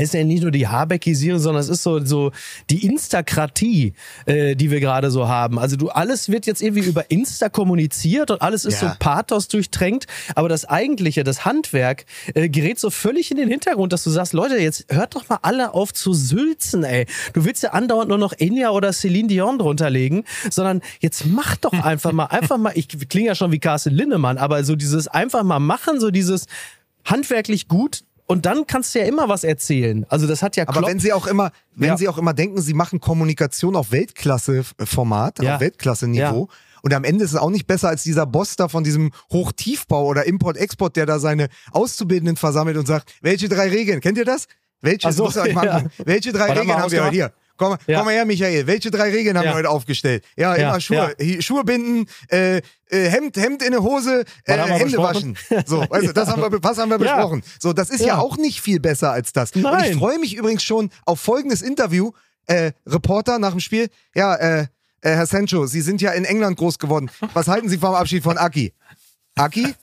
ist 0.01 0.13
ja 0.13 0.23
nicht 0.23 0.41
nur 0.41 0.51
die 0.51 0.67
Habeckisierung, 0.67 1.39
sondern 1.39 1.61
es 1.61 1.69
ist 1.69 1.83
so, 1.83 2.03
so 2.03 2.31
die 2.69 2.85
Instakratie, 2.85 3.93
äh, 4.25 4.55
die 4.55 4.71
wir 4.71 4.79
gerade 4.79 5.11
so 5.11 5.27
haben. 5.27 5.59
Also 5.59 5.75
du, 5.75 5.89
alles 5.89 6.29
wird 6.29 6.45
jetzt 6.45 6.61
irgendwie 6.61 6.87
über 6.87 7.09
Insta 7.11 7.49
kommuniziert 7.49 8.31
und 8.31 8.41
alles 8.41 8.65
ist 8.65 8.81
ja. 8.81 8.89
so 8.89 8.95
Pathos 8.99 9.47
durchtränkt, 9.47 10.07
aber 10.35 10.49
das 10.49 10.65
eigentliche, 10.65 11.23
das 11.23 11.45
Handwerk, 11.45 12.05
äh, 12.33 12.49
gerät 12.49 12.79
so 12.79 12.89
völlig 12.89 13.31
in 13.31 13.37
den 13.37 13.49
Hintergrund, 13.49 13.93
dass 13.93 14.03
du 14.03 14.09
sagst, 14.09 14.33
Leute, 14.33 14.57
jetzt 14.57 14.85
hört 14.89 15.15
doch 15.15 15.29
mal 15.29 15.39
alle 15.41 15.73
auf 15.73 15.93
zu 15.93 16.13
sülzen, 16.13 16.83
ey. 16.83 17.05
Du 17.33 17.45
willst 17.45 17.63
ja 17.63 17.71
andauernd 17.71 18.09
nur 18.09 18.17
noch 18.17 18.33
Enya 18.33 18.69
oder 18.71 18.93
Celine 18.93 19.27
Dion 19.27 19.59
drunter 19.59 19.89
legen, 19.89 20.23
sondern 20.49 20.81
jetzt 20.99 21.25
mach 21.25 21.55
doch 21.57 21.73
einfach 21.73 22.11
mal, 22.11 22.25
einfach 22.25 22.57
mal, 22.57 22.73
ich 22.75 22.87
klinge 23.09 23.27
ja 23.27 23.35
schon 23.35 23.51
wie 23.51 23.59
Carsten 23.59 23.93
Linnemann, 23.93 24.37
aber 24.37 24.63
so 24.63 24.75
dieses 24.75 25.07
einfach 25.07 25.43
mal 25.43 25.59
machen, 25.59 25.99
so 25.99 26.11
dieses 26.11 26.45
handwerklich 27.05 27.67
gut 27.67 28.03
und 28.27 28.45
dann 28.45 28.65
kannst 28.65 28.95
du 28.95 28.99
ja 28.99 29.05
immer 29.05 29.29
was 29.29 29.43
erzählen. 29.43 30.05
Also 30.09 30.25
das 30.27 30.41
hat 30.41 30.55
ja 30.55 30.65
Klopp 30.65 30.77
Aber 30.77 30.87
wenn 30.87 30.99
sie 30.99 31.13
auch 31.13 31.27
immer, 31.27 31.51
wenn 31.75 31.89
ja. 31.89 31.97
sie 31.97 32.07
auch 32.07 32.17
immer 32.17 32.33
denken, 32.33 32.61
sie 32.61 32.73
machen 32.73 32.99
Kommunikation 32.99 33.75
auf 33.75 33.91
Weltklasse-Format, 33.91 35.39
ja. 35.43 35.55
auf 35.55 35.61
Weltklasse-Niveau. 35.61 36.47
Ja. 36.49 36.57
Und 36.81 36.93
am 36.93 37.03
Ende 37.03 37.23
ist 37.23 37.31
es 37.31 37.37
auch 37.37 37.49
nicht 37.49 37.67
besser 37.67 37.89
als 37.89 38.03
dieser 38.03 38.25
Boss 38.25 38.55
da 38.55 38.67
von 38.67 38.83
diesem 38.83 39.11
Hochtiefbau 39.31 40.05
oder 40.05 40.25
Import-Export, 40.25 40.95
der 40.95 41.05
da 41.05 41.19
seine 41.19 41.49
Auszubildenden 41.71 42.35
versammelt 42.35 42.77
und 42.77 42.87
sagt, 42.87 43.13
welche 43.21 43.49
drei 43.49 43.69
Regeln, 43.69 44.01
kennt 44.01 44.17
ihr 44.17 44.25
das? 44.25 44.47
Welche, 44.81 45.11
so, 45.11 45.29
ja. 45.45 45.83
welche 46.05 46.31
drei 46.31 46.49
Warte 46.49 46.61
Regeln 46.61 46.77
haben 46.77 46.91
wir 46.91 47.09
hier? 47.09 47.33
Komm, 47.57 47.77
ja. 47.87 47.97
komm 47.97 48.05
mal 48.05 48.13
her, 48.13 48.25
Michael. 48.25 48.67
Welche 48.67 48.91
drei 48.91 49.11
Regeln 49.11 49.37
haben 49.37 49.45
wir 49.45 49.53
heute 49.53 49.69
aufgestellt? 49.69 50.23
Ja, 50.35 50.55
immer 50.55 50.79
Schuhe. 50.79 51.15
Schuhe 51.39 51.63
binden, 51.63 52.07
äh, 52.29 52.57
äh, 52.57 52.61
Hemd, 52.89 53.37
Hemd 53.37 53.63
in 53.63 53.71
der 53.71 53.81
Hose, 53.81 54.25
äh, 54.43 54.57
Hände 54.57 54.97
waschen. 54.97 55.37
So, 55.65 55.81
also, 55.81 56.11
das 56.11 56.29
haben 56.29 56.41
wir, 56.41 56.63
was 56.63 56.77
haben 56.77 56.89
wir 56.89 56.97
besprochen? 56.99 57.43
So, 57.59 57.73
das 57.73 57.89
ist 57.89 58.05
ja. 58.05 58.17
auch 58.17 58.37
nicht 58.37 58.61
viel 58.61 58.79
besser 58.79 59.11
als 59.11 59.31
das. 59.33 59.55
Nein. 59.55 59.65
Und 59.65 59.85
ich 59.85 59.97
freue 59.97 60.19
mich 60.19 60.35
übrigens 60.35 60.63
schon 60.63 60.89
auf 61.05 61.19
folgendes 61.19 61.61
Interview. 61.61 62.11
Äh, 62.47 62.73
Reporter 62.85 63.39
nach 63.39 63.51
dem 63.51 63.59
Spiel. 63.59 63.89
Ja, 64.13 64.35
äh, 64.35 64.67
äh, 65.05 65.11
Herr 65.11 65.25
Sancho, 65.25 65.65
Sie 65.65 65.81
sind 65.81 66.01
ja 66.01 66.11
in 66.11 66.25
England 66.25 66.57
groß 66.57 66.79
geworden. 66.79 67.09
Was 67.33 67.47
halten 67.47 67.69
Sie 67.69 67.77
vom 67.77 67.95
Abschied 67.95 68.23
von 68.23 68.37
Aki? 68.37 68.73
Aki? 69.35 69.73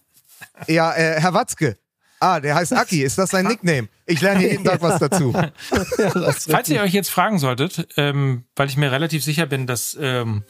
Ja, 0.66 0.92
äh, 0.94 1.20
Herr 1.20 1.34
Watzke. 1.34 1.76
Ah, 2.20 2.40
der 2.40 2.54
heißt 2.54 2.72
Aki. 2.72 3.02
Ist 3.02 3.18
das 3.18 3.30
sein 3.30 3.46
Nickname? 3.46 3.88
Ich 4.06 4.20
lerne 4.20 4.40
hier 4.40 4.50
jeden 4.50 4.64
Tag 4.64 4.82
was 4.82 4.98
dazu. 4.98 5.32
Falls 6.48 6.68
ihr 6.68 6.82
euch 6.82 6.92
jetzt 6.92 7.10
fragen 7.10 7.38
solltet, 7.38 7.88
ähm, 7.96 8.44
weil 8.56 8.68
ich 8.68 8.76
mir 8.76 8.90
relativ 8.90 9.22
sicher 9.22 9.46
bin, 9.46 9.66
dass 9.66 9.96
ähm, 10.00 10.42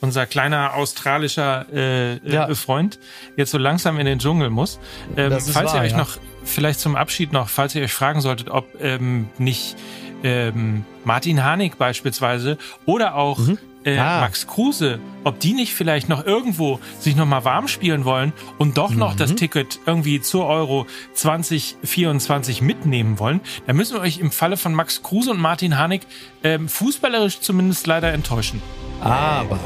unser 0.00 0.26
kleiner 0.26 0.74
australischer 0.74 1.66
äh, 1.72 2.14
äh 2.16 2.20
ja. 2.24 2.54
Freund 2.54 2.98
jetzt 3.36 3.50
so 3.50 3.58
langsam 3.58 3.98
in 3.98 4.06
den 4.06 4.18
Dschungel 4.18 4.50
muss. 4.50 4.78
Ähm, 5.16 5.32
falls 5.32 5.54
wahr, 5.54 5.76
ihr 5.76 5.80
euch 5.82 5.92
ja. 5.92 5.98
noch 5.98 6.18
vielleicht 6.44 6.80
zum 6.80 6.96
Abschied 6.96 7.32
noch, 7.32 7.48
falls 7.48 7.74
ihr 7.74 7.82
euch 7.82 7.92
fragen 7.92 8.20
solltet, 8.20 8.48
ob 8.48 8.66
ähm, 8.80 9.28
nicht 9.38 9.76
ähm, 10.22 10.84
Martin 11.04 11.44
Harnik 11.44 11.78
beispielsweise 11.78 12.58
oder 12.86 13.14
auch 13.14 13.38
mhm. 13.38 13.58
Äh, 13.84 13.98
ah. 13.98 14.20
Max 14.20 14.46
Kruse, 14.46 15.00
ob 15.24 15.40
die 15.40 15.52
nicht 15.52 15.74
vielleicht 15.74 16.08
noch 16.08 16.24
irgendwo 16.24 16.80
sich 16.98 17.16
noch 17.16 17.26
mal 17.26 17.44
warm 17.44 17.68
spielen 17.68 18.04
wollen 18.04 18.32
und 18.58 18.78
doch 18.78 18.90
noch 18.90 19.14
mhm. 19.14 19.18
das 19.18 19.34
Ticket 19.34 19.80
irgendwie 19.86 20.20
zur 20.20 20.46
Euro 20.46 20.86
2024 21.14 22.62
mitnehmen 22.62 23.18
wollen, 23.18 23.40
dann 23.66 23.76
müssen 23.76 23.94
wir 23.94 24.02
euch 24.02 24.18
im 24.18 24.30
Falle 24.30 24.56
von 24.56 24.74
Max 24.74 25.02
Kruse 25.02 25.30
und 25.30 25.40
Martin 25.40 25.78
Harnik 25.78 26.02
ähm, 26.42 26.68
fußballerisch 26.68 27.40
zumindest 27.40 27.86
leider 27.86 28.12
enttäuschen. 28.12 28.62
Aber 29.00 29.58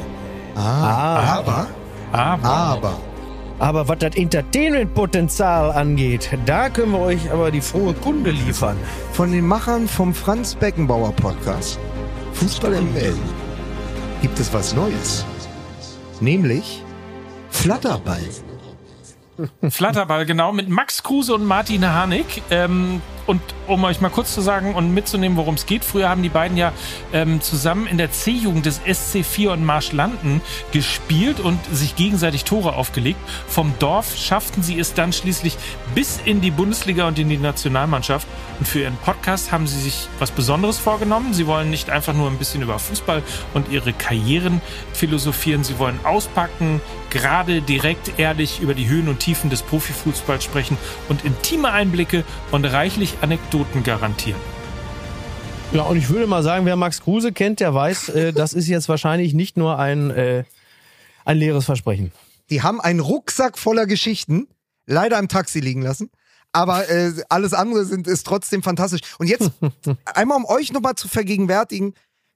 Ah, 0.56 1.38
aber, 1.38 1.66
aber, 2.12 2.48
aber, 2.48 2.98
aber 3.58 3.88
was 3.88 3.98
das 3.98 4.14
Entertainment-Potenzial 4.14 5.72
angeht, 5.72 6.30
da 6.46 6.68
können 6.70 6.92
wir 6.92 7.00
euch 7.00 7.30
aber 7.32 7.50
die 7.50 7.60
frohe 7.60 7.92
Kunde 7.94 8.30
liefern. 8.30 8.76
Von 9.12 9.32
den 9.32 9.46
Machern 9.46 9.88
vom 9.88 10.14
Franz 10.14 10.54
Beckenbauer 10.54 11.12
Podcast 11.12 11.80
Fußball 12.34 12.80
ML 12.80 13.16
gibt 14.24 14.40
es 14.40 14.54
was 14.54 14.74
Neues. 14.74 15.22
Nämlich 16.18 16.82
Flatterball. 17.50 18.22
Flatterball, 19.68 20.24
genau, 20.24 20.50
mit 20.50 20.66
Max 20.66 21.02
Kruse 21.02 21.34
und 21.34 21.44
Martin 21.44 21.86
Harnik. 21.86 22.40
Ähm, 22.50 23.02
und 23.26 23.40
um 23.66 23.82
euch 23.84 24.00
mal 24.00 24.10
kurz 24.10 24.34
zu 24.34 24.40
sagen 24.40 24.74
und 24.74 24.92
mitzunehmen, 24.92 25.36
worum 25.36 25.54
es 25.54 25.66
geht, 25.66 25.84
früher 25.84 26.08
haben 26.08 26.22
die 26.22 26.28
beiden 26.28 26.56
ja 26.56 26.72
ähm, 27.12 27.40
zusammen 27.40 27.86
in 27.86 27.98
der 27.98 28.10
C-Jugend 28.12 28.66
des 28.66 28.80
SC4 28.82 29.52
und 29.52 29.64
Marschlanden 29.64 30.40
gespielt 30.72 31.40
und 31.40 31.58
sich 31.72 31.96
gegenseitig 31.96 32.44
Tore 32.44 32.74
aufgelegt. 32.74 33.18
Vom 33.48 33.72
Dorf 33.78 34.16
schafften 34.16 34.62
sie 34.62 34.78
es 34.78 34.94
dann 34.94 35.12
schließlich 35.12 35.56
bis 35.94 36.20
in 36.24 36.40
die 36.40 36.50
Bundesliga 36.50 37.08
und 37.08 37.18
in 37.18 37.28
die 37.28 37.38
Nationalmannschaft. 37.38 38.26
Und 38.58 38.68
für 38.68 38.80
ihren 38.80 38.96
Podcast 38.98 39.50
haben 39.50 39.66
sie 39.66 39.80
sich 39.80 40.08
was 40.18 40.30
Besonderes 40.30 40.78
vorgenommen. 40.78 41.34
Sie 41.34 41.46
wollen 41.46 41.70
nicht 41.70 41.90
einfach 41.90 42.12
nur 42.12 42.30
ein 42.30 42.38
bisschen 42.38 42.62
über 42.62 42.78
Fußball 42.78 43.22
und 43.52 43.68
ihre 43.70 43.92
Karrieren 43.92 44.60
philosophieren. 44.92 45.64
Sie 45.64 45.78
wollen 45.78 45.98
auspacken, 46.04 46.80
gerade 47.14 47.62
direkt 47.62 48.18
ehrlich 48.18 48.60
über 48.60 48.74
die 48.74 48.88
Höhen 48.88 49.08
und 49.08 49.20
Tiefen 49.20 49.48
des 49.48 49.62
Profifußballs 49.62 50.42
sprechen 50.42 50.76
und 51.08 51.24
intime 51.24 51.70
Einblicke 51.70 52.24
und 52.50 52.64
reichlich 52.64 53.14
Anekdoten 53.22 53.84
garantieren. 53.84 54.40
Ja, 55.72 55.82
und 55.82 55.96
ich 55.96 56.08
würde 56.08 56.26
mal 56.26 56.42
sagen, 56.42 56.66
wer 56.66 56.76
Max 56.76 57.00
Kruse 57.00 57.32
kennt, 57.32 57.60
der 57.60 57.72
weiß, 57.72 58.08
äh, 58.10 58.32
das 58.34 58.52
ist 58.52 58.68
jetzt 58.68 58.88
wahrscheinlich 58.88 59.32
nicht 59.32 59.56
nur 59.56 59.78
ein, 59.78 60.10
äh, 60.10 60.44
ein 61.24 61.38
leeres 61.38 61.64
Versprechen. 61.64 62.12
Die 62.50 62.62
haben 62.62 62.80
einen 62.80 63.00
Rucksack 63.00 63.58
voller 63.58 63.86
Geschichten 63.86 64.48
leider 64.86 65.18
im 65.18 65.28
Taxi 65.28 65.60
liegen 65.60 65.82
lassen. 65.82 66.10
Aber 66.52 66.88
äh, 66.88 67.12
alles 67.28 67.54
andere 67.54 67.84
sind, 67.84 68.06
ist 68.06 68.26
trotzdem 68.26 68.62
fantastisch. 68.62 69.00
Und 69.18 69.28
jetzt 69.28 69.50
einmal, 70.04 70.36
um 70.36 70.44
euch 70.44 70.72
nochmal 70.72 70.96
zu 70.96 71.08
vergegenwärtigen, 71.08 71.94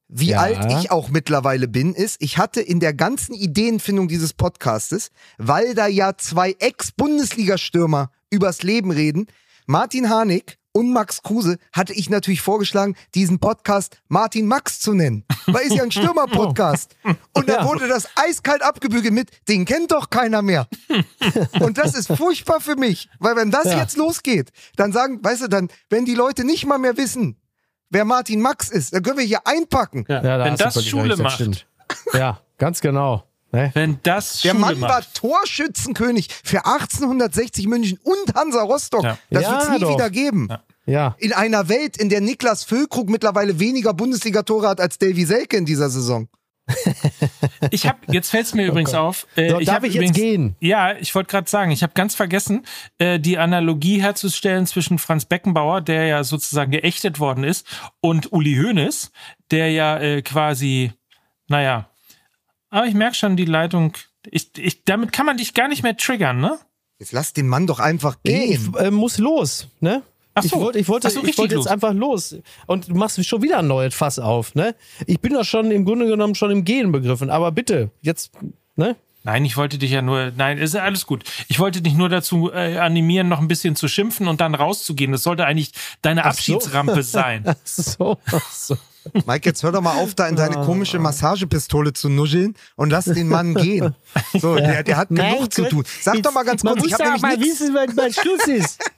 wie 0.09 0.31
ja. 0.31 0.41
alt 0.41 0.73
ich 0.73 0.91
auch 0.91 1.11
mittlerweile 1.11 1.69
bin, 1.69 1.95
ist, 1.95 2.17
ich 2.21 2.39
hatte 2.39 2.61
in 2.61 2.81
der 2.81 2.95
ganzen 2.95 3.35
Ideenfindung 3.35 4.09
dieses 4.09 4.33
Podcastes, 4.33 5.11
weil 5.37 5.75
da 5.75 5.87
ja 5.87 6.17
zwei 6.17 6.57
Ex-Bundesliga-Stürmer 6.59 8.11
übers 8.31 8.63
Leben 8.63 8.91
reden, 8.91 9.27
Martin 9.67 10.09
Harnik 10.09 10.59
und 10.73 10.93
Max 10.93 11.23
Kruse 11.23 11.59
hatte 11.73 11.93
ich 11.93 12.09
natürlich 12.09 12.41
vorgeschlagen, 12.41 12.95
diesen 13.15 13.39
Podcast 13.39 14.01
Martin 14.09 14.47
Max 14.47 14.81
zu 14.81 14.95
nennen. 14.95 15.25
Weil 15.47 15.67
ist 15.67 15.75
ja 15.75 15.83
ein 15.83 15.91
Stürmer-Podcast. 15.91 16.97
Und 17.35 17.49
da 17.49 17.67
wurde 17.67 17.89
das 17.89 18.09
eiskalt 18.17 18.63
abgebügelt 18.63 19.13
mit, 19.13 19.31
den 19.49 19.65
kennt 19.65 19.93
doch 19.93 20.09
keiner 20.11 20.41
mehr. 20.41 20.69
Und 21.61 21.79
das 21.79 21.95
ist 21.95 22.09
furchtbar 22.15 22.61
für 22.61 22.77
mich. 22.77 23.09
Weil 23.19 23.37
wenn 23.37 23.51
das 23.51 23.65
ja. 23.65 23.79
jetzt 23.79 23.97
losgeht, 23.97 24.51
dann 24.77 24.93
sagen, 24.93 25.19
weißt 25.23 25.43
du, 25.43 25.49
dann, 25.49 25.69
wenn 25.91 26.05
die 26.05 26.15
Leute 26.15 26.45
nicht 26.45 26.65
mal 26.65 26.79
mehr 26.79 26.97
wissen, 26.97 27.37
wer 27.91 28.05
Martin 28.05 28.41
Max 28.41 28.69
ist, 28.69 28.95
dann 28.95 29.03
können 29.03 29.19
wir 29.19 29.25
hier 29.25 29.47
einpacken. 29.47 30.05
Ja, 30.09 30.21
da 30.21 30.45
wenn 30.45 30.57
das 30.57 30.85
Schule 30.85 31.17
macht. 31.17 31.67
Ja, 32.13 32.41
ganz 32.59 32.81
genau. 32.81 33.25
Ne? 33.51 33.71
Wenn 33.75 33.99
das 34.03 34.43
Der 34.43 34.55
Mann 34.55 34.79
macht. 34.79 34.91
war 34.91 35.03
Torschützenkönig 35.15 36.29
für 36.45 36.67
1860 36.67 37.67
München 37.67 37.99
und 38.03 38.35
Hansa 38.35 38.63
Rostock. 38.63 39.05
Ja. 39.05 39.19
Das 39.31 39.43
ja, 39.43 39.51
wird 39.53 39.63
es 39.63 39.69
nie 39.71 39.79
doch. 39.79 39.95
wieder 39.95 40.11
geben. 40.11 40.49
Ja. 40.51 40.63
ja. 40.85 41.17
In 41.19 41.33
einer 41.33 41.69
Welt, 41.69 41.97
in 41.97 42.11
der 42.11 42.21
Niklas 42.21 42.65
Füllkrug 42.65 43.09
mittlerweile 43.09 43.59
weniger 43.59 43.95
Bundesliga-Tore 43.95 44.69
hat 44.69 44.81
als 44.81 44.99
Davy 44.99 45.25
Selke 45.25 45.57
in 45.57 45.65
dieser 45.65 45.89
Saison. 45.89 46.29
Ich 47.71 47.87
habe 47.87 47.99
jetzt 48.09 48.31
fällt 48.31 48.47
es 48.47 48.55
mir 48.55 48.67
oh 48.67 48.71
übrigens 48.71 48.93
Gott. 48.93 49.01
auf. 49.01 49.27
Äh, 49.37 49.51
so, 49.51 49.59
ich 49.61 49.67
darf 49.67 49.85
ich 49.85 49.95
übrigens, 49.95 50.17
jetzt 50.17 50.25
gehen? 50.25 50.57
Ja, 50.61 50.97
ich 50.97 51.15
wollte 51.15 51.31
gerade 51.31 51.49
sagen, 51.49 51.71
ich 51.71 51.83
habe 51.83 51.93
ganz 51.95 52.15
vergessen, 52.15 52.65
äh, 52.99 53.19
die 53.19 53.39
Analogie 53.39 54.01
herzustellen 54.01 54.67
zwischen 54.67 54.99
Franz 54.99 55.25
Beckenbauer, 55.25 55.81
der 55.81 56.07
ja 56.07 56.25
sozusagen 56.25 56.71
geächtet 56.71 57.21
worden 57.21 57.45
ist, 57.45 57.67
und 58.01 58.33
Uli 58.33 58.57
Hoeneß, 58.57 59.11
der 59.51 59.71
ja 59.71 59.99
äh, 59.99 60.23
quasi, 60.23 60.93
naja, 61.49 61.89
aber 62.71 62.87
ich 62.87 62.95
merke 62.95 63.15
schon, 63.15 63.37
die 63.37 63.47
Leitung, 63.47 63.95
ich, 64.27 64.51
ich, 64.59 64.85
damit 64.85 65.13
kann 65.13 65.27
man 65.27 65.37
dich 65.37 65.55
gar 65.55 65.69
nicht 65.69 65.83
mehr 65.83 65.97
triggern, 65.97 66.41
ne? 66.41 66.59
Jetzt 66.99 67.13
lass 67.13 67.33
den 67.33 67.47
Mann 67.47 67.67
doch 67.67 67.79
einfach 67.79 68.19
gehen. 68.25 68.73
Ich 68.75 68.81
äh, 68.81 68.91
muss 68.91 69.19
los, 69.19 69.69
ne? 69.81 70.03
Ach 70.39 70.43
so. 70.43 70.57
Ich 70.57 70.63
wollte, 70.63 70.79
ich 70.79 70.89
wollte, 70.89 71.11
so, 71.11 71.25
ich 71.25 71.39
wollte 71.39 71.55
jetzt 71.55 71.65
los. 71.65 71.67
einfach 71.67 71.93
los. 71.93 72.37
Und 72.67 72.89
du 72.89 72.95
machst 72.95 73.25
schon 73.25 73.43
wieder 73.43 73.59
ein 73.59 73.67
neues 73.67 73.95
Fass 73.95 74.19
auf, 74.19 74.55
ne? 74.55 74.75
Ich 75.07 75.21
bin 75.21 75.35
doch 75.35 75.45
schon 75.45 75.71
im 75.71 75.85
Grunde 75.85 76.07
genommen 76.07 76.35
schon 76.35 76.51
im 76.51 76.65
Gehen 76.65 76.93
begriffen, 76.93 77.31
aber 77.31 77.53
bitte, 77.53 77.91
jetzt, 78.01 78.33
ne? 78.77 78.97
Nein, 79.25 79.45
ich 79.45 79.57
wollte 79.57 79.79
dich 79.79 79.91
ja 79.91 80.01
nur, 80.01 80.33
nein, 80.37 80.59
ist 80.59 80.77
alles 80.77 81.05
gut. 81.05 81.25
Ich 81.49 81.59
wollte 81.59 81.83
dich 81.83 81.95
nur 81.95 82.09
dazu 82.09 82.51
äh, 82.53 82.79
animieren, 82.79 83.29
noch 83.29 83.41
ein 83.41 83.49
bisschen 83.49 83.77
zu 83.77 83.89
schimpfen 83.89 84.29
und 84.29 84.41
dann 84.41 84.55
rauszugehen. 84.55 85.13
Das 85.13 85.23
sollte 85.23 85.45
eigentlich 85.45 85.73
deine 86.03 86.25
Abschiedsrampe 86.25 87.03
so. 87.03 87.11
sein. 87.11 87.43
Ach 87.47 87.57
so, 87.67 88.19
ach 88.33 88.53
so. 88.53 88.79
Mike, 89.27 89.49
jetzt 89.49 89.63
hör 89.63 89.73
doch 89.73 89.81
mal 89.81 89.97
auf, 89.97 90.15
da 90.15 90.29
in 90.29 90.37
deine 90.37 90.57
komische 90.65 90.99
Massagepistole 90.99 91.93
zu 91.93 92.09
nuscheln 92.09 92.55
und 92.77 92.91
lass 92.91 93.07
den 93.07 93.29
Mann 93.29 93.55
gehen. 93.55 93.95
So, 94.39 94.57
der, 94.57 94.83
der 94.83 94.97
hat 94.97 95.09
genug 95.09 95.41
Nein, 95.41 95.51
zu 95.51 95.65
tun. 95.69 95.85
Sag 96.01 96.23
doch 96.23 96.33
mal 96.33 96.45
ganz 96.45 96.63
kurz, 96.63 96.85
ich 96.85 96.93
habe 96.93 97.05
nämlich 97.05 97.23
mal 97.23 97.37
nix. 97.37 97.61
wissen, 97.61 97.75
wann 97.75 97.95
mein 97.95 98.13
Schluss 98.13 98.47
ist. 98.47 98.79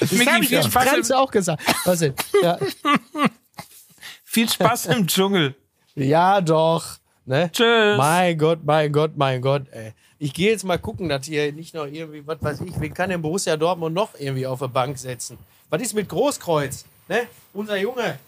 das 0.00 0.26
habe 0.26 0.42
ich 0.42 0.48
viel 0.48 0.62
Spaß 0.62 1.10
auch 1.12 1.30
gesagt. 1.30 1.62
Was 1.84 2.00
denn? 2.00 2.14
Ja. 2.42 2.58
Viel 4.30 4.48
Spaß 4.48 4.86
im 4.86 5.06
Dschungel. 5.06 5.54
Ja, 5.94 6.42
doch. 6.42 6.98
Ne? 7.24 7.50
Tschüss. 7.50 7.96
Mein 7.96 8.36
Gott, 8.38 8.60
mein 8.62 8.92
Gott, 8.92 9.12
mein 9.16 9.40
Gott, 9.40 9.66
ey. 9.70 9.94
Ich 10.18 10.34
gehe 10.34 10.50
jetzt 10.50 10.64
mal 10.64 10.78
gucken, 10.78 11.08
dass 11.08 11.26
hier 11.26 11.52
nicht 11.52 11.74
noch 11.74 11.86
irgendwie, 11.86 12.26
was 12.26 12.42
weiß 12.42 12.60
ich, 12.62 12.78
wen 12.78 12.92
kann 12.92 13.10
denn 13.10 13.22
Borussia 13.22 13.56
Dortmund 13.56 13.94
noch 13.94 14.10
irgendwie 14.18 14.46
auf 14.46 14.58
der 14.58 14.68
Bank 14.68 14.98
setzen? 14.98 15.38
Was 15.70 15.80
ist 15.80 15.94
mit 15.94 16.08
Großkreuz? 16.08 16.84
Ne? 17.08 17.26
Unser 17.52 17.76
Junge. 17.78 18.18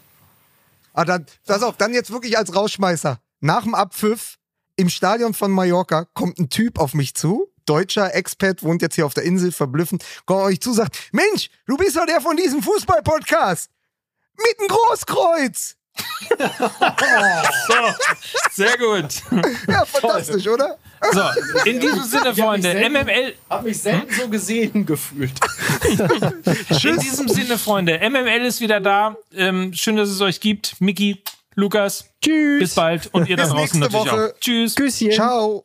Ah, 0.92 1.04
dann, 1.04 1.26
pass 1.46 1.62
auf, 1.62 1.76
dann 1.76 1.94
jetzt 1.94 2.10
wirklich 2.10 2.36
als 2.36 2.54
Rausschmeißer. 2.54 3.20
Nach 3.40 3.62
dem 3.62 3.74
Abpfiff 3.74 4.38
im 4.76 4.88
Stadion 4.88 5.34
von 5.34 5.50
Mallorca 5.50 6.06
kommt 6.14 6.38
ein 6.38 6.48
Typ 6.48 6.78
auf 6.78 6.94
mich 6.94 7.14
zu, 7.14 7.49
deutscher 7.66 8.14
Expat, 8.14 8.62
wohnt 8.62 8.82
jetzt 8.82 8.94
hier 8.94 9.06
auf 9.06 9.14
der 9.14 9.24
Insel, 9.24 9.52
verblüffend, 9.52 10.04
kommt 10.26 10.42
euch 10.42 10.60
zu, 10.60 10.72
sagt, 10.72 10.96
Mensch, 11.12 11.50
du 11.66 11.76
bist 11.76 11.96
doch 11.96 12.06
der 12.06 12.20
von 12.20 12.36
diesem 12.36 12.62
Fußball-Podcast. 12.62 13.70
Mit 14.36 14.58
einem 14.58 14.68
Großkreuz. 14.68 15.76
so, 16.38 17.74
sehr 18.52 18.78
gut. 18.78 19.22
Ja, 19.68 19.84
fantastisch, 19.84 20.46
oder? 20.46 20.78
So, 21.12 21.22
in 21.64 21.80
diesem 21.80 22.02
Sinne, 22.04 22.34
Freunde, 22.34 22.72
ich 22.72 22.88
MML. 22.88 23.34
Hab 23.48 23.64
mich 23.64 23.80
selten 23.80 24.14
so 24.14 24.28
gesehen 24.28 24.86
gefühlt. 24.86 25.32
in 26.84 26.98
diesem 26.98 27.28
Sinne, 27.28 27.58
Freunde, 27.58 27.98
MML 27.98 28.44
ist 28.46 28.60
wieder 28.60 28.80
da. 28.80 29.16
Ähm, 29.34 29.72
schön, 29.74 29.96
dass 29.96 30.08
es 30.08 30.20
euch 30.20 30.40
gibt. 30.40 30.80
Miki, 30.80 31.22
Lukas. 31.54 32.04
Tschüss. 32.22 32.60
Bis 32.60 32.74
bald. 32.74 33.08
Und 33.12 33.28
ihr 33.28 33.36
da 33.36 33.46
draußen 33.46 33.80
natürlich 33.80 34.06
Woche. 34.12 34.32
auch. 34.34 34.40
Tschüss. 34.40 34.74
Küsschen. 34.74 35.12
Ciao. 35.12 35.64